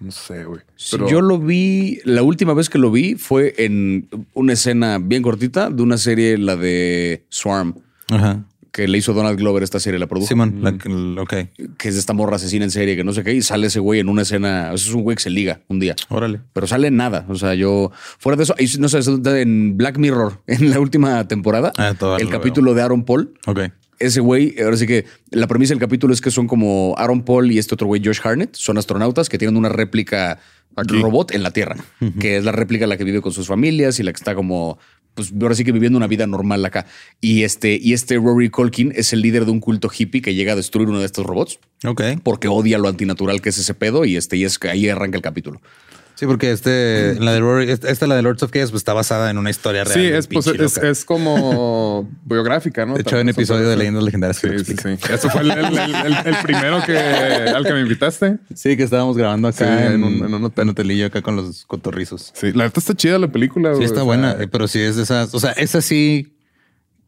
No 0.00 0.10
sé, 0.10 0.44
güey. 0.44 0.62
Yo 1.08 1.20
lo 1.20 1.38
vi, 1.38 2.00
la 2.04 2.22
última 2.22 2.54
vez 2.54 2.68
que 2.68 2.78
lo 2.78 2.90
vi 2.90 3.14
fue 3.14 3.54
en 3.58 4.08
una 4.34 4.54
escena 4.54 4.98
bien 4.98 5.22
cortita 5.22 5.70
de 5.70 5.82
una 5.82 5.96
serie, 5.96 6.38
la 6.38 6.56
de 6.56 7.24
Swarm. 7.28 7.76
Ajá 8.08 8.44
que 8.72 8.88
le 8.88 8.96
hizo 8.96 9.12
Donald 9.12 9.38
Glover 9.38 9.62
esta 9.62 9.78
serie, 9.78 10.00
la 10.00 10.06
produjo. 10.06 10.28
Simón, 10.28 11.18
ok. 11.18 11.34
Que 11.76 11.88
es 11.88 11.94
de 11.94 12.00
esta 12.00 12.14
morra 12.14 12.36
asesina 12.36 12.64
en 12.64 12.70
serie, 12.70 12.96
que 12.96 13.04
no 13.04 13.12
sé 13.12 13.22
qué, 13.22 13.34
y 13.34 13.42
sale 13.42 13.66
ese 13.66 13.80
güey 13.80 14.00
en 14.00 14.08
una 14.08 14.22
escena. 14.22 14.72
es 14.72 14.92
un 14.92 15.02
güey 15.02 15.16
que 15.16 15.22
se 15.22 15.30
liga 15.30 15.60
un 15.68 15.78
día. 15.78 15.94
Órale. 16.08 16.40
Pero 16.54 16.66
sale 16.66 16.90
nada. 16.90 17.26
O 17.28 17.34
sea, 17.34 17.54
yo, 17.54 17.92
fuera 18.18 18.36
de 18.36 18.44
eso, 18.44 18.54
no 18.80 18.88
sé, 18.88 19.00
en 19.42 19.76
Black 19.76 19.98
Mirror, 19.98 20.40
en 20.46 20.70
la 20.70 20.80
última 20.80 21.28
temporada, 21.28 21.72
ah, 21.76 21.94
el 22.18 22.30
capítulo 22.30 22.72
de 22.72 22.82
Aaron 22.82 23.04
Paul. 23.04 23.34
Ok. 23.46 23.60
Ese 23.98 24.20
güey, 24.20 24.56
ahora 24.60 24.76
sí 24.76 24.86
que 24.86 25.04
la 25.30 25.46
premisa 25.46 25.74
del 25.74 25.78
capítulo 25.78 26.12
es 26.12 26.20
que 26.20 26.32
son 26.32 26.48
como 26.48 26.94
Aaron 26.96 27.22
Paul 27.24 27.52
y 27.52 27.58
este 27.58 27.74
otro 27.74 27.86
güey, 27.86 28.02
Josh 28.04 28.18
Harnett, 28.24 28.56
son 28.56 28.78
astronautas 28.78 29.28
que 29.28 29.38
tienen 29.38 29.56
una 29.56 29.68
réplica 29.68 30.40
robot 30.76 31.32
en 31.34 31.42
la 31.42 31.50
Tierra, 31.50 31.76
que 32.18 32.38
es 32.38 32.44
la 32.44 32.52
réplica 32.52 32.86
la 32.86 32.96
que 32.96 33.04
vive 33.04 33.20
con 33.20 33.32
sus 33.32 33.46
familias 33.46 34.00
y 34.00 34.02
la 34.02 34.12
que 34.12 34.16
está 34.16 34.34
como 34.34 34.78
pues 35.14 35.32
ahora 35.40 35.54
sí 35.54 35.64
que 35.64 35.72
viviendo 35.72 35.96
una 35.96 36.06
vida 36.06 36.26
normal 36.26 36.64
acá. 36.64 36.86
Y 37.20 37.42
este, 37.44 37.78
y 37.80 37.92
este 37.92 38.16
Rory 38.16 38.50
Colkin 38.50 38.92
es 38.94 39.12
el 39.12 39.20
líder 39.20 39.44
de 39.44 39.50
un 39.50 39.60
culto 39.60 39.90
hippie 39.96 40.22
que 40.22 40.34
llega 40.34 40.52
a 40.52 40.56
destruir 40.56 40.88
uno 40.88 41.00
de 41.00 41.06
estos 41.06 41.26
robots. 41.26 41.58
Ok. 41.84 42.02
Porque 42.22 42.48
odia 42.48 42.78
lo 42.78 42.88
antinatural 42.88 43.40
que 43.40 43.50
es 43.50 43.58
ese 43.58 43.74
pedo 43.74 44.04
y 44.04 44.16
este, 44.16 44.36
y 44.36 44.44
es 44.44 44.58
que 44.58 44.68
ahí 44.68 44.88
arranca 44.88 45.16
el 45.16 45.22
capítulo. 45.22 45.60
Sí, 46.22 46.26
porque 46.28 46.52
este, 46.52 47.16
la 47.18 47.32
de 47.32 47.40
Rory, 47.40 47.68
esta, 47.68 48.06
la 48.06 48.14
de 48.14 48.22
Lords 48.22 48.44
of 48.44 48.52
Chaos, 48.52 48.70
pues 48.70 48.82
está 48.82 48.92
basada 48.92 49.28
en 49.28 49.38
una 49.38 49.50
historia 49.50 49.82
real. 49.82 49.98
Sí, 49.98 50.06
es, 50.06 50.28
pues, 50.28 50.46
es, 50.46 51.04
como 51.04 52.08
biográfica, 52.24 52.86
¿no? 52.86 52.94
De 52.94 53.00
hecho, 53.00 53.18
en 53.18 53.28
episodio 53.28 53.68
de 53.68 53.76
Leyendas 53.76 54.04
Legendarias. 54.04 54.36
Sí, 54.36 54.48
sí, 54.64 54.76
sí. 54.80 55.12
Eso 55.12 55.28
fue 55.30 55.40
el, 55.40 55.50
primero 56.44 56.80
que, 56.86 56.96
al 56.96 57.66
que 57.66 57.72
me 57.72 57.80
invitaste. 57.80 58.38
Sí, 58.54 58.76
que 58.76 58.84
estábamos 58.84 59.16
grabando 59.16 59.48
acá 59.48 59.92
en, 59.92 60.04
un, 60.04 60.24
en, 60.24 60.32
un, 60.32 60.68
hotelillo 60.68 61.06
acá 61.06 61.22
con 61.22 61.34
los 61.34 61.64
cotorrizos. 61.64 62.30
Sí, 62.36 62.52
la 62.52 62.66
verdad 62.66 62.78
está 62.78 62.94
chida 62.94 63.18
la 63.18 63.26
película. 63.26 63.74
Sí, 63.74 63.82
está 63.82 64.04
buena, 64.04 64.36
pero 64.52 64.68
sí 64.68 64.78
es 64.78 64.94
de 64.94 65.02
esas, 65.02 65.34
o 65.34 65.40
sea, 65.40 65.50
esa 65.50 65.80
sí 65.80 66.36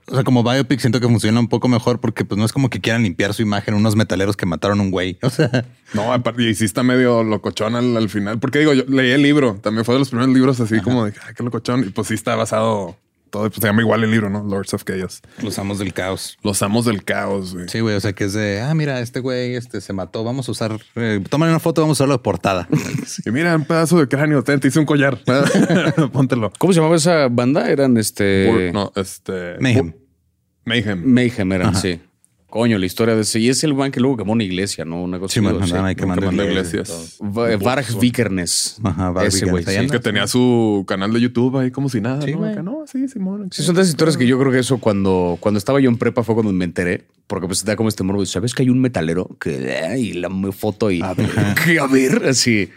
O 0.07 0.15
sea, 0.15 0.25
como 0.25 0.43
biopic 0.43 0.81
siento 0.81 1.01
que 1.01 1.07
funciona 1.09 1.41
un 1.41 1.49
poco 1.49 1.67
mejor 1.69 2.01
porque 2.01 2.25
pues 2.25 2.39
no 2.39 2.45
es 2.45 2.53
como 2.53 2.69
que 2.69 2.81
quieran 2.81 3.03
limpiar 3.03 3.33
su 3.33 3.43
imagen 3.43 3.75
unos 3.75 3.97
metaleros 3.97 4.37
que 4.37 4.45
mataron 4.47 4.81
a 4.81 4.83
un 4.83 4.91
güey. 4.91 5.19
O 5.23 5.31
sea, 5.31 5.65
No, 5.95 6.13
aparte, 6.13 6.43
y 6.43 6.55
sí 6.55 6.65
está 6.65 6.83
medio 6.83 7.23
locochón 7.25 7.75
al, 7.77 7.97
al 7.97 8.09
final. 8.09 8.39
Porque 8.39 8.59
digo, 8.59 8.75
yo 8.75 8.85
leí 8.89 9.13
el 9.13 9.23
libro. 9.23 9.59
También 9.63 9.85
fue 9.85 9.95
de 9.95 10.01
los 10.01 10.11
primeros 10.11 10.35
libros 10.35 10.61
así 10.61 10.81
como 10.81 11.05
de, 11.07 11.15
ay, 11.27 11.35
qué 11.35 11.43
locochón. 11.43 11.85
Y 11.87 11.91
pues 11.91 12.09
sí 12.09 12.15
está 12.15 12.35
basado 12.37 12.97
todo. 13.35 13.51
Pues 13.51 13.61
se 13.61 13.67
llama 13.67 13.83
igual 13.83 14.05
el 14.05 14.11
libro, 14.13 14.31
¿no? 14.31 14.45
Lords 14.45 14.73
of 14.75 14.85
Chaos. 14.85 15.21
los 15.43 15.59
amos 15.59 15.81
del 15.81 15.93
caos. 15.93 16.39
Los 16.43 16.63
amos 16.63 16.85
del 16.85 17.03
caos, 17.05 17.53
güey. 17.55 17.69
Sí, 17.69 17.81
güey. 17.81 17.97
O 17.97 18.01
sea, 18.01 18.13
que 18.13 18.25
es 18.25 18.33
de, 18.33 18.61
ah, 18.61 18.73
mira, 18.75 19.01
este 19.01 19.19
güey 19.19 19.57
este, 19.57 19.81
se 19.81 19.93
mató. 19.93 20.23
Vamos 20.23 20.49
a 20.49 20.53
usar, 20.53 20.79
eh, 20.95 21.21
tómale 21.29 21.51
una 21.51 21.59
foto, 21.59 21.81
vamos 21.81 21.99
a 22.01 22.05
usarlo 22.05 22.15
de 22.15 22.23
portada. 22.23 22.69
Y 23.27 23.31
mira, 23.31 23.57
un 23.57 23.65
pedazo 23.65 23.99
de 23.99 24.07
cráneo. 24.09 24.43
Te 24.45 24.59
hice 24.67 24.79
un 24.79 24.87
collar. 24.87 25.19
Póntelo. 26.13 26.53
¿Cómo 26.59 26.73
se 26.73 26.79
llamaba 26.79 26.97
esa 26.97 27.29
banda? 27.29 27.69
Eran 27.71 27.97
este. 27.97 28.51
Bur- 28.51 28.73
no, 28.73 28.93
este. 28.95 29.57
Mayhem. 29.61 29.95
Mayhem. 30.65 31.03
Mayhem 31.05 31.53
eran, 31.53 31.75
sí. 31.77 32.01
Coño, 32.55 32.79
la 32.79 32.87
historia 32.87 33.17
de 33.17 33.23
ese. 33.23 33.41
Y 33.41 33.49
es 33.49 33.65
el 33.65 33.75
man 33.75 33.91
que 33.91 33.99
luego 33.99 34.17
quemó 34.17 34.33
una 34.33 34.45
iglesia, 34.45 34.85
¿no? 34.85 35.03
Una 35.03 35.19
cosa 35.19 35.35
Sí, 35.35 35.41
man, 35.41 35.61
andaban 35.61 35.87
ahí 35.87 35.97
quemando 35.97 36.21
quemando 36.21 36.45
iglesias. 36.45 36.89
iglesias. 36.89 37.19
Va- 37.21 37.57
Varg 37.57 37.99
Vikernes. 37.99 38.77
Ajá, 38.85 39.11
Varg 39.11 39.27
Ese 39.27 39.47
güey. 39.51 39.65
Sí. 39.65 39.89
Que 39.91 39.99
tenía 39.99 40.29
su 40.29 40.85
canal 40.87 41.13
de 41.13 41.21
YouTube 41.21 41.57
ahí 41.59 41.73
como 41.73 41.89
si 41.89 42.01
nada. 42.01 42.23
Sí, 42.23 42.31
¿no? 42.33 42.45
Acá, 42.45 42.63
no, 42.63 42.85
sí, 42.87 43.09
Simón. 43.09 43.49
Sí, 43.51 43.65
son 43.65 43.75
de 43.75 43.81
esas 43.81 43.91
historias 43.91 44.17
que 44.17 44.29
yo 44.29 44.39
creo 44.39 44.53
que 44.53 44.61
eso 44.61 44.79
cuando, 44.79 45.37
cuando 45.41 45.59
estaba 45.59 45.81
yo 45.81 45.91
en 45.91 45.97
prepa 45.97 46.23
fue 46.23 46.37
cuando 46.37 46.53
me 46.53 46.65
enteré, 46.65 47.03
porque 47.27 47.49
pues 47.49 47.65
da 47.65 47.75
como 47.75 47.89
este 47.89 48.05
morbo. 48.05 48.25
¿Sabes 48.25 48.55
que 48.55 48.63
hay 48.63 48.71
un 48.71 48.81
metalero 48.81 49.37
que 49.41 49.57
eh, 49.93 49.99
y 49.99 50.13
la 50.13 50.31
foto 50.53 50.93
y 50.93 51.03
que 51.65 51.81
a 51.81 51.89
ver 51.89 52.25
así? 52.29 52.71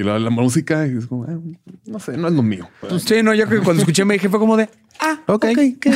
Y 0.00 0.02
la, 0.02 0.18
la 0.18 0.30
música, 0.30 0.86
es 0.86 1.04
como, 1.06 1.26
eh, 1.26 1.36
no 1.86 1.98
sé, 1.98 2.16
no 2.16 2.28
es 2.28 2.32
lo 2.34 2.42
mío. 2.42 2.68
Pues, 2.80 3.02
sí, 3.02 3.22
no, 3.22 3.34
yo 3.34 3.46
que 3.48 3.58
cuando 3.58 3.82
escuché 3.82 4.04
me 4.06 4.14
dije 4.14 4.30
fue 4.30 4.38
como 4.38 4.56
de 4.56 4.70
ah, 4.98 5.20
ok, 5.26 5.46
qué, 5.54 5.76
qué 5.80 5.90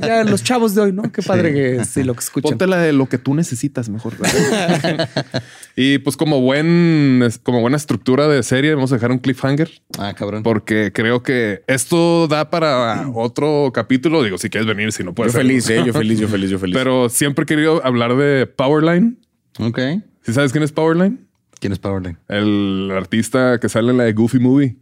ya 0.00 0.24
los 0.24 0.42
chavos 0.42 0.74
de 0.74 0.80
hoy, 0.80 0.92
¿no? 0.92 1.02
Qué 1.12 1.22
padre 1.22 1.52
que 1.52 1.84
sí 1.84 2.02
lo 2.02 2.14
que 2.14 2.20
escuchan. 2.20 2.50
Ponte 2.50 2.66
la 2.66 2.78
de 2.78 2.92
lo 2.92 3.08
que 3.08 3.18
tú 3.18 3.34
necesitas 3.34 3.88
mejor. 3.88 4.14
y 5.76 5.98
pues 5.98 6.16
como 6.16 6.40
buen, 6.40 7.22
como 7.42 7.60
buena 7.60 7.76
estructura 7.76 8.28
de 8.28 8.42
serie, 8.42 8.74
vamos 8.74 8.92
a 8.92 8.96
dejar 8.96 9.10
un 9.12 9.18
cliffhanger 9.18 9.70
Ah, 9.98 10.14
cabrón. 10.16 10.42
porque 10.42 10.92
creo 10.92 11.22
que 11.22 11.62
esto 11.66 12.28
da 12.28 12.50
para 12.50 13.08
otro 13.14 13.70
capítulo. 13.74 14.22
Digo, 14.22 14.38
si 14.38 14.50
quieres 14.50 14.66
venir, 14.66 14.92
si 14.92 15.02
no 15.02 15.10
Yo 15.10 15.14
puedes. 15.14 15.32
feliz, 15.32 15.68
eh, 15.70 15.82
yo 15.84 15.92
feliz, 15.92 16.18
yo 16.18 16.28
feliz, 16.28 16.50
yo 16.50 16.58
feliz. 16.60 16.76
Pero 16.76 17.08
siempre 17.08 17.44
he 17.44 17.46
querido 17.46 17.84
hablar 17.84 18.16
de 18.16 18.46
Powerline. 18.46 19.18
Ok. 19.58 19.78
¿Sí 20.22 20.32
sabes 20.32 20.52
quién 20.52 20.64
es 20.64 20.72
Powerline? 20.72 21.25
¿Quién 21.60 21.72
es 21.72 21.78
Powerline? 21.78 22.18
El 22.28 22.90
artista 22.94 23.58
que 23.60 23.68
sale 23.68 23.90
en 23.90 23.98
la 23.98 24.04
de 24.04 24.12
Goofy 24.12 24.38
Movie. 24.38 24.76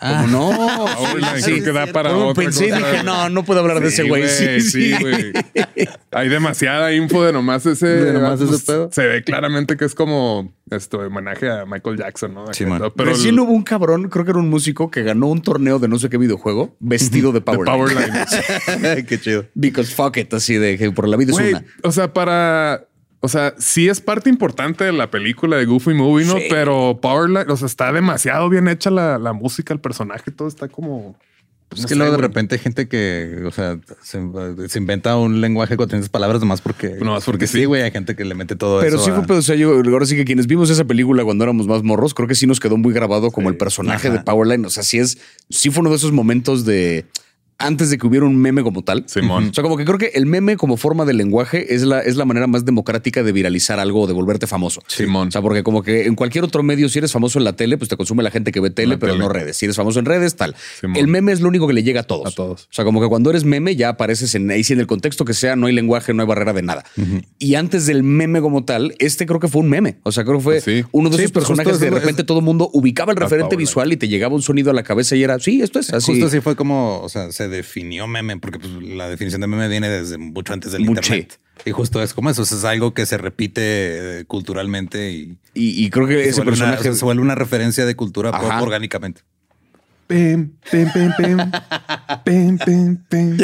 ¿Cómo 0.00 0.26
no? 0.26 0.50
Powerline, 0.96 1.42
creo 1.44 1.64
que 1.64 1.72
da 1.72 1.86
para 1.86 2.10
No, 2.10 2.28
otra 2.28 2.42
pensé 2.42 2.66
y 2.66 2.70
cosa. 2.70 2.90
dije, 2.90 3.04
no, 3.04 3.28
no 3.28 3.44
puedo 3.44 3.60
hablar 3.60 3.78
de 3.80 3.88
ese 3.88 4.02
güey. 4.02 4.26
Sí, 4.28 4.60
sí, 4.60 4.92
güey. 5.00 5.32
Hay 6.10 6.28
demasiada 6.28 6.92
info 6.92 7.24
de 7.24 7.32
nomás 7.32 7.64
ese. 7.66 7.86
De 7.86 8.12
nomás 8.12 8.40
ese 8.40 8.48
pues, 8.48 8.62
pedo. 8.64 8.88
Se 8.90 9.06
ve 9.06 9.22
claramente 9.22 9.76
que 9.76 9.84
es 9.84 9.94
como 9.94 10.52
esto 10.70 10.98
homenaje 10.98 11.48
a 11.50 11.66
Michael 11.66 11.98
Jackson, 11.98 12.34
¿no? 12.34 12.52
Sí, 12.52 12.66
man. 12.66 12.82
Pero 12.96 13.10
el- 13.10 13.16
Recién 13.16 13.38
hubo 13.38 13.52
un 13.52 13.62
cabrón, 13.62 14.08
creo 14.08 14.24
que 14.24 14.32
era 14.32 14.40
un 14.40 14.48
músico 14.50 14.90
que 14.90 15.04
ganó 15.04 15.28
un 15.28 15.40
torneo 15.40 15.78
de 15.78 15.86
no 15.86 15.98
sé 16.00 16.08
qué 16.10 16.18
videojuego 16.18 16.74
vestido 16.80 17.30
de 17.30 17.38
de 17.38 17.40
Power. 17.42 17.64
Powerline. 17.64 19.06
Qué 19.06 19.20
chido. 19.20 19.46
Because 19.54 19.94
fuck 19.94 20.16
it, 20.16 20.34
así 20.34 20.56
de 20.56 20.78
que 20.78 20.90
por 20.90 21.06
la 21.06 21.16
vida 21.16 21.30
es 21.32 21.38
una. 21.38 21.64
o 21.84 21.92
sea, 21.92 22.12
para. 22.12 22.88
O 23.24 23.28
sea, 23.28 23.54
sí 23.56 23.88
es 23.88 24.00
parte 24.00 24.28
importante 24.28 24.82
de 24.84 24.92
la 24.92 25.10
película 25.10 25.56
de 25.56 25.64
Goofy 25.64 25.94
Movie, 25.94 26.26
¿no? 26.26 26.38
Sí. 26.38 26.44
Pero 26.50 26.98
Powerline, 27.00 27.48
o 27.50 27.56
sea, 27.56 27.66
está 27.66 27.92
demasiado 27.92 28.48
bien 28.48 28.66
hecha 28.68 28.90
la, 28.90 29.16
la 29.18 29.32
música, 29.32 29.72
el 29.72 29.80
personaje, 29.80 30.30
todo 30.32 30.48
está 30.48 30.66
como. 30.68 31.16
Pues 31.68 31.80
no 31.80 31.84
es 31.84 31.88
que 31.88 31.94
sé, 31.94 31.98
luego 31.98 32.12
de 32.16 32.18
repente 32.20 32.56
hay 32.56 32.58
gente 32.60 32.86
que, 32.86 33.44
o 33.46 33.50
sea, 33.50 33.78
se, 34.02 34.20
se 34.68 34.78
inventa 34.78 35.16
un 35.16 35.40
lenguaje 35.40 35.78
con 35.78 35.88
tantas 35.88 36.10
palabras 36.10 36.40
nomás 36.40 36.60
porque, 36.60 36.96
Nomás 37.00 37.24
porque 37.24 37.46
sí. 37.46 37.60
sí, 37.60 37.64
güey. 37.64 37.80
Hay 37.82 37.90
gente 37.92 38.14
que 38.14 38.24
le 38.26 38.34
mete 38.34 38.56
todo 38.56 38.80
Pero 38.80 38.96
eso. 38.96 39.04
sí 39.06 39.10
a- 39.10 39.14
fue, 39.14 39.22
pero, 39.26 39.38
o 39.38 39.42
sea, 39.42 39.54
yo 39.54 39.70
ahora 39.72 40.04
sí 40.04 40.14
que 40.16 40.26
quienes 40.26 40.46
vimos 40.48 40.68
esa 40.68 40.84
película 40.84 41.24
cuando 41.24 41.44
éramos 41.44 41.66
más 41.68 41.82
morros, 41.82 42.12
creo 42.12 42.28
que 42.28 42.34
sí 42.34 42.46
nos 42.46 42.60
quedó 42.60 42.76
muy 42.76 42.92
grabado 42.92 43.30
como 43.30 43.48
el 43.48 43.56
personaje 43.56 44.08
Ajá. 44.08 44.18
de 44.18 44.22
Powerline. 44.24 44.66
O 44.66 44.70
sea, 44.70 44.82
sí 44.82 44.98
es, 44.98 45.16
sí 45.48 45.70
fue 45.70 45.80
uno 45.80 45.88
de 45.90 45.96
esos 45.96 46.12
momentos 46.12 46.66
de 46.66 47.06
antes 47.62 47.90
de 47.90 47.98
que 47.98 48.06
hubiera 48.06 48.26
un 48.26 48.36
meme 48.36 48.62
como 48.62 48.82
tal. 48.82 49.04
Simón. 49.06 49.48
O 49.50 49.54
sea, 49.54 49.62
como 49.62 49.76
que 49.76 49.84
creo 49.84 49.98
que 49.98 50.12
el 50.14 50.26
meme 50.26 50.56
como 50.56 50.76
forma 50.76 51.04
de 51.04 51.14
lenguaje 51.14 51.74
es 51.74 51.82
la, 51.82 52.00
es 52.00 52.16
la 52.16 52.24
manera 52.24 52.46
más 52.46 52.64
democrática 52.64 53.22
de 53.22 53.32
viralizar 53.32 53.78
algo 53.78 54.02
o 54.02 54.06
de 54.06 54.12
volverte 54.12 54.46
famoso. 54.46 54.82
Simón. 54.86 55.28
O 55.28 55.30
sea, 55.30 55.42
porque 55.42 55.62
como 55.62 55.82
que 55.82 56.06
en 56.06 56.14
cualquier 56.14 56.44
otro 56.44 56.62
medio, 56.62 56.88
si 56.88 56.98
eres 56.98 57.12
famoso 57.12 57.38
en 57.38 57.44
la 57.44 57.54
tele, 57.54 57.78
pues 57.78 57.88
te 57.88 57.96
consume 57.96 58.22
la 58.22 58.30
gente 58.30 58.52
que 58.52 58.60
ve 58.60 58.70
tele, 58.70 58.94
La 58.94 58.98
pero 58.98 59.12
tele. 59.12 59.24
no 59.24 59.28
redes. 59.30 59.56
Si 59.56 59.66
eres 59.66 59.76
famoso 59.76 59.98
en 59.98 60.04
redes, 60.04 60.36
tal. 60.36 60.54
Simón. 60.80 60.96
El 60.96 61.08
meme 61.08 61.32
es 61.32 61.40
lo 61.40 61.48
único 61.48 61.66
que 61.66 61.72
le 61.74 61.82
llega 61.82 62.00
a 62.00 62.04
todos. 62.04 62.26
A 62.26 62.30
todos. 62.34 62.62
O 62.64 62.68
sea, 62.70 62.84
como 62.84 63.00
que 63.00 63.08
cuando 63.08 63.30
eres 63.30 63.44
meme 63.44 63.76
ya 63.76 63.90
apareces 63.90 64.34
en 64.34 64.50
ahí, 64.50 64.64
si 64.64 64.72
en 64.72 64.80
el 64.80 64.86
contexto 64.86 65.24
que 65.24 65.34
sea, 65.34 65.56
no 65.56 65.66
hay 65.66 65.72
lenguaje, 65.74 66.12
no 66.14 66.22
hay 66.22 66.28
barrera 66.28 66.52
de 66.52 66.62
nada. 66.62 66.84
Y 67.38 67.54
antes 67.54 67.86
del 67.86 68.02
meme 68.02 68.40
como 68.40 68.64
tal, 68.64 68.94
este 68.98 69.26
creo 69.26 69.40
que 69.40 69.48
fue 69.48 69.60
un 69.62 69.68
meme. 69.68 69.98
O 70.02 70.12
sea, 70.12 70.24
creo 70.24 70.36
que 70.38 70.42
fue 70.42 70.54
Pues 70.60 70.64
sí. 70.64 70.84
uno 70.92 71.10
de 71.10 71.16
Sí, 71.16 71.22
esos 71.24 71.32
pues 71.32 71.44
personajes 71.46 71.78
que 71.78 71.84
de 71.84 71.86
es- 71.88 71.94
repente 72.00 72.24
todo 72.24 72.38
el 72.38 72.44
mundo 72.44 72.70
ubicaba 72.72 73.12
el 73.12 73.16
referente 73.16 73.50
Powerline. 73.56 73.58
visual 73.68 73.92
y 73.92 73.96
te 73.96 74.08
llegaba 74.08 74.34
un 74.34 74.42
sonido 74.42 74.70
a 74.70 74.74
la 74.74 74.82
cabeza 74.82 75.14
y 75.16 75.22
era, 75.22 75.38
sí, 75.38 75.62
esto 75.62 75.78
es 75.78 75.92
así. 75.92 76.12
Justo 76.12 76.26
así 76.26 76.40
fue 76.40 76.56
como, 76.56 77.00
o 77.00 77.08
sea, 77.08 77.30
se 77.32 77.48
definió 77.52 78.08
meme, 78.08 78.38
porque 78.38 78.58
pues, 78.58 78.72
la 78.82 79.08
definición 79.08 79.40
de 79.40 79.46
meme 79.46 79.68
viene 79.68 79.88
desde 79.88 80.18
mucho 80.18 80.52
antes 80.52 80.72
del 80.72 80.82
Mucho. 80.82 81.14
internet. 81.14 81.38
Y 81.64 81.70
justo 81.70 82.02
es 82.02 82.12
como 82.12 82.28
eso, 82.30 82.42
es 82.42 82.64
algo 82.64 82.92
que 82.92 83.06
se 83.06 83.18
repite 83.18 84.20
eh, 84.20 84.24
culturalmente 84.24 85.12
y, 85.12 85.36
Y, 85.54 85.84
y 85.84 85.90
creo 85.90 86.08
que 86.08 86.24
se, 86.24 86.30
ese 86.30 86.42
personaje... 86.42 86.92
se 86.92 87.04
vuelve 87.04 87.22
una 87.22 87.36
referencia 87.36 87.86
de 87.86 87.94
cultura 87.94 88.32
pop 88.32 88.50
orgánicamente. 88.60 89.22
Pim, 90.12 90.50
pim, 90.70 90.88
pim, 90.92 91.10
pim. 91.16 91.38
Pim, 92.58 92.98
pim. 93.08 93.36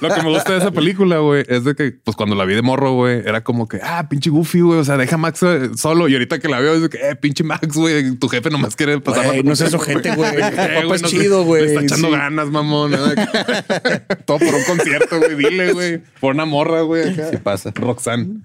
Lo 0.00 0.08
que 0.12 0.22
me 0.24 0.30
gusta 0.30 0.52
de 0.52 0.58
esa 0.58 0.72
película, 0.72 1.18
güey, 1.18 1.44
es 1.48 1.62
de 1.62 1.76
que, 1.76 1.92
pues 1.92 2.16
cuando 2.16 2.34
la 2.34 2.44
vi 2.44 2.54
de 2.54 2.62
morro, 2.62 2.92
güey, 2.94 3.22
era 3.24 3.44
como 3.44 3.68
que, 3.68 3.78
ah, 3.80 4.08
pinche 4.08 4.30
Goofy, 4.30 4.62
güey. 4.62 4.80
O 4.80 4.84
sea, 4.84 4.96
deja 4.96 5.14
a 5.14 5.18
Max 5.18 5.44
eh, 5.44 5.70
solo. 5.76 6.08
Y 6.08 6.14
ahorita 6.14 6.40
que 6.40 6.48
la 6.48 6.58
veo, 6.58 6.74
es 6.74 6.82
de 6.82 6.88
que, 6.88 6.98
eh, 6.98 7.14
pinche 7.14 7.44
Max, 7.44 7.68
güey. 7.76 8.16
Tu 8.16 8.28
jefe 8.28 8.50
nomás 8.50 8.74
quiere 8.74 9.00
pasar 9.00 9.26
Güey, 9.26 9.42
la 9.44 9.50
no 9.50 9.54
seas 9.54 9.74
ojete, 9.74 10.16
güey. 10.16 10.32
Papá 10.40 10.96
es 10.96 11.02
chido, 11.02 11.44
güey. 11.44 11.66
Está 11.66 11.82
echando 11.82 12.08
Sí. 12.08 12.14
ganas, 12.14 12.48
mamón. 12.50 12.90
Todo 14.26 14.38
por 14.40 14.54
un 14.54 14.64
concierto, 14.66 15.18
güey. 15.20 15.36
Dile, 15.36 15.72
güey. 15.72 16.02
Por 16.20 16.34
una 16.34 16.46
morra, 16.46 16.80
güey. 16.82 17.14
Sí 17.14 17.36
pasa. 17.42 17.70
Roxanne. 17.76 18.40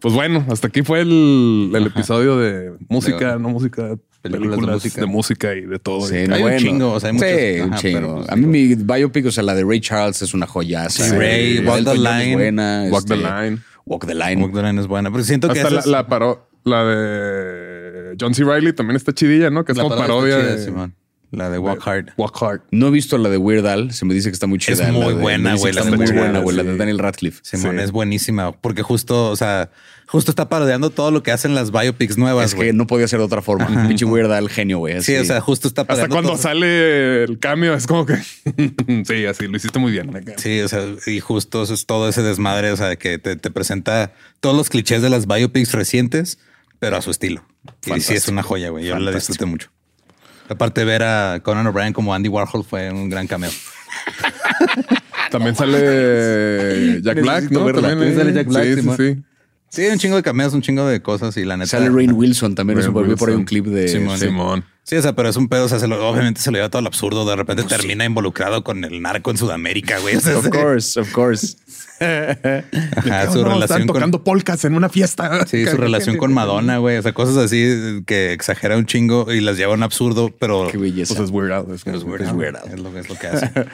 Pues 0.00 0.14
bueno, 0.14 0.44
hasta 0.48 0.68
aquí 0.68 0.82
fue 0.82 1.00
el, 1.00 1.72
el 1.74 1.86
episodio 1.86 2.38
de 2.38 2.72
música, 2.88 3.32
De- 3.32 3.40
no 3.40 3.48
música, 3.48 3.96
películas 4.30 4.58
películas, 4.58 4.94
de 4.94 5.00
de, 5.00 5.06
música. 5.06 5.54
y 5.54 5.60
de 5.62 5.78
todo. 5.78 6.06
Sí, 6.06 6.16
Y- 6.16 6.26
no, 6.28 6.34
Hay 6.34 6.42
un 6.42 6.48
bueno. 6.48 6.58
chingo, 6.58 6.92
o 6.92 7.00
sea, 7.00 7.10
hay 7.10 7.18
Sí, 7.18 7.24
muchos- 7.24 7.66
un 7.66 7.72
ajá, 7.72 7.82
chingo. 7.82 8.24
a 8.28 8.36
mí 8.36 8.46
mi 8.46 8.74
biopic, 8.74 9.26
o 9.26 9.30
sea, 9.32 9.42
la 9.42 9.54
de 9.54 9.64
Ray 9.64 9.80
Charles 9.80 10.22
es 10.22 10.34
una 10.34 10.46
joya. 10.46 10.88
Sí, 10.90 11.02
Ray, 11.10 11.58
Walk 11.60 11.84
the 11.84 11.94
Line. 11.96 12.34
buena. 12.34 12.84
Walk 12.90 13.06
the 13.06 13.14
este, 13.14 13.26
Line. 13.26 13.58
Walk 13.86 14.06
the 14.06 14.14
Line. 14.14 14.42
Walk 14.42 14.54
the 14.54 14.62
Line 14.62 14.80
es 14.80 14.86
buena, 14.86 15.10
pero 15.10 15.24
siento 15.24 15.48
que 15.48 15.60
Hasta 15.60 15.70
la, 15.74 15.86
la 15.86 16.06
paró, 16.06 16.48
la 16.64 16.84
de 16.84 18.16
John 18.20 18.34
C. 18.34 18.44
Riley 18.44 18.72
también 18.72 18.96
está 18.96 19.12
chidilla, 19.12 19.50
¿no? 19.50 19.64
Que 19.64 19.72
es 19.72 19.78
la 19.78 19.84
como 19.84 19.96
parodia 19.96 20.36
chida, 20.40 20.56
de 20.56 20.64
Simón. 20.64 20.94
La 21.30 21.50
de 21.50 21.58
Walk 21.58 21.86
Hard. 21.86 22.12
Walk 22.16 22.42
Hard. 22.42 22.60
No 22.70 22.86
he 22.88 22.90
visto 22.90 23.18
la 23.18 23.28
de 23.28 23.36
Weird 23.36 23.66
Al. 23.66 23.92
Se 23.92 24.06
me 24.06 24.14
dice 24.14 24.30
que 24.30 24.32
está 24.32 24.46
muy 24.46 24.58
chida. 24.58 24.72
Es 24.74 24.80
La 24.80 24.92
muy 24.92 25.08
de- 25.08 25.20
buena, 25.20 25.56
güey, 25.56 25.74
la 25.74 25.82
está 25.82 25.94
muy 25.94 26.06
buena, 26.10 26.38
güey. 26.38 26.56
La 26.56 26.62
sí. 26.62 26.68
de 26.70 26.76
Daniel 26.78 26.98
Radcliffe. 26.98 27.40
Simón 27.42 27.76
Sí. 27.76 27.82
es 27.84 27.90
buenísima 27.92 28.52
porque 28.52 28.82
justo, 28.82 29.30
o 29.30 29.36
sea, 29.36 29.70
justo 30.08 30.32
está 30.32 30.48
parodiando 30.48 30.90
todo 30.90 31.10
lo 31.10 31.22
que 31.22 31.30
hacen 31.30 31.54
las 31.54 31.70
biopics 31.70 32.16
nuevas. 32.16 32.46
Es 32.46 32.54
que 32.54 32.56
güey. 32.56 32.72
no 32.72 32.86
podía 32.86 33.06
ser 33.06 33.18
de 33.20 33.26
otra 33.26 33.42
forma. 33.42 33.86
Pinche 33.86 34.04
Weird 34.04 34.32
Al, 34.32 34.48
genio, 34.48 34.78
güey. 34.78 35.00
Sí, 35.02 35.14
o 35.16 35.24
sea, 35.24 35.40
justo 35.40 35.68
está 35.68 35.82
Hasta 35.82 35.94
parodiando 35.94 36.14
cuando 36.14 36.30
todo. 36.30 36.42
sale 36.42 37.24
el 37.24 37.38
cambio 37.38 37.74
es 37.74 37.86
como 37.86 38.06
que 38.06 38.16
sí, 39.06 39.26
así 39.26 39.46
lo 39.46 39.56
hiciste 39.56 39.78
muy 39.78 39.92
bien. 39.92 40.10
Sí, 40.38 40.60
o 40.62 40.68
sea, 40.68 40.82
y 41.06 41.20
justo 41.20 41.62
eso 41.62 41.74
es 41.74 41.86
todo 41.86 42.08
ese 42.08 42.22
desmadre, 42.22 42.72
o 42.72 42.76
sea, 42.76 42.96
que 42.96 43.18
te, 43.18 43.36
te 43.36 43.50
presenta 43.50 44.12
todos 44.40 44.56
los 44.56 44.70
clichés 44.70 45.02
de 45.02 45.10
las 45.10 45.26
biopics 45.26 45.72
recientes, 45.72 46.38
pero 46.78 46.96
a 46.96 47.02
su 47.02 47.10
estilo. 47.10 47.44
Y 47.86 48.00
sí, 48.00 48.14
es 48.14 48.28
una 48.28 48.42
joya, 48.42 48.70
güey. 48.70 48.86
Yo 48.86 48.98
la 48.98 49.12
disfruté 49.12 49.44
mucho. 49.44 49.70
Aparte, 50.48 50.84
ver 50.84 51.02
a 51.02 51.40
Conan 51.42 51.66
O'Brien 51.66 51.92
como 51.92 52.14
Andy 52.14 52.30
Warhol 52.30 52.64
fue 52.64 52.90
un 52.90 53.10
gran 53.10 53.26
cameo. 53.26 53.50
También 55.30 55.54
sale 55.54 57.00
Jack 57.02 57.20
Black, 57.20 57.50
¿no? 57.50 57.64
verla. 57.64 57.88
También, 57.88 58.16
También 58.16 58.16
sale 58.16 58.32
Jack 58.32 58.46
Black, 58.46 58.64
Sí, 58.64 58.82
sí, 58.82 58.90
sí. 58.96 59.22
Sí, 59.70 59.86
un 59.86 59.98
chingo 59.98 60.16
de 60.16 60.22
cameos, 60.22 60.54
un 60.54 60.62
chingo 60.62 60.86
de 60.86 61.02
cosas 61.02 61.36
y 61.36 61.44
la 61.44 61.56
neta. 61.56 61.68
Sale 61.70 61.90
Rain 61.90 62.12
Wilson 62.12 62.54
también. 62.54 62.78
Eso 62.78 62.90
volvió 62.92 63.16
por 63.16 63.28
ahí 63.28 63.34
un 63.36 63.44
clip 63.44 63.66
de. 63.66 63.88
Simón, 63.88 64.18
sí. 64.18 64.26
Simón. 64.26 64.64
Sí, 64.82 64.96
o 64.96 65.02
sea, 65.02 65.14
pero 65.14 65.28
es 65.28 65.36
un 65.36 65.48
pedo. 65.48 65.66
O 65.66 65.68
sea, 65.68 65.78
se 65.78 65.86
lo- 65.86 66.08
obviamente 66.08 66.40
se 66.40 66.50
lo 66.50 66.56
lleva 66.56 66.70
todo 66.70 66.80
el 66.80 66.86
absurdo. 66.86 67.26
De 67.28 67.36
repente 67.36 67.62
termina 67.64 68.06
involucrado 68.06 68.64
con 68.64 68.82
el 68.84 69.02
narco 69.02 69.30
en 69.30 69.36
Sudamérica, 69.36 69.98
güey. 69.98 70.16
O 70.16 70.20
sea, 70.20 70.38
Of 70.38 70.48
course, 70.48 70.98
of 70.98 71.12
course. 71.12 71.56
Ajá, 72.00 73.30
su 73.30 73.38
No, 73.42 73.44
relación 73.48 73.60
están 73.60 73.78
con. 73.86 73.86
tocando 73.96 74.24
polcas 74.24 74.64
en 74.64 74.74
una 74.74 74.88
fiesta. 74.88 75.46
Sí, 75.46 75.66
su 75.66 75.76
relación 75.78 76.16
con 76.16 76.32
Madonna, 76.32 76.78
güey. 76.78 76.96
O 76.96 77.02
sea, 77.02 77.12
cosas 77.12 77.36
así 77.36 78.02
que 78.06 78.32
exagera 78.32 78.76
un 78.78 78.86
chingo 78.86 79.30
y 79.32 79.40
las 79.40 79.56
lleva 79.58 79.72
a 79.72 79.76
un 79.76 79.82
absurdo, 79.82 80.30
pero 80.38 80.68
Qué 80.70 80.78
belleza. 80.78 81.14
Pues 81.14 81.28
es 81.28 81.34
weird 81.34 81.52
Al, 81.52 81.74
es 81.74 81.84
como- 81.84 81.96
es 81.96 82.04
weird. 82.04 82.22
Es 82.22 82.32
weird. 82.32 82.56
Es 82.72 82.78
lo, 82.80 82.96
es 82.98 83.08
lo 83.08 83.18
que 83.18 83.26
hace. 83.26 83.50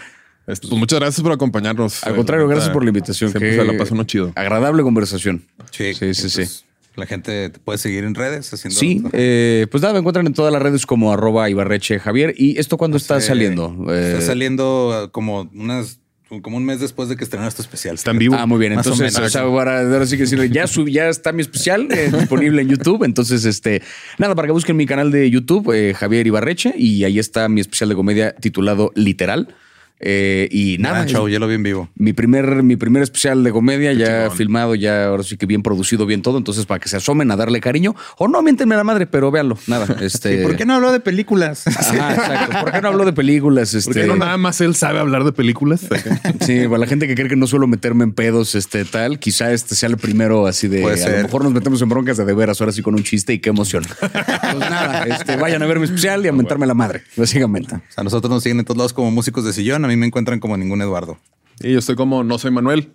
Este, 0.46 0.68
Pues 0.68 0.78
muchas 0.78 0.98
gracias 1.00 1.22
por 1.22 1.32
acompañarnos. 1.32 2.04
Al 2.04 2.14
contrario, 2.16 2.46
gracias 2.48 2.70
por 2.70 2.82
la 2.84 2.90
invitación. 2.90 3.30
Siempre 3.30 3.50
Qué 3.50 3.56
se 3.56 3.64
la 3.64 3.78
pasa 3.78 3.94
uno 3.94 4.04
chido. 4.04 4.32
Agradable 4.34 4.82
conversación. 4.82 5.42
Sí, 5.70 5.94
sí, 5.94 6.12
sí. 6.14 6.28
sí. 6.28 6.36
pues, 6.42 6.64
La 6.96 7.06
gente 7.06 7.48
te 7.50 7.58
puede 7.58 7.78
seguir 7.78 8.04
en 8.04 8.14
redes 8.14 8.52
haciendo. 8.52 8.78
Sí, 8.78 9.02
eh, 9.12 9.66
pues 9.70 9.82
nada, 9.82 9.94
me 9.94 10.00
encuentran 10.00 10.26
en 10.26 10.34
todas 10.34 10.52
las 10.52 10.60
redes 10.62 10.84
como 10.86 11.12
arroba 11.12 11.48
Ibarreche 11.48 11.98
Javier. 11.98 12.34
¿Y 12.36 12.58
esto 12.58 12.76
cuándo 12.76 12.96
está 12.98 13.18
Eh, 13.18 13.20
saliendo? 13.22 13.74
Eh, 13.88 14.12
Está 14.14 14.26
saliendo 14.26 15.04
uh, 15.06 15.10
como 15.10 15.50
unas 15.54 16.00
como 16.42 16.56
un 16.56 16.64
mes 16.64 16.80
después 16.80 17.08
de 17.08 17.16
que 17.16 17.22
estrenaste 17.22 17.58
tu 17.58 17.62
especial. 17.62 17.94
Está 17.94 18.10
en 18.10 18.18
vivo. 18.18 18.34
Ah, 18.36 18.44
muy 18.44 18.58
bien. 18.58 18.74
Más 18.74 18.84
Entonces, 18.84 19.14
o, 19.14 19.18
menos. 19.18 19.30
sea, 19.32 19.42
ahora, 19.42 19.80
ahora 19.80 20.04
sí 20.04 20.16
que 20.18 20.26
sí, 20.26 20.36
ya, 20.50 20.66
sub- 20.66 20.88
ya 20.88 21.08
está 21.08 21.32
mi 21.32 21.42
especial 21.42 21.86
eh, 21.92 22.10
disponible 22.18 22.60
en 22.62 22.68
YouTube. 22.68 23.04
Entonces, 23.04 23.44
este, 23.44 23.82
nada, 24.18 24.34
para 24.34 24.46
que 24.48 24.52
busquen 24.52 24.74
mi 24.76 24.84
canal 24.84 25.12
de 25.12 25.30
YouTube, 25.30 25.70
eh, 25.72 25.94
Javier 25.94 26.26
Ibarreche, 26.26 26.74
y 26.76 27.04
ahí 27.04 27.20
está 27.20 27.48
mi 27.48 27.60
especial 27.60 27.88
de 27.90 27.94
comedia 27.94 28.34
titulado 28.34 28.90
Literal. 28.96 29.54
Eh, 30.00 30.48
y 30.50 30.76
nada, 30.78 30.96
Nada, 31.00 31.06
show, 31.06 31.28
yo 31.28 31.38
lo 31.38 31.46
vi 31.46 31.54
en 31.54 31.62
vivo. 31.62 31.88
mi 31.94 32.12
primer, 32.12 32.62
mi 32.62 32.76
primer 32.76 33.02
especial 33.02 33.42
de 33.44 33.52
comedia, 33.52 33.92
ya 33.92 34.22
chingón. 34.24 34.36
filmado, 34.36 34.74
ya 34.74 35.06
ahora 35.06 35.22
sí 35.22 35.36
que 35.36 35.46
bien 35.46 35.62
producido, 35.62 36.04
bien 36.04 36.20
todo. 36.20 36.36
Entonces, 36.36 36.66
para 36.66 36.80
que 36.80 36.88
se 36.88 36.96
asomen 36.96 37.30
a 37.30 37.36
darle 37.36 37.60
cariño, 37.60 37.94
o 38.18 38.28
no, 38.28 38.42
miéntenme 38.42 38.74
la 38.76 38.84
madre, 38.84 39.06
pero 39.06 39.30
véanlo. 39.30 39.56
Nada, 39.66 39.96
este. 40.00 40.40
¿Y 40.40 40.42
por 40.42 40.56
qué 40.56 40.66
no 40.66 40.74
habló 40.74 40.92
de 40.92 41.00
películas? 41.00 41.66
Ajá, 41.66 42.14
exacto. 42.14 42.60
¿Por 42.60 42.72
qué 42.72 42.80
no 42.82 42.88
hablo 42.88 43.04
de 43.04 43.12
películas? 43.12 43.72
Este, 43.74 43.92
Porque 43.92 44.06
no 44.06 44.16
nada 44.16 44.36
más 44.36 44.60
él 44.60 44.74
sabe 44.74 44.98
hablar 44.98 45.24
de 45.24 45.32
películas. 45.32 45.86
Sí, 46.40 46.66
para 46.66 46.78
la 46.78 46.86
gente 46.86 47.06
que 47.06 47.14
cree 47.14 47.28
que 47.28 47.36
no 47.36 47.46
suelo 47.46 47.66
meterme 47.66 48.04
en 48.04 48.12
pedos, 48.12 48.54
este 48.54 48.84
tal, 48.84 49.18
quizá 49.18 49.52
este 49.52 49.74
sea 49.74 49.88
el 49.88 49.96
primero 49.96 50.46
así 50.46 50.68
de 50.68 50.82
Puede 50.82 50.94
a 50.94 50.98
ser. 50.98 51.16
lo 51.18 51.22
mejor 51.22 51.44
nos 51.44 51.52
metemos 51.52 51.80
en 51.80 51.88
broncas 51.88 52.16
de 52.18 52.24
de 52.24 52.34
veras, 52.34 52.60
ahora 52.60 52.72
sí 52.72 52.82
con 52.82 52.94
un 52.94 53.02
chiste 53.02 53.32
y 53.32 53.38
qué 53.38 53.50
emoción. 53.50 53.84
Pues 53.98 54.58
nada, 54.58 55.04
este, 55.04 55.36
vayan 55.36 55.62
a 55.62 55.66
ver 55.66 55.78
mi 55.78 55.84
especial 55.84 56.24
y 56.24 56.28
a 56.28 56.32
mentarme 56.32 56.66
la 56.66 56.74
madre, 56.74 57.02
básicamente. 57.16 57.76
O 57.76 57.80
sea, 57.88 58.02
nosotros 58.04 58.30
nos 58.30 58.42
siguen 58.42 58.58
en 58.58 58.64
todos 58.64 58.78
lados 58.78 58.92
como 58.92 59.10
músicos 59.10 59.44
de 59.44 59.52
sillón. 59.52 59.83
A 59.84 59.86
mí 59.88 59.96
me 59.96 60.06
encuentran 60.06 60.40
como 60.40 60.56
ningún 60.56 60.80
Eduardo. 60.80 61.18
y 61.60 61.72
yo 61.72 61.78
estoy 61.78 61.94
como 61.94 62.24
no 62.24 62.38
soy 62.38 62.50
Manuel. 62.50 62.92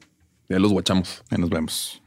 Ya 0.49 0.57
los 0.57 0.71
guachamos. 0.71 1.23
Ahí 1.29 1.37
nos 1.37 1.49
vemos. 1.49 2.01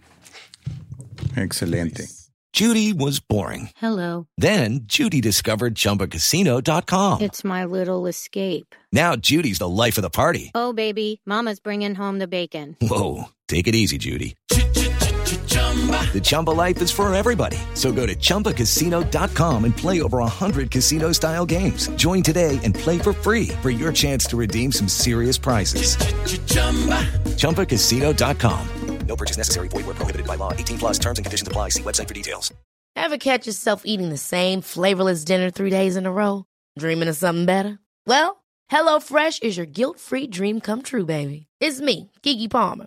Excelente. 1.37 2.09
Judy 2.53 2.93
was 2.93 3.21
boring. 3.21 3.71
Hello. 3.77 4.27
Then 4.37 4.81
Judy 4.87 5.21
discovered 5.21 5.75
ChumbaCasino.com. 5.75 7.23
It's 7.23 7.45
my 7.45 7.65
little 7.65 8.07
escape. 8.07 8.75
Now 8.93 9.15
Judy's 9.17 9.59
the 9.59 9.69
life 9.69 9.97
of 9.97 10.03
the 10.03 10.11
party. 10.11 10.51
Oh, 10.55 10.73
baby, 10.75 11.23
Mama's 11.25 11.61
bringing 11.61 11.95
home 11.95 12.19
the 12.19 12.27
bacon. 12.29 12.77
Whoa, 12.83 13.31
take 13.49 13.69
it 13.69 13.75
easy, 13.75 13.97
Judy. 13.99 14.35
The 16.13 16.21
Chumba 16.21 16.51
life 16.51 16.83
is 16.83 16.91
for 16.91 17.13
everybody. 17.15 17.57
So 17.75 17.93
go 17.93 18.07
to 18.07 18.15
ChumbaCasino.com 18.15 19.65
and 19.65 19.77
play 19.77 20.03
over 20.03 20.19
100 20.19 20.71
casino 20.71 21.13
style 21.13 21.47
games. 21.47 21.89
Join 21.97 22.23
today 22.23 22.61
and 22.63 22.75
play 22.75 22.99
for 22.99 23.15
free 23.15 23.49
for 23.63 23.71
your 23.71 23.93
chance 23.93 24.27
to 24.27 24.37
redeem 24.37 24.71
some 24.73 24.89
serious 24.89 25.39
prizes. 25.39 25.97
Chumba 26.47 27.09
ChumbaCasino.com. 27.39 28.69
No 29.07 29.17
purchase 29.17 29.37
necessary. 29.37 29.69
Void 29.69 29.87
where 29.87 29.95
prohibited 29.95 30.27
by 30.27 30.37
law. 30.37 30.53
18 30.53 30.79
plus 30.79 30.99
terms 30.99 31.19
and 31.19 31.25
conditions 31.25 31.49
apply. 31.49 31.71
See 31.71 31.83
website 31.83 32.09
for 32.09 32.15
details. 32.15 32.53
Ever 32.95 33.17
catch 33.17 33.47
yourself 33.47 33.83
eating 33.85 34.11
the 34.11 34.19
same 34.19 34.61
flavorless 34.61 35.25
dinner 35.25 35.51
three 35.51 35.71
days 35.71 35.97
in 35.97 36.07
a 36.07 36.13
row? 36.13 36.45
Dreaming 36.79 37.09
of 37.09 37.17
something 37.17 37.47
better? 37.47 37.79
Well, 38.07 38.45
HelloFresh 38.71 39.43
is 39.43 39.57
your 39.57 39.67
guilt-free 39.67 40.29
dream 40.29 40.61
come 40.61 40.83
true, 40.83 41.07
baby. 41.07 41.47
It's 41.61 41.81
me, 41.81 42.11
Kiki 42.23 42.49
Palmer. 42.49 42.87